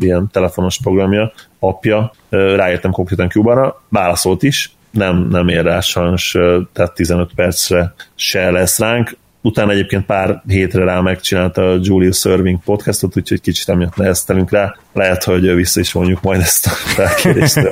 ilyen 0.00 0.28
telefonos 0.32 0.78
programja, 0.82 1.32
apja, 1.58 2.12
ráírtam 2.30 2.90
konkrétan 2.90 3.28
Cuban-ra, 3.28 3.82
válaszolt 3.88 4.42
is, 4.42 4.72
nem, 4.90 5.28
nem 5.30 5.48
ér 5.48 5.62
rá 5.62 5.80
sajnos, 5.80 6.36
tehát 6.72 6.94
15 6.94 7.30
percre 7.34 7.94
se 8.14 8.50
lesz 8.50 8.78
ránk. 8.78 9.16
Utána 9.46 9.70
egyébként 9.72 10.06
pár 10.06 10.42
hétre 10.46 10.84
rá 10.84 11.00
megcsinálta 11.00 11.70
a 11.70 11.78
Julius 11.82 12.18
Serving 12.18 12.58
podcastot, 12.64 13.16
úgyhogy 13.16 13.40
kicsit 13.40 13.68
emiatt 13.68 13.96
neheztelünk 13.96 14.50
rá. 14.50 14.74
Lehet, 14.92 15.24
hogy 15.24 15.54
vissza 15.54 15.80
is 15.80 15.92
vonjuk 15.92 16.22
majd 16.22 16.40
ezt 16.40 16.66
a 16.66 16.70
felkérést. 16.70 17.60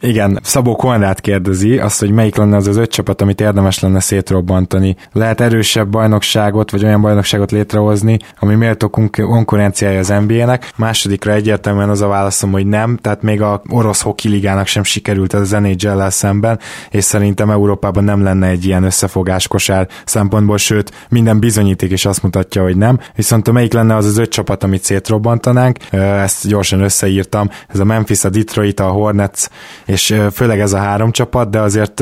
Igen, 0.00 0.38
Szabó 0.42 0.76
Konrád 0.76 1.20
kérdezi 1.20 1.78
azt, 1.78 2.00
hogy 2.00 2.10
melyik 2.10 2.36
lenne 2.36 2.56
az 2.56 2.66
az 2.66 2.76
öt 2.76 2.90
csapat, 2.90 3.20
amit 3.20 3.40
érdemes 3.40 3.78
lenne 3.78 4.00
szétrobbantani. 4.00 4.96
Lehet 5.12 5.40
erősebb 5.40 5.88
bajnokságot, 5.88 6.70
vagy 6.70 6.84
olyan 6.84 7.00
bajnokságot 7.00 7.50
létrehozni, 7.50 8.18
ami 8.38 8.54
méltó 8.54 8.88
konkurenciája 9.10 9.98
az 9.98 10.14
NBA-nek. 10.26 10.72
Másodikra 10.76 11.32
egyértelműen 11.32 11.88
az 11.88 12.00
a 12.00 12.06
válaszom, 12.06 12.52
hogy 12.52 12.66
nem, 12.66 12.96
tehát 12.96 13.22
még 13.22 13.42
a 13.42 13.62
orosz 13.68 14.00
hoki 14.00 14.28
ligának 14.28 14.66
sem 14.66 14.82
sikerült 14.82 15.34
ez 15.34 15.40
az 15.40 15.50
nhl 15.50 16.08
szemben, 16.08 16.58
és 16.90 17.04
szerintem 17.04 17.50
Európában 17.50 18.04
nem 18.04 18.22
lenne 18.22 18.46
egy 18.46 18.64
ilyen 18.64 18.82
összefogás 18.82 19.48
kosár 19.48 19.88
szempontból, 20.04 20.56
sőt 20.56 20.77
sőt, 20.78 20.92
minden 21.08 21.38
bizonyíték 21.38 21.90
is 21.90 22.04
azt 22.04 22.22
mutatja, 22.22 22.62
hogy 22.62 22.76
nem. 22.76 22.98
Viszont 23.14 23.52
melyik 23.52 23.72
lenne 23.72 23.96
az 23.96 24.04
az 24.04 24.18
öt 24.18 24.30
csapat, 24.30 24.62
amit 24.62 24.82
szétrobbantanánk, 24.82 25.78
ezt 25.92 26.48
gyorsan 26.48 26.80
összeírtam, 26.80 27.50
ez 27.68 27.78
a 27.78 27.84
Memphis, 27.84 28.24
a 28.24 28.28
Detroit, 28.28 28.80
a 28.80 28.88
Hornets, 28.88 29.46
és 29.86 30.16
főleg 30.32 30.60
ez 30.60 30.72
a 30.72 30.78
három 30.78 31.10
csapat, 31.10 31.50
de 31.50 31.60
azért 31.60 32.00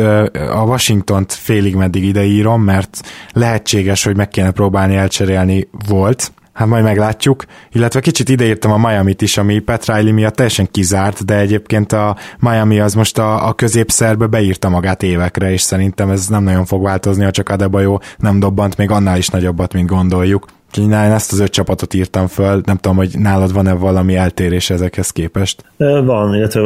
a 0.52 0.64
Washington-t 0.66 1.32
félig 1.32 1.74
meddig 1.74 2.04
ideírom, 2.04 2.62
mert 2.62 3.00
lehetséges, 3.32 4.04
hogy 4.04 4.16
meg 4.16 4.28
kéne 4.28 4.50
próbálni 4.50 4.96
elcserélni 4.96 5.68
volt, 5.88 6.32
Hát 6.56 6.68
majd 6.68 6.84
meglátjuk, 6.84 7.44
illetve 7.72 8.00
kicsit 8.00 8.28
ideírtam 8.28 8.72
a 8.72 8.88
Miami-t 8.88 9.22
is, 9.22 9.36
ami 9.36 9.58
Pat 9.58 9.86
Riley 9.86 10.12
miatt 10.12 10.34
teljesen 10.34 10.68
kizárt, 10.70 11.24
de 11.24 11.38
egyébként 11.38 11.92
a 11.92 12.16
Miami 12.38 12.80
az 12.80 12.94
most 12.94 13.18
a, 13.18 13.48
a 13.48 13.52
középszerbe 13.52 14.26
beírta 14.26 14.68
magát 14.68 15.02
évekre, 15.02 15.52
és 15.52 15.60
szerintem 15.60 16.10
ez 16.10 16.26
nem 16.26 16.42
nagyon 16.42 16.64
fog 16.64 16.82
változni, 16.82 17.24
ha 17.24 17.30
csak 17.30 17.48
Adebayo 17.48 17.98
nem 18.18 18.38
dobbant 18.38 18.76
még 18.76 18.90
annál 18.90 19.18
is 19.18 19.28
nagyobbat, 19.28 19.72
mint 19.72 19.88
gondoljuk. 19.88 20.46
Úgyhogy 20.78 20.92
én 20.92 20.98
ezt 20.98 21.32
az 21.32 21.38
öt 21.38 21.50
csapatot 21.50 21.94
írtam 21.94 22.26
föl, 22.26 22.60
nem 22.64 22.76
tudom, 22.76 22.96
hogy 22.96 23.10
nálad 23.18 23.52
van-e 23.52 23.72
valami 23.72 24.14
eltérés 24.14 24.70
ezekhez 24.70 25.10
képest? 25.10 25.64
Van, 25.76 26.34
illetve 26.34 26.60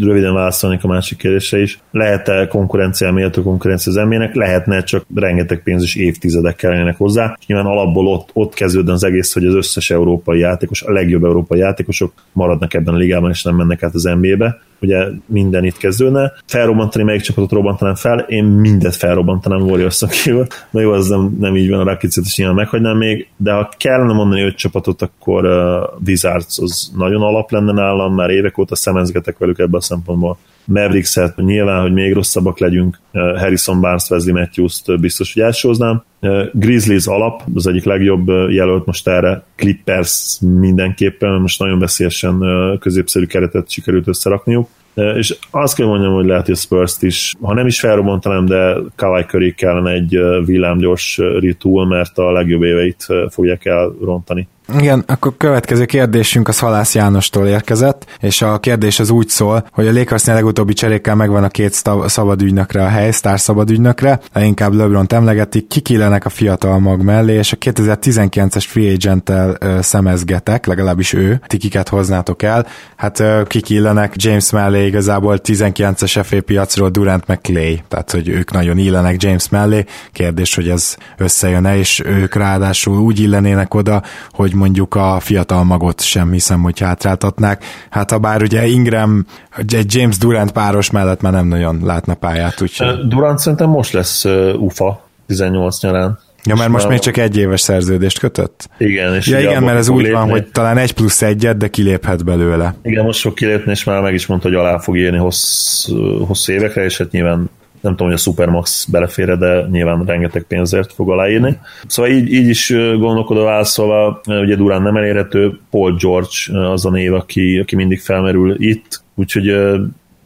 röviden 0.00 0.34
válaszolnék 0.34 0.84
a 0.84 0.88
másik 0.88 1.18
kérdésre 1.18 1.60
is. 1.60 1.80
Lehet-e 1.90 2.46
konkurencia, 2.46 3.12
méltó 3.12 3.42
konkurencia 3.42 3.92
az 3.92 4.08
NBA-nek? 4.08 4.34
Lehetne, 4.34 4.82
csak 4.82 5.04
rengeteg 5.14 5.62
pénz 5.62 5.82
és 5.82 5.96
évtizedek 5.96 6.56
kellenek 6.56 6.96
hozzá. 6.96 7.36
És 7.40 7.46
nyilván 7.46 7.66
alapból 7.66 8.06
ott, 8.06 8.30
ott 8.32 8.54
kezdődne 8.54 8.92
az 8.92 9.04
egész, 9.04 9.32
hogy 9.32 9.46
az 9.46 9.54
összes 9.54 9.90
európai 9.90 10.38
játékos, 10.38 10.82
a 10.82 10.92
legjobb 10.92 11.24
európai 11.24 11.58
játékosok 11.58 12.12
maradnak 12.32 12.74
ebben 12.74 12.94
a 12.94 12.96
ligában, 12.96 13.30
és 13.30 13.42
nem 13.42 13.54
mennek 13.54 13.82
át 13.82 13.94
az 13.94 14.02
NBA-be 14.02 14.58
ugye 14.80 15.06
minden 15.26 15.64
itt 15.64 15.76
kezdődne. 15.76 16.32
Felrobbantani, 16.46 17.04
melyik 17.04 17.20
csapatot 17.20 17.52
robbantanám 17.52 17.94
fel, 17.94 18.18
én 18.18 18.44
mindet 18.44 18.96
felrobbantanám 18.96 19.62
warriors 19.62 20.02
kívül. 20.22 20.46
Na 20.70 20.80
jó, 20.80 20.92
az 20.92 21.08
nem, 21.08 21.36
nem 21.40 21.56
így 21.56 21.70
van, 21.70 21.80
a 21.80 21.84
Rakicet 21.84 22.24
is 22.24 22.36
nyilván 22.36 22.56
meghagynám 22.56 22.96
még, 22.96 23.28
de 23.36 23.52
ha 23.52 23.68
kellene 23.76 24.12
mondani 24.12 24.42
öt 24.42 24.56
csapatot, 24.56 25.02
akkor 25.02 25.44
uh, 25.44 26.00
Wizards 26.06 26.58
az 26.58 26.92
nagyon 26.96 27.22
alap 27.22 27.50
lenne 27.50 27.72
nálam, 27.72 28.14
már 28.14 28.30
évek 28.30 28.58
óta 28.58 28.74
szemezgetek 28.74 29.38
velük 29.38 29.58
ebben 29.58 29.80
a 29.80 29.80
szempontból. 29.80 30.38
Mavericks-et, 30.70 31.36
nyilván, 31.36 31.80
hogy 31.80 31.92
még 31.92 32.12
rosszabbak 32.12 32.58
legyünk, 32.58 32.98
Harrison 33.12 33.80
Barnes, 33.80 34.10
Wesley 34.10 34.34
Matthews-t 34.34 35.00
biztos, 35.00 35.32
hogy 35.32 35.42
elsóznám. 35.42 36.04
Grizzlies 36.52 37.06
alap, 37.06 37.42
az 37.54 37.66
egyik 37.66 37.84
legjobb 37.84 38.28
jelölt 38.50 38.86
most 38.86 39.08
erre, 39.08 39.42
Clippers 39.56 40.38
mindenképpen, 40.40 41.40
most 41.40 41.58
nagyon 41.58 41.78
veszélyesen 41.78 42.42
középszerű 42.80 43.24
keretet 43.24 43.70
sikerült 43.70 44.08
összerakniuk. 44.08 44.68
És 44.94 45.36
azt 45.50 45.76
kell 45.76 45.86
mondjam, 45.86 46.14
hogy 46.14 46.26
lehet, 46.26 46.44
hogy 46.46 46.54
a 46.54 46.58
spurs 46.58 46.96
is, 47.00 47.34
ha 47.40 47.54
nem 47.54 47.66
is 47.66 47.80
felrobbantanám, 47.80 48.46
de 48.46 48.76
Kawai 48.96 49.24
köré 49.24 49.50
kellene 49.50 49.90
egy 49.90 50.18
villámgyors 50.44 51.20
ritual, 51.38 51.86
mert 51.86 52.18
a 52.18 52.32
legjobb 52.32 52.62
éveit 52.62 53.06
fogják 53.30 53.64
elrontani. 53.64 54.48
Igen, 54.76 55.04
akkor 55.06 55.36
következő 55.36 55.84
kérdésünk 55.84 56.48
az 56.48 56.58
Halász 56.58 56.94
Jánostól 56.94 57.46
érkezett, 57.46 58.04
és 58.20 58.42
a 58.42 58.58
kérdés 58.58 58.98
az 58.98 59.10
úgy 59.10 59.28
szól, 59.28 59.66
hogy 59.72 59.86
a 59.86 59.92
Lakersnél 59.92 60.34
legutóbbi 60.34 60.72
cserékkel 60.72 61.14
megvan 61.14 61.44
a 61.44 61.48
két 61.48 61.82
szabad 62.06 62.42
ügynökre 62.42 62.84
a 62.84 62.88
hely, 62.88 63.10
sztár 63.10 63.40
szabad 63.40 63.70
ügynökre, 63.70 64.20
inkább 64.34 64.72
LeBron 64.72 65.06
emlegetik, 65.08 65.66
kik 65.66 65.88
illenek 65.88 66.24
a 66.24 66.28
fiatal 66.28 66.78
mag 66.78 67.02
mellé, 67.02 67.34
és 67.34 67.52
a 67.52 67.56
2019-es 67.56 68.64
free 68.68 68.92
agent-tel 68.92 69.58
szemezgetek, 69.82 70.66
legalábbis 70.66 71.12
ő, 71.12 71.40
ti 71.46 71.56
kiket 71.56 71.88
hoznátok 71.88 72.42
el, 72.42 72.66
hát 72.96 73.20
ö, 73.20 73.42
kik 73.46 73.68
illenek 73.68 74.12
James 74.16 74.50
mellé 74.50 74.86
igazából 74.86 75.38
19-es 75.44 76.20
FA 76.24 76.42
piacról 76.42 76.88
Durant 76.88 77.26
meg 77.26 77.40
Clay, 77.40 77.82
tehát 77.88 78.10
hogy 78.10 78.28
ők 78.28 78.52
nagyon 78.52 78.78
illenek 78.78 79.22
James 79.22 79.48
mellé, 79.48 79.84
kérdés, 80.12 80.54
hogy 80.54 80.68
ez 80.68 80.96
összejön-e, 81.16 81.76
és 81.76 82.02
ők 82.04 82.34
ráadásul 82.34 82.98
úgy 82.98 83.20
illenének 83.20 83.74
oda, 83.74 84.02
hogy 84.30 84.56
mondjuk 84.58 84.94
a 84.94 85.20
fiatal 85.20 85.64
magot 85.64 86.00
sem 86.00 86.30
hiszem, 86.30 86.62
hogy 86.62 86.80
hátráltatnák. 86.80 87.64
Hát 87.90 88.10
ha 88.10 88.18
bár 88.18 88.42
ugye 88.42 88.66
Ingram, 88.66 89.26
egy 89.56 89.94
James 89.94 90.18
Durant 90.18 90.52
páros 90.52 90.90
mellett 90.90 91.20
már 91.20 91.32
nem 91.32 91.46
nagyon 91.46 91.80
látna 91.82 92.14
pályát. 92.14 92.62
Úgyhogy... 92.62 93.08
Durant 93.08 93.38
szerintem 93.38 93.68
most 93.68 93.92
lesz 93.92 94.24
UFA 94.58 95.08
18 95.26 95.82
nyarán. 95.82 96.18
Ja, 96.44 96.54
mert 96.54 96.70
most 96.70 96.88
még 96.88 96.98
csak 96.98 97.16
egy 97.16 97.36
éves 97.36 97.60
szerződést 97.60 98.18
kötött? 98.18 98.68
Igen. 98.78 99.14
És 99.14 99.26
ja, 99.26 99.40
igen, 99.40 99.62
mert 99.62 99.78
ez 99.78 99.88
úgy 99.88 100.02
lépni. 100.02 100.12
van, 100.12 100.30
hogy 100.30 100.46
talán 100.46 100.78
egy 100.78 100.92
plusz 100.92 101.22
egyet, 101.22 101.56
de 101.56 101.68
kiléphet 101.68 102.24
belőle. 102.24 102.74
Igen, 102.82 103.04
most 103.04 103.20
fog 103.20 103.34
kilépni, 103.34 103.70
és 103.70 103.84
már 103.84 104.02
meg 104.02 104.14
is 104.14 104.26
mondta, 104.26 104.48
hogy 104.48 104.56
alá 104.56 104.78
fog 104.78 104.96
írni 104.96 105.18
hossz, 105.18 105.88
hosszú 106.26 106.52
évekre, 106.52 106.84
és 106.84 106.98
hát 106.98 107.10
nyilván 107.10 107.50
nem 107.80 107.92
tudom, 107.92 108.06
hogy 108.06 108.16
a 108.16 108.22
Supermax 108.22 108.84
belefére, 108.84 109.36
de 109.36 109.66
nyilván 109.70 110.04
rengeteg 110.04 110.42
pénzért 110.42 110.92
fog 110.92 111.10
aláírni. 111.10 111.58
Szóval 111.86 112.12
így, 112.12 112.32
így 112.32 112.48
is 112.48 112.70
gondolkodva 112.98 113.44
válaszolva, 113.44 114.20
ugye 114.26 114.56
Durán 114.56 114.82
nem 114.82 114.96
elérhető, 114.96 115.58
Paul 115.70 115.96
George 115.96 116.68
az 116.70 116.86
a 116.86 116.90
név, 116.90 117.14
aki, 117.14 117.58
aki 117.58 117.76
mindig 117.76 118.00
felmerül 118.00 118.54
itt, 118.58 119.02
úgyhogy 119.14 119.54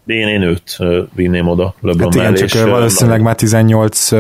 én, 0.07 0.29
én 0.29 0.43
őt 0.43 0.79
vinném 1.15 1.49
oda 1.49 1.75
LeBron 1.81 2.05
hát 2.05 2.15
igen, 2.15 2.33
mellé, 2.33 2.45
csak 2.45 2.69
valószínűleg 2.69 3.23
már 3.23 3.35
18, 3.35 4.11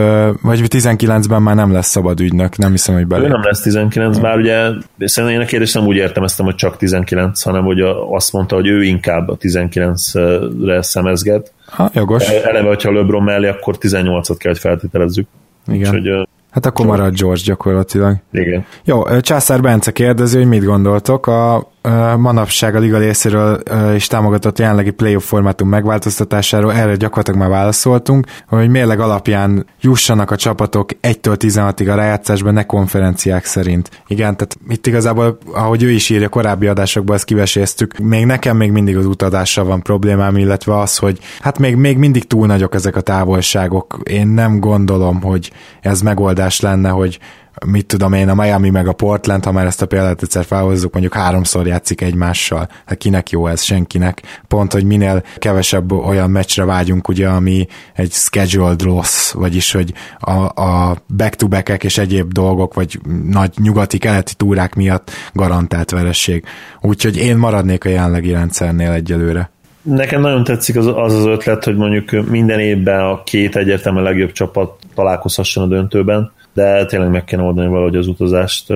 vagy 0.43 0.61
19-ben 0.68 1.43
már 1.43 1.55
nem 1.55 1.72
lesz 1.72 1.89
szabad 1.89 2.20
ügynök, 2.20 2.57
nem 2.57 2.70
hiszem, 2.70 2.95
hogy 2.95 3.07
belé. 3.07 3.24
Ő 3.24 3.28
nem 3.28 3.43
lesz 3.43 3.61
19, 3.61 4.18
bár 4.18 4.39
ugye 4.39 4.68
szerintem 4.99 5.41
én 5.41 5.47
a 5.47 5.49
kérdést 5.49 5.74
nem 5.74 5.87
úgy 5.87 5.97
értelmeztem, 5.97 6.45
hogy 6.45 6.55
csak 6.55 6.76
19, 6.76 7.43
hanem 7.43 7.64
hogy 7.64 7.80
azt 8.11 8.33
mondta, 8.33 8.55
hogy 8.55 8.66
ő 8.66 8.83
inkább 8.83 9.28
a 9.28 9.37
19-re 9.37 10.83
szemezget, 10.83 11.53
Ha, 11.66 11.91
jogos. 11.95 12.28
Eleve, 12.28 12.68
hogyha 12.68 12.93
LeBron 12.93 13.22
mellé, 13.22 13.49
akkor 13.49 13.76
18-at 13.80 14.35
kell, 14.39 14.53
hogy 14.53 14.61
feltételezzük. 14.61 15.26
Igen. 15.66 15.95
Úgyhogy, 15.95 16.28
Hát 16.51 16.66
akkor 16.66 16.87
marad 16.87 17.14
George 17.14 17.41
gyakorlatilag. 17.45 18.16
Igen. 18.33 18.64
Jó, 18.85 19.20
Császár 19.20 19.61
Bence 19.61 19.93
kérdezi, 19.93 20.37
hogy 20.37 20.47
mit 20.47 20.64
gondoltok. 20.64 21.26
A 21.26 21.72
manapság 22.16 22.74
a 22.74 22.78
liga 22.78 22.99
részéről 22.99 23.62
is 23.95 24.07
támogatott 24.07 24.59
jelenlegi 24.59 24.91
playoff 24.91 25.24
formátum 25.24 25.68
megváltoztatásáról, 25.68 26.72
erre 26.72 26.97
gyakorlatilag 26.97 27.41
már 27.41 27.49
válaszoltunk, 27.49 28.26
hogy 28.49 28.68
mérleg 28.68 29.01
alapján 29.01 29.66
jussanak 29.80 30.30
a 30.30 30.37
csapatok 30.37 30.91
1-től 31.03 31.37
16-ig 31.39 31.93
a 31.93 31.95
rájátszásban, 31.95 32.53
ne 32.53 32.66
konferenciák 32.66 33.45
szerint. 33.45 33.91
Igen, 34.07 34.37
tehát 34.37 34.57
itt 34.68 34.87
igazából, 34.87 35.39
ahogy 35.53 35.83
ő 35.83 35.91
is 35.91 36.11
írja, 36.11 36.28
korábbi 36.28 36.66
adásokban 36.66 37.16
ezt 37.16 37.24
kiveséztük, 37.24 37.99
még 37.99 38.26
nekem 38.26 38.57
még 38.57 38.70
mindig 38.70 38.97
az 38.97 39.07
utadással 39.07 39.64
van 39.64 39.83
problémám, 39.83 40.37
illetve 40.37 40.78
az, 40.78 40.97
hogy 40.97 41.18
hát 41.41 41.59
még, 41.59 41.76
még 41.76 41.97
mindig 41.97 42.26
túl 42.26 42.47
nagyok 42.47 42.74
ezek 42.74 42.97
a 42.97 43.01
távolságok. 43.01 44.01
Én 44.03 44.26
nem 44.26 44.61
gondolom, 44.61 45.22
hogy 45.22 45.53
ez 45.80 46.01
megoldás 46.01 46.61
lenne, 46.61 46.89
hogy 46.89 47.18
mit 47.66 47.86
tudom 47.86 48.12
én, 48.12 48.28
a 48.28 48.34
Miami 48.34 48.70
meg 48.70 48.88
a 48.88 48.92
Portland, 48.92 49.44
ha 49.44 49.53
már 49.53 49.66
ezt 49.66 49.82
a 49.82 49.86
példát 49.86 50.22
egyszer 50.22 50.44
felhozzuk, 50.44 50.92
mondjuk 50.92 51.14
háromszor 51.14 51.66
játszik 51.66 52.00
egymással. 52.00 52.68
Hát 52.86 52.98
kinek 52.98 53.30
jó 53.30 53.46
ez, 53.46 53.62
senkinek. 53.62 54.22
Pont, 54.48 54.72
hogy 54.72 54.84
minél 54.84 55.22
kevesebb 55.36 55.92
olyan 55.92 56.30
meccsre 56.30 56.64
vágyunk, 56.64 57.09
ugye, 57.09 57.28
ami 57.28 57.66
egy 57.94 58.12
scheduled 58.12 58.82
loss, 58.82 59.32
vagyis, 59.32 59.72
hogy 59.72 59.92
a, 60.18 60.62
a 60.62 60.96
back-to-back-ek 61.16 61.84
és 61.84 61.98
egyéb 61.98 62.32
dolgok, 62.32 62.74
vagy 62.74 63.00
nagy 63.30 63.50
nyugati-keleti 63.57 64.34
túrák 64.34 64.74
miatt 64.74 65.11
garantált 65.32 65.90
veresség. 65.90 66.44
Úgyhogy 66.80 67.16
én 67.16 67.36
maradnék 67.36 67.84
a 67.84 67.88
jelenlegi 67.88 68.32
rendszernél 68.32 68.90
egyelőre. 68.90 69.50
Nekem 69.82 70.20
nagyon 70.20 70.44
tetszik 70.44 70.76
az, 70.76 70.86
az 70.86 71.14
az 71.14 71.24
ötlet, 71.26 71.64
hogy 71.64 71.76
mondjuk 71.76 72.28
minden 72.28 72.61
évben 72.61 73.00
a 73.00 73.22
két 73.22 73.57
egyértelműen 73.57 74.05
legjobb 74.05 74.32
csapat 74.32 74.76
találkozhasson 74.94 75.64
a 75.64 75.66
döntőben 75.66 76.32
de 76.55 76.86
tényleg 76.86 77.11
meg 77.11 77.24
kell 77.24 77.40
oldani 77.40 77.68
valahogy 77.68 77.96
az 77.96 78.07
utazást, 78.07 78.72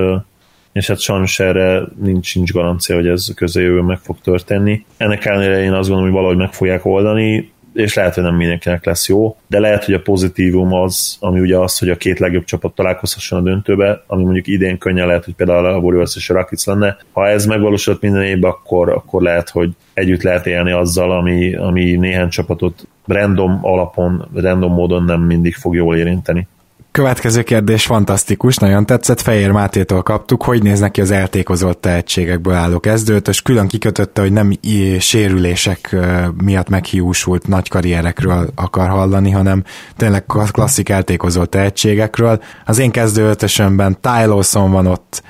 és 0.73 0.87
hát 0.87 1.01
sajnos 1.01 1.41
erre 1.41 1.83
nincs, 2.03 2.35
nincs 2.35 2.53
garancia, 2.53 2.95
hogy 2.95 3.07
ez 3.07 3.29
közeljövőben 3.35 3.85
meg 3.85 3.99
fog 3.99 4.17
történni. 4.21 4.85
Ennek 4.97 5.25
ellenére 5.25 5.63
én 5.63 5.73
azt 5.73 5.89
gondolom, 5.89 6.05
hogy 6.05 6.21
valahogy 6.21 6.37
meg 6.37 6.53
fogják 6.53 6.85
oldani, 6.85 7.53
és 7.77 7.95
lehet, 7.95 8.15
hogy 8.15 8.23
nem 8.23 8.35
mindenkinek 8.35 8.85
lesz 8.85 9.09
jó, 9.09 9.37
de 9.47 9.59
lehet, 9.59 9.85
hogy 9.85 9.95
a 9.95 10.01
pozitívum 10.01 10.73
az, 10.73 11.17
ami 11.21 11.41
ugye 11.41 11.59
az, 11.59 11.79
hogy 11.79 11.89
a 11.89 11.97
két 11.97 12.19
legjobb 12.19 12.45
csapat 12.45 12.75
találkozhasson 12.75 13.39
a 13.39 13.43
döntőbe, 13.43 14.03
ami 14.07 14.23
mondjuk 14.23 14.47
idén 14.47 14.79
könnyen 14.79 15.07
lehet, 15.07 15.25
hogy 15.25 15.35
például 15.35 15.67
a 15.67 15.79
Warriors 15.79 16.17
és 16.17 16.31
a 16.31 16.35
Rockets 16.35 16.65
lenne. 16.65 16.97
Ha 17.13 17.29
ez 17.29 17.47
megvalósult 17.47 18.01
minden 18.01 18.23
évben, 18.23 18.51
akkor, 18.51 18.89
akkor 18.89 19.23
lehet, 19.23 19.49
hogy 19.49 19.71
együtt 19.95 20.23
lehet 20.23 20.47
élni 20.47 20.73
azzal, 20.73 21.11
ami, 21.11 21.55
ami 21.55 21.97
néhány 21.97 22.29
csapatot 22.29 22.89
random 23.07 23.59
alapon, 23.63 24.29
random 24.35 24.73
módon 24.73 25.05
nem 25.05 25.21
mindig 25.21 25.55
fog 25.55 25.75
jól 25.75 25.97
érinteni. 25.97 26.49
Következő 26.97 27.43
kérdés 27.43 27.87
fantasztikus, 27.87 28.57
nagyon 28.57 28.87
tetszett, 28.87 29.21
Fehér 29.21 29.51
Mátétól 29.51 30.03
kaptuk, 30.03 30.43
hogy 30.43 30.63
néznek 30.63 30.91
ki 30.91 31.01
az 31.01 31.11
eltékozott 31.11 31.81
tehetségekből 31.81 32.55
álló 32.55 32.81
kezdőt, 32.81 33.29
és 33.29 33.43
külön 33.43 33.67
kikötötte, 33.69 34.21
hogy 34.21 34.33
nem 34.33 34.53
sérülések 34.99 35.97
miatt 36.45 36.69
meghiúsult 36.69 37.49
nagy 37.49 37.69
karrierekről 37.69 38.51
akar 38.55 38.89
hallani, 38.89 39.31
hanem 39.31 39.63
tényleg 39.97 40.25
klasszik 40.27 40.89
eltékozott 40.89 41.51
tehetségekről. 41.51 42.43
Az 42.65 42.79
én 42.79 42.91
kezdőötösömben 42.91 44.01
Ty 44.01 44.25
Lawson 44.27 44.71
van 44.71 44.87
ott, 44.87 45.23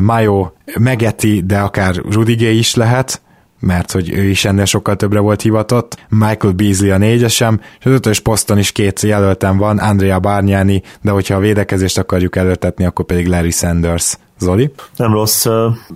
Mayo, 0.00 0.50
Megeti, 0.78 1.42
de 1.46 1.58
akár 1.58 1.94
Rudigé 1.94 2.52
is 2.52 2.74
lehet, 2.74 3.20
mert 3.60 3.92
hogy 3.92 4.12
ő 4.12 4.22
is 4.22 4.44
ennél 4.44 4.64
sokkal 4.64 4.96
többre 4.96 5.20
volt 5.20 5.42
hivatott, 5.42 6.06
Michael 6.08 6.54
Beasley 6.54 6.92
a 6.92 6.98
négyesem, 6.98 7.60
és 7.78 7.86
az 7.86 7.92
ötös 7.92 8.20
poszton 8.20 8.58
is 8.58 8.72
két 8.72 9.00
jelöltem 9.00 9.56
van, 9.56 9.78
Andrea 9.78 10.20
Bargnani, 10.20 10.82
de 11.00 11.10
hogyha 11.10 11.34
a 11.34 11.40
védekezést 11.40 11.98
akarjuk 11.98 12.36
előtetni, 12.36 12.84
akkor 12.84 13.04
pedig 13.04 13.26
Larry 13.26 13.50
Sanders. 13.50 14.18
Zoli? 14.38 14.72
Nem 14.96 15.12
rossz. 15.12 15.46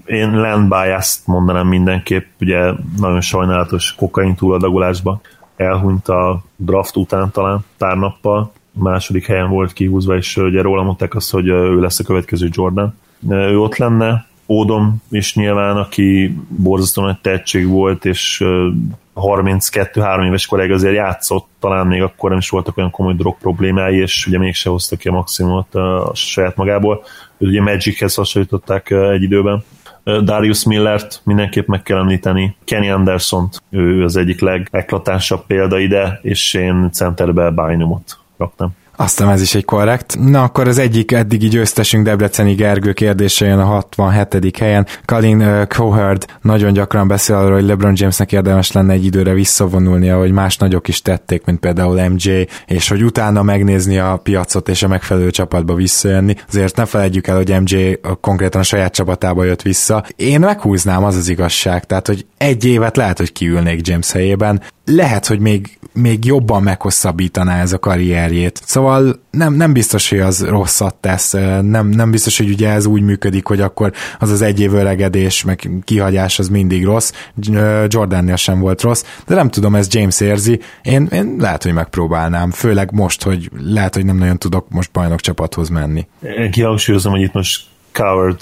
Én 0.04 0.40
land 0.40 0.68
bias 0.68 1.18
mondanám 1.24 1.66
mindenképp. 1.66 2.24
Ugye 2.40 2.72
nagyon 2.98 3.20
sajnálatos 3.20 3.94
kokain 3.94 4.34
túladagolásba 4.34 5.20
elhunyt 5.56 6.08
a 6.08 6.42
draft 6.56 6.96
után 6.96 7.30
talán 7.30 7.64
pár 7.78 7.96
nappal. 7.96 8.52
második 8.72 9.26
helyen 9.26 9.48
volt 9.48 9.72
kihúzva, 9.72 10.16
és 10.16 10.36
ugye 10.36 10.62
róla 10.62 10.82
mondták 10.82 11.14
azt, 11.14 11.30
hogy 11.30 11.46
ő 11.46 11.80
lesz 11.80 11.98
a 11.98 12.04
következő 12.04 12.48
Jordan. 12.50 12.94
Ő 13.30 13.58
ott 13.58 13.76
lenne, 13.76 14.26
Ódom 14.53 15.03
is 15.11 15.34
nyilván, 15.34 15.76
aki 15.76 16.36
borzasztóan 16.48 17.07
nagy 17.07 17.20
tehetség 17.20 17.68
volt, 17.68 18.05
és 18.05 18.44
32-3 19.14 20.24
éves 20.26 20.46
koráig 20.46 20.70
azért 20.70 20.94
játszott, 20.94 21.46
talán 21.61 21.86
még 21.86 22.03
akkor 22.03 22.30
nem 22.30 22.38
is 22.38 22.48
voltak 22.48 22.76
olyan 22.76 22.90
komoly 22.90 23.14
drog 23.14 23.36
problémái, 23.38 23.96
és 23.96 24.26
ugye 24.26 24.38
mégse 24.38 24.70
hozta 24.70 24.96
ki 24.96 25.09
a 25.09 25.12
maximumot 25.12 25.74
a 25.74 26.11
saját 26.14 26.57
magából. 26.57 27.05
Őt 27.38 27.48
ugye 27.48 27.62
Magichez 27.62 28.14
hasonlították 28.14 28.90
egy 28.90 29.22
időben. 29.22 29.64
Darius 30.05 30.64
Millert 30.64 31.20
mindenképp 31.24 31.66
meg 31.66 31.82
kell 31.82 31.98
említeni, 31.98 32.57
Kenny 32.64 32.90
Anderson-t, 32.90 33.62
ő 33.70 34.05
az 34.05 34.16
egyik 34.16 34.40
legeklatánsabb 34.40 35.46
példa 35.46 35.78
ide, 35.78 36.18
és 36.22 36.55
én 36.55 36.88
centerbe 36.92 37.50
Bynumot 37.50 38.18
raktam. 38.36 38.74
Aztán 39.03 39.28
ez 39.28 39.42
is 39.42 39.55
egy 39.55 39.64
korrekt. 39.64 40.16
Na 40.18 40.42
akkor 40.42 40.68
az 40.68 40.78
egyik 40.78 41.12
eddigi 41.12 41.48
győztesünk 41.48 42.05
Debreceni 42.05 42.55
Gergő 42.55 42.92
kérdése 42.92 43.46
jön 43.46 43.59
a 43.59 43.64
67. 43.64 44.57
helyen. 44.57 44.86
Uh, 45.12 45.66
Cowherd 45.66 46.26
nagyon 46.42 46.72
gyakran 46.72 47.09
beszél 47.09 47.36
arról, 47.36 47.55
hogy 47.55 47.64
LeBron 47.64 47.93
Jamesnek 47.97 48.32
érdemes 48.32 48.72
lenne 48.72 48.93
egy 48.93 49.05
időre 49.05 49.32
visszavonulnia, 49.32 50.18
hogy 50.18 50.32
más 50.32 50.56
nagyok 50.56 50.89
is 50.89 51.02
tették, 51.02 51.44
mint 51.44 51.60
például 51.60 52.09
MJ, 52.09 52.47
és 52.66 52.89
hogy 52.89 53.05
utána 53.05 53.43
megnézni 53.43 53.98
a 53.98 54.16
piacot 54.22 54.68
és 54.68 54.82
a 54.82 54.89
megfelelő 54.89 55.31
csapatba 55.31 55.74
visszajönni. 55.74 56.35
Azért 56.48 56.77
ne 56.77 56.85
felejtjük 56.85 57.27
el, 57.27 57.36
hogy 57.36 57.60
MJ 57.60 57.93
konkrétan 58.20 58.60
a 58.60 58.64
saját 58.64 58.94
csapatába 58.94 59.44
jött 59.44 59.62
vissza. 59.62 60.05
Én 60.16 60.40
meghúznám, 60.40 61.05
az 61.05 61.16
az 61.16 61.28
igazság. 61.28 61.85
Tehát, 61.85 62.06
hogy 62.06 62.27
egy 62.39 62.64
évet 62.64 62.97
lehet, 62.97 63.18
hogy 63.18 63.32
kiülnék 63.32 63.86
James 63.86 64.12
helyében 64.12 64.62
lehet, 64.85 65.27
hogy 65.27 65.39
még, 65.39 65.78
még 65.93 66.24
jobban 66.24 66.62
meghosszabbítaná 66.62 67.60
ez 67.60 67.72
a 67.72 67.78
karrierjét. 67.78 68.60
Szóval 68.64 68.91
nem, 69.31 69.55
nem 69.55 69.73
biztos, 69.73 70.09
hogy 70.09 70.19
az 70.19 70.44
rosszat 70.44 70.94
tesz, 70.94 71.32
nem, 71.62 71.89
nem 71.89 72.10
biztos, 72.10 72.39
hogy 72.39 72.48
ugye 72.48 72.69
ez 72.69 72.86
úgy 72.86 73.02
működik, 73.02 73.47
hogy 73.47 73.60
akkor 73.60 73.93
az 74.19 74.31
az 74.31 74.43
egy 74.43 74.60
év 74.60 74.74
öregedés, 74.74 75.44
meg 75.44 75.70
kihagyás 75.85 76.39
az 76.39 76.48
mindig 76.48 76.85
rossz. 76.85 77.12
Jordannél 77.89 78.36
sem 78.36 78.60
volt 78.60 78.82
rossz, 78.82 79.05
de 79.27 79.35
nem 79.35 79.51
tudom, 79.51 79.74
ez 79.74 79.94
James 79.94 80.20
érzi. 80.20 80.60
Én, 80.82 81.09
én 81.12 81.36
lehet, 81.39 81.62
hogy 81.62 81.73
megpróbálnám, 81.73 82.51
főleg 82.51 82.93
most, 82.93 83.23
hogy 83.23 83.51
lehet, 83.59 83.94
hogy 83.94 84.05
nem 84.05 84.16
nagyon 84.16 84.39
tudok 84.39 84.66
most 84.70 84.93
bajnok 84.93 85.20
csapathoz 85.20 85.69
menni. 85.69 86.06
Kihangsúlyozom, 86.51 87.12
hogy 87.12 87.23
itt 87.23 87.32
most 87.32 87.70
Coward 87.93 88.40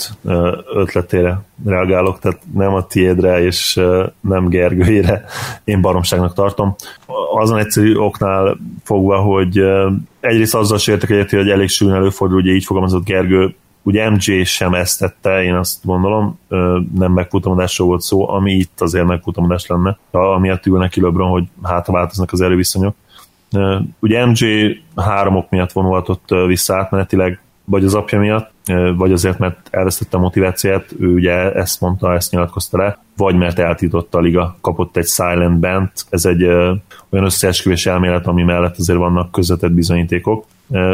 ötletére 0.74 1.40
reagálok, 1.64 2.18
tehát 2.18 2.40
nem 2.54 2.74
a 2.74 2.86
tiédre 2.86 3.42
és 3.42 3.80
nem 4.20 4.48
Gergőjére 4.48 5.24
én 5.64 5.80
baromságnak 5.80 6.34
tartom. 6.34 6.74
Azon 7.34 7.58
egyszerű 7.58 7.96
oknál 7.96 8.56
fogva, 8.84 9.18
hogy 9.18 9.60
egyrészt 10.20 10.54
azzal 10.54 10.78
sértek 10.78 11.10
egyet, 11.10 11.30
hogy 11.30 11.50
elég 11.50 11.68
sűrűn 11.68 11.94
előfordul, 11.94 12.38
ugye 12.38 12.52
így 12.52 12.64
fogalmazott 12.64 13.04
Gergő, 13.04 13.54
ugye 13.82 14.10
MJ 14.10 14.42
sem 14.44 14.74
ezt 14.74 14.98
tette, 14.98 15.42
én 15.42 15.54
azt 15.54 15.84
gondolom, 15.84 16.38
nem 16.94 17.12
megfutamodásról 17.12 17.88
volt 17.88 18.00
szó, 18.00 18.28
ami 18.28 18.52
itt 18.52 18.80
azért 18.80 19.06
megfutamodás 19.06 19.66
lenne, 19.66 19.98
amiatt 20.10 20.66
ül 20.66 20.78
neki 20.78 21.00
LeBron, 21.00 21.30
hogy 21.30 21.44
hát 21.62 21.86
változnak 21.86 22.32
az 22.32 22.40
erőviszonyok. 22.40 22.94
Ugye 23.98 24.26
MJ 24.26 24.76
három 24.96 25.36
ok 25.36 25.50
miatt 25.50 25.72
vonulhatott 25.72 26.28
vissza 26.46 26.76
átmenetileg, 26.76 27.40
vagy 27.70 27.84
az 27.84 27.94
apja 27.94 28.18
miatt, 28.18 28.50
vagy 28.96 29.12
azért, 29.12 29.38
mert 29.38 29.68
elvesztette 29.70 30.16
a 30.16 30.20
motivációját, 30.20 30.94
ő 30.98 31.14
ugye 31.14 31.52
ezt 31.52 31.80
mondta, 31.80 32.14
ezt 32.14 32.30
nyilatkozta 32.30 32.78
le, 32.78 32.98
vagy 33.16 33.36
mert 33.36 33.58
eltította 33.58 34.18
a 34.18 34.20
liga, 34.20 34.56
kapott 34.60 34.96
egy 34.96 35.06
silent 35.06 35.60
band, 35.60 35.88
ez 36.08 36.24
egy 36.24 36.44
olyan 36.44 36.80
összeesküvés 37.10 37.86
elmélet, 37.86 38.26
ami 38.26 38.42
mellett 38.42 38.76
azért 38.76 38.98
vannak 38.98 39.32
közvetett 39.32 39.72
bizonyítékok. 39.72 40.44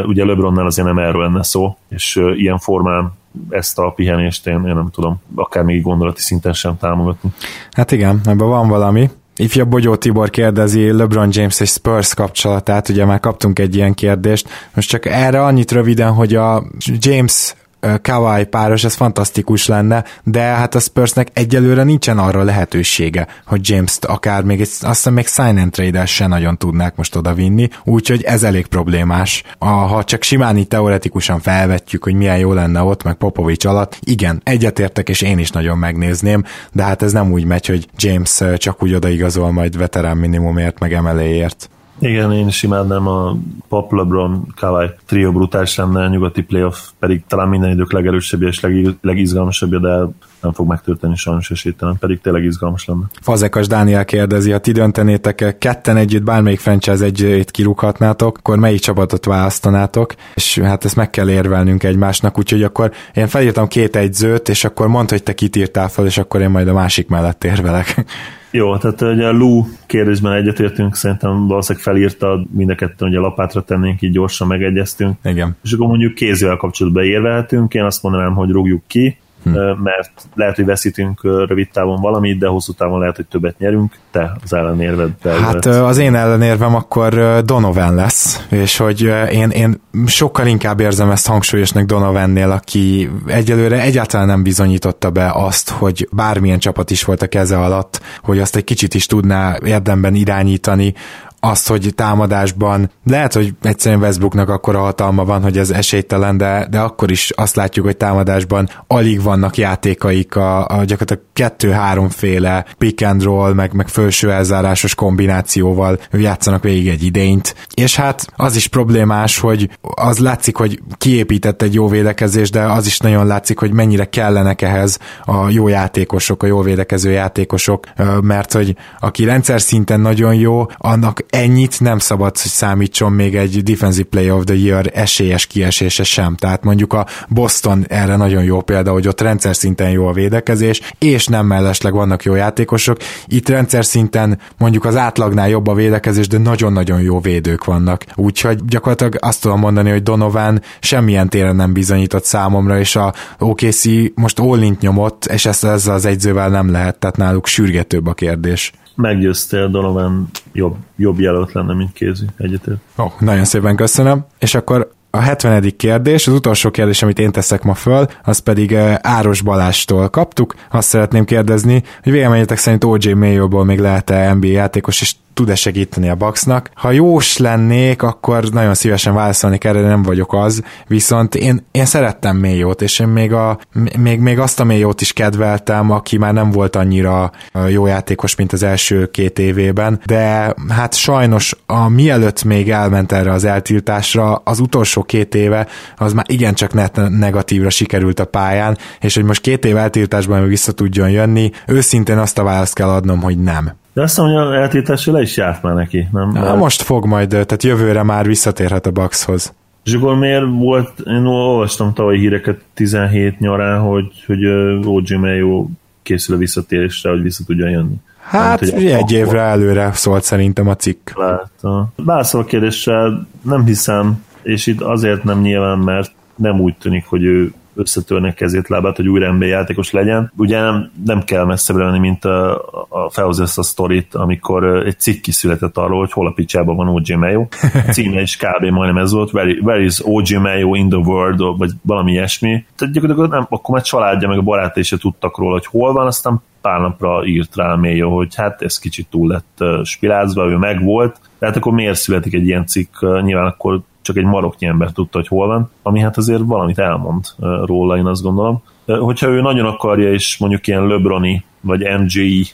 Ugye 0.05 0.25
LeBronnál 0.25 0.65
azért 0.65 0.87
nem 0.87 0.99
erről 0.99 1.21
lenne 1.21 1.43
szó, 1.43 1.77
és 1.89 2.21
ilyen 2.35 2.57
formán 2.57 3.13
ezt 3.49 3.79
a 3.79 3.89
pihenést 3.89 4.47
én, 4.47 4.53
én 4.53 4.73
nem 4.73 4.89
tudom, 4.91 5.21
akár 5.35 5.63
még 5.63 5.81
gondolati 5.81 6.21
szinten 6.21 6.53
sem 6.53 6.77
támogatni. 6.77 7.29
Hát 7.71 7.91
igen, 7.91 8.21
ebben 8.25 8.47
van 8.47 8.67
valami. 8.67 9.09
Ifja 9.37 9.65
Bogyó 9.65 9.95
Tibor 9.95 10.29
kérdezi 10.29 10.91
LeBron 10.91 11.29
James 11.31 11.59
és 11.59 11.69
Spurs 11.69 12.13
kapcsolatát, 12.13 12.89
ugye 12.89 13.05
már 13.05 13.19
kaptunk 13.19 13.59
egy 13.59 13.75
ilyen 13.75 13.93
kérdést. 13.93 14.49
Most 14.73 14.89
csak 14.89 15.05
erre 15.05 15.43
annyit 15.43 15.71
röviden, 15.71 16.11
hogy 16.13 16.35
a 16.35 16.63
James 16.85 17.55
Kawai 18.01 18.45
páros, 18.45 18.83
ez 18.83 18.93
fantasztikus 18.93 19.67
lenne, 19.67 20.03
de 20.23 20.41
hát 20.41 20.75
a 20.75 20.79
Spursnek 20.79 21.27
egyelőre 21.33 21.83
nincsen 21.83 22.17
arra 22.17 22.43
lehetősége, 22.43 23.27
hogy 23.45 23.69
James-t 23.69 24.05
akár 24.05 24.43
még 24.43 24.61
egy, 24.61 24.67
azt 24.67 24.81
hiszem 24.81 25.13
még 25.13 25.27
sign 25.27 25.57
and 25.57 25.71
trade 25.71 26.05
se 26.05 26.27
nagyon 26.27 26.57
tudnák 26.57 26.95
most 26.95 27.15
oda 27.15 27.33
vinni, 27.33 27.67
úgyhogy 27.83 28.23
ez 28.23 28.43
elég 28.43 28.67
problémás. 28.67 29.43
Ha 29.59 30.03
csak 30.03 30.23
simán 30.23 30.57
így 30.57 30.67
teoretikusan 30.67 31.39
felvetjük, 31.39 32.03
hogy 32.03 32.13
milyen 32.13 32.37
jó 32.37 32.53
lenne 32.53 32.81
ott, 32.81 33.03
meg 33.03 33.13
Popovics 33.13 33.65
alatt, 33.65 33.97
igen, 34.01 34.41
egyetértek, 34.43 35.09
és 35.09 35.21
én 35.21 35.39
is 35.39 35.49
nagyon 35.49 35.77
megnézném, 35.77 36.43
de 36.71 36.83
hát 36.83 37.01
ez 37.01 37.11
nem 37.11 37.31
úgy 37.31 37.43
megy, 37.43 37.65
hogy 37.65 37.87
James 37.97 38.41
csak 38.57 38.83
úgy 38.83 38.93
odaigazol 38.93 39.51
majd 39.51 39.77
veterán 39.77 40.17
minimumért, 40.17 40.79
meg 40.79 40.93
emeléért. 40.93 41.69
Igen, 41.99 42.31
én 42.31 42.47
is 42.47 42.63
imádnám 42.63 43.07
a 43.07 43.37
Pop, 43.67 43.91
LeBron, 43.91 44.53
Kawai 44.55 44.89
trio 45.05 45.31
brutális 45.31 45.75
lenne, 45.75 46.03
a 46.03 46.07
nyugati 46.07 46.41
playoff 46.41 46.89
pedig 46.99 47.23
talán 47.27 47.47
minden 47.47 47.71
idők 47.71 47.91
legerősebb 47.91 48.41
és 48.41 48.59
leg, 48.59 48.95
legizgalmasabb, 49.01 49.75
de 49.75 50.07
nem 50.41 50.53
fog 50.53 50.67
megtörténni 50.67 51.15
sajnos 51.15 51.51
esélytelen, 51.51 51.97
pedig 51.99 52.21
tényleg 52.21 52.43
izgalmas 52.43 52.85
lenne. 52.85 53.03
Fazekas 53.21 53.67
Dániel 53.67 54.05
kérdezi, 54.05 54.51
ha 54.51 54.57
ti 54.57 54.71
döntenétek 54.71 55.55
ketten 55.57 55.97
együtt 55.97 56.23
bármelyik 56.23 56.59
franchise 56.59 57.05
együtt 57.05 57.51
kirúghatnátok, 57.51 58.37
akkor 58.37 58.57
melyik 58.57 58.79
csapatot 58.79 59.25
választanátok, 59.25 60.13
és 60.35 60.59
hát 60.59 60.85
ezt 60.85 60.95
meg 60.95 61.09
kell 61.09 61.29
érvelnünk 61.29 61.83
egymásnak, 61.83 62.37
úgyhogy 62.37 62.63
akkor 62.63 62.91
én 63.13 63.27
felírtam 63.27 63.67
két 63.67 63.95
egyzőt, 63.95 64.49
és 64.49 64.63
akkor 64.63 64.87
mondd, 64.87 65.09
hogy 65.09 65.23
te 65.23 65.33
kit 65.33 65.55
írtál 65.55 65.89
fel, 65.89 66.05
és 66.05 66.17
akkor 66.17 66.41
én 66.41 66.49
majd 66.49 66.67
a 66.67 66.73
másik 66.73 67.07
mellett 67.07 67.43
érvelek. 67.43 68.05
Jó, 68.51 68.77
tehát 68.77 69.01
ugye 69.01 69.27
a 69.27 69.31
Lou 69.31 69.65
kérdésben 69.85 70.33
egyetértünk, 70.33 70.95
szerintem 70.95 71.47
valószínűleg 71.47 71.87
felírta, 71.87 72.45
mind 72.51 72.69
a 72.69 72.75
ketten 72.75 73.07
ugye 73.07 73.19
lapátra 73.19 73.61
tennénk, 73.61 74.01
így 74.01 74.11
gyorsan 74.11 74.47
megegyeztünk. 74.47 75.17
Igen. 75.23 75.57
És 75.63 75.71
akkor 75.71 75.87
mondjuk 75.87 76.13
kézzel 76.13 76.57
kapcsolatban 76.57 77.03
érvelhetünk, 77.03 77.73
én 77.73 77.83
azt 77.83 78.03
mondanám, 78.03 78.33
hogy 78.33 78.49
rúgjuk 78.49 78.83
ki, 78.87 79.17
hm. 79.53 79.83
mert 79.83 80.11
lehet, 80.33 80.55
hogy 80.55 80.65
veszítünk 80.65 81.23
rövid 81.23 81.69
távon 81.71 82.01
valamit, 82.01 82.39
de 82.39 82.47
hosszú 82.47 82.73
távon 82.73 82.99
lehet, 82.99 83.15
hogy 83.15 83.25
többet 83.25 83.57
nyerünk. 83.59 83.93
Te 84.11 84.31
az 84.43 84.53
ellenérved. 84.53 85.11
Hát 85.41 85.65
az 85.65 85.97
én 85.97 86.15
ellenérvem 86.15 86.75
akkor 86.75 87.41
Donovan 87.45 87.95
lesz, 87.95 88.45
és 88.49 88.77
hogy 88.77 89.01
én, 89.31 89.49
én 89.49 89.81
sokkal 90.05 90.47
inkább 90.47 90.79
érzem 90.79 91.11
ezt 91.11 91.27
hangsúlyosnak 91.27 91.85
Donovannél, 91.85 92.51
aki 92.51 93.09
egyelőre 93.27 93.81
egyáltalán 93.81 94.27
nem 94.27 94.43
bizonyította 94.43 95.09
be 95.09 95.31
azt, 95.33 95.69
hogy 95.69 96.09
bármilyen 96.11 96.59
csapat 96.59 96.91
is 96.91 97.03
volt 97.03 97.21
a 97.21 97.27
keze 97.27 97.57
alatt, 97.57 98.01
hogy 98.21 98.39
azt 98.39 98.55
egy 98.55 98.63
kicsit 98.63 98.93
is 98.93 99.05
tudná 99.05 99.57
érdemben 99.65 100.15
irányítani, 100.15 100.93
azt, 101.39 101.67
hogy 101.67 101.91
támadásban 101.95 102.91
lehet, 103.05 103.33
hogy 103.33 103.53
egyszerűen 103.61 104.01
Westbrooknak 104.01 104.49
akkor 104.49 104.75
a 104.75 104.79
hatalma 104.79 105.25
van, 105.25 105.41
hogy 105.41 105.57
ez 105.57 105.69
esélytelen, 105.69 106.37
de, 106.37 106.67
de 106.69 106.79
akkor 106.79 107.11
is 107.11 107.31
azt 107.35 107.55
látjuk, 107.55 107.85
hogy 107.85 107.97
támadásban 107.97 108.69
alig 108.87 109.21
vannak 109.21 109.57
játékaik 109.57 110.35
a, 110.35 110.59
a 110.59 110.83
gyakorlatilag 110.83 111.23
kettő-háromféle 111.33 112.65
pick 112.77 113.05
and 113.05 113.23
roll, 113.23 113.53
meg, 113.53 113.73
meg 113.73 113.87
felső 113.87 114.31
elzárásos 114.31 114.95
kombinációval 114.95 115.99
játszanak 116.11 116.63
végig 116.63 116.87
egy 116.87 117.03
idényt. 117.03 117.55
És 117.73 117.95
hát 117.95 118.27
az 118.35 118.55
is 118.55 118.67
problémás, 118.67 119.39
hogy 119.39 119.69
az 119.81 120.19
látszik, 120.19 120.57
hogy 120.57 120.79
kiépített 120.97 121.61
egy 121.61 121.73
jó 121.73 121.87
védekezés, 121.87 122.49
de 122.49 122.61
az 122.61 122.85
is 122.85 122.99
nagyon 122.99 123.27
látszik, 123.27 123.59
hogy 123.59 123.71
mennyire 123.71 124.05
kellenek 124.05 124.61
ehhez 124.61 124.99
a 125.25 125.49
jó 125.49 125.67
játékosok, 125.67 126.43
a 126.43 126.47
jó 126.47 126.61
védekező 126.61 127.11
játékosok, 127.11 127.85
mert 128.21 128.53
hogy 128.53 128.75
aki 128.99 129.23
rendszer 129.23 129.61
szinten 129.61 129.99
nagyon 129.99 130.35
jó, 130.35 130.65
annak 130.77 131.25
ennyit 131.29 131.79
nem 131.79 131.99
szabad, 131.99 132.37
hogy 132.37 132.51
számítson 132.51 133.11
még 133.11 133.35
egy 133.35 133.63
Defensive 133.63 134.07
Player 134.09 134.31
of 134.31 134.43
the 134.43 134.55
Year 134.55 134.91
esélyes 134.93 135.45
kiesése 135.45 136.03
sem. 136.03 136.35
Tehát 136.35 136.63
mondjuk 136.63 136.93
a 136.93 137.05
Boston 137.29 137.85
erre 137.87 138.15
nagyon 138.15 138.43
jó 138.43 138.61
példa, 138.61 138.91
hogy 138.91 139.07
ott 139.07 139.21
rendszer 139.21 139.55
szinten 139.55 139.89
jó 139.89 140.07
a 140.07 140.13
védekezés, 140.13 140.81
és 140.99 141.25
nem 141.25 141.45
mellesleg 141.45 141.93
vannak 141.93 142.23
jó 142.23 142.35
játékosok. 142.35 142.97
Itt 143.25 143.49
rendszer 143.49 143.85
szinten 143.85 144.39
mondjuk 144.57 144.85
az 144.85 144.95
átlagnál 144.95 145.49
jobb 145.49 145.67
a 145.67 145.73
védekezés, 145.73 146.27
de 146.27 146.37
nagyon-nagyon 146.37 147.01
jó 147.01 147.19
védők 147.19 147.65
vannak. 147.65 148.05
Úgyhogy 148.15 148.65
gyakorlatilag 148.65 149.15
azt 149.19 149.41
tudom 149.41 149.59
mondani, 149.59 149.89
hogy 149.89 150.03
Donovan 150.03 150.61
semmilyen 150.79 151.29
téren 151.29 151.55
nem 151.55 151.73
bizonyított 151.73 152.23
számomra, 152.23 152.79
és 152.79 152.95
a 152.95 153.13
OKC 153.39 153.83
most 154.15 154.39
all 154.39 154.75
nyomott, 154.79 155.25
és 155.25 155.45
ezt 155.45 155.63
ezzel 155.63 155.93
az 155.93 156.05
egyzővel 156.05 156.49
nem 156.49 156.71
lehet, 156.71 156.99
tehát 156.99 157.17
náluk 157.17 157.47
sürgetőbb 157.47 158.07
a 158.07 158.13
kérdés 158.13 158.71
meggyőztél, 158.97 159.69
Donovan 159.69 160.29
jobb, 160.53 160.75
jobb 160.95 161.19
jelölt 161.19 161.51
lenne, 161.51 161.73
mint 161.73 161.93
Kézi. 161.93 162.25
Egyetért. 162.37 162.77
Ó, 162.97 163.03
oh, 163.03 163.11
nagyon 163.19 163.45
szépen 163.45 163.75
köszönöm. 163.75 164.25
És 164.39 164.55
akkor 164.55 164.91
a 165.09 165.19
70. 165.19 165.73
kérdés, 165.77 166.27
az 166.27 166.33
utolsó 166.33 166.71
kérdés, 166.71 167.01
amit 167.01 167.19
én 167.19 167.31
teszek 167.31 167.63
ma 167.63 167.73
föl, 167.73 168.05
az 168.23 168.39
pedig 168.39 168.73
eh, 168.73 168.95
Áros 169.01 169.41
Balástól 169.41 170.09
kaptuk. 170.09 170.55
Azt 170.71 170.87
szeretném 170.87 171.25
kérdezni, 171.25 171.83
hogy 172.03 172.11
véleményetek 172.11 172.57
szerint 172.57 172.83
OJ 172.83 173.13
Mayo-ból 173.13 173.65
még 173.65 173.79
lehet-e 173.79 174.33
NBA 174.33 174.47
játékos, 174.47 175.01
és 175.01 175.15
tud-e 175.37 175.55
segíteni 175.55 176.09
a 176.09 176.15
Bucksnak. 176.15 176.69
Ha 176.73 176.91
jós 176.91 177.37
lennék, 177.37 178.01
akkor 178.01 178.43
nagyon 178.43 178.73
szívesen 178.73 179.13
válaszolni 179.13 179.57
erre, 179.61 179.81
nem 179.81 180.03
vagyok 180.03 180.33
az, 180.33 180.63
viszont 180.87 181.35
én, 181.35 181.65
én 181.71 181.85
szerettem 181.85 182.37
Mayot, 182.37 182.81
és 182.81 182.99
én 182.99 183.07
még, 183.07 183.33
a, 183.33 183.59
még, 183.97 184.19
még 184.19 184.39
azt 184.39 184.59
a 184.59 184.63
Mayot 184.63 185.01
is 185.01 185.13
kedveltem, 185.13 185.91
aki 185.91 186.17
már 186.17 186.33
nem 186.33 186.51
volt 186.51 186.75
annyira 186.75 187.31
jó 187.69 187.85
játékos, 187.85 188.35
mint 188.35 188.53
az 188.53 188.63
első 188.63 189.05
két 189.05 189.39
évében, 189.39 189.99
de 190.05 190.53
hát 190.69 190.93
sajnos 190.93 191.55
a 191.65 191.89
mielőtt 191.89 192.43
még 192.43 192.71
elment 192.71 193.11
erre 193.11 193.31
az 193.31 193.43
eltiltásra, 193.43 194.35
az 194.35 194.59
utolsó 194.59 195.03
két 195.03 195.35
éve 195.35 195.67
az 195.97 196.13
már 196.13 196.25
igencsak 196.27 196.73
net 196.73 197.01
negatívra 197.09 197.69
sikerült 197.69 198.19
a 198.19 198.25
pályán, 198.25 198.77
és 198.99 199.15
hogy 199.15 199.23
most 199.23 199.41
két 199.41 199.65
év 199.65 199.77
eltiltásban 199.77 200.47
vissza 200.47 200.71
tudjon 200.71 201.09
jönni, 201.09 201.51
őszintén 201.67 202.17
azt 202.17 202.37
a 202.37 202.43
választ 202.43 202.73
kell 202.73 202.89
adnom, 202.89 203.21
hogy 203.21 203.37
nem. 203.37 203.85
De 203.97 204.03
azt 204.03 204.17
mondom, 204.17 204.47
hogy 204.47 204.55
a 204.55 204.61
eltiltásra 204.61 205.13
le 205.13 205.21
is 205.21 205.37
járt 205.37 205.61
már 205.61 205.73
neki, 205.73 206.07
nem? 206.11 206.31
Na, 206.31 206.55
most 206.55 206.81
fog 206.81 207.05
majd, 207.05 207.29
tehát 207.29 207.63
jövőre 207.63 208.03
már 208.03 208.25
visszatérhet 208.25 208.85
a 208.85 208.91
Buckshoz. 208.91 209.53
És 209.83 209.93
akkor 209.93 210.15
miért 210.15 210.43
volt, 210.49 210.99
én 210.99 211.25
olvastam 211.25 211.93
tavaly 211.93 212.17
híreket 212.17 212.61
17 212.73 213.39
nyarán, 213.39 213.79
hogy, 213.79 214.23
hogy 214.25 214.45
OG 214.85 215.11
Mayo 215.11 215.67
készül 216.03 216.35
a 216.35 216.37
visszatérésre, 216.37 217.09
hogy 217.09 217.21
vissza 217.21 217.43
tudjon 217.45 217.69
jönni. 217.69 217.95
Hát 218.19 218.61
nem, 218.61 218.75
egy 218.75 218.91
akkor... 218.91 219.11
évre 219.11 219.41
előre 219.41 219.91
szólt 219.93 220.23
szerintem 220.23 220.67
a 220.67 220.75
cikk. 220.75 221.09
Látom. 221.15 221.93
Válaszol 221.95 222.41
a 222.41 222.45
kérdésre, 222.45 223.09
nem 223.41 223.65
hiszem, 223.65 224.23
és 224.41 224.67
itt 224.67 224.81
azért 224.81 225.23
nem 225.23 225.41
nyilván, 225.41 225.77
mert 225.77 226.11
nem 226.35 226.59
úgy 226.59 226.75
tűnik, 226.79 227.05
hogy 227.05 227.23
ő 227.23 227.53
összetörnek 227.77 228.33
kezét, 228.33 228.67
lábát, 228.67 228.95
hogy 228.95 229.07
újra 229.07 229.31
NBA 229.31 229.45
játékos 229.45 229.91
legyen. 229.91 230.31
Ugye 230.37 230.61
nem, 230.61 230.91
nem 231.05 231.23
kell 231.23 231.45
messzebbre 231.45 231.83
menni, 231.83 231.99
mint 231.99 232.25
a, 232.25 232.55
a 232.89 233.09
felhoz 233.09 233.39
ezt 233.39 233.57
a 233.57 233.63
sztorit, 233.63 234.15
amikor 234.15 234.85
egy 234.85 234.99
cikk 234.99 235.21
kiszületett 235.21 235.77
arról, 235.77 235.99
hogy 235.99 236.11
hol 236.11 236.27
a 236.27 236.31
picsában 236.31 236.75
van 236.75 236.87
OG 236.87 237.09
Mayo. 237.09 237.47
A 237.87 237.91
címe 237.91 238.21
is 238.21 238.37
kb. 238.37 238.63
majdnem 238.65 239.03
ez 239.03 239.11
volt, 239.11 239.33
where, 239.33 239.51
where 239.61 239.83
is 239.83 240.05
OG 240.05 240.41
Mayo 240.41 240.73
in 240.73 240.89
the 240.89 240.99
world, 240.99 241.57
vagy 241.57 241.71
valami 241.81 242.11
ilyesmi. 242.11 242.65
Tehát 242.75 242.93
gyakorlatilag 242.93 243.29
nem, 243.29 243.45
akkor 243.49 243.75
már 243.75 243.83
családja 243.83 244.27
meg 244.27 244.37
a 244.37 244.41
barátai 244.41 244.83
se 244.83 244.97
tudtak 244.97 245.37
róla, 245.37 245.51
hogy 245.51 245.65
hol 245.65 245.93
van, 245.93 246.07
aztán 246.07 246.41
pár 246.67 246.79
napra 246.79 247.25
írt 247.25 247.55
rá 247.55 247.75
Mayo, 247.75 248.09
hogy 248.09 248.35
hát 248.35 248.61
ez 248.61 248.79
kicsit 248.79 249.07
túl 249.09 249.27
lett 249.27 249.85
spilázva, 249.85 250.47
ő 250.47 250.55
megvolt, 250.55 251.19
tehát 251.39 251.55
akkor 251.55 251.73
miért 251.73 251.97
születik 251.97 252.33
egy 252.33 252.47
ilyen 252.47 252.65
cikk? 252.65 253.01
Nyilván 253.21 253.45
akkor 253.45 253.79
csak 254.01 254.17
egy 254.17 254.25
maroknyi 254.25 254.67
ember 254.67 254.91
tudta, 254.91 255.17
hogy 255.17 255.27
hol 255.27 255.47
van, 255.47 255.71
ami 255.83 255.99
hát 255.99 256.17
azért 256.17 256.41
valamit 256.45 256.79
elmond 256.79 257.25
róla, 257.65 257.97
én 257.97 258.05
azt 258.05 258.21
gondolom. 258.21 258.63
Hogyha 258.85 259.27
ő 259.27 259.41
nagyon 259.41 259.65
akarja, 259.65 260.11
és 260.11 260.37
mondjuk 260.37 260.67
ilyen 260.67 260.87
Lebroni 260.87 261.43
vagy 261.61 261.81
MGI 261.99 262.45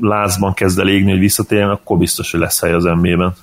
lázban 0.00 0.54
kezd 0.54 0.78
el 0.78 0.88
égni, 0.88 1.10
hogy 1.10 1.20
visszatérjen, 1.20 1.68
akkor 1.68 1.98
biztos, 1.98 2.30
hogy 2.30 2.40
lesz 2.40 2.60
hely 2.60 2.72
az 2.72 2.84
NBA-ben. 2.84 3.34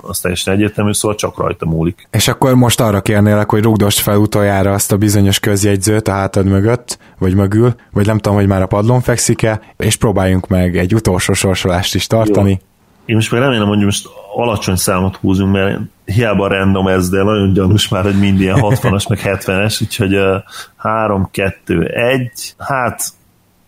Az 0.00 0.20
teljesen 0.20 0.54
egyértelmű, 0.54 0.92
szóval 0.92 1.16
csak 1.16 1.38
rajta 1.38 1.66
múlik. 1.66 2.08
És 2.10 2.28
akkor 2.28 2.54
most 2.54 2.80
arra 2.80 3.00
kérnélek, 3.00 3.50
hogy 3.50 3.62
rugdost 3.62 3.98
fel 3.98 4.18
utoljára 4.18 4.72
azt 4.72 4.92
a 4.92 4.96
bizonyos 4.96 5.38
közjegyzőt 5.38 6.08
a 6.08 6.12
hátad 6.12 6.46
mögött, 6.46 6.98
vagy 7.18 7.34
mögül, 7.34 7.74
vagy 7.90 8.06
nem 8.06 8.18
tudom, 8.18 8.38
hogy 8.38 8.46
már 8.46 8.62
a 8.62 8.66
padlón 8.66 9.00
fekszik-e, 9.00 9.60
és 9.76 9.96
próbáljunk 9.96 10.48
meg 10.48 10.76
egy 10.76 10.94
utolsó 10.94 11.32
sorsolást 11.32 11.94
is 11.94 12.06
tartani. 12.06 12.50
Jó. 12.50 12.56
Én 13.04 13.14
most 13.14 13.30
meg 13.30 13.40
remélem, 13.40 13.68
hogy 13.68 13.84
most 13.84 14.08
alacsony 14.36 14.76
számot 14.76 15.16
húzunk, 15.16 15.52
mert 15.52 15.80
hiába 16.04 16.48
random 16.48 16.86
ez, 16.86 17.08
de 17.08 17.22
nagyon 17.22 17.52
gyanús 17.52 17.88
már, 17.88 18.02
hogy 18.02 18.18
mind 18.18 18.40
ilyen 18.40 18.58
60-as, 18.60 19.08
meg 19.08 19.20
70-es, 19.24 19.82
úgyhogy 19.82 20.18
3, 20.76 21.28
2, 21.30 21.86
1, 21.86 22.54
hát 22.58 23.02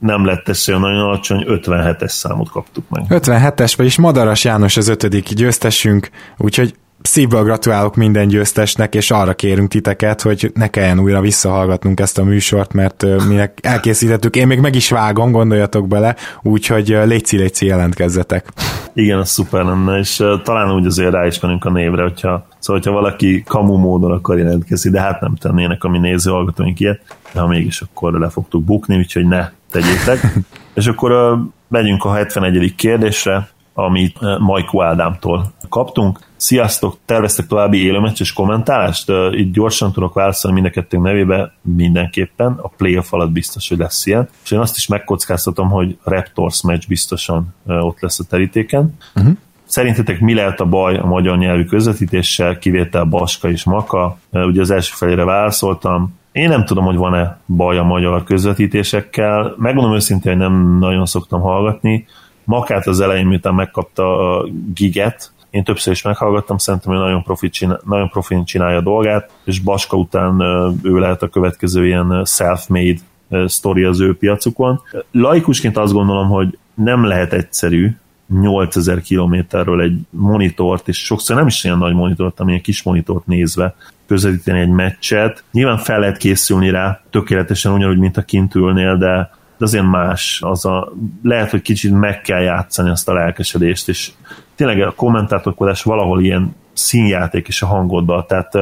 nem 0.05 0.25
lett 0.25 0.49
ez 0.49 0.69
olyan 0.69 0.81
nagyon 0.81 1.01
alacsony, 1.01 1.45
57-es 1.49 2.09
számot 2.09 2.51
kaptuk 2.51 2.85
meg. 2.89 3.05
57-es, 3.09 3.73
vagyis 3.77 3.97
Madaras 3.97 4.45
János 4.45 4.77
az 4.77 4.89
ötödik 4.89 5.29
győztesünk, 5.29 6.11
úgyhogy 6.37 6.75
szívből 7.03 7.43
gratulálok 7.43 7.97
minden 7.97 8.29
győztesnek, 8.29 8.95
és 8.95 9.11
arra 9.11 9.35
kérünk 9.35 9.69
titeket, 9.69 10.23
hogy 10.23 10.51
ne 10.55 10.69
kelljen 10.69 11.01
újra 11.01 11.21
visszahallgatnunk 11.21 12.01
ezt 12.01 12.19
a 12.19 12.25
műsort, 12.25 12.73
mert 12.73 13.05
mi 13.29 13.41
elkészítettük. 13.63 14.37
Én 14.37 14.47
még 14.47 14.61
meg 14.61 14.75
is 14.75 14.91
vágom, 14.91 15.33
gondoljatok 15.33 15.89
bele, 15.89 16.17
úgyhogy 16.43 16.99
léci 17.05 17.37
léci 17.37 17.67
jelentkezzetek. 17.67 18.49
Igen, 18.93 19.19
az 19.19 19.31
szuper 19.31 19.65
lenne, 19.65 19.99
és 19.99 20.23
talán 20.43 20.75
úgy 20.75 20.87
azért 20.87 21.13
rá 21.13 21.27
is 21.27 21.39
a 21.41 21.71
névre, 21.71 22.03
hogyha, 22.03 22.47
szóval, 22.65 22.83
hogyha 22.83 23.01
valaki 23.01 23.43
kamu 23.43 23.77
módon 23.77 24.11
akar 24.11 24.39
jelentkezni, 24.39 24.91
de 24.91 25.01
hát 25.01 25.21
nem 25.21 25.35
tennének 25.35 25.85
a 25.85 25.89
mi 25.89 25.99
néző 25.99 26.31
hallgatóink 26.31 26.81
ilyet, 26.81 27.17
de 27.33 27.41
ha 27.41 27.47
mégis, 27.47 27.81
akkor 27.81 28.13
le 28.13 28.29
fogtuk 28.29 28.65
bukni, 28.65 28.97
úgyhogy 28.97 29.27
ne 29.27 29.51
tegyétek. 29.71 30.39
és 30.75 30.87
akkor 30.87 31.13
uh, 31.13 31.39
megyünk 31.69 32.05
a 32.05 32.13
71. 32.13 32.75
kérdésre, 32.75 33.49
amit 33.75 34.19
Majko 34.39 34.83
Ádámtól 34.83 35.53
kaptunk. 35.69 36.19
Sziasztok, 36.37 36.97
terveztek 37.05 37.47
további 37.47 37.85
élőmeccses 37.85 38.33
kommentálást? 38.33 39.13
Itt 39.31 39.53
gyorsan 39.53 39.93
tudok 39.93 40.15
válaszolni 40.15 40.61
mind 40.61 40.73
a 40.73 40.81
kettőnk 40.81 41.03
nevébe 41.03 41.53
mindenképpen. 41.63 42.59
A 42.63 42.69
playoff 42.69 43.13
alatt 43.13 43.31
biztos, 43.31 43.69
hogy 43.69 43.79
lesz 43.79 44.07
ilyen. 44.07 44.29
És 44.45 44.51
én 44.51 44.59
azt 44.59 44.77
is 44.77 44.87
megkockáztatom, 44.87 45.69
hogy 45.69 45.99
Raptors 46.03 46.63
meccs 46.63 46.87
biztosan 46.89 47.55
ott 47.67 48.01
lesz 48.01 48.19
a 48.19 48.25
terítéken. 48.25 48.95
Uh-huh. 49.15 49.37
Szerintetek 49.65 50.21
mi 50.21 50.35
lehet 50.35 50.61
a 50.61 50.65
baj 50.65 50.97
a 50.97 51.07
magyar 51.07 51.39
nyelvű 51.39 51.65
közvetítéssel, 51.65 52.59
kivétel 52.59 53.05
Baska 53.05 53.51
és 53.51 53.65
Maka? 53.65 54.19
Ugye 54.31 54.61
az 54.61 54.71
első 54.71 54.93
felére 54.95 55.25
válaszoltam. 55.25 56.19
Én 56.33 56.49
nem 56.49 56.65
tudom, 56.65 56.85
hogy 56.85 56.97
van-e 56.97 57.39
baj 57.47 57.79
a 57.79 57.83
magyar 57.83 58.25
közvetítésekkel. 58.25 59.55
Megmondom 59.59 59.95
őszintén, 59.95 60.33
hogy 60.33 60.41
nem 60.41 60.79
nagyon 60.79 61.07
szoktam 61.07 61.41
hallgatni. 61.41 62.07
Makát 62.45 62.87
az 62.87 63.01
elején, 63.01 63.27
miután 63.27 63.55
megkapta 63.55 64.37
a 64.37 64.47
giget, 64.75 65.33
én 65.51 65.65
többször 65.65 65.93
is 65.93 66.03
meghallgattam, 66.03 66.59
szerintem 66.59 66.93
ő 66.93 66.97
nagyon, 66.97 67.23
profi 67.23 67.49
csinál, 67.49 67.81
nagyon 67.85 68.09
profin 68.09 68.45
csinálja 68.45 68.79
a 68.79 68.83
dolgát, 68.83 69.31
és 69.45 69.61
Baska 69.61 69.97
után 69.97 70.41
ő 70.83 70.99
lehet 70.99 71.23
a 71.23 71.29
következő 71.29 71.87
ilyen 71.87 72.25
self-made 72.25 72.99
sztori 73.47 73.85
az 73.85 74.01
ő 74.01 74.17
piacukon. 74.17 74.81
Laikusként 75.11 75.77
azt 75.77 75.93
gondolom, 75.93 76.29
hogy 76.29 76.59
nem 76.75 77.05
lehet 77.05 77.33
egyszerű 77.33 77.97
8000 78.29 79.01
kilométerről 79.01 79.81
egy 79.81 79.99
monitort, 80.11 80.89
és 80.89 81.05
sokszor 81.05 81.37
nem 81.37 81.47
is 81.47 81.65
ilyen 81.65 81.79
nagy 81.79 81.95
monitort, 81.95 82.37
hanem 82.37 82.49
ilyen 82.53 82.63
kis 82.63 82.83
monitort 82.83 83.27
nézve 83.27 83.75
közvetíteni 84.07 84.61
egy 84.61 84.69
meccset. 84.69 85.45
Nyilván 85.53 85.79
fel 85.79 85.99
lehet 85.99 86.17
készülni 86.17 86.71
rá 86.71 87.01
tökéletesen 87.11 87.73
ugyanúgy, 87.73 87.99
mint 87.99 88.17
a 88.17 88.23
kint 88.23 88.55
ülnél, 88.55 88.97
de 88.97 89.31
de 89.57 89.65
azért 89.65 89.85
más, 89.85 90.41
az 90.43 90.65
a, 90.65 90.93
lehet, 91.23 91.51
hogy 91.51 91.63
kicsit 91.63 91.93
meg 91.93 92.21
kell 92.21 92.41
játszani 92.41 92.91
azt 92.91 93.09
a 93.09 93.13
lelkesedést, 93.13 93.89
és 93.89 94.11
tényleg 94.55 94.81
a 94.81 94.95
kommentátorkodás 94.95 95.83
valahol 95.83 96.23
ilyen 96.23 96.57
színjáték 96.73 97.49
is 97.49 97.63
a 97.63 97.67
hangodban, 97.67 98.25
tehát 98.27 98.53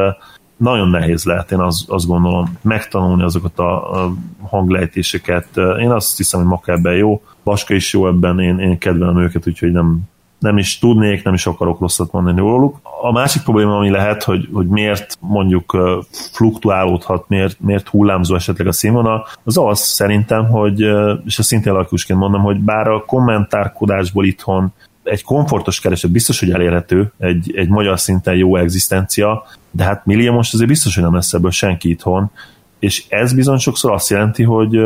nagyon 0.63 0.89
nehéz 0.89 1.25
lehet, 1.25 1.53
én 1.53 1.61
azt, 1.61 1.91
azt 1.91 2.07
gondolom, 2.07 2.59
megtanulni 2.63 3.23
azokat 3.23 3.59
a, 3.59 4.03
a 4.05 4.13
hanglejtéseket. 4.43 5.49
Én 5.81 5.91
azt 5.91 6.17
hiszem, 6.17 6.41
hogy 6.41 6.49
Maka 6.49 6.73
ebben 6.73 6.95
jó, 6.95 7.23
Baska 7.45 7.75
is 7.75 7.93
jó 7.93 8.07
ebben, 8.07 8.41
én, 8.41 8.59
én 8.59 8.79
kedvelem 8.79 9.19
őket, 9.19 9.47
úgyhogy 9.47 9.73
nem, 9.73 10.01
nem 10.39 10.59
is 10.59 10.79
tudnék, 10.79 11.25
nem 11.25 11.35
is 11.35 11.47
akarok 11.47 11.81
rosszat 11.81 12.13
mondani 12.13 12.39
róluk. 12.39 12.81
A 13.03 13.13
másik 13.13 13.43
probléma, 13.43 13.77
ami 13.77 13.91
lehet, 13.91 14.23
hogy, 14.23 14.49
hogy 14.53 14.67
miért 14.67 15.19
mondjuk 15.21 15.77
fluktuálódhat, 16.11 17.29
miért, 17.29 17.61
miért 17.61 17.89
hullámzó 17.89 18.35
esetleg 18.35 18.67
a 18.67 18.73
színvonal, 18.73 19.27
az 19.45 19.59
az 19.59 19.79
szerintem, 19.79 20.49
hogy, 20.49 20.81
és 21.25 21.39
ezt 21.39 21.49
szintén 21.49 21.73
lakusként 21.73 22.19
mondom, 22.19 22.43
hogy 22.43 22.61
bár 22.61 22.89
a 22.89 23.05
kommentárkodásból 23.05 24.25
itthon 24.25 24.73
egy 25.03 25.23
komfortos 25.23 25.81
kereset 25.81 26.11
biztos, 26.11 26.41
hogy 26.41 26.51
elérhető, 26.51 27.13
egy, 27.19 27.53
egy 27.57 27.69
magyar 27.69 28.01
szinten 28.01 28.35
jó 28.35 28.57
egzisztencia, 28.57 29.47
de 29.71 29.85
hát 29.85 30.07
millió 30.07 30.33
most 30.33 30.55
azért 30.55 30.69
biztos, 30.69 30.95
hogy 30.95 31.05
nem 31.05 31.15
lesz 31.15 31.33
ebből 31.33 31.51
senki 31.51 31.89
itthon, 31.89 32.31
és 32.79 33.05
ez 33.09 33.33
bizony 33.33 33.59
sokszor 33.59 33.93
azt 33.93 34.11
jelenti, 34.11 34.43
hogy 34.43 34.77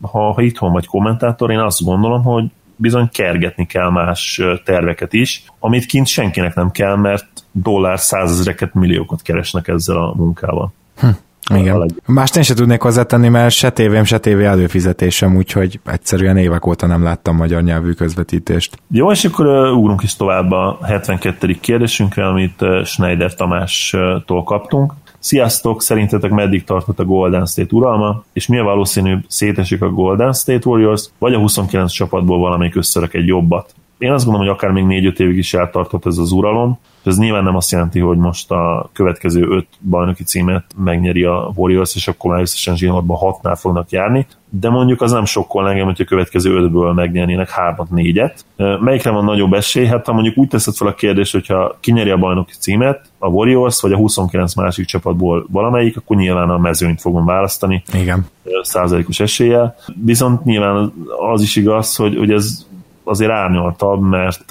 ha, 0.00 0.32
ha 0.32 0.42
itthon 0.42 0.72
vagy 0.72 0.86
kommentátor, 0.86 1.50
én 1.50 1.58
azt 1.58 1.84
gondolom, 1.84 2.22
hogy 2.22 2.44
bizony 2.76 3.08
kergetni 3.12 3.66
kell 3.66 3.90
más 3.90 4.40
terveket 4.64 5.12
is, 5.12 5.44
amit 5.58 5.86
kint 5.86 6.06
senkinek 6.06 6.54
nem 6.54 6.70
kell, 6.70 6.96
mert 6.96 7.26
dollár 7.52 8.00
százezreket, 8.00 8.74
milliókat 8.74 9.22
keresnek 9.22 9.68
ezzel 9.68 9.96
a 9.96 10.14
munkával. 10.16 10.72
Hm. 10.96 11.08
Igen. 11.54 11.94
Mást 12.06 12.36
én 12.36 12.42
sem 12.42 12.56
tudnék 12.56 12.80
hozzátenni, 12.80 13.28
mert 13.28 13.54
se 13.54 13.70
tévém, 13.70 14.04
se 14.04 14.18
tévé 14.18 14.44
előfizetésem, 14.44 15.36
úgyhogy 15.36 15.80
egyszerűen 15.86 16.36
évek 16.36 16.66
óta 16.66 16.86
nem 16.86 17.02
láttam 17.02 17.36
magyar 17.36 17.62
nyelvű 17.62 17.92
közvetítést. 17.92 18.78
Jó, 18.90 19.10
és 19.10 19.24
akkor 19.24 19.46
ugrunk 19.72 20.02
is 20.02 20.16
tovább 20.16 20.50
a 20.50 20.78
72. 20.82 21.56
kérdésünkre, 21.60 22.26
amit 22.26 22.64
Schneider 22.84 23.34
Tamástól 23.34 24.44
kaptunk. 24.44 24.92
Sziasztok, 25.18 25.82
szerintetek 25.82 26.30
meddig 26.30 26.64
tartott 26.64 26.98
a 26.98 27.04
Golden 27.04 27.46
State 27.46 27.76
uralma, 27.76 28.24
és 28.32 28.46
mi 28.46 28.58
a 28.58 28.62
valószínűbb, 28.62 29.24
szétesik 29.28 29.82
a 29.82 29.90
Golden 29.90 30.32
State 30.32 30.68
Warriors, 30.68 31.10
vagy 31.18 31.34
a 31.34 31.38
29 31.38 31.92
csapatból 31.92 32.38
valamelyik 32.38 32.76
összerak 32.76 33.14
egy 33.14 33.26
jobbat? 33.26 33.74
Én 33.98 34.12
azt 34.12 34.24
gondolom, 34.24 34.48
hogy 34.48 34.56
akár 34.56 34.70
még 34.70 35.12
4-5 35.14 35.18
évig 35.18 35.36
is 35.36 35.54
eltartott 35.54 36.06
ez 36.06 36.18
az 36.18 36.32
uralom, 36.32 36.78
ez 37.04 37.18
nyilván 37.18 37.44
nem 37.44 37.56
azt 37.56 37.70
jelenti, 37.70 38.00
hogy 38.00 38.18
most 38.18 38.50
a 38.50 38.90
következő 38.92 39.46
öt 39.48 39.66
bajnoki 39.80 40.24
címet 40.24 40.64
megnyeri 40.76 41.24
a 41.24 41.52
Warriors, 41.54 41.94
és 41.94 42.08
akkor 42.08 42.30
már 42.30 42.40
összesen 42.40 42.76
zsinórban 42.76 43.16
hatnál 43.16 43.54
fognak 43.54 43.90
járni, 43.90 44.26
de 44.48 44.70
mondjuk 44.70 45.00
az 45.00 45.12
nem 45.12 45.24
sokkal 45.24 45.68
engem, 45.68 45.84
hogy 45.84 46.00
a 46.00 46.04
következő 46.04 46.54
ötből 46.56 46.92
megnyernének 46.92 47.50
hármat, 47.50 47.90
négyet. 47.90 48.44
Melyikre 48.56 49.10
van 49.10 49.24
nagyobb 49.24 49.52
esély? 49.52 49.86
Hát 49.86 50.06
ha 50.06 50.12
mondjuk 50.12 50.36
úgy 50.36 50.48
teszed 50.48 50.74
fel 50.74 50.86
a 50.86 50.94
kérdést, 50.94 51.32
hogyha 51.32 51.76
kinyeri 51.80 52.10
a 52.10 52.16
bajnoki 52.16 52.52
címet, 52.58 53.10
a 53.18 53.28
Warriors 53.28 53.80
vagy 53.80 53.92
a 53.92 53.96
29 53.96 54.54
másik 54.54 54.86
csapatból 54.86 55.46
valamelyik, 55.50 55.96
akkor 55.96 56.16
nyilván 56.16 56.50
a 56.50 56.58
mezőnyt 56.58 57.00
fogom 57.00 57.24
választani. 57.24 57.82
Igen. 57.92 58.26
Százalékos 58.62 59.20
eséllyel. 59.20 59.76
Viszont 60.04 60.44
nyilván 60.44 60.92
az 61.32 61.42
is 61.42 61.56
igaz, 61.56 61.96
hogy, 61.96 62.16
hogy 62.16 62.30
ez 62.30 62.66
azért 63.04 63.30
árnyaltabb, 63.30 64.00
mert 64.00 64.44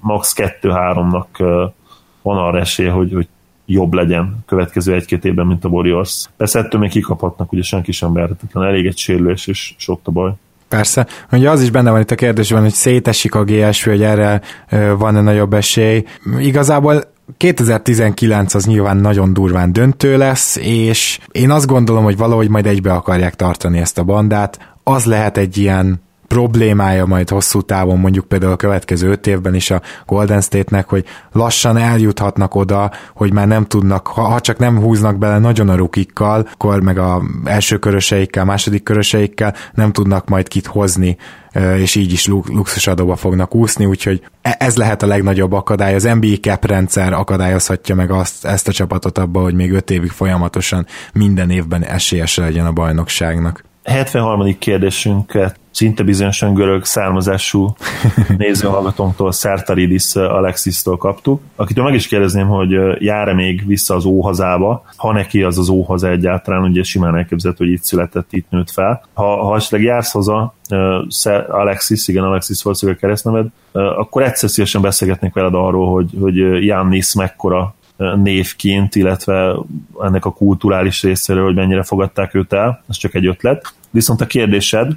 max. 0.00 0.34
2-3-nak 0.36 1.24
van 2.22 2.36
arra 2.36 2.58
esély, 2.58 2.88
hogy, 2.88 3.12
hogy 3.12 3.28
jobb 3.66 3.92
legyen 3.92 4.38
következő 4.46 4.94
egy-két 4.94 5.24
évben, 5.24 5.46
mint 5.46 5.64
a 5.64 5.68
Warriors. 5.68 6.28
Persze 6.36 6.58
ettől 6.58 6.80
még 6.80 6.90
kikaphatnak, 6.90 7.52
ugye 7.52 7.62
senki 7.62 7.92
sem 7.92 8.12
verhetetlen, 8.12 8.64
elég 8.64 8.86
egy 8.86 8.98
sérülés, 8.98 9.46
és 9.46 9.74
sok 9.76 10.00
a 10.04 10.10
baj. 10.10 10.32
Persze. 10.68 11.06
Ugye 11.32 11.50
az 11.50 11.62
is 11.62 11.70
benne 11.70 11.90
van 11.90 12.00
itt 12.00 12.10
a 12.10 12.14
kérdésben, 12.14 12.62
hogy 12.62 12.72
szétesik 12.72 13.34
a 13.34 13.44
GSV, 13.44 13.88
hogy 13.88 14.02
erre 14.02 14.40
van-e 14.98 15.20
nagyobb 15.20 15.52
esély. 15.52 16.04
Igazából 16.38 17.02
2019 17.36 18.54
az 18.54 18.66
nyilván 18.66 18.96
nagyon 18.96 19.32
durván 19.32 19.72
döntő 19.72 20.16
lesz, 20.16 20.56
és 20.56 21.18
én 21.32 21.50
azt 21.50 21.66
gondolom, 21.66 22.04
hogy 22.04 22.16
valahogy 22.16 22.48
majd 22.48 22.66
egybe 22.66 22.92
akarják 22.92 23.34
tartani 23.34 23.78
ezt 23.78 23.98
a 23.98 24.04
bandát. 24.04 24.74
Az 24.82 25.04
lehet 25.04 25.36
egy 25.36 25.56
ilyen 25.56 26.02
problémája 26.34 27.06
majd 27.06 27.28
hosszú 27.28 27.60
távon, 27.60 27.98
mondjuk 27.98 28.24
például 28.24 28.52
a 28.52 28.56
következő 28.56 29.10
öt 29.10 29.26
évben 29.26 29.54
is 29.54 29.70
a 29.70 29.82
Golden 30.06 30.40
State-nek, 30.40 30.88
hogy 30.88 31.04
lassan 31.32 31.76
eljuthatnak 31.76 32.54
oda, 32.54 32.90
hogy 33.14 33.32
már 33.32 33.46
nem 33.46 33.66
tudnak, 33.66 34.06
ha, 34.06 34.40
csak 34.40 34.58
nem 34.58 34.80
húznak 34.80 35.18
bele 35.18 35.38
nagyon 35.38 35.68
a 35.68 35.74
rukikkal, 35.74 36.48
akkor 36.52 36.80
meg 36.80 36.98
a 36.98 37.22
első 37.44 37.78
köröseikkel, 37.78 38.44
második 38.44 38.82
köröseikkel 38.82 39.54
nem 39.74 39.92
tudnak 39.92 40.28
majd 40.28 40.48
kit 40.48 40.66
hozni 40.66 41.16
és 41.76 41.94
így 41.94 42.12
is 42.12 42.26
luxusadóba 42.26 43.16
fognak 43.16 43.54
úszni, 43.54 43.84
úgyhogy 43.84 44.22
e, 44.42 44.56
ez 44.58 44.76
lehet 44.76 45.02
a 45.02 45.06
legnagyobb 45.06 45.52
akadály. 45.52 45.94
Az 45.94 46.02
NBA 46.02 46.36
cap 46.40 46.66
rendszer 46.66 47.12
akadályozhatja 47.12 47.94
meg 47.94 48.10
azt, 48.10 48.44
ezt 48.44 48.68
a 48.68 48.72
csapatot 48.72 49.18
abba, 49.18 49.40
hogy 49.40 49.54
még 49.54 49.72
öt 49.72 49.90
évig 49.90 50.10
folyamatosan 50.10 50.86
minden 51.12 51.50
évben 51.50 51.84
esélyese 51.84 52.42
legyen 52.42 52.66
a 52.66 52.72
bajnokságnak. 52.72 53.68
73. 53.90 54.58
kérdésünket 54.58 55.58
szinte 55.70 56.02
bizonyosan 56.02 56.54
görög 56.54 56.84
származású 56.84 57.74
nézőhallgatónktól, 58.38 59.32
Szertaridis 59.32 60.16
Alexisztól 60.16 60.96
kaptuk, 60.96 61.40
akitől 61.56 61.84
meg 61.84 61.94
is 61.94 62.06
kérdezném, 62.06 62.46
hogy 62.46 62.70
jár-e 62.98 63.34
még 63.34 63.66
vissza 63.66 63.94
az 63.94 64.04
óhazába, 64.04 64.84
ha 64.96 65.12
neki 65.12 65.42
az 65.42 65.58
az 65.58 65.68
óhaza 65.68 66.08
egyáltalán, 66.08 66.62
ugye 66.62 66.82
simán 66.82 67.16
elképzelhető, 67.16 67.64
hogy 67.64 67.74
itt 67.74 67.82
született, 67.82 68.32
itt 68.32 68.50
nőtt 68.50 68.70
fel. 68.70 69.02
Ha, 69.12 69.44
ha 69.44 69.56
esetleg 69.56 69.82
jársz 69.82 70.12
haza, 70.12 70.54
Alexis, 71.48 72.08
igen, 72.08 72.24
Alexis 72.24 72.62
volt 72.62 72.82
a 72.82 72.94
keresztneved, 72.94 73.46
akkor 73.72 74.22
egyszer 74.22 74.50
szívesen 74.50 74.82
beszélgetnék 74.82 75.32
veled 75.32 75.54
arról, 75.54 75.92
hogy, 75.92 76.10
hogy 76.20 76.36
Jannis 76.64 77.14
mekkora 77.14 77.74
névként, 78.22 78.94
illetve 78.94 79.56
ennek 80.02 80.24
a 80.24 80.32
kulturális 80.32 81.02
részéről, 81.02 81.44
hogy 81.44 81.54
mennyire 81.54 81.82
fogadták 81.82 82.34
őt 82.34 82.52
el, 82.52 82.82
ez 82.88 82.96
csak 82.96 83.14
egy 83.14 83.26
ötlet. 83.26 83.74
Viszont 83.90 84.20
a 84.20 84.26
kérdésed 84.26 84.96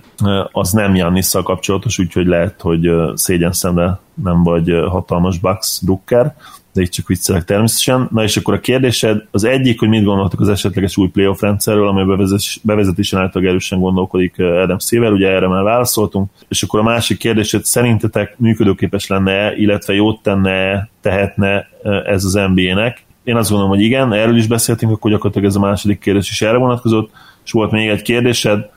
az 0.51 0.71
nem 0.71 0.95
Jannisszal 0.95 1.43
kapcsolatos, 1.43 1.99
úgyhogy 1.99 2.25
lehet, 2.25 2.61
hogy 2.61 2.91
szégyen 3.13 3.51
szemre 3.51 3.99
nem 4.23 4.43
vagy 4.43 4.73
hatalmas 4.89 5.39
Bucks 5.39 5.79
drukker, 5.81 6.35
de 6.73 6.81
itt 6.81 6.91
csak 6.91 7.07
viccelek 7.07 7.43
természetesen. 7.43 8.07
Na 8.11 8.23
és 8.23 8.37
akkor 8.37 8.53
a 8.53 8.59
kérdésed, 8.59 9.25
az 9.31 9.43
egyik, 9.43 9.79
hogy 9.79 9.89
mit 9.89 10.03
gondoltok 10.03 10.39
az 10.39 10.49
esetleges 10.49 10.97
új 10.97 11.07
playoff 11.07 11.41
rendszerről, 11.41 11.87
amely 11.87 12.05
bevezetésen 12.61 13.19
által 13.19 13.47
erősen 13.47 13.79
gondolkodik 13.79 14.39
Adam 14.39 14.77
Széver, 14.77 15.11
ugye 15.11 15.27
erre 15.27 15.47
már 15.47 15.63
válaszoltunk, 15.63 16.29
és 16.47 16.63
akkor 16.63 16.79
a 16.79 16.83
másik 16.83 17.17
kérdésed, 17.17 17.65
szerintetek 17.65 18.37
működőképes 18.37 19.07
lenne 19.07 19.55
illetve 19.55 19.93
jót 19.93 20.21
tenne, 20.21 20.89
tehetne 21.01 21.67
ez 22.05 22.23
az 22.23 22.33
NBA-nek? 22.33 23.05
Én 23.23 23.35
azt 23.35 23.49
gondolom, 23.49 23.73
hogy 23.73 23.83
igen, 23.83 24.13
erről 24.13 24.37
is 24.37 24.47
beszéltünk, 24.47 24.91
akkor 24.91 25.11
gyakorlatilag 25.11 25.47
ez 25.47 25.55
a 25.55 25.59
második 25.59 25.99
kérdés 25.99 26.29
is 26.29 26.41
erre 26.41 26.57
vonatkozott, 26.57 27.11
és 27.45 27.51
volt 27.51 27.71
még 27.71 27.87
egy 27.87 28.01
kérdésed, 28.01 28.69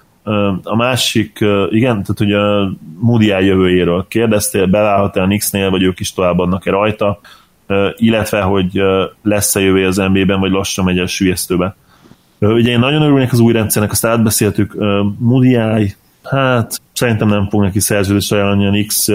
a 0.63 0.77
másik, 0.77 1.39
igen, 1.71 2.05
tehát 2.05 2.35
a 2.35 2.73
Moody 2.99 3.27
jövőjéről 3.27 4.07
kérdeztél, 4.09 4.67
belállhat-e 4.67 5.23
a 5.23 5.25
Knicks-nél, 5.25 5.71
vagy 5.71 5.83
ők 5.83 6.01
is 6.01 6.13
továbbadnak-e 6.13 6.71
rajta, 6.71 7.21
illetve, 7.97 8.41
hogy 8.41 8.83
lesz-e 9.23 9.61
jövő 9.61 9.87
az 9.87 9.97
NBA-ben, 9.97 10.41
vagy 10.41 10.51
lassan 10.51 10.85
megy 10.85 10.99
el 10.99 11.07
sülyeztőbe. 11.07 11.77
Ugye 12.39 12.71
én 12.71 12.79
nagyon 12.79 13.03
örülnék 13.03 13.33
az 13.33 13.41
új 13.41 13.53
rendszernek, 13.53 13.91
azt 13.91 14.07
átbeszéltük, 14.07 14.77
Moody 15.19 15.57
hát 16.23 16.81
szerintem 16.93 17.29
nem 17.29 17.49
fog 17.49 17.63
neki 17.63 17.81
szerződést 17.81 18.33
ajánlani 18.33 18.67
a 18.67 18.71
Knicks, 18.71 19.09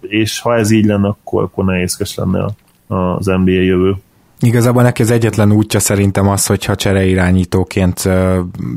és 0.00 0.40
ha 0.40 0.56
ez 0.56 0.70
így 0.70 0.84
lenne, 0.84 1.08
akkor, 1.08 1.42
akkor 1.42 1.64
nehézkes 1.64 2.14
lenne 2.14 2.44
az 2.86 3.26
NBA 3.26 3.50
jövő. 3.50 3.94
Igazából 4.42 4.82
neki 4.82 5.02
az 5.02 5.10
egyetlen 5.10 5.52
útja 5.52 5.80
szerintem 5.80 6.28
az, 6.28 6.46
hogyha 6.46 6.74
csereirányítóként 6.74 8.08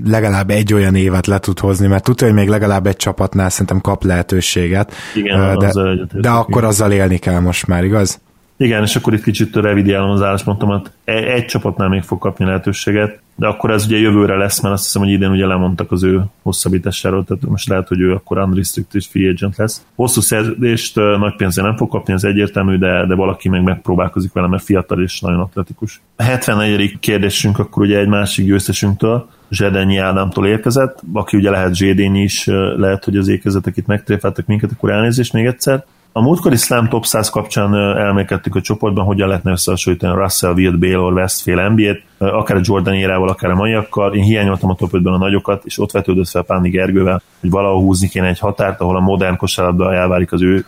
legalább 0.05 0.49
egy 0.49 0.73
olyan 0.73 0.95
évet 0.95 1.27
le 1.27 1.39
tud 1.39 1.59
hozni, 1.59 1.87
mert 1.87 2.03
tudja, 2.03 2.27
hogy 2.27 2.35
még 2.35 2.47
legalább 2.47 2.87
egy 2.87 2.95
csapatnál 2.95 3.49
szerintem 3.49 3.81
kap 3.81 4.03
lehetőséget. 4.03 4.93
Igen, 5.15 5.57
de, 5.57 5.71
de 6.13 6.29
akkor 6.29 6.63
azzal 6.63 6.91
élni 6.91 7.17
kell 7.17 7.39
most 7.39 7.67
már, 7.67 7.83
igaz? 7.83 8.19
Igen, 8.57 8.83
és 8.83 8.95
akkor 8.95 9.13
itt 9.13 9.23
kicsit 9.23 9.55
revidiálom 9.55 10.09
az 10.09 10.21
álláspontomat. 10.21 10.91
Egy 11.03 11.45
csapatnál 11.45 11.89
még 11.89 12.01
fog 12.01 12.19
kapni 12.19 12.45
lehetőséget, 12.45 13.19
de 13.35 13.47
akkor 13.47 13.71
ez 13.71 13.85
ugye 13.85 13.97
jövőre 13.97 14.37
lesz, 14.37 14.61
mert 14.61 14.73
azt 14.73 14.83
hiszem, 14.83 15.01
hogy 15.01 15.11
idén 15.11 15.29
ugye 15.29 15.45
lemondtak 15.45 15.91
az 15.91 16.03
ő 16.03 16.21
hosszabbításáról, 16.41 17.23
tehát 17.23 17.43
most 17.43 17.67
lehet, 17.67 17.87
hogy 17.87 17.99
ő 17.99 18.13
akkor 18.13 18.37
unrestricted 18.37 19.03
free 19.03 19.29
agent 19.29 19.57
lesz. 19.57 19.85
Hosszú 19.95 20.21
szerződést 20.21 20.95
nagy 20.95 21.35
pénzzel 21.35 21.65
nem 21.65 21.75
fog 21.75 21.89
kapni, 21.89 22.13
ez 22.13 22.23
egyértelmű, 22.23 22.77
de, 22.77 23.05
de 23.05 23.15
valaki 23.15 23.49
meg 23.49 23.63
megpróbálkozik 23.63 24.33
vele, 24.33 24.47
mert 24.47 24.63
fiatal 24.63 25.01
és 25.01 25.19
nagyon 25.19 25.39
atletikus. 25.39 26.01
A 26.15 26.23
74. 26.23 26.99
kérdésünk 26.99 27.59
akkor 27.59 27.83
ugye 27.83 27.99
egy 27.99 28.07
másik 28.07 28.45
győztesünktől, 28.45 29.27
Zsedenyi 29.49 29.97
Ádámtól 29.97 30.47
érkezett, 30.47 30.99
aki 31.13 31.37
ugye 31.37 31.49
lehet 31.49 31.75
Zsédény 31.75 32.15
is, 32.15 32.45
lehet, 32.75 33.03
hogy 33.03 33.17
az 33.17 33.27
ékezetek 33.27 33.77
itt 33.77 33.85
megtréfáltak 33.85 34.45
minket, 34.45 34.71
akkor 34.71 34.91
elnézést 34.91 35.33
még 35.33 35.45
egyszer. 35.45 35.85
A 36.17 36.21
múltkori 36.21 36.55
Slam 36.55 36.87
Top 36.87 37.05
100 37.05 37.29
kapcsán 37.29 37.75
elmélkedtük 37.75 38.55
a 38.55 38.61
csoportban, 38.61 39.05
hogyan 39.05 39.27
lehetne 39.27 39.51
összehasonlítani 39.51 40.13
a 40.13 40.21
Russell, 40.21 40.53
Wild, 40.53 40.79
Baylor, 40.79 41.13
Westfield 41.13 41.71
NBA-t, 41.71 42.03
akár 42.17 42.57
a 42.57 42.61
Jordan 42.63 42.93
érával, 42.93 43.29
akár 43.29 43.51
a 43.51 43.55
maiakkal. 43.55 44.13
Én 44.13 44.23
hiányoltam 44.23 44.69
a 44.69 44.75
top 44.75 44.89
5-ben 44.91 45.13
a 45.13 45.17
nagyokat, 45.17 45.65
és 45.65 45.79
ott 45.79 45.91
vetődött 45.91 46.27
fel 46.27 46.41
Pándi 46.41 46.69
Gergővel, 46.69 47.21
hogy 47.39 47.49
valahol 47.49 47.81
húzni 47.81 48.07
kéne 48.07 48.27
egy 48.27 48.39
határt, 48.39 48.81
ahol 48.81 48.95
a 48.95 48.99
modern 48.99 49.35
kosárlabda 49.35 49.93
elválik 49.93 50.31
az 50.31 50.41
ő 50.41 50.65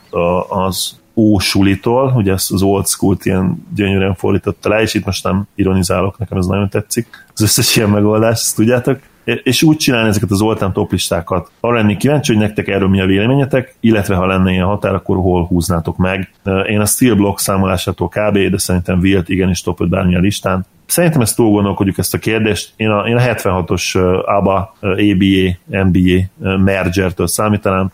az 0.50 1.00
ósulitól, 1.16 2.14
ugye 2.16 2.32
ezt 2.32 2.52
az 2.52 2.62
old 2.62 2.88
school 2.88 3.18
ilyen 3.24 3.68
gyönyörűen 3.76 4.16
fordította 4.16 4.70
le, 4.70 4.82
és 4.82 4.94
itt 4.94 5.06
most 5.06 5.24
nem 5.24 5.48
ironizálok, 5.56 6.18
nekem 6.18 6.38
ez 6.38 6.46
nagyon 6.46 6.70
tetszik. 6.70 7.08
Az 7.34 7.42
összes 7.42 7.76
ilyen 7.76 7.90
megoldás, 7.90 8.40
ezt 8.40 8.56
tudjátok 8.56 9.00
és 9.44 9.64
úgy 9.64 9.78
csinálni 9.78 10.08
ezeket 10.08 10.32
az 10.32 10.42
oltán 10.42 10.74
toplistákat. 10.74 11.52
Arra 11.60 11.76
lennék 11.76 11.98
kíváncsi, 11.98 12.34
hogy 12.34 12.42
nektek 12.42 12.68
erről 12.68 12.88
mi 12.88 13.02
a 13.02 13.06
véleményetek, 13.06 13.76
illetve 13.80 14.16
ha 14.16 14.26
lenne 14.26 14.52
ilyen 14.52 14.66
határ, 14.66 14.94
akkor 14.94 15.18
hol 15.18 15.46
húznátok 15.46 15.98
meg. 15.98 16.32
Én 16.70 16.80
a 16.80 16.86
Steel 16.86 17.16
Block 17.16 17.40
számolásától 17.40 18.08
kb, 18.08 18.38
de 18.38 18.58
szerintem 18.58 19.00
Wilt 19.00 19.30
igenis 19.30 19.62
top 19.62 19.82
5 19.82 19.90
bármilyen 19.90 20.22
listán. 20.22 20.66
Szerintem 20.86 21.22
ezt 21.22 21.36
túl 21.36 21.52
gondolkodjuk 21.52 21.98
ezt 21.98 22.14
a 22.14 22.18
kérdést. 22.18 22.74
Én 22.76 22.90
a, 22.90 23.08
én 23.08 23.16
a 23.16 23.22
76-os 23.22 23.96
ABA, 24.26 24.76
ABA, 24.82 25.58
NBA 25.66 26.58
mergertől 26.58 27.28
számítanám. 27.28 27.92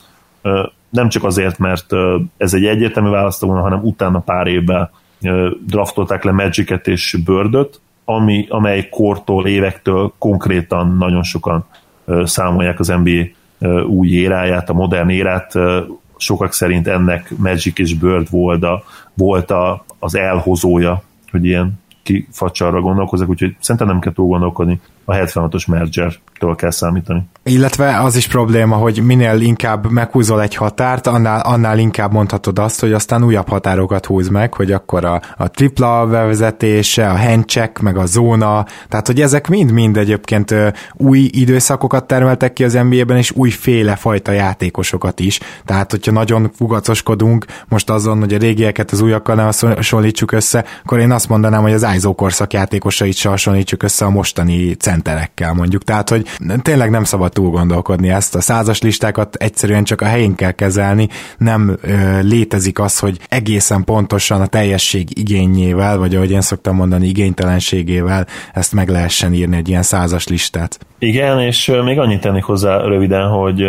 Nem 0.89 1.10
csak 1.10 1.23
azért, 1.23 1.57
mert 1.57 1.85
ez 2.38 2.53
egy 2.53 2.65
egyértelmű 2.65 3.10
választó 3.10 3.47
volna, 3.47 3.61
hanem 3.61 3.80
utána 3.84 4.19
pár 4.19 4.47
évvel 4.47 4.91
draftolták 5.65 6.23
le 6.23 6.31
Magic-et 6.31 6.88
és 6.88 7.18
Birdöt, 7.26 7.81
ami, 8.05 8.45
amely 8.49 8.89
kortól, 8.89 9.47
évektől 9.47 10.13
konkrétan 10.17 10.97
nagyon 10.97 11.23
sokan 11.23 11.65
számolják 12.23 12.80
az 12.80 12.88
NBA 12.88 13.23
új 13.88 14.07
éráját, 14.07 14.69
a 14.69 14.73
modern 14.73 15.09
érát. 15.09 15.53
sokak 16.17 16.53
szerint 16.53 16.88
ennek 16.88 17.34
Magic 17.38 17.80
és 17.80 17.95
Bird 17.95 18.30
volt, 18.30 18.63
a, 18.63 18.84
volt 19.13 19.51
a, 19.51 19.85
az 19.99 20.15
elhozója, 20.15 21.03
hogy 21.31 21.45
ilyen 21.45 21.81
kifacsarra 22.03 22.81
gondolkozok, 22.81 23.30
úgyhogy 23.30 23.55
szerintem 23.59 23.88
nem 23.88 23.99
kell 23.99 24.13
túl 24.13 24.27
gondolkodni 24.27 24.81
a 25.05 25.13
76-os 25.13 25.67
merger-től 25.67 26.55
kell 26.55 26.71
számítani. 26.71 27.21
Illetve 27.45 27.99
az 27.99 28.15
is 28.15 28.28
probléma, 28.28 28.76
hogy 28.76 29.02
minél 29.06 29.40
inkább 29.40 29.91
meghúzol 29.91 30.41
egy 30.41 30.56
határt, 30.56 31.07
annál, 31.07 31.40
annál 31.40 31.78
inkább 31.78 32.11
mondhatod 32.11 32.60
azt, 32.60 32.80
hogy 32.80 32.94
aztán 32.94 33.24
újabb 33.24 33.48
határokat 33.49 34.06
húz 34.06 34.28
meg, 34.28 34.53
hogy 34.53 34.72
akkor 34.72 35.06
a, 35.06 35.22
a 35.38 35.48
tripla 35.48 36.07
bevezetése, 36.07 37.10
a 37.10 37.18
handcheck, 37.18 37.80
meg 37.80 37.98
a 37.98 38.06
zóna, 38.06 38.65
tehát 38.90 39.07
hogy 39.07 39.22
ezek 39.22 39.48
mind-mind 39.48 39.98
egyébként 39.98 40.56
új 40.94 41.30
időszakokat 41.32 42.07
termeltek 42.07 42.53
ki 42.53 42.64
az 42.64 42.74
NBA-ben, 42.74 43.18
és 43.18 43.32
újféle 43.32 43.95
fajta 43.95 44.32
játékosokat 44.32 45.20
is. 45.20 45.40
Tehát, 45.65 45.91
hogyha 45.91 46.11
nagyon 46.11 46.52
fugacoskodunk 46.56 47.45
most 47.68 47.90
azon, 47.90 48.20
hogy 48.20 48.34
a 48.34 48.38
régieket 48.38 48.91
az 48.91 49.02
újakkal 49.02 49.36
nem 49.36 49.49
hasonlítsuk 49.76 50.32
össze, 50.32 50.65
akkor 50.84 50.99
én 50.99 51.11
azt 51.11 51.30
mondanám, 51.30 51.61
hogy 51.61 51.74
az 51.74 51.88
ISO 51.95 52.14
korszak 52.14 52.53
játékosait 52.53 53.15
se 53.15 53.30
hasonlítsuk 53.30 53.84
össze 53.84 54.06
a 54.06 54.10
mostani 54.10 54.74
centerekkel 54.74 55.53
mondjuk. 55.53 55.84
Tehát, 55.84 56.10
hogy 56.10 56.28
tényleg 56.61 56.90
nem 56.90 57.03
szabad 57.03 57.32
túl 57.34 57.49
gondolkodni 57.49 58.10
ezt. 58.10 58.35
A 58.35 58.41
százas 58.41 58.81
listákat 58.81 59.35
egyszerűen 59.35 59.84
csak 59.84 60.01
a 60.01 60.05
helyén 60.05 60.35
kell 60.35 60.51
kezelni, 60.51 61.07
nem 61.38 61.77
ö, 61.81 62.22
létezik 62.22 62.80
az, 62.80 62.99
hogy 62.99 63.19
egészen 63.30 63.84
pontosan 63.84 64.41
a 64.41 64.47
teljesség 64.47 65.18
igényével, 65.18 65.97
vagy 65.97 66.15
ahogy 66.15 66.31
én 66.31 66.41
szoktam 66.41 66.76
mondani, 66.76 67.07
igénytelenségével 67.07 68.27
ezt 68.53 68.73
meg 68.73 68.89
lehessen 68.89 69.34
írni 69.34 69.57
egy 69.57 69.69
ilyen 69.69 69.84
százas 69.84 70.27
listát. 70.27 70.80
Igen, 70.99 71.39
és 71.39 71.72
még 71.84 71.99
annyit 71.99 72.22
tennék 72.22 72.43
hozzá 72.43 72.77
röviden, 72.77 73.27
hogy 73.27 73.64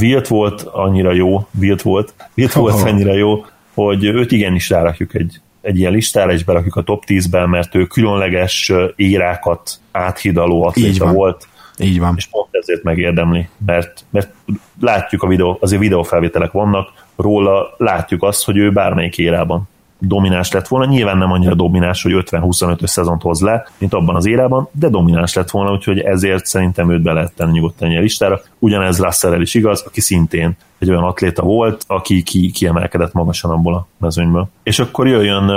Wilt 0.00 0.26
volt 0.26 0.62
annyira 0.62 1.12
jó, 1.12 1.46
Wilt 1.60 1.82
volt, 1.82 2.14
Wilt 2.36 2.52
volt 2.52 2.74
oh. 2.74 2.84
annyira 2.84 3.14
jó, 3.14 3.44
hogy 3.74 4.04
őt 4.04 4.32
igenis 4.32 4.68
rárakjuk 4.68 5.14
egy 5.14 5.40
egy 5.66 5.78
ilyen 5.78 5.92
listára, 5.92 6.32
és 6.32 6.44
berakjuk 6.44 6.76
a 6.76 6.82
top 6.82 7.02
10-ben, 7.06 7.48
mert 7.48 7.74
ő 7.74 7.84
különleges 7.84 8.72
érákat 8.96 9.70
áthidaló 9.92 10.66
atléta 10.66 11.12
volt. 11.12 11.48
Így 11.78 11.98
van. 11.98 12.14
És 12.16 12.26
pont 12.26 12.48
ezért 12.50 12.82
megérdemli, 12.82 13.48
mert, 13.66 14.04
mert 14.10 14.34
látjuk 14.80 15.22
a 15.22 15.26
videó, 15.26 15.58
azért 15.60 15.80
videófelvételek 15.80 16.52
vannak 16.52 17.06
róla, 17.16 17.74
látjuk 17.78 18.22
azt, 18.22 18.44
hogy 18.44 18.56
ő 18.56 18.72
bármelyik 18.72 19.18
érában 19.18 19.68
domináns 20.06 20.52
lett 20.52 20.68
volna. 20.68 20.86
Nyilván 20.86 21.18
nem 21.18 21.32
annyira 21.32 21.54
domináns, 21.54 22.02
hogy 22.02 22.12
50-25-ös 22.30 22.86
szezont 22.86 23.22
hoz 23.22 23.40
le, 23.40 23.66
mint 23.78 23.94
abban 23.94 24.16
az 24.16 24.26
érában, 24.26 24.68
de 24.72 24.88
domináns 24.88 25.34
lett 25.34 25.50
volna, 25.50 25.72
úgyhogy 25.72 25.98
ezért 25.98 26.46
szerintem 26.46 26.90
őt 26.90 27.02
be 27.02 27.12
lehet 27.12 27.32
tenni 27.36 27.52
nyugodtan 27.52 27.96
a 27.96 28.00
listára. 28.00 28.40
Ugyanez 28.58 29.00
Russell 29.00 29.40
is 29.40 29.54
igaz, 29.54 29.84
aki 29.86 30.00
szintén 30.00 30.56
egy 30.78 30.90
olyan 30.90 31.02
atléta 31.02 31.42
volt, 31.42 31.84
aki 31.86 32.22
ki, 32.22 32.50
kiemelkedett 32.50 33.12
magasan 33.12 33.50
abból 33.50 33.74
a 33.74 33.86
mezőnyből. 33.98 34.48
És 34.62 34.78
akkor 34.78 35.06
jöjjön 35.06 35.50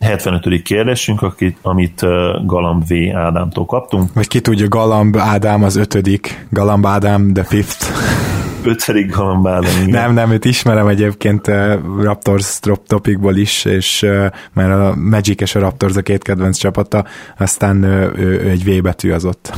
75. 0.00 0.62
kérdésünk, 0.62 1.22
akit, 1.22 1.58
amit 1.62 2.00
Galamb 2.46 2.86
V. 2.88 3.16
Ádámtól 3.16 3.66
kaptunk. 3.66 4.12
Vagy 4.14 4.28
ki 4.28 4.40
tudja, 4.40 4.68
Galamb 4.68 5.16
Ádám 5.16 5.62
az 5.62 5.76
ötödik, 5.76 6.46
Galamb 6.50 6.86
Ádám 6.86 7.32
the 7.32 7.44
fifth 7.44 7.86
ötödik 8.64 9.14
galambálom. 9.14 9.84
Nem, 9.86 10.14
nem, 10.14 10.30
őt 10.30 10.44
ismerem 10.44 10.86
egyébként 10.86 11.48
uh, 11.48 11.74
Raptors 12.02 12.58
drop 12.60 12.86
topikból 12.86 13.36
is, 13.36 13.64
és 13.64 14.02
uh, 14.02 14.26
mert 14.52 14.72
a 14.72 14.94
Magic 14.96 15.40
és 15.40 15.54
a 15.54 15.60
Raptors 15.60 15.96
a 15.96 16.02
két 16.02 16.22
kedvenc 16.22 16.58
csapata, 16.58 17.04
aztán 17.38 17.84
uh, 17.84 18.18
ő, 18.18 18.40
ő 18.44 18.48
egy 18.48 18.64
V 18.64 18.82
betű 18.82 19.10
az 19.10 19.24
ott. 19.24 19.52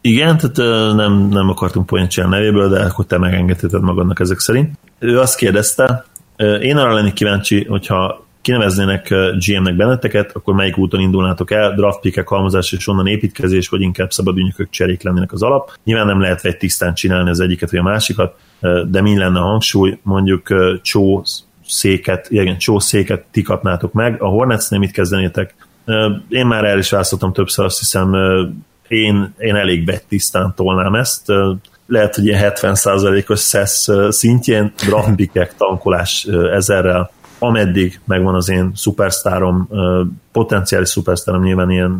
Igen, 0.00 0.38
tehát 0.38 0.94
nem, 0.94 1.28
nem 1.28 1.48
akartunk 1.48 1.86
poént 1.86 2.10
csinálni 2.10 2.36
nevéből, 2.36 2.68
de 2.68 2.80
akkor 2.80 3.04
te 3.04 3.18
megengedheted 3.18 3.82
magadnak 3.82 4.20
ezek 4.20 4.38
szerint. 4.38 4.78
Ő 4.98 5.18
azt 5.20 5.36
kérdezte, 5.36 6.04
én 6.60 6.76
arra 6.76 6.94
lennék 6.94 7.12
kíváncsi, 7.12 7.64
hogyha 7.64 8.25
kineveznének 8.46 9.14
GM-nek 9.46 9.76
benneteket, 9.76 10.30
akkor 10.34 10.54
melyik 10.54 10.78
úton 10.78 11.00
indulnátok 11.00 11.50
el, 11.50 11.74
draft 11.74 12.00
pickek, 12.00 12.28
halmozás 12.28 12.72
és 12.72 12.88
onnan 12.88 13.06
építkezés, 13.06 13.68
vagy 13.68 13.80
inkább 13.80 14.10
szabad 14.10 14.36
ügynökök 14.36 14.70
cserék 14.70 15.02
lennének 15.02 15.32
az 15.32 15.42
alap. 15.42 15.70
Nyilván 15.84 16.06
nem 16.06 16.20
lehet 16.20 16.44
egy 16.44 16.56
tisztán 16.56 16.94
csinálni 16.94 17.30
az 17.30 17.40
egyiket 17.40 17.70
vagy 17.70 17.80
a 17.80 17.82
másikat, 17.82 18.34
de 18.86 19.00
mi 19.00 19.18
lenne 19.18 19.38
a 19.38 19.42
hangsúly, 19.42 19.98
mondjuk 20.02 20.48
csó 20.82 21.24
széket, 21.66 22.26
igen, 22.30 22.58
csó 22.58 22.78
széket 22.78 23.24
ti 23.30 23.42
kapnátok 23.42 23.92
meg, 23.92 24.22
a 24.22 24.26
nem 24.70 24.80
mit 24.80 24.90
kezdenétek? 24.90 25.54
Én 26.28 26.46
már 26.46 26.64
el 26.64 26.78
is 26.78 26.90
választottam 26.90 27.32
többször, 27.32 27.64
azt 27.64 27.78
hiszem 27.78 28.14
én, 28.88 29.34
én 29.38 29.54
elég 29.54 29.84
tisztán 30.08 30.52
tolnám 30.56 30.94
ezt, 30.94 31.32
lehet, 31.86 32.14
hogy 32.14 32.26
ilyen 32.26 32.52
70%-os 32.54 33.38
szesz 33.38 33.88
szintjén, 34.08 34.72
draftpikek, 34.86 35.54
tankolás 35.56 36.24
ezerrel, 36.52 37.10
ameddig 37.38 38.00
megvan 38.04 38.34
az 38.34 38.50
én 38.50 38.70
szupersztárom, 38.74 39.68
potenciális 40.32 40.88
szupersztárom, 40.88 41.42
nyilván 41.42 41.70
ilyen 41.70 41.90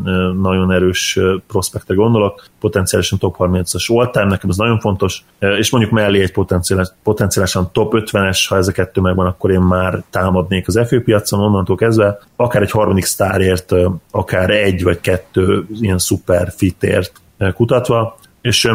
nagyon 0.41 0.73
erős 0.73 1.19
prospektre 1.47 1.95
gondolok, 1.95 2.47
potenciálisan 2.61 3.19
top 3.19 3.37
30-as 3.39 4.11
all 4.13 4.27
nekem 4.27 4.51
ez 4.51 4.57
nagyon 4.57 4.81
fontos, 4.81 5.25
és 5.39 5.71
mondjuk 5.71 5.93
mellé 5.93 6.23
egy 6.23 6.33
potenciális, 6.33 6.89
potenciálisan 7.03 7.69
top 7.73 7.93
50-es, 7.97 8.45
ha 8.49 8.57
ez 8.57 8.69
a 8.69 8.73
kettő 8.73 9.01
megvan, 9.01 9.27
akkor 9.27 9.51
én 9.51 9.61
már 9.61 10.03
támadnék 10.11 10.69
az 10.69 10.81
Fő 10.87 11.03
piacon, 11.03 11.41
onnantól 11.41 11.77
kezdve, 11.77 12.19
akár 12.37 12.63
egy 12.63 12.71
harmadik 12.71 13.05
sztárért, 13.05 13.73
akár 14.11 14.51
egy 14.51 14.83
vagy 14.83 15.01
kettő 15.01 15.67
ilyen 15.81 15.99
szuper 15.99 16.53
fitért 16.57 17.13
kutatva, 17.55 18.19
és 18.47 18.69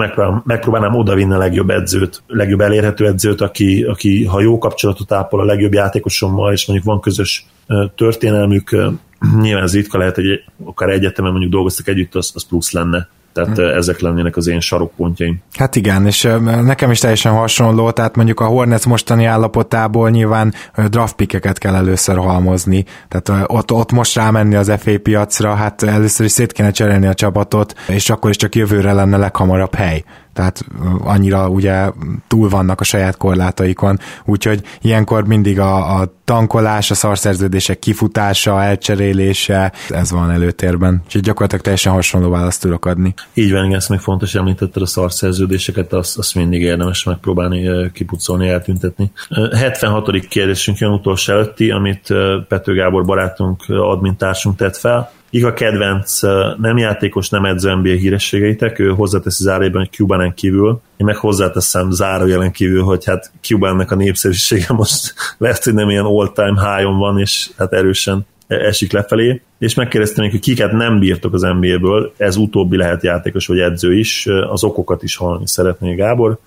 megpróbálnám 0.44 0.96
odavinni 0.96 1.34
a 1.34 1.38
legjobb 1.38 1.70
edzőt, 1.70 2.24
legjobb 2.28 2.62
elérhető 2.62 3.08
edzőt, 3.08 3.42
aki, 3.42 3.84
aki 3.84 4.26
ha 4.26 4.42
jó 4.42 4.58
kapcsolatot 4.58 5.12
ápol 5.12 5.40
a 5.40 5.46
legjobb 5.46 5.74
játékosommal, 5.74 6.52
és 6.52 6.68
mondjuk 6.68 6.88
van 6.90 7.02
közös 7.02 7.46
történelmük, 7.96 8.78
nyilván 9.42 9.64
ez 9.64 9.74
ritka 9.74 9.98
lehet, 9.98 10.16
hogy 10.16 10.44
akár 10.64 10.90
egyetemen 10.90 11.32
mondjuk 11.32 11.52
dolgoztak 11.52 11.88
együtt, 11.88 12.16
az, 12.16 12.32
az 12.34 12.48
plusz 12.48 12.72
lenne 12.72 13.10
tehát 13.34 13.58
hmm. 13.58 13.66
ezek 13.66 14.00
lennének 14.00 14.38
az 14.38 14.48
én 14.48 14.60
sarokpontjaim. 14.60 15.42
Hát 15.58 15.76
igen, 15.76 16.06
és 16.06 16.28
nekem 16.42 16.92
is 16.92 17.00
teljesen 17.00 17.34
hasonló, 17.34 17.92
tehát 17.92 18.16
mondjuk 18.16 18.40
a 18.40 18.46
Hornets 18.46 18.86
mostani 18.86 19.26
állapotából 19.26 20.10
nyilván 20.10 20.54
draft 20.90 21.16
pickeket 21.16 21.58
kell 21.58 21.76
először 21.76 22.18
halmozni, 22.18 22.86
tehát 23.08 23.46
ott, 23.48 23.72
ott 23.72 23.92
most 23.92 24.16
rámenni 24.16 24.56
az 24.56 24.72
FA 24.80 25.00
piacra, 25.04 25.54
hát 25.54 25.84
először 25.84 26.26
is 26.26 26.32
szét 26.32 26.52
kéne 26.52 26.72
cserélni 26.72 27.08
a 27.08 27.14
csapatot, 27.14 27.74
és 27.88 28.10
akkor 28.10 28.30
is 28.30 28.36
csak 28.36 28.56
jövőre 28.56 28.94
lenne 28.94 29.18
leghamarabb 29.18 29.76
hely 29.76 30.04
tehát 30.34 30.66
annyira 31.00 31.50
ugye 31.50 31.90
túl 32.28 32.50
vannak 32.50 32.80
a 32.80 32.84
saját 32.84 33.18
korlátaikon, 33.18 34.00
úgyhogy 34.26 34.62
ilyenkor 34.82 35.28
mindig 35.28 35.60
a, 35.60 36.00
a 36.00 36.14
tankolás, 36.24 36.92
a 36.92 36.94
szarszerződések 36.94 37.80
kifutása, 37.80 38.64
elcserélése, 38.64 39.72
ez 39.90 40.12
van 40.12 40.32
előtérben. 40.32 41.02
Úgyhogy 41.06 41.22
gyakorlatilag 41.22 41.64
teljesen 41.64 41.94
hasonló 41.94 42.30
választ 42.30 42.62
tudok 42.62 42.86
adni. 42.86 43.14
Így 43.34 43.52
van, 43.52 43.76
ezt 43.76 43.90
még 43.90 44.00
fontos, 44.00 44.36
említetted 44.36 44.82
a 44.82 44.86
szarszerződéseket, 44.86 45.94
azt, 45.94 46.18
azt 46.18 46.36
mindig 46.36 46.62
érdemes 46.62 47.04
megpróbálni 47.04 47.92
kipucolni, 47.92 48.50
eltüntetni. 48.50 49.12
76. 49.52 50.28
kérdésünk 50.28 50.78
jön 50.78 50.92
utolsó 50.92 51.34
előtti, 51.34 51.72
amit 51.72 52.08
Pető 52.48 52.74
Gábor 52.74 53.06
barátunk, 53.06 53.64
admintársunk 53.68 54.56
tett 54.58 54.78
fel 54.78 55.12
Ig 55.34 55.46
a 55.46 55.54
kedvenc 55.54 56.22
nem 56.58 56.78
játékos, 56.78 57.30
nem 57.30 57.46
edző 57.46 57.76
NBA 57.76 57.90
hírességeitek, 57.90 58.80
ő 58.80 58.90
hozzáteszi 58.90 59.44
zárójelben, 59.44 59.82
hogy 59.82 59.92
Cubanen 59.92 60.34
kívül, 60.34 60.82
én 60.98 61.06
meg 61.06 61.16
hozzáteszem 61.16 61.92
zárójelen 61.92 62.52
kívül, 62.52 62.84
hogy 62.84 63.06
hát 63.06 63.32
Cubannek 63.42 63.92
a 63.92 63.96
népszerűsége 63.96 64.66
most 64.74 65.14
lehet, 65.38 65.64
hogy 65.64 65.74
nem 65.74 65.90
ilyen 65.90 66.06
all-time 66.06 66.76
high-on 66.76 66.98
van, 66.98 67.20
és 67.20 67.50
hát 67.58 67.74
erősen 67.74 68.26
esik 68.48 68.92
lefelé, 68.92 69.42
és 69.60 69.74
megkérdeztem, 69.74 70.30
hogy 70.30 70.40
kiket 70.40 70.72
nem 70.72 71.00
bírtok 71.00 71.34
az 71.34 71.42
NBA-ből, 71.42 72.14
ez 72.18 72.36
utóbbi 72.36 72.78
lehet 72.78 73.04
játékos 73.04 73.48
vagy 73.48 73.60
edző 73.60 73.98
is, 73.98 74.28
az 74.50 74.64
okokat 74.64 75.04
is 75.04 75.16
hallani 75.16 75.48
szeretné 75.48 75.96
Gábor. 75.96 76.38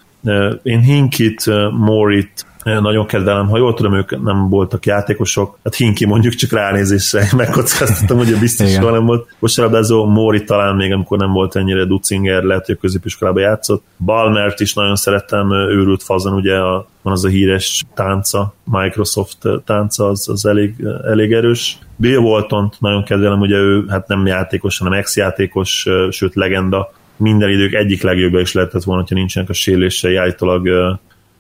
Én 0.62 0.80
Hinkit, 0.80 1.44
Morit, 1.70 2.46
nagyon 2.64 3.06
kedvelem, 3.06 3.48
ha 3.48 3.58
jól 3.58 3.74
tudom, 3.74 3.94
ők 3.94 4.22
nem 4.22 4.48
voltak 4.48 4.86
játékosok, 4.86 5.58
hát 5.64 5.74
Hinki 5.74 6.06
mondjuk 6.06 6.34
csak 6.34 6.52
ránézésre 6.52 7.28
megkockáztattam, 7.36 8.16
hogy 8.16 8.38
biztos 8.38 8.72
soha 8.72 8.90
nem 8.90 9.06
volt. 9.06 9.28
Kosarabdázó, 9.40 10.06
Móri 10.06 10.44
talán 10.44 10.76
még, 10.76 10.92
amikor 10.92 11.18
nem 11.18 11.32
volt 11.32 11.56
ennyire 11.56 11.84
Ducinger, 11.84 12.42
lehet, 12.42 12.66
hogy 12.66 12.74
a 12.74 12.80
középiskolában 12.80 13.42
játszott. 13.42 13.82
Balmert 14.04 14.60
is 14.60 14.74
nagyon 14.74 14.96
szerettem, 14.96 15.52
őrült 15.52 16.02
fazon, 16.02 16.32
ugye 16.32 16.56
a, 16.56 16.86
van 17.02 17.12
az 17.12 17.24
a 17.24 17.28
híres 17.28 17.84
tánca, 17.94 18.54
Microsoft 18.64 19.38
tánca, 19.64 20.08
az, 20.08 20.28
az 20.28 20.46
elég, 20.46 20.74
elég 21.04 21.32
erős. 21.32 21.78
Bill 21.96 22.18
Walton 22.18 22.72
nagyon 22.78 23.04
kedvelem, 23.04 23.40
ugye 23.40 23.56
ő 23.56 23.84
hát 23.88 24.08
nem 24.08 24.26
játékos, 24.26 24.78
hanem 24.78 24.92
ex-játékos, 24.92 25.86
sőt 26.10 26.34
legenda, 26.34 26.92
minden 27.16 27.50
idők 27.50 27.72
egyik 27.72 28.02
legjobbja 28.02 28.40
is 28.40 28.52
lehetett 28.52 28.82
volna, 28.82 29.04
ha 29.08 29.14
nincsenek 29.14 29.48
a 29.48 29.52
sérülései, 29.52 30.16
állítólag 30.16 30.68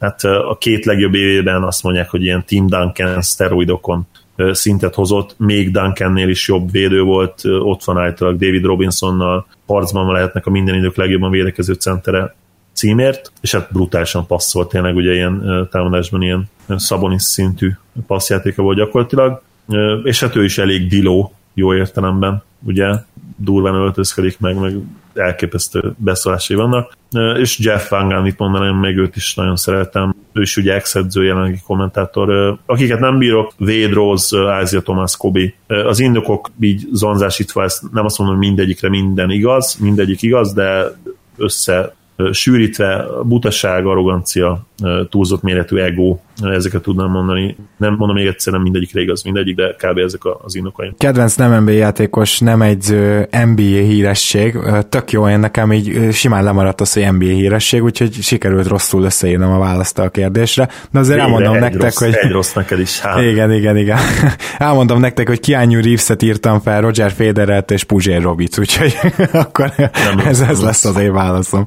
hát 0.00 0.24
a 0.24 0.56
két 0.60 0.84
legjobb 0.84 1.14
évében 1.14 1.62
azt 1.62 1.82
mondják, 1.82 2.10
hogy 2.10 2.22
ilyen 2.22 2.44
Tim 2.44 2.66
Duncan 2.66 3.22
szteroidokon 3.22 4.06
szintet 4.50 4.94
hozott, 4.94 5.34
még 5.38 5.70
Duncannél 5.70 6.28
is 6.28 6.48
jobb 6.48 6.70
védő 6.70 7.02
volt, 7.02 7.40
ott 7.44 7.84
van 7.84 7.98
általában 7.98 8.40
David 8.40 8.64
Robinsonnal, 8.64 9.46
harcban 9.66 10.12
lehetnek 10.12 10.46
a 10.46 10.50
minden 10.50 10.74
idők 10.74 10.96
legjobban 10.96 11.30
védekező 11.30 11.72
centere. 11.72 12.34
címért, 12.72 13.32
és 13.40 13.52
hát 13.52 13.72
brutálisan 13.72 14.26
passzolt 14.26 14.68
tényleg, 14.68 14.96
ugye 14.96 15.12
ilyen 15.12 15.68
támadásban 15.70 16.22
ilyen 16.22 16.48
Szabonis 16.68 17.22
szintű 17.22 17.70
passzjátéka 18.06 18.62
volt 18.62 18.76
gyakorlatilag, 18.76 19.42
és 20.02 20.20
hát 20.20 20.36
ő 20.36 20.44
is 20.44 20.58
elég 20.58 20.88
diló 20.88 21.34
jó 21.54 21.74
értelemben, 21.74 22.42
ugye 22.66 22.94
durván 23.36 23.74
öltözkedik 23.74 24.40
meg, 24.40 24.60
meg 24.60 24.76
elképesztő 25.14 25.94
beszólásai 25.96 26.56
vannak. 26.56 26.92
És 27.38 27.58
Jeff 27.58 27.88
Van 27.88 28.08
Gunn, 28.08 28.26
itt 28.26 28.38
mondanám, 28.38 28.76
még 28.76 28.96
őt 28.96 29.16
is 29.16 29.34
nagyon 29.34 29.56
szeretem. 29.56 30.14
Ő 30.32 30.40
is 30.40 30.56
ugye 30.56 30.74
ex-edző, 30.74 31.24
jelenlegi 31.24 31.60
kommentátor. 31.66 32.58
Akiket 32.66 33.00
nem 33.00 33.18
bírok, 33.18 33.52
Wade 33.58 33.94
Rose, 33.94 34.52
Ázia 34.52 34.80
Thomas, 34.80 35.16
Kobi. 35.16 35.54
Az 35.66 36.00
indokok 36.00 36.50
így 36.60 36.88
zonzásítva, 36.92 37.62
ezt 37.62 37.92
nem 37.92 38.04
azt 38.04 38.18
mondom, 38.18 38.36
hogy 38.36 38.46
mindegyikre 38.46 38.88
minden 38.88 39.30
igaz, 39.30 39.76
mindegyik 39.80 40.22
igaz, 40.22 40.52
de 40.52 40.84
össze 41.36 41.94
sűrítve, 42.32 43.04
butaság, 43.22 43.86
arrogancia, 43.86 44.66
túlzott 45.10 45.42
méretű 45.42 45.76
ego, 45.76 46.16
ezeket 46.42 46.82
tudnám 46.82 47.10
mondani. 47.10 47.56
Nem 47.76 47.94
mondom 47.94 48.16
még 48.16 48.26
egyszer, 48.26 48.52
nem 48.52 48.62
mindegyikre 48.62 49.00
igaz 49.00 49.22
mindegyik, 49.22 49.56
de 49.56 49.76
kb. 49.78 49.98
ezek 49.98 50.20
az 50.44 50.54
indokaim. 50.54 50.94
Kedvenc 50.98 51.34
nem 51.34 51.62
NBA 51.62 51.70
játékos, 51.70 52.38
nem 52.38 52.62
egy 52.62 52.98
NBA 53.30 53.62
híresség. 53.62 54.58
Tök 54.88 55.10
jó, 55.12 55.28
én 55.28 55.38
nekem 55.38 55.72
így 55.72 56.12
simán 56.12 56.44
lemaradt 56.44 56.80
az, 56.80 56.92
hogy 56.92 57.12
NBA 57.12 57.24
híresség, 57.24 57.82
úgyhogy 57.82 58.12
sikerült 58.12 58.66
rosszul 58.66 59.02
összeírnom 59.02 59.52
a 59.52 59.58
választ 59.58 59.98
a 59.98 60.08
kérdésre. 60.08 60.68
De 60.90 60.98
azért 60.98 61.18
Végre 61.18 61.34
elmondom 61.34 61.58
nektek, 61.58 61.82
rossz, 61.82 61.98
hogy... 61.98 62.14
Egy 62.14 62.30
rossz 62.30 62.52
neked 62.52 62.78
is. 62.78 63.00
Hát. 63.00 63.22
Igen, 63.22 63.52
igen, 63.52 63.76
igen. 63.76 63.98
elmondom 64.58 65.00
nektek, 65.00 65.28
hogy 65.28 65.40
Keanu 65.40 65.80
Reeves-et 65.80 66.22
írtam 66.22 66.60
fel, 66.60 66.80
Roger 66.80 67.12
Federert 67.12 67.70
és 67.70 67.84
Puzsér 67.84 68.22
Robic, 68.22 68.58
úgyhogy 68.58 68.98
akkor 69.32 69.72
nem 69.76 70.18
ez, 70.26 70.40
ez 70.40 70.62
lesz 70.62 70.84
az 70.84 70.96
én 70.96 71.12
válaszom. 71.12 71.64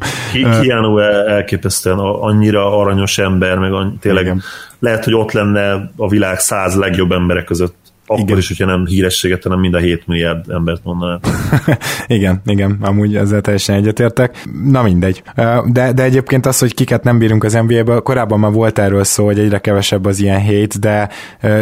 Keanu 0.62 0.98
elképesztően 1.28 1.98
annyira 2.00 2.78
aranyos 2.98 3.18
ember, 3.18 3.58
meg 3.58 3.72
tényleg 4.00 4.24
Igen 4.24 4.42
lehet, 4.80 5.04
hogy 5.04 5.14
ott 5.14 5.32
lenne 5.32 5.92
a 5.96 6.10
világ 6.10 6.40
száz 6.40 6.76
legjobb 6.76 7.12
emberek 7.12 7.46
között 7.46 7.76
akkor 8.10 8.24
igen. 8.24 8.38
is, 8.38 8.48
hogyha 8.48 8.66
nem 8.66 8.86
hírességet, 8.86 9.44
hanem 9.44 9.60
mind 9.60 9.74
a 9.74 9.78
7 9.78 10.08
milliárd 10.08 10.50
embert 10.50 10.84
mondaná. 10.84 11.20
igen, 12.08 12.42
igen, 12.46 12.78
amúgy 12.82 13.16
ezzel 13.16 13.42
teljesen 13.42 13.76
egyetértek. 13.76 14.44
Na 14.64 14.84
mindegy. 14.84 15.24
De, 15.66 15.92
de 15.92 16.04
egyébként 16.04 16.46
az, 16.46 16.60
hogy 16.60 16.74
kiket 16.74 17.04
nem 17.04 17.18
bírunk 17.18 17.44
az 17.44 17.54
NBA-ből, 17.54 18.02
korábban 18.02 18.40
már 18.40 18.52
volt 18.52 18.80
erről 18.80 19.04
szó, 19.04 19.26
hogy 19.26 19.40
egyre 19.40 19.60
kevesebb 19.60 20.06
az 20.06 20.20
ilyen 20.20 20.40
hét, 20.40 20.80
de 20.80 21.10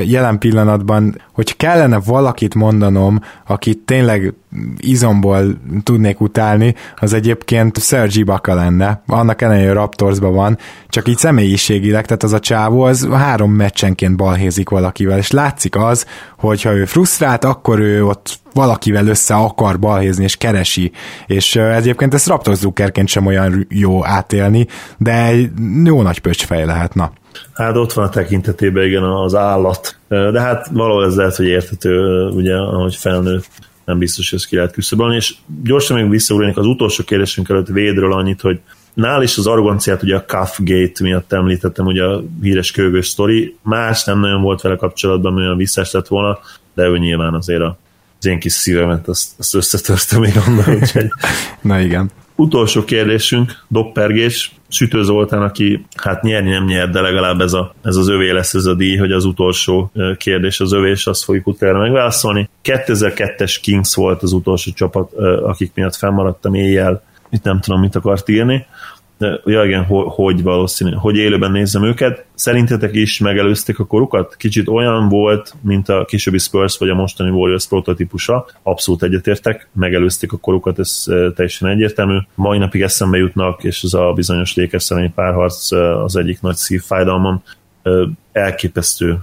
jelen 0.03 0.39
pillanatban, 0.39 1.21
hogy 1.31 1.57
kellene 1.57 1.99
valakit 1.99 2.55
mondanom, 2.55 3.21
akit 3.47 3.77
tényleg 3.77 4.33
izomból 4.77 5.57
tudnék 5.83 6.21
utálni, 6.21 6.75
az 6.99 7.13
egyébként 7.13 7.81
Sergi 7.81 8.19
Ibaka 8.19 8.53
lenne. 8.53 9.03
Annak 9.07 9.41
ellenére 9.41 9.73
Raptorsban 9.73 10.33
van, 10.33 10.57
csak 10.89 11.07
így 11.07 11.17
személyiségileg, 11.17 12.05
tehát 12.05 12.23
az 12.23 12.33
a 12.33 12.39
csávó 12.39 12.81
az 12.81 13.07
három 13.11 13.51
meccsenként 13.51 14.15
balhézik 14.15 14.69
valakivel, 14.69 15.17
és 15.17 15.31
látszik 15.31 15.75
az, 15.75 16.05
hogy 16.37 16.61
ha 16.61 16.73
ő 16.73 16.85
frusztrált, 16.85 17.43
akkor 17.43 17.79
ő 17.79 18.05
ott 18.05 18.39
valakivel 18.53 19.07
össze 19.07 19.33
akar 19.33 19.79
balhézni, 19.79 20.23
és 20.23 20.35
keresi, 20.35 20.91
és 21.25 21.55
egyébként 21.55 22.13
ezt 22.13 22.27
Raptors 22.27 22.57
Zuckerként 22.57 23.07
sem 23.07 23.25
olyan 23.25 23.67
jó 23.69 24.05
átélni, 24.05 24.67
de 24.97 25.25
egy 25.25 25.49
jó 25.83 26.01
nagy 26.01 26.19
pöcsfej 26.19 26.65
lehet, 26.65 26.93
na. 26.93 27.11
Hát 27.53 27.75
ott 27.75 27.93
van 27.93 28.05
a 28.05 28.09
tekintetében 28.09 28.85
igen 28.85 29.03
az 29.03 29.35
állat, 29.35 29.97
de 30.07 30.41
hát 30.41 30.67
valahol 30.71 31.05
ez 31.05 31.15
lehet, 31.15 31.35
hogy 31.35 31.45
értető, 31.45 32.27
ugye, 32.29 32.55
ahogy 32.55 32.95
felnő 32.95 33.41
nem 33.85 33.97
biztos, 33.97 34.29
hogy 34.29 34.39
ezt 34.39 34.47
ki 34.47 34.55
lehet 34.55 34.71
küszöbölni, 34.71 35.15
és 35.15 35.35
gyorsan 35.63 35.99
még 35.99 36.09
visszaugranék 36.09 36.57
az 36.57 36.65
utolsó 36.65 37.03
kérdésünk 37.03 37.49
előtt 37.49 37.67
Védről 37.67 38.13
annyit, 38.13 38.41
hogy 38.41 38.59
nál 38.93 39.23
is 39.23 39.37
az 39.37 39.47
arroganciát 39.47 40.03
ugye 40.03 40.15
a 40.15 40.25
Cuff 40.25 40.57
Gate 40.57 41.03
miatt 41.03 41.33
említettem, 41.33 41.85
ugye 41.85 42.03
a 42.03 42.23
híres 42.41 42.71
kőgös 42.71 43.07
sztori, 43.07 43.55
más 43.61 44.03
nem 44.03 44.19
nagyon 44.19 44.41
volt 44.41 44.61
vele 44.61 44.75
kapcsolatban, 44.75 45.31
ami 45.31 45.41
olyan 45.41 45.57
visszás 45.57 45.91
lett 45.91 46.07
volna, 46.07 46.39
de 46.73 46.83
ő 46.83 46.97
nyilván 46.97 47.33
azért 47.33 47.61
a, 47.61 47.77
az 48.19 48.25
én 48.25 48.39
kis 48.39 48.53
szívemet 48.53 49.07
azt, 49.07 49.31
azt 49.37 49.55
összetörte 49.55 50.19
még 50.19 50.33
onnan, 50.47 50.75
úgyhogy... 50.75 51.07
Na 51.61 51.79
igen. 51.79 52.11
Utolsó 52.35 52.83
kérdésünk, 52.83 53.63
doppergés, 53.67 54.51
Sütő 54.67 55.03
Zoltán, 55.03 55.41
aki 55.41 55.85
hát 55.95 56.21
nyerni 56.21 56.49
nem 56.49 56.65
nyer, 56.65 56.89
de 56.89 57.01
legalább 57.01 57.41
ez, 57.41 57.53
a, 57.53 57.73
ez 57.81 57.95
az 57.95 58.07
övé 58.07 58.31
lesz 58.31 58.53
ez 58.53 58.65
a 58.65 58.73
díj, 58.73 58.97
hogy 58.97 59.11
az 59.11 59.25
utolsó 59.25 59.91
kérdés 60.17 60.59
az 60.59 60.73
övé, 60.73 60.89
és 60.89 61.07
azt 61.07 61.23
fogjuk 61.23 61.47
utána 61.47 61.79
megválaszolni. 61.79 62.49
2002-es 62.63 63.57
Kings 63.61 63.95
volt 63.95 64.21
az 64.21 64.31
utolsó 64.31 64.71
csapat, 64.71 65.13
akik 65.43 65.71
miatt 65.73 65.95
fennmaradtam 65.95 66.53
éjjel, 66.53 67.03
itt 67.29 67.43
nem 67.43 67.59
tudom, 67.59 67.79
mit 67.79 67.95
akart 67.95 68.29
írni 68.29 68.65
ja 69.45 69.63
igen, 69.65 69.83
hogy 70.07 70.43
valószínű, 70.43 70.91
hogy 70.91 71.15
élőben 71.15 71.51
nézem 71.51 71.83
őket. 71.83 72.25
Szerintetek 72.33 72.93
is 72.93 73.19
megelőzték 73.19 73.79
a 73.79 73.85
korukat? 73.85 74.35
Kicsit 74.35 74.67
olyan 74.67 75.09
volt, 75.09 75.53
mint 75.61 75.89
a 75.89 76.05
későbbi 76.05 76.37
Spurs 76.37 76.77
vagy 76.77 76.89
a 76.89 76.95
mostani 76.95 77.29
Warriors 77.29 77.67
prototípusa. 77.67 78.45
Abszolút 78.63 79.03
egyetértek, 79.03 79.67
megelőzték 79.73 80.33
a 80.33 80.37
korukat, 80.37 80.79
ez 80.79 81.03
teljesen 81.07 81.69
egyértelmű. 81.69 82.17
Mai 82.35 82.57
napig 82.57 82.81
eszembe 82.81 83.17
jutnak, 83.17 83.63
és 83.63 83.83
ez 83.83 83.93
a 83.93 84.13
bizonyos 84.15 84.55
Lakers 84.55 84.91
párharc 85.15 85.71
az 85.71 86.15
egyik 86.15 86.41
nagy 86.41 86.55
szívfájdalmam. 86.55 87.43
Elképesztő 88.31 89.17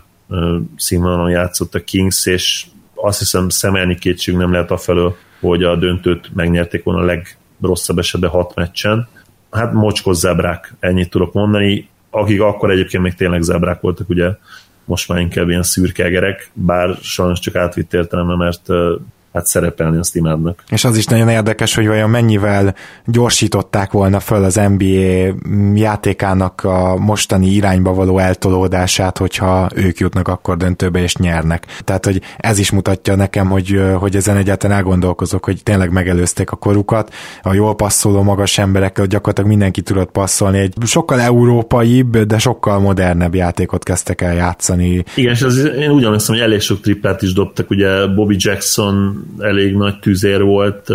színvonalon 0.76 1.30
játszott 1.30 1.74
a 1.74 1.84
Kings, 1.84 2.26
és 2.26 2.66
azt 2.94 3.18
hiszem 3.18 3.48
szemelni 3.48 3.94
kétség 3.94 4.36
nem 4.36 4.52
lehet 4.52 4.70
afelől, 4.70 5.16
hogy 5.40 5.62
a 5.62 5.76
döntőt 5.76 6.30
megnyerték 6.34 6.82
volna 6.82 7.00
a 7.00 7.04
legrosszabb 7.04 7.98
esetben 7.98 8.30
hat 8.30 8.54
meccsen 8.54 9.08
hát 9.52 9.72
mocskos 9.72 10.16
zebrák, 10.16 10.74
ennyit 10.80 11.10
tudok 11.10 11.32
mondani, 11.32 11.88
akik 12.10 12.40
akkor 12.40 12.70
egyébként 12.70 13.02
még 13.02 13.14
tényleg 13.14 13.42
zebrák 13.42 13.80
voltak, 13.80 14.08
ugye 14.08 14.30
most 14.84 15.08
már 15.08 15.18
inkább 15.18 15.48
ilyen 15.48 15.62
szürkegerek, 15.62 16.50
bár 16.52 16.96
sajnos 17.00 17.38
csak 17.38 17.54
átvitt 17.56 17.94
értelemben, 17.94 18.36
mert 18.36 18.66
hát 19.32 19.46
szerepelni 19.46 19.96
azt 19.96 20.16
imádnak. 20.16 20.64
És 20.68 20.84
az 20.84 20.96
is 20.96 21.04
nagyon 21.04 21.28
érdekes, 21.28 21.74
hogy 21.74 21.86
vajon 21.86 22.10
mennyivel 22.10 22.74
gyorsították 23.06 23.92
volna 23.92 24.20
föl 24.20 24.44
az 24.44 24.60
NBA 24.76 25.34
játékának 25.74 26.64
a 26.64 26.96
mostani 26.96 27.46
irányba 27.46 27.94
való 27.94 28.18
eltolódását, 28.18 29.18
hogyha 29.18 29.68
ők 29.74 29.98
jutnak 29.98 30.28
akkor 30.28 30.56
döntőbe 30.56 31.02
és 31.02 31.16
nyernek. 31.16 31.66
Tehát, 31.84 32.04
hogy 32.04 32.20
ez 32.36 32.58
is 32.58 32.70
mutatja 32.70 33.14
nekem, 33.16 33.48
hogy, 33.48 33.82
hogy 33.98 34.16
ezen 34.16 34.36
egyáltalán 34.36 34.76
elgondolkozok, 34.76 35.44
hogy 35.44 35.62
tényleg 35.62 35.90
megelőzték 35.92 36.50
a 36.50 36.56
korukat, 36.56 37.14
a 37.42 37.54
jól 37.54 37.74
passzoló 37.74 38.22
magas 38.22 38.58
emberekkel 38.58 39.06
gyakorlatilag 39.06 39.50
mindenki 39.50 39.82
tudott 39.82 40.10
passzolni. 40.10 40.58
Egy 40.58 40.74
sokkal 40.84 41.20
európaibb, 41.20 42.18
de 42.18 42.38
sokkal 42.38 42.80
modernebb 42.80 43.34
játékot 43.34 43.84
kezdtek 43.84 44.20
el 44.20 44.34
játszani. 44.34 45.04
Igen, 45.14 45.32
és 45.32 45.42
az, 45.42 45.56
én 45.58 45.90
úgy 45.90 46.04
emlékszem, 46.04 46.34
hogy 46.34 46.44
elég 46.44 46.60
sok 46.60 46.80
triplát 46.80 47.22
is 47.22 47.32
dobtak, 47.32 47.70
ugye 47.70 48.06
Bobby 48.06 48.36
Jackson 48.38 49.21
elég 49.38 49.74
nagy 49.74 49.98
tüzér 49.98 50.42
volt, 50.42 50.88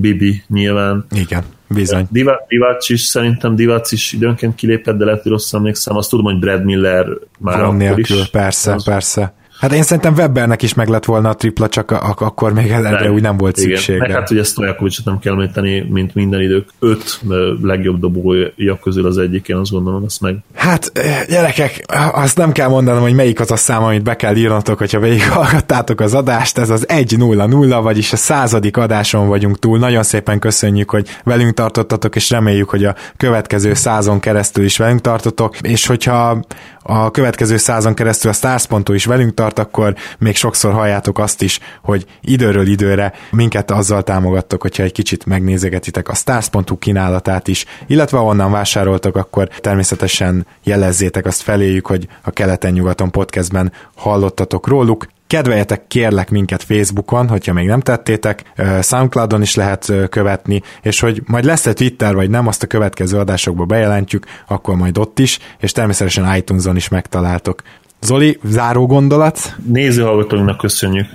Bibi 0.00 0.42
nyilván. 0.48 1.06
Igen, 1.10 1.42
bizony. 1.68 2.06
Divac 2.48 2.88
is, 2.88 3.00
szerintem 3.00 3.56
Divac 3.56 3.92
is 3.92 4.12
időnként 4.12 4.54
kilépett, 4.54 4.96
de 4.96 5.04
lehet, 5.04 5.22
hogy 5.22 5.32
rosszul 5.32 5.58
emlékszem. 5.58 5.96
Azt 5.96 6.10
tudom, 6.10 6.24
hogy 6.24 6.38
Brad 6.38 6.64
Miller 6.64 7.06
már 7.38 7.56
Van 7.56 7.64
akkor 7.64 7.76
nélkül, 7.76 8.16
is. 8.18 8.28
Persze, 8.30 8.74
az... 8.74 8.84
persze. 8.84 9.34
Hát 9.62 9.72
én 9.72 9.82
szerintem 9.82 10.14
Webbernek 10.14 10.62
is 10.62 10.74
meg 10.74 10.88
lett 10.88 11.04
volna 11.04 11.28
a 11.28 11.34
tripla, 11.34 11.68
csak 11.68 11.90
ak- 11.90 12.20
akkor 12.20 12.52
még 12.52 12.70
erre 12.70 13.10
úgy 13.10 13.22
nem 13.22 13.36
volt 13.36 13.56
szüksége. 13.56 13.98
Meg 13.98 14.10
hát 14.10 14.30
ugye 14.30 14.42
Stojakovicsot 14.42 15.04
nem 15.04 15.18
kell 15.18 15.32
említeni, 15.32 15.86
mint 15.90 16.14
minden 16.14 16.40
idők 16.40 16.68
öt 16.78 17.20
legjobb 17.62 18.00
dobója 18.00 18.78
közül 18.82 19.06
az 19.06 19.18
egyik, 19.18 19.48
én 19.48 19.56
azt 19.56 19.70
gondolom, 19.70 20.04
ezt 20.04 20.20
meg. 20.20 20.36
Hát 20.54 20.92
gyerekek, 21.28 21.84
azt 22.12 22.36
nem 22.36 22.52
kell 22.52 22.68
mondanom, 22.68 23.02
hogy 23.02 23.14
melyik 23.14 23.40
az 23.40 23.50
a 23.50 23.56
szám, 23.56 23.82
amit 23.82 24.02
be 24.02 24.16
kell 24.16 24.36
írnatok, 24.36 24.78
hogyha 24.78 25.00
végighallgattátok 25.00 26.00
az 26.00 26.14
adást, 26.14 26.58
ez 26.58 26.70
az 26.70 26.86
1-0-0, 26.88 27.78
vagyis 27.82 28.12
a 28.12 28.16
századik 28.16 28.76
adáson 28.76 29.28
vagyunk 29.28 29.58
túl. 29.58 29.78
Nagyon 29.78 30.02
szépen 30.02 30.38
köszönjük, 30.38 30.90
hogy 30.90 31.08
velünk 31.24 31.54
tartottatok, 31.54 32.16
és 32.16 32.30
reméljük, 32.30 32.70
hogy 32.70 32.84
a 32.84 32.94
következő 33.16 33.74
százon 33.74 34.20
keresztül 34.20 34.64
is 34.64 34.76
velünk 34.76 35.00
tartotok, 35.00 35.60
és 35.60 35.86
hogyha 35.86 36.44
a 36.82 37.10
következő 37.10 37.56
százon 37.56 37.94
keresztül 37.94 38.30
a 38.30 38.34
Stars.hu 38.34 38.92
is 38.92 39.04
velünk 39.04 39.34
tart, 39.34 39.58
akkor 39.58 39.94
még 40.18 40.36
sokszor 40.36 40.72
halljátok 40.72 41.18
azt 41.18 41.42
is, 41.42 41.60
hogy 41.82 42.06
időről 42.20 42.66
időre 42.66 43.12
minket 43.30 43.70
azzal 43.70 44.02
támogattok, 44.02 44.62
hogyha 44.62 44.82
egy 44.82 44.92
kicsit 44.92 45.26
megnézegetitek 45.26 46.08
a 46.08 46.14
Stars.hu 46.14 46.78
kínálatát 46.78 47.48
is, 47.48 47.64
illetve 47.86 48.18
onnan 48.18 48.50
vásároltok, 48.50 49.16
akkor 49.16 49.48
természetesen 49.48 50.46
jelezzétek 50.62 51.26
azt 51.26 51.42
feléjük, 51.42 51.86
hogy 51.86 52.08
a 52.22 52.30
Keleten-nyugaton 52.30 53.10
podcastben 53.10 53.72
hallottatok 53.94 54.66
róluk. 54.66 55.06
Kedveljetek 55.32 55.86
kérlek 55.86 56.30
minket 56.30 56.62
Facebookon, 56.62 57.28
hogyha 57.28 57.52
még 57.52 57.66
nem 57.66 57.80
tettétek, 57.80 58.52
Soundcloudon 58.82 59.42
is 59.42 59.54
lehet 59.54 59.92
követni, 60.10 60.62
és 60.82 61.00
hogy 61.00 61.22
majd 61.26 61.44
lesz-e 61.44 61.72
Twitter 61.72 62.14
vagy 62.14 62.30
nem, 62.30 62.46
azt 62.46 62.62
a 62.62 62.66
következő 62.66 63.18
adásokba 63.18 63.64
bejelentjük, 63.64 64.26
akkor 64.48 64.76
majd 64.76 64.98
ott 64.98 65.18
is, 65.18 65.38
és 65.58 65.72
természetesen 65.72 66.36
iTunes-on 66.36 66.76
is 66.76 66.88
megtaláltok. 66.88 67.62
Zoli, 68.00 68.38
záró 68.44 68.86
gondolat? 68.86 69.54
Nézőhallgatóinknak 69.66 70.58
köszönjük 70.58 71.06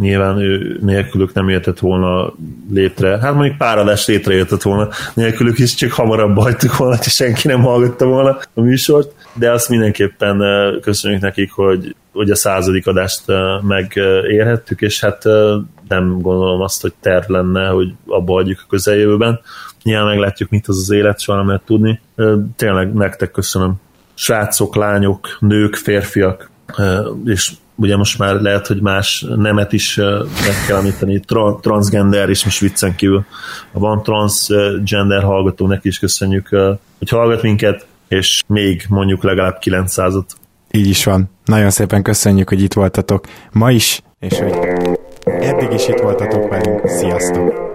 nyilván 0.00 0.38
ő 0.38 0.78
nélkülük 0.82 1.34
nem 1.34 1.48
jöhetett 1.48 1.78
volna 1.78 2.32
létre. 2.70 3.18
Hát 3.18 3.34
mondjuk 3.34 3.56
pár 3.56 3.78
adás 3.78 4.06
létrejöhetett 4.06 4.62
volna 4.62 4.88
nélkülük 5.14 5.58
is, 5.58 5.74
csak 5.74 5.92
hamarabb 5.92 6.38
hagytuk 6.38 6.76
volna, 6.76 6.98
és 7.04 7.12
senki 7.12 7.46
nem 7.46 7.62
hallgatta 7.62 8.06
volna 8.06 8.38
a 8.54 8.60
műsort, 8.60 9.14
de 9.34 9.50
azt 9.50 9.68
mindenképpen 9.68 10.42
köszönjük 10.80 11.20
nekik, 11.20 11.52
hogy, 11.52 11.94
hogy 12.12 12.30
a 12.30 12.34
századik 12.36 12.86
adást 12.86 13.22
megérhettük, 13.60 14.80
és 14.80 15.00
hát 15.00 15.24
nem 15.88 16.20
gondolom 16.20 16.60
azt, 16.60 16.82
hogy 16.82 16.92
terv 17.00 17.28
lenne, 17.28 17.68
hogy 17.68 17.92
abba 18.06 18.38
adjuk 18.38 18.58
a 18.62 18.68
közeljövőben. 18.68 19.40
Nyilván 19.82 20.06
meglátjuk, 20.06 20.50
mit 20.50 20.68
az 20.68 20.76
az 20.76 20.90
élet, 20.90 21.20
soha 21.20 21.38
nem 21.38 21.46
lehet 21.46 21.62
tudni. 21.62 22.00
Tényleg 22.56 22.92
nektek 22.92 23.30
köszönöm. 23.30 23.74
Srácok, 24.14 24.74
lányok, 24.74 25.36
nők, 25.40 25.74
férfiak, 25.74 26.50
és 27.24 27.52
ugye 27.74 27.96
most 27.96 28.18
már 28.18 28.40
lehet, 28.40 28.66
hogy 28.66 28.80
más 28.80 29.24
nemet 29.36 29.72
is 29.72 29.96
meg 30.46 30.66
kell 30.66 30.76
említeni, 30.76 31.20
tra- 31.20 31.60
transgender 31.60 32.30
is 32.30 32.44
most 32.44 32.60
viccen 32.60 32.94
kívül. 32.94 33.24
Ha 33.72 33.78
van 33.78 34.02
transgender 34.02 35.22
hallgató, 35.22 35.66
neki 35.66 35.88
is 35.88 35.98
köszönjük, 35.98 36.48
hogy 36.98 37.08
hallgat 37.08 37.42
minket, 37.42 37.86
és 38.12 38.42
még 38.46 38.84
mondjuk 38.88 39.22
legalább 39.22 39.58
900-at. 39.64 40.24
Így 40.70 40.88
is 40.88 41.04
van. 41.04 41.30
Nagyon 41.44 41.70
szépen 41.70 42.02
köszönjük, 42.02 42.48
hogy 42.48 42.62
itt 42.62 42.72
voltatok 42.72 43.26
ma 43.52 43.70
is, 43.70 44.02
és 44.18 44.38
hogy 44.38 44.52
eddig 45.24 45.72
is 45.72 45.88
itt 45.88 46.00
voltatok 46.00 46.48
velünk. 46.48 46.88
Sziasztok! 46.88 47.71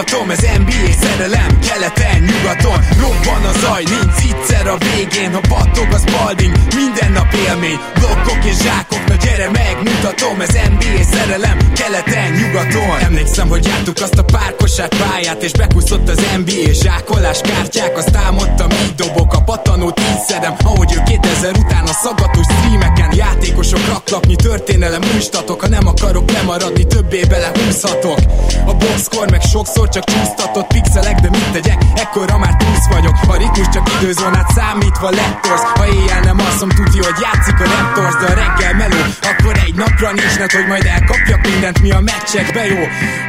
Megmutatom, 0.00 0.30
ez 0.30 0.58
NBA 0.58 1.06
szerelem 1.06 1.58
Keleten, 1.58 2.20
nyugaton, 2.20 2.84
robban 3.00 3.44
a 3.44 3.58
zaj 3.58 3.82
Nincs 3.82 4.20
egyszer 4.40 4.66
a 4.66 4.76
végén, 4.78 5.32
ha 5.32 5.40
battog 5.48 5.88
a 5.92 5.98
spalding 5.98 6.56
Minden 6.74 7.12
nap 7.12 7.32
élmény, 7.46 7.78
blokkok 7.94 8.44
és 8.44 8.56
zsákok 8.62 9.04
Na 9.08 9.14
gyere 9.14 9.50
megmutatom, 9.50 10.40
ez 10.40 10.52
NBA 10.52 11.02
szerelem 11.12 11.58
Keleten, 11.72 12.32
nyugaton. 12.32 12.98
Emlékszem, 13.00 13.48
hogy 13.48 13.66
jártuk 13.66 13.96
azt 14.00 14.18
a 14.18 14.24
párkosát 14.24 14.94
pályát 14.96 15.42
És 15.42 15.52
bekuszott 15.52 16.08
az 16.08 16.20
NBA 16.36 16.72
zsákolás 16.72 17.40
kártyák. 17.40 17.96
Azt 17.96 18.16
álmodtam, 18.16 18.70
így 18.70 18.94
dobok 18.94 19.34
a 19.34 19.42
patanót 19.42 20.00
Így 20.00 20.22
szedem, 20.28 20.54
ahogy 20.64 20.92
ő 20.96 21.02
2000 21.06 21.56
után 21.56 21.84
a 21.84 21.92
szagatos 21.92 22.46
streameken 22.58 23.14
Játékosok 23.14 23.86
raklapnyi 23.86 24.36
történelem 24.36 25.02
újstatok. 25.14 25.60
Ha 25.60 25.68
nem 25.68 25.86
akarok 25.86 26.30
lemaradni, 26.30 26.86
többé 26.86 27.24
belehúzhatok. 27.28 28.18
A 28.66 28.74
boxkor 28.74 29.30
meg 29.30 29.40
sokszor 29.40 29.88
csak 29.90 30.04
csúsztatott 30.04 30.66
pixelek 30.66 31.18
De 31.20 31.28
mit 31.30 31.50
tegyek, 31.52 31.80
ekkora 31.94 32.38
már 32.38 32.54
túsz 32.56 32.86
vagyok. 32.90 33.14
A 33.28 33.36
ritmus 33.36 33.68
csak 33.68 33.90
időzónát 34.00 34.50
számítva 34.54 35.10
lettorsz 35.10 35.66
Ha 35.74 35.86
éjjel 35.86 36.20
nem 36.20 36.38
alszom, 36.38 36.68
tudja, 36.68 37.02
hogy 37.04 37.20
játszik 37.26 37.60
a 37.60 37.66
Raptors 37.74 38.14
De 38.20 38.26
a 38.32 38.34
reggel 38.40 38.74
meló, 38.74 39.00
akkor 39.30 39.54
egy 39.66 39.74
napra 39.74 40.12
nincs 40.12 40.38
net, 40.38 40.52
hogy 40.52 40.66
majd 40.66 40.84
elkapjak 40.84 41.40
mindent, 41.50 41.80
mi 41.80 41.90
a 41.90 42.00
meccsekbe 42.00 42.66
jó. 42.66 42.82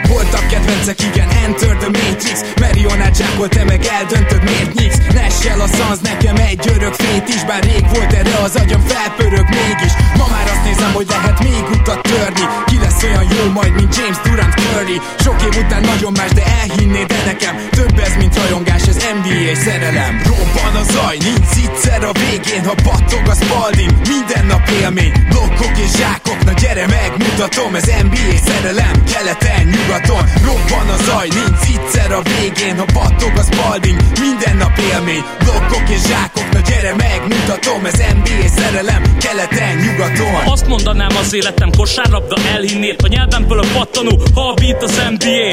Voltak 0.10 0.48
kedvencek, 0.48 1.00
igen, 1.10 1.30
Enter 1.44 1.76
the 1.84 1.90
Matrix. 1.98 2.40
Marionát 2.60 3.16
zsákol, 3.16 3.48
te 3.48 3.64
meg 3.64 3.82
eldöntöd, 3.98 4.44
miért 4.44 4.74
nyíksz? 4.74 5.00
Nessel 5.14 5.62
a 5.62 5.68
szansz, 5.68 6.02
nekem 6.02 6.36
egy 6.36 6.64
örök 6.76 6.94
fét 6.94 7.28
is 7.28 7.44
Bár 7.44 7.64
rég 7.64 7.86
volt 7.94 8.14
erre 8.14 8.36
az 8.44 8.56
agyam, 8.56 8.82
felpörög 8.82 9.48
mégis. 9.50 9.94
Ma 10.18 10.26
már 10.34 10.48
azt 10.54 10.64
nézem, 10.64 10.94
hogy 10.94 11.08
lehet 11.10 11.40
még 11.40 11.64
utat 11.76 12.02
törni. 12.02 12.46
Ki 12.66 12.78
lesz 12.84 13.04
olyan 13.04 13.26
jó 13.38 13.52
majd, 13.52 13.74
mint 13.76 13.96
James 13.96 14.18
Durant 14.24 14.54
Curry 14.54 15.02
Sok 15.24 15.42
év 15.42 15.66
után 15.66 15.82
nagyon 15.82 16.12
más, 16.12 16.32
de 16.32 16.41
elhinnéd 16.62 17.08
de 17.08 17.24
nekem 17.26 17.56
Több 17.70 18.00
ez, 18.00 18.16
mint 18.18 18.36
rajongás, 18.36 18.88
ez 18.88 18.96
NBA 18.96 19.56
szerelem. 19.56 20.22
Robban 20.26 20.76
a 20.82 20.84
zaj, 20.92 21.18
nincs 21.18 21.70
egyszer 21.72 22.04
a 22.04 22.12
végén 22.12 22.64
Ha 22.66 22.76
battog 22.84 23.28
a 23.34 23.36
spalding, 23.44 23.92
minden 24.08 24.46
nap 24.46 24.70
élmény 24.82 25.14
Blokkok 25.30 25.78
és 25.78 25.92
zsákok, 26.00 26.44
na 26.44 26.54
gyere 26.62 26.86
megmutatom 26.88 27.76
Ez 27.76 27.90
NBA 28.08 28.36
szerelem, 28.46 29.04
keleten, 29.14 29.64
nyugaton. 29.74 30.24
Robban 30.48 30.88
a 30.96 30.98
zaj, 31.04 31.28
nincs 31.28 31.66
egyszer 31.76 32.12
a 32.12 32.22
végén 32.22 32.78
Ha 32.78 32.86
battog 32.94 33.34
a 33.38 33.44
spalding, 33.52 34.00
minden 34.20 34.56
nap 34.58 34.78
élmény 34.92 35.24
Blokkok 35.44 35.90
és 35.90 36.02
zsákok, 36.10 36.48
na 36.54 36.60
gyere 36.70 36.94
megmutatom 36.96 37.86
Ez 37.86 38.00
NBA 38.18 38.48
szerelem, 38.58 39.04
keleten, 39.18 39.76
nyugaton. 39.78 40.42
Azt 40.46 40.68
mondanám 40.68 41.16
az 41.22 41.34
életem 41.34 41.70
kosárlabda 41.78 42.36
elhinnél 42.56 42.96
A 43.04 43.08
nyelvemből 43.08 43.60
a 43.60 43.66
pattanó, 43.74 44.22
ha 44.36 44.42
a 44.50 44.54
beat 44.54 44.84
az 44.84 45.02
NBA 45.18 45.50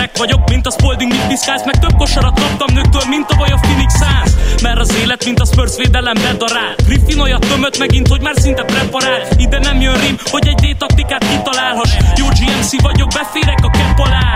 Kerek 0.00 0.18
vagyok, 0.18 0.48
mint 0.48 0.66
a 0.66 0.70
Spalding, 0.70 1.12
mit 1.12 1.26
piszkálsz 1.26 1.64
Meg 1.64 1.78
több 1.78 1.96
kosarat 1.96 2.40
kaptam 2.40 2.74
nőktől, 2.74 3.02
mint 3.08 3.30
a 3.30 3.36
baj 3.36 3.50
a 3.50 3.58
Phoenix 3.60 3.92
Suns. 4.00 4.62
Mert 4.62 4.78
az 4.78 4.94
élet, 5.02 5.24
mint 5.24 5.40
a 5.40 5.44
Spurs 5.44 5.76
védelem 5.76 6.14
bedarál. 6.14 6.74
Griffin 6.86 7.20
olyat 7.20 7.46
tömött 7.48 7.78
megint, 7.78 8.08
hogy 8.08 8.20
már 8.20 8.34
szinte 8.36 8.62
preparál. 8.62 9.20
Ide 9.36 9.58
nem 9.58 9.80
jön 9.80 10.00
rim, 10.00 10.16
hogy 10.30 10.46
egy 10.46 10.60
D-taktikát 10.64 11.24
kitalálhass. 11.30 11.92
Jó 12.16 12.26
GMC 12.26 12.82
vagyok, 12.82 13.08
beférek 13.08 13.58
a 13.62 13.70
kep 13.70 13.98
alá. 13.98 14.34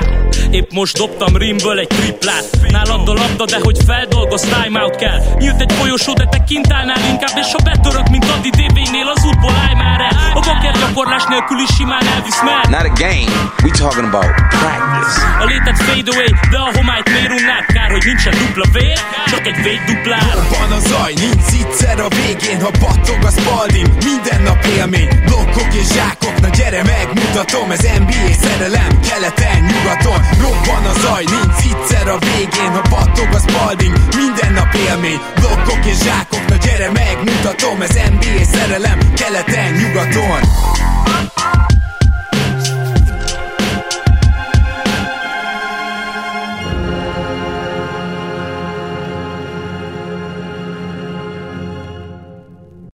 Épp 0.50 0.70
most 0.72 0.96
dobtam 0.98 1.36
rimből 1.36 1.78
egy 1.78 1.86
triplát. 1.86 2.44
Nálad 2.68 3.08
a 3.08 3.12
labda, 3.12 3.44
de 3.44 3.58
hogy 3.62 3.76
feldolgoz, 3.86 4.40
timeout 4.40 4.96
kell. 4.96 5.18
Nyílt 5.38 5.60
egy 5.60 5.72
folyosó, 5.72 6.12
de 6.12 6.26
te 6.30 6.44
kint 6.48 6.72
állnál 6.72 7.00
inkább 7.10 7.36
És 7.38 7.52
ha 7.52 7.58
betörök, 7.64 8.08
mint 8.08 8.24
Adi 8.24 8.50
DB-nél, 8.50 9.08
az 9.14 9.24
útból 9.24 9.54
állj 9.66 9.74
már 9.74 10.00
el. 10.00 10.14
A 10.34 10.40
baker 10.40 10.74
gyakorlás 10.80 11.24
nélkül 11.28 11.58
is 11.58 11.74
simán 11.76 12.06
elvisz 12.14 12.42
mert 12.42 12.68
Not 12.68 12.86
a 12.92 12.94
game, 13.04 13.32
we 13.64 13.70
talking 13.70 14.06
about 14.12 14.32
practice 14.48 15.16
A 15.54 15.56
létet 15.56 15.82
fade 15.82 16.10
away, 16.12 16.32
de 16.50 16.58
a 16.66 16.70
homályt 16.76 17.08
miért 17.10 17.32
unnád 17.38 17.64
Kár, 17.74 17.90
hogy 17.90 18.04
nincsen 18.04 18.34
dupla 18.38 18.66
vér, 18.72 18.98
csak 19.26 19.46
egy 19.46 19.62
vég 19.62 19.80
duplár 19.86 20.34
Van 20.52 20.72
a 20.78 20.80
zaj, 20.88 21.12
nincs 21.24 21.48
egyszer 21.60 22.00
a 22.00 22.08
végén 22.08 22.60
Ha 22.60 22.70
battog 22.80 23.20
a 23.28 23.30
spalding, 23.38 23.88
minden 24.08 24.42
nap 24.42 24.64
élmény 24.76 25.08
Blokkok 25.26 25.74
és 25.80 25.86
zsákok, 25.94 26.40
na 26.40 26.48
gyere 26.48 26.82
megmutatom 26.82 27.70
Ez 27.70 27.84
NBA 28.02 28.32
szerelem, 28.44 28.92
keleten, 29.08 29.58
nyugaton. 29.70 30.20
Robban 30.44 30.84
a 30.92 30.94
zaj, 31.02 31.24
nincs 31.34 31.62
egyszer 31.70 32.08
a 32.08 32.18
végén 32.28 32.72
Ha 32.76 32.82
battog 32.94 33.30
a 33.38 33.40
spalding, 33.46 33.94
minden 34.20 34.52
nap 34.52 34.74
élmény 34.88 35.20
Blokkok 35.40 35.84
és 35.92 35.98
zsákok, 36.06 36.44
na 36.48 36.56
gyere 36.64 36.90
megmutatom 37.02 37.80
Ez 37.86 37.94
NBA 38.14 38.44
szerelem, 38.54 38.98
keleten, 39.20 39.72
nyugaton 39.80 40.40